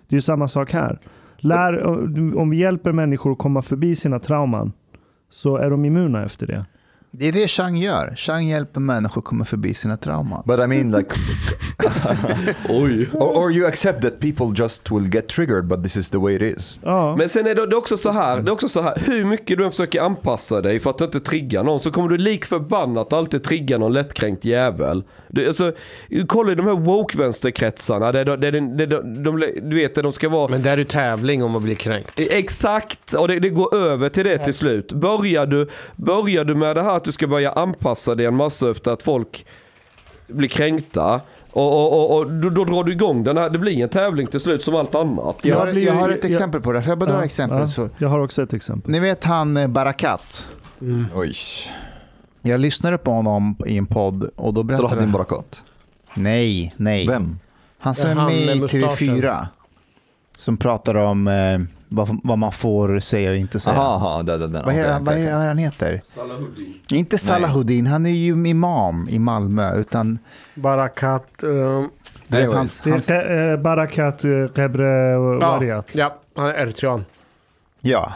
Det 0.09 0.15
är 0.15 0.17
ju 0.17 0.21
samma 0.21 0.49
sak 0.49 0.73
här. 0.73 1.01
Lär, 1.37 1.85
om 2.39 2.51
vi 2.51 2.57
hjälper 2.57 2.93
människor 2.93 3.33
att 3.33 3.39
komma 3.39 3.63
förbi 3.63 3.95
sina 3.95 4.19
trauman 4.19 4.73
så 5.31 5.57
är 5.57 5.71
de 5.71 5.85
immuna 5.85 6.25
efter 6.25 6.47
det. 6.47 6.65
Det 7.15 7.29
är 7.29 7.33
det 7.33 7.49
Chang 7.49 7.77
gör. 7.77 8.15
Chang 8.17 8.49
hjälper 8.49 8.81
människor 8.81 9.21
att 9.21 9.25
komma 9.25 9.45
förbi 9.45 9.75
sina 9.75 9.97
trauman. 9.97 10.43
But 10.47 10.59
I 10.61 10.67
mean 10.67 10.91
like, 10.93 11.15
Oj. 12.69 13.09
or, 13.13 13.37
or 13.37 13.53
you 13.53 13.67
accept 13.67 14.03
that 14.03 14.21
people 14.21 14.47
just 14.57 14.91
will 14.91 15.15
get 15.15 15.29
triggered 15.29 15.65
but 15.65 15.83
this 15.83 15.97
is 15.97 16.11
the 16.11 16.19
way 16.19 16.35
it 16.35 16.43
is. 16.43 16.81
Ja. 16.83 17.17
Men 17.17 17.29
sen 17.29 17.47
är 17.47 17.55
det, 17.55 17.67
det 17.67 17.75
är 17.75 17.79
också 17.79 17.97
så 17.97 18.11
här, 18.11 18.41
det 18.43 18.51
är 18.51 18.53
också 18.53 18.69
så 18.69 18.83
här, 18.83 18.95
hur 19.07 19.25
mycket 19.25 19.59
du 19.59 19.65
än 19.65 19.71
försöker 19.71 20.01
anpassa 20.01 20.61
dig 20.61 20.81
för 20.81 20.91
att 20.91 21.01
inte 21.01 21.21
trigga 21.21 21.63
någon 21.63 21.81
så 21.81 21.91
kommer 21.91 22.09
du 22.09 22.17
lik 22.17 22.45
förbannat 22.45 23.13
alltid 23.13 23.45
trigga 23.45 23.79
någon 23.79 23.93
lättkränkt 23.93 24.45
jävel. 24.45 25.05
Du, 25.29 25.47
alltså, 25.47 25.73
kolla 26.27 26.53
i 26.53 26.55
de 26.55 26.67
här 26.67 26.75
woke-vänsterkretsarna, 26.75 28.13
det, 28.13 28.25
det, 28.25 28.37
det, 28.37 28.51
det, 28.51 28.87
de, 28.87 29.23
de, 29.23 29.41
du 29.63 29.77
vet 29.77 29.95
det 29.95 30.03
de 30.03 30.13
ska 30.13 30.29
vara 30.29 30.49
Men 30.49 30.63
det 30.63 30.71
är 30.71 30.77
ju 30.77 30.85
tävling 30.85 31.45
om 31.45 31.57
att 31.57 31.63
bli 31.63 31.75
kränkt. 31.75 32.13
Exakt, 32.17 33.15
och 33.15 33.29
det, 33.29 33.39
det 33.39 33.49
går 33.49 33.75
över 33.75 34.09
till 34.09 34.25
det 34.25 34.39
till 34.39 34.55
slut. 34.55 34.93
Börjar 34.93 35.47
du, 35.47 35.69
börjar 35.97 36.45
du 36.45 36.55
med 36.55 36.77
det 36.77 36.83
här 36.83 37.02
att 37.03 37.07
du 37.07 37.13
ska 37.13 37.27
börja 37.27 37.53
anpassa 37.53 38.15
dig 38.15 38.27
en 38.27 38.37
massa 38.37 38.71
efter 38.71 38.91
att 38.91 39.03
folk 39.03 39.47
blir 40.27 40.49
kränkta 40.49 41.21
och, 41.51 41.73
och, 41.73 41.93
och, 41.93 42.19
och 42.19 42.31
då, 42.33 42.51
då 42.51 42.65
drar 42.65 42.85
du 42.85 42.93
igång 42.93 43.25
den 43.25 43.37
här, 43.37 43.51
det 43.51 43.59
blir 43.59 43.83
en 43.83 43.89
tävling 43.89 44.27
till 44.27 44.41
slut 44.41 44.63
som 44.63 44.75
allt 44.75 44.95
annat. 44.95 45.37
Jag 45.43 45.57
har, 45.57 45.67
jag 45.67 45.95
har 45.95 46.09
ett 46.11 46.25
exempel 46.25 46.61
på 46.61 46.73
det. 46.73 46.83
Får 46.83 46.91
jag 46.91 46.99
bara 46.99 47.11
dra 47.11 47.19
Ja, 47.19 47.25
exempel? 47.25 47.59
ja. 47.61 47.69
Så, 47.69 47.89
Jag 47.99 48.09
har 48.09 48.21
också 48.21 48.43
ett 48.43 48.53
exempel. 48.53 48.93
ni 48.93 49.01
vet 49.01 49.25
han 49.25 49.57
eh, 49.57 49.67
Barakat. 49.69 50.49
Oj. 51.15 51.35
Jag 52.43 52.61
lyssnade 52.61 52.99
på 52.99 53.11
honom 53.11 53.57
i 53.67 53.79
en 53.79 53.87
podd 53.87 54.31
och 54.37 54.55
då 54.55 54.63
berättade 54.63 55.01
han... 55.01 55.13
Barakat. 55.13 55.63
Nej, 56.15 56.75
nej. 56.77 57.07
Vem? 57.09 57.39
Han 57.79 57.95
som 57.95 58.11
är 58.11 58.15
med 58.15 58.57
i 58.57 58.61
mustaschen. 58.61 59.17
TV4. 59.17 59.47
Som 60.37 60.57
pratar 60.57 60.95
om 60.95 61.29
eh, 61.29 61.59
vad, 61.93 62.21
vad 62.25 62.39
man 62.39 62.53
får 62.53 62.99
säga 63.01 63.31
och 63.31 63.37
inte 63.37 63.61
säga. 63.61 63.77
Aha, 63.77 63.95
aha, 63.95 64.23
där, 64.23 64.39
där. 64.39 64.63
Vad 64.65 64.75
är, 64.75 64.83
det- 64.83 64.99
vad 65.01 65.15
är 65.19 65.25
det 65.25 65.31
han 65.33 65.59
heter? 65.59 66.03
Inte 66.91 67.19
Salahuddin, 67.19 67.87
han 67.87 68.07
är 68.07 68.11
ju 68.11 68.33
imam 68.49 69.09
i 69.11 69.19
Malmö. 69.19 69.75
Utan 69.77 70.19
Barakat... 70.55 71.27
vet, 71.43 72.39
Anyways. 72.41 72.57
hans, 72.57 72.81
Det 72.81 72.91
hans, 72.91 73.11
är 73.11 73.53
eh, 73.53 73.57
Barakat 73.61 74.25
eh, 74.25 74.29
Rebre 74.31 74.87
ja, 75.11 75.19
Wariat. 75.19 75.91
ja, 75.95 76.17
han 76.37 76.47
är 76.47 76.55
eritrean. 76.55 77.05
ja. 77.81 78.13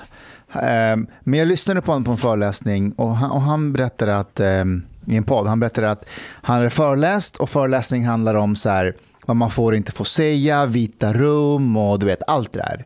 Ehm, 0.63 1.07
men 1.21 1.39
jag 1.39 1.49
lyssnade 1.49 1.81
på 1.83 1.93
honom 1.93 2.05
på 2.05 2.11
en 2.11 2.17
föreläsning 2.17 2.93
och 2.93 3.17
han, 3.17 3.31
och 3.31 3.41
han 3.41 3.73
berättade 3.73 4.17
att, 4.19 4.41
ehm, 4.41 4.83
i 5.07 5.17
en 5.17 5.23
podd, 5.25 5.47
han 5.47 5.61
berättade 5.61 5.91
att 5.91 6.05
han 6.43 6.57
hade 6.57 6.71
föreläst 6.71 7.37
och 7.37 7.51
föreläsning 7.51 8.07
handlar 8.07 8.35
om 8.35 8.57
så 8.57 8.69
här, 8.69 8.95
vad 9.27 9.37
man 9.37 9.51
får 9.51 9.73
och 9.73 9.77
inte 9.77 9.93
får 9.93 10.05
säga, 10.05 10.67
vita 10.67 11.13
rum 11.13 11.77
och 11.77 11.99
du 11.99 12.07
vet 12.07 12.23
allt 12.27 12.53
det 12.53 12.59
där. 12.59 12.85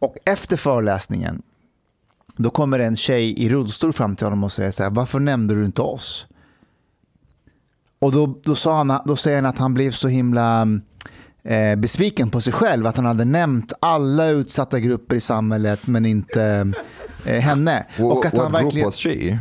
Och 0.00 0.16
efter 0.24 0.56
föreläsningen 0.56 1.42
då 2.36 2.50
kommer 2.50 2.78
en 2.78 2.96
tjej 2.96 3.42
i 3.42 3.48
rullstol 3.48 3.92
fram 3.92 4.16
till 4.16 4.26
honom 4.26 4.44
och 4.44 4.52
säger 4.52 4.70
så 4.70 4.82
här, 4.82 4.90
varför 4.90 5.20
nämnde 5.20 5.54
du 5.54 5.64
inte 5.64 5.82
oss? 5.82 6.26
Och 7.98 8.12
då, 8.12 8.34
då, 8.44 8.54
sa 8.54 8.76
han, 8.76 9.00
då 9.04 9.16
säger 9.16 9.36
han 9.36 9.46
att 9.46 9.58
han 9.58 9.74
blev 9.74 9.90
så 9.90 10.08
himla 10.08 10.66
eh, 11.42 11.76
besviken 11.76 12.30
på 12.30 12.40
sig 12.40 12.52
själv 12.52 12.86
att 12.86 12.96
han 12.96 13.06
hade 13.06 13.24
nämnt 13.24 13.72
alla 13.80 14.28
utsatta 14.28 14.80
grupper 14.80 15.16
i 15.16 15.20
samhället 15.20 15.86
men 15.86 16.06
inte 16.06 16.72
eh, 17.24 17.40
henne. 17.40 17.86
Och 17.98 18.26
att 18.26 18.36
han 18.36 18.52
verkligen, 18.52 18.86
was 18.86 18.96
she? 18.96 19.38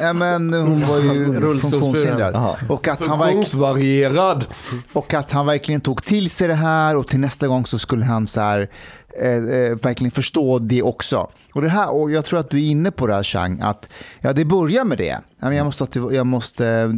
ja, 0.00 0.12
men 0.12 0.52
hon 0.52 0.86
var 0.86 0.98
ju 0.98 1.58
funktionshindrad. 1.60 2.34
Aha. 2.34 2.56
Och 2.68 2.88
att, 2.88 3.00
han 3.00 3.18
verkligen, 3.18 3.44
Funktionsvarierad. 3.44 4.46
och 4.92 5.14
att 5.14 5.32
han 5.32 5.46
verkligen 5.46 5.80
tog 5.80 6.04
till 6.04 6.30
sig 6.30 6.48
det 6.48 6.54
här 6.54 6.96
och 6.96 7.08
till 7.08 7.20
nästa 7.20 7.48
gång 7.48 7.66
så 7.66 7.78
skulle 7.78 8.04
han 8.04 8.28
så 8.28 8.40
här, 8.40 8.68
eh, 9.20 9.30
eh, 9.36 9.76
verkligen 9.76 10.10
förstå 10.10 10.58
det 10.58 10.82
också. 10.82 11.30
Och, 11.52 11.62
det 11.62 11.68
här, 11.68 11.90
och 11.90 12.10
jag 12.10 12.24
tror 12.24 12.38
att 12.38 12.50
du 12.50 12.56
är 12.58 12.70
inne 12.70 12.90
på 12.90 13.06
det 13.06 13.14
här 13.14 13.22
Chang, 13.22 13.60
att 13.60 13.88
ja, 14.20 14.32
det 14.32 14.44
börjar 14.44 14.84
med 14.84 14.98
det. 14.98 15.18
Jag 15.40 15.64
måste, 15.66 15.98
jag 16.10 16.26
måste 16.26 16.66
eh, 16.68 16.90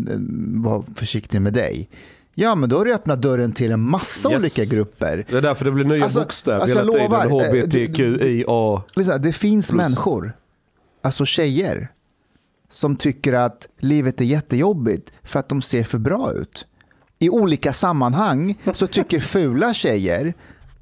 vara 0.63 0.83
försiktig 0.95 1.41
med 1.41 1.53
dig. 1.53 1.89
Ja, 2.35 2.55
men 2.55 2.69
då 2.69 2.79
har 2.79 2.85
du 2.85 2.95
öppnat 2.95 3.23
dörren 3.23 3.53
till 3.53 3.73
en 3.73 3.81
massa 3.81 4.31
Yes. 4.33 4.41
olika 4.41 4.65
grupper. 4.65 5.27
Det 5.31 5.37
är 5.37 5.41
därför 5.43 5.65
det 5.65 5.71
blir 5.71 5.85
nya 5.85 6.05
Alltså- 6.05 6.21
bokstäver 6.21 6.61
alltså, 6.61 6.79
hela 6.79 6.93
tiden. 6.93 7.05
lovar, 7.11 7.27
eh, 7.27 7.31
HBTQIA. 7.31 8.83
Lyssna, 8.97 9.19
Det 9.19 9.33
finns 9.33 9.73
människor, 9.73 10.37
alltså 11.03 11.25
tjejer, 11.25 11.89
som 12.71 12.97
tycker 12.97 13.33
att 13.33 13.69
livet 13.79 14.21
är 14.21 14.25
jättejobbigt 14.25 15.13
för 15.23 15.39
att 15.39 15.49
de 15.49 15.63
ser 15.63 15.85
för 15.85 15.99
bra 15.99 16.33
ut. 16.33 16.67
I 17.19 17.29
olika 17.31 17.73
sammanhang 17.73 18.59
så 18.73 18.87
tycker 18.87 19.21
fula 19.21 19.75
tjejer 19.75 20.35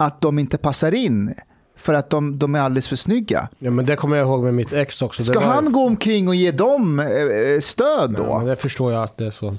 att 0.06 0.20
de 0.20 0.38
inte 0.38 0.58
passar 0.58 0.94
in 0.94 1.34
för 1.76 1.94
att 1.94 2.10
de, 2.10 2.38
de 2.38 2.54
är 2.54 2.60
alldeles 2.60 2.88
för 2.88 2.96
snygga. 2.96 3.48
Ja, 3.58 3.70
men 3.70 3.84
det 3.84 3.96
kommer 3.96 4.16
jag 4.16 4.26
ihåg 4.26 4.42
med 4.44 4.54
mitt 4.54 4.72
ex 4.72 5.02
också. 5.02 5.24
Ska 5.24 5.40
var- 5.40 5.46
han 5.46 5.72
gå 5.72 5.80
omkring 5.80 6.28
och 6.28 6.34
ge 6.34 6.50
dem 6.50 7.00
eh, 7.00 7.06
stöd 7.60 8.14
Ja, 8.18 8.22
men 8.38 8.40
då? 8.40 8.46
det 8.46 8.56
förstår 8.56 8.92
jag 8.92 9.02
att 9.02 9.16
det 9.16 9.26
är 9.26 9.30
så. 9.30 9.56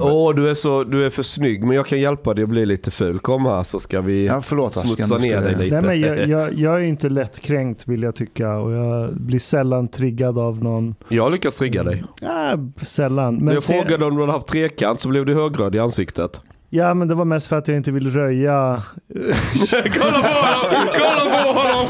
Åh, 0.00 0.34
du, 0.34 0.50
är 0.50 0.54
så, 0.54 0.84
du 0.84 1.06
är 1.06 1.10
för 1.10 1.22
snygg 1.22 1.64
men 1.64 1.76
jag 1.76 1.86
kan 1.86 2.00
hjälpa 2.00 2.34
dig 2.34 2.42
att 2.44 2.48
bli 2.50 2.66
lite 2.66 2.90
ful. 2.90 3.18
Kom 3.18 3.46
här 3.46 3.62
så 3.62 3.80
ska 3.80 4.00
vi 4.00 4.26
Ja, 4.26 4.42
förlåt, 4.42 4.74
smutsa 4.74 5.14
du 5.16 5.22
ner 5.22 5.40
dig 5.40 5.54
lite. 5.56 5.80
Nej, 5.80 6.00
men 6.00 6.00
jag, 6.00 6.28
jag, 6.28 6.54
jag 6.54 6.74
är 6.76 6.80
inte 6.84 7.08
lättkränkt 7.08 7.88
vill 7.88 8.02
jag 8.02 8.14
tycka 8.14 8.50
och 8.56 8.72
jag 8.72 9.14
blir 9.16 9.38
sällan 9.38 9.88
triggad 9.88 10.38
av 10.38 10.62
någon. 10.62 10.94
Jag 11.08 11.32
lyckas 11.32 11.56
trigga 11.56 11.84
dig. 11.84 12.04
Ja, 12.20 12.58
sällan. 12.82 13.36
Men 13.36 13.54
jag 13.54 13.62
se- 13.62 13.82
frågade 13.82 14.04
om 14.04 14.14
du 14.14 14.20
hade 14.22 14.32
haft 14.32 14.46
trekant 14.46 15.00
så 15.00 15.08
blev 15.08 15.26
du 15.26 15.34
högröd 15.34 15.74
i 15.74 15.78
ansiktet. 15.78 16.40
Ja, 16.74 16.94
men 16.94 17.08
det 17.08 17.14
var 17.14 17.24
mest 17.24 17.46
för 17.46 17.56
att 17.58 17.68
jag 17.68 17.76
inte 17.76 17.90
vill 17.90 18.12
röja. 18.12 18.82
kolla 19.72 20.12
på 20.12 20.28
honom! 20.28 20.88
Kolla 20.92 21.42
på 21.42 21.58
honom! 21.58 21.86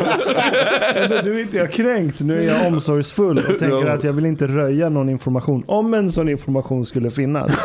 Men 0.95 1.25
nu 1.25 1.35
är 1.35 1.43
inte 1.43 1.57
jag 1.57 1.73
kränkt, 1.73 2.21
nu 2.21 2.39
är 2.39 2.55
jag 2.55 2.67
omsorgsfull 2.67 3.39
och 3.39 3.59
tänker 3.59 3.87
att 3.87 4.05
jag 4.05 4.13
vill 4.13 4.27
inte 4.27 4.47
röja 4.47 4.89
någon 4.89 5.09
information. 5.09 5.65
Om 5.67 5.95
en 5.95 6.11
sån 6.13 6.29
information 6.29 6.87
skulle 6.87 7.11
finnas. 7.11 7.65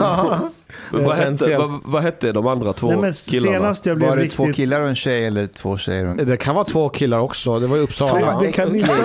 Men 0.91 1.03
vad, 1.06 1.15
hette, 1.18 1.57
vad, 1.57 1.80
vad 1.84 2.03
hette 2.03 2.31
de 2.31 2.48
andra 2.48 2.73
två 2.73 2.88
Nej, 2.88 2.98
men 2.98 3.11
killarna? 3.11 3.57
senast 3.57 3.85
jag 3.85 3.98
blev 3.98 4.10
Var 4.10 4.18
det 4.18 4.23
riktigt... 4.23 4.38
två 4.38 4.53
killar 4.53 4.81
och 4.81 4.88
en 4.88 4.95
tjej 4.95 5.26
eller 5.26 5.48
två 5.48 5.77
tjejer 5.77 6.06
och 6.06 6.19
en 6.19 6.27
Det 6.27 6.38
kan 6.38 6.56
vara 6.56 6.65
två 6.65 6.89
killar 6.89 7.19
också. 7.19 7.60
Det 7.60 7.68
var 7.68 7.77
i 7.77 7.80
Uppsala. 7.80 8.39
Det, 8.39 8.45
det 8.45 8.52
kan 8.52 8.76
inte... 8.76 8.88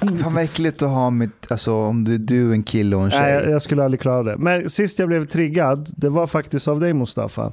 Kan... 0.00 0.18
Fan 0.18 0.34
vad 0.34 0.44
äckligt 0.44 0.82
att 0.82 0.88
ha 0.88 1.10
med, 1.10 1.30
alltså 1.48 1.74
om 1.74 2.04
du 2.04 2.14
är 2.14 2.18
du 2.18 2.52
en 2.52 2.62
kille 2.62 2.96
och 2.96 3.02
en 3.02 3.10
tjej. 3.10 3.20
Nej, 3.20 3.32
jag, 3.32 3.50
jag 3.50 3.62
skulle 3.62 3.84
aldrig 3.84 4.00
klara 4.00 4.22
det. 4.22 4.36
Men 4.36 4.70
sist 4.70 4.98
jag 4.98 5.08
blev 5.08 5.26
triggad, 5.26 5.88
det 5.96 6.08
var 6.08 6.26
faktiskt 6.26 6.68
av 6.68 6.79
dig 6.80 6.92
Mustafa. 6.94 7.52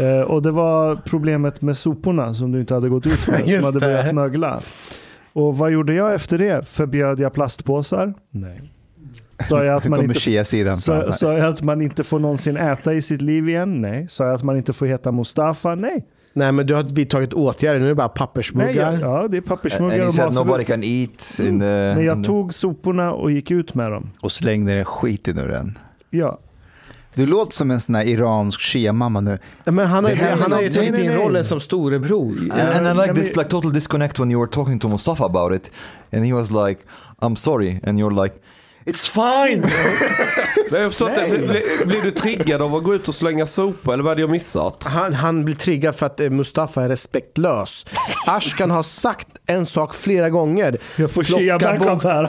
Eh, 0.00 0.20
och 0.20 0.42
det 0.42 0.50
var 0.50 0.96
problemet 1.04 1.62
med 1.62 1.76
soporna 1.76 2.34
som 2.34 2.52
du 2.52 2.60
inte 2.60 2.74
hade 2.74 2.88
gått 2.88 3.06
ut 3.06 3.26
med, 3.28 3.44
som 3.48 3.64
hade 3.64 3.80
det. 3.80 3.86
börjat 3.86 4.14
mögla. 4.14 4.60
Och 5.32 5.58
vad 5.58 5.70
gjorde 5.70 5.94
jag 5.94 6.14
efter 6.14 6.38
det? 6.38 6.68
Förbjöd 6.68 7.20
jag 7.20 7.32
plastpåsar? 7.32 8.14
Nej. 8.30 8.62
Sa 9.48 9.64
jag 9.64 9.76
att 9.76 9.88
man 9.88 10.02
inte... 10.02 10.44
Sa, 10.76 11.12
sa 11.12 11.32
jag 11.32 11.46
att 11.46 11.62
man 11.62 11.82
inte 11.82 12.04
får 12.04 12.18
någonsin 12.18 12.56
äta 12.56 12.94
i 12.94 13.02
sitt 13.02 13.22
liv 13.22 13.48
igen? 13.48 13.80
Nej. 13.80 14.06
Sa 14.08 14.24
jag 14.24 14.34
att 14.34 14.42
man 14.42 14.56
inte 14.56 14.72
får 14.72 14.86
heta 14.86 15.12
Mustafa? 15.12 15.74
Nej. 15.74 16.06
Nej, 16.32 16.52
men 16.52 16.66
du 16.66 16.74
har 16.74 16.82
vidtagit 16.82 17.32
åtgärder. 17.32 17.78
Nu 17.78 17.84
är 17.84 17.88
det 17.88 17.94
bara 17.94 18.06
Nej 18.06 18.14
pappersmuggar. 18.16 18.92
jag, 18.92 19.00
ja, 19.00 19.28
det 19.28 19.36
är 19.36 19.40
pappersmuggar 19.40 20.06
och 20.06 20.14
said 20.14 20.34
nobody 20.34 20.64
can 20.64 20.82
eat 20.84 21.40
in 21.40 21.60
the... 21.60 21.66
Men 21.96 22.04
jag 22.04 22.16
the- 22.22 22.26
tog 22.26 22.54
soporna 22.54 23.12
och 23.12 23.30
gick 23.30 23.50
ut 23.50 23.74
med 23.74 23.90
dem. 23.90 24.10
Och 24.22 24.32
slängde 24.32 24.74
den 24.74 24.84
skiten 24.84 25.38
ur 25.38 25.48
den. 25.48 25.78
Ja. 26.10 26.38
Du 27.14 27.26
låter 27.26 27.52
som 27.52 27.70
en 27.70 27.80
sån 27.80 27.94
här 27.94 28.04
iransk 28.04 28.60
shia-mamma 28.60 29.20
nu. 29.20 29.38
Men 29.64 29.86
han 29.86 30.04
har, 30.04 30.10
är 30.10 30.36
han 30.36 30.52
har 30.52 30.62
ju 30.62 30.70
tagit 30.70 30.98
in 30.98 31.12
rollen 31.12 31.44
som 31.44 31.60
storebror. 31.60 32.52
And, 32.52 32.86
and 32.86 32.86
I 32.86 33.06
like 33.06 33.14
this 33.14 33.36
like 33.36 33.50
total 33.50 33.72
disconnect 33.72 34.18
when 34.18 34.30
you 34.30 34.40
were 34.40 34.50
talking 34.50 34.78
to 34.78 34.88
Mustafa 34.88 35.24
about 35.24 35.54
it, 35.54 35.70
and 36.12 36.24
he 36.24 36.32
was 36.32 36.50
like, 36.50 36.80
"I'm 37.20 37.36
sorry," 37.36 37.80
and 37.84 37.98
you're 37.98 38.22
like, 38.22 38.34
"It's 38.84 39.10
fine." 39.10 39.66
Men 40.70 40.82
jag 40.82 40.90
förstår 40.90 41.10
inte, 41.10 41.28
blir, 41.28 41.48
blir, 41.48 41.86
blir 41.86 42.02
du 42.02 42.10
triggad 42.10 42.62
av 42.62 42.74
att 42.74 42.84
gå 42.84 42.94
ut 42.94 43.08
och 43.08 43.14
slänga 43.14 43.46
sopor 43.46 43.92
eller 43.94 44.02
vad 44.04 44.10
är 44.12 44.14
det 44.16 44.20
jag 44.20 44.30
missat? 44.30 44.84
Han, 44.84 45.14
han 45.14 45.44
blir 45.44 45.54
triggad 45.54 45.96
för 45.96 46.06
att 46.06 46.20
eh, 46.20 46.30
Mustafa 46.30 46.82
är 46.84 46.88
respektlös. 46.88 47.86
Ashkan 48.26 48.70
har 48.70 48.82
sagt 48.82 49.28
en 49.46 49.66
sak 49.66 49.94
flera 49.94 50.30
gånger. 50.30 50.78
Jag 50.96 51.10
får 51.10 51.22
Plocka 51.22 51.78
bort- 51.94 52.04
här. 52.04 52.26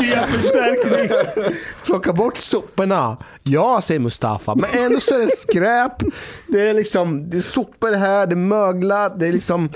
chia 0.00 0.26
förstärkning. 0.26 1.18
Plocka 1.84 2.12
bort 2.12 2.36
soporna. 2.38 3.16
Ja, 3.42 3.80
säger 3.82 4.00
Mustafa. 4.00 4.54
Men 4.54 4.70
ändå 4.84 5.00
så 5.00 5.14
är 5.14 5.18
det 5.18 5.36
skräp. 5.36 5.92
Det 6.46 6.68
är 6.68 6.74
liksom, 6.74 7.30
det 7.30 7.36
är 7.36 7.40
sopor 7.40 7.92
här, 7.92 8.26
det 8.26 8.34
är 8.34 8.36
möglat, 8.36 9.20
det 9.20 9.26
är 9.28 9.32
liksom... 9.32 9.70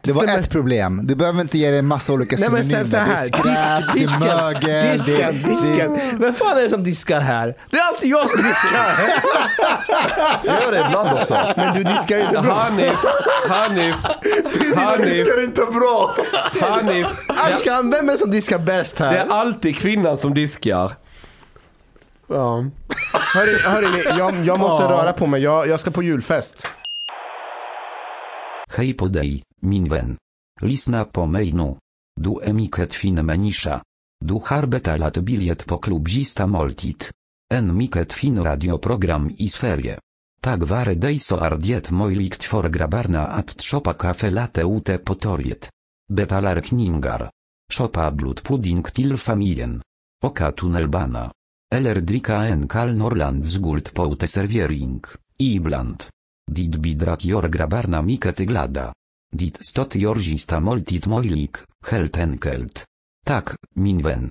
Det 0.00 0.12
var 0.12 0.24
ett 0.24 0.50
problem. 0.50 1.00
Du 1.06 1.14
behöver 1.14 1.40
inte 1.40 1.58
ge 1.58 1.70
det 1.70 1.78
en 1.78 1.86
massa 1.86 2.12
olika 2.12 2.36
Nej 2.38 2.50
men 2.50 2.64
synonymer. 2.64 2.90
sen 2.90 3.06
så 3.06 3.12
här, 3.12 3.28
det 3.42 3.50
är 3.50 3.82
skräp, 3.82 3.94
disk, 3.94 4.18
det 4.20 4.24
är 4.24 4.28
disken, 4.28 4.36
mögel, 4.36 4.92
disken, 4.92 5.42
det, 5.42 5.48
disken. 5.48 6.18
Vem 6.20 6.34
fan 6.34 6.58
är 6.58 6.62
det 6.62 6.68
som 6.68 6.84
diskar 6.84 7.20
här? 7.20 7.54
Det 7.70 7.78
är 7.78 7.82
alltid 7.88 8.10
jag 8.10 8.30
som 8.30 8.42
diskar. 8.42 8.86
Jag 10.44 10.62
gör 10.62 10.72
det 10.72 10.84
ibland 10.86 11.18
också. 11.18 11.38
Men 11.56 11.74
du 11.74 11.84
diskar 11.84 12.18
inte 12.18 12.40
bra. 12.42 12.52
Hanif, 12.54 12.98
Hanif, 13.48 13.96
Hanif, 14.76 15.28
inte 15.44 15.60
bra. 15.66 16.10
Hanif. 16.60 17.06
Ashkan, 17.28 17.90
vem 17.90 18.08
är 18.08 18.12
det 18.12 18.18
som 18.18 18.30
diskar 18.30 18.58
bäst 18.58 18.96
Det 18.96 19.04
är 19.04 19.08
här? 19.10 19.26
alltid 19.26 19.76
kvinnan 19.78 20.16
som 20.16 20.34
diskar. 20.34 20.92
Ja. 22.28 22.64
Hörni, 23.34 23.58
hörni 23.64 24.18
jag, 24.18 24.46
jag 24.46 24.58
måste 24.58 24.84
röra 24.84 25.12
på 25.12 25.26
mig. 25.26 25.42
Jag, 25.42 25.68
jag 25.68 25.80
ska 25.80 25.90
på 25.90 26.02
julfest. 26.02 26.66
Hej 28.76 28.96
podej, 28.96 29.42
min 29.62 29.88
vän. 29.88 30.16
Lisna 30.60 31.04
po 31.04 31.26
mejnu. 31.26 31.78
Du 32.20 32.40
emiket 32.42 32.94
fin 32.94 33.14
menisza. 33.24 33.82
Du 34.24 34.40
harbeta 34.44 34.96
lat 34.96 35.18
biliet 35.18 35.66
po 35.66 35.78
klubzista 35.78 36.46
moltit. 36.46 37.12
En 37.54 37.76
miket 37.76 38.12
fin 38.12 38.42
radioprogram 38.42 39.30
i 39.38 39.48
sferie. 39.48 39.98
Tak 40.40 40.66
ware 40.70 40.94
dejso 40.94 41.36
ardiet 41.36 41.90
mojlikt 41.90 42.44
for 42.44 42.68
grabarna 42.68 43.26
at 43.26 43.56
tropa 43.56 43.94
kafe 43.94 44.30
late 44.30 44.64
ute 44.64 44.98
potoriet. 44.98 45.70
Betalar 46.12 46.60
kningar. 46.60 47.30
Szopa 47.72 48.10
blut 48.10 48.42
pudding 48.42 48.82
til 48.92 49.16
familien. 49.16 49.82
Oka 50.24 50.50
tunnelbana. 50.52 51.30
Eller 51.74 52.00
drika 52.00 52.46
en 52.46 52.68
kal 52.68 52.96
norland 52.96 53.44
zgult 53.44 53.94
poute 53.94 54.26
serviering. 54.26 55.04
Ibland. 55.38 56.13
Dit 56.44 56.80
bidrak 56.80 57.24
jor 57.24 57.48
grabarna 57.48 58.00
miket 58.02 58.44
glada. 58.46 58.92
Dit 59.34 59.58
stot 59.60 59.94
jorzista 59.94 60.60
moltit 60.60 61.06
mojlik, 61.06 61.64
helt 61.88 62.16
enkelt. 62.16 62.84
Tak, 63.24 63.56
min 63.74 64.02
wen. 64.02 64.30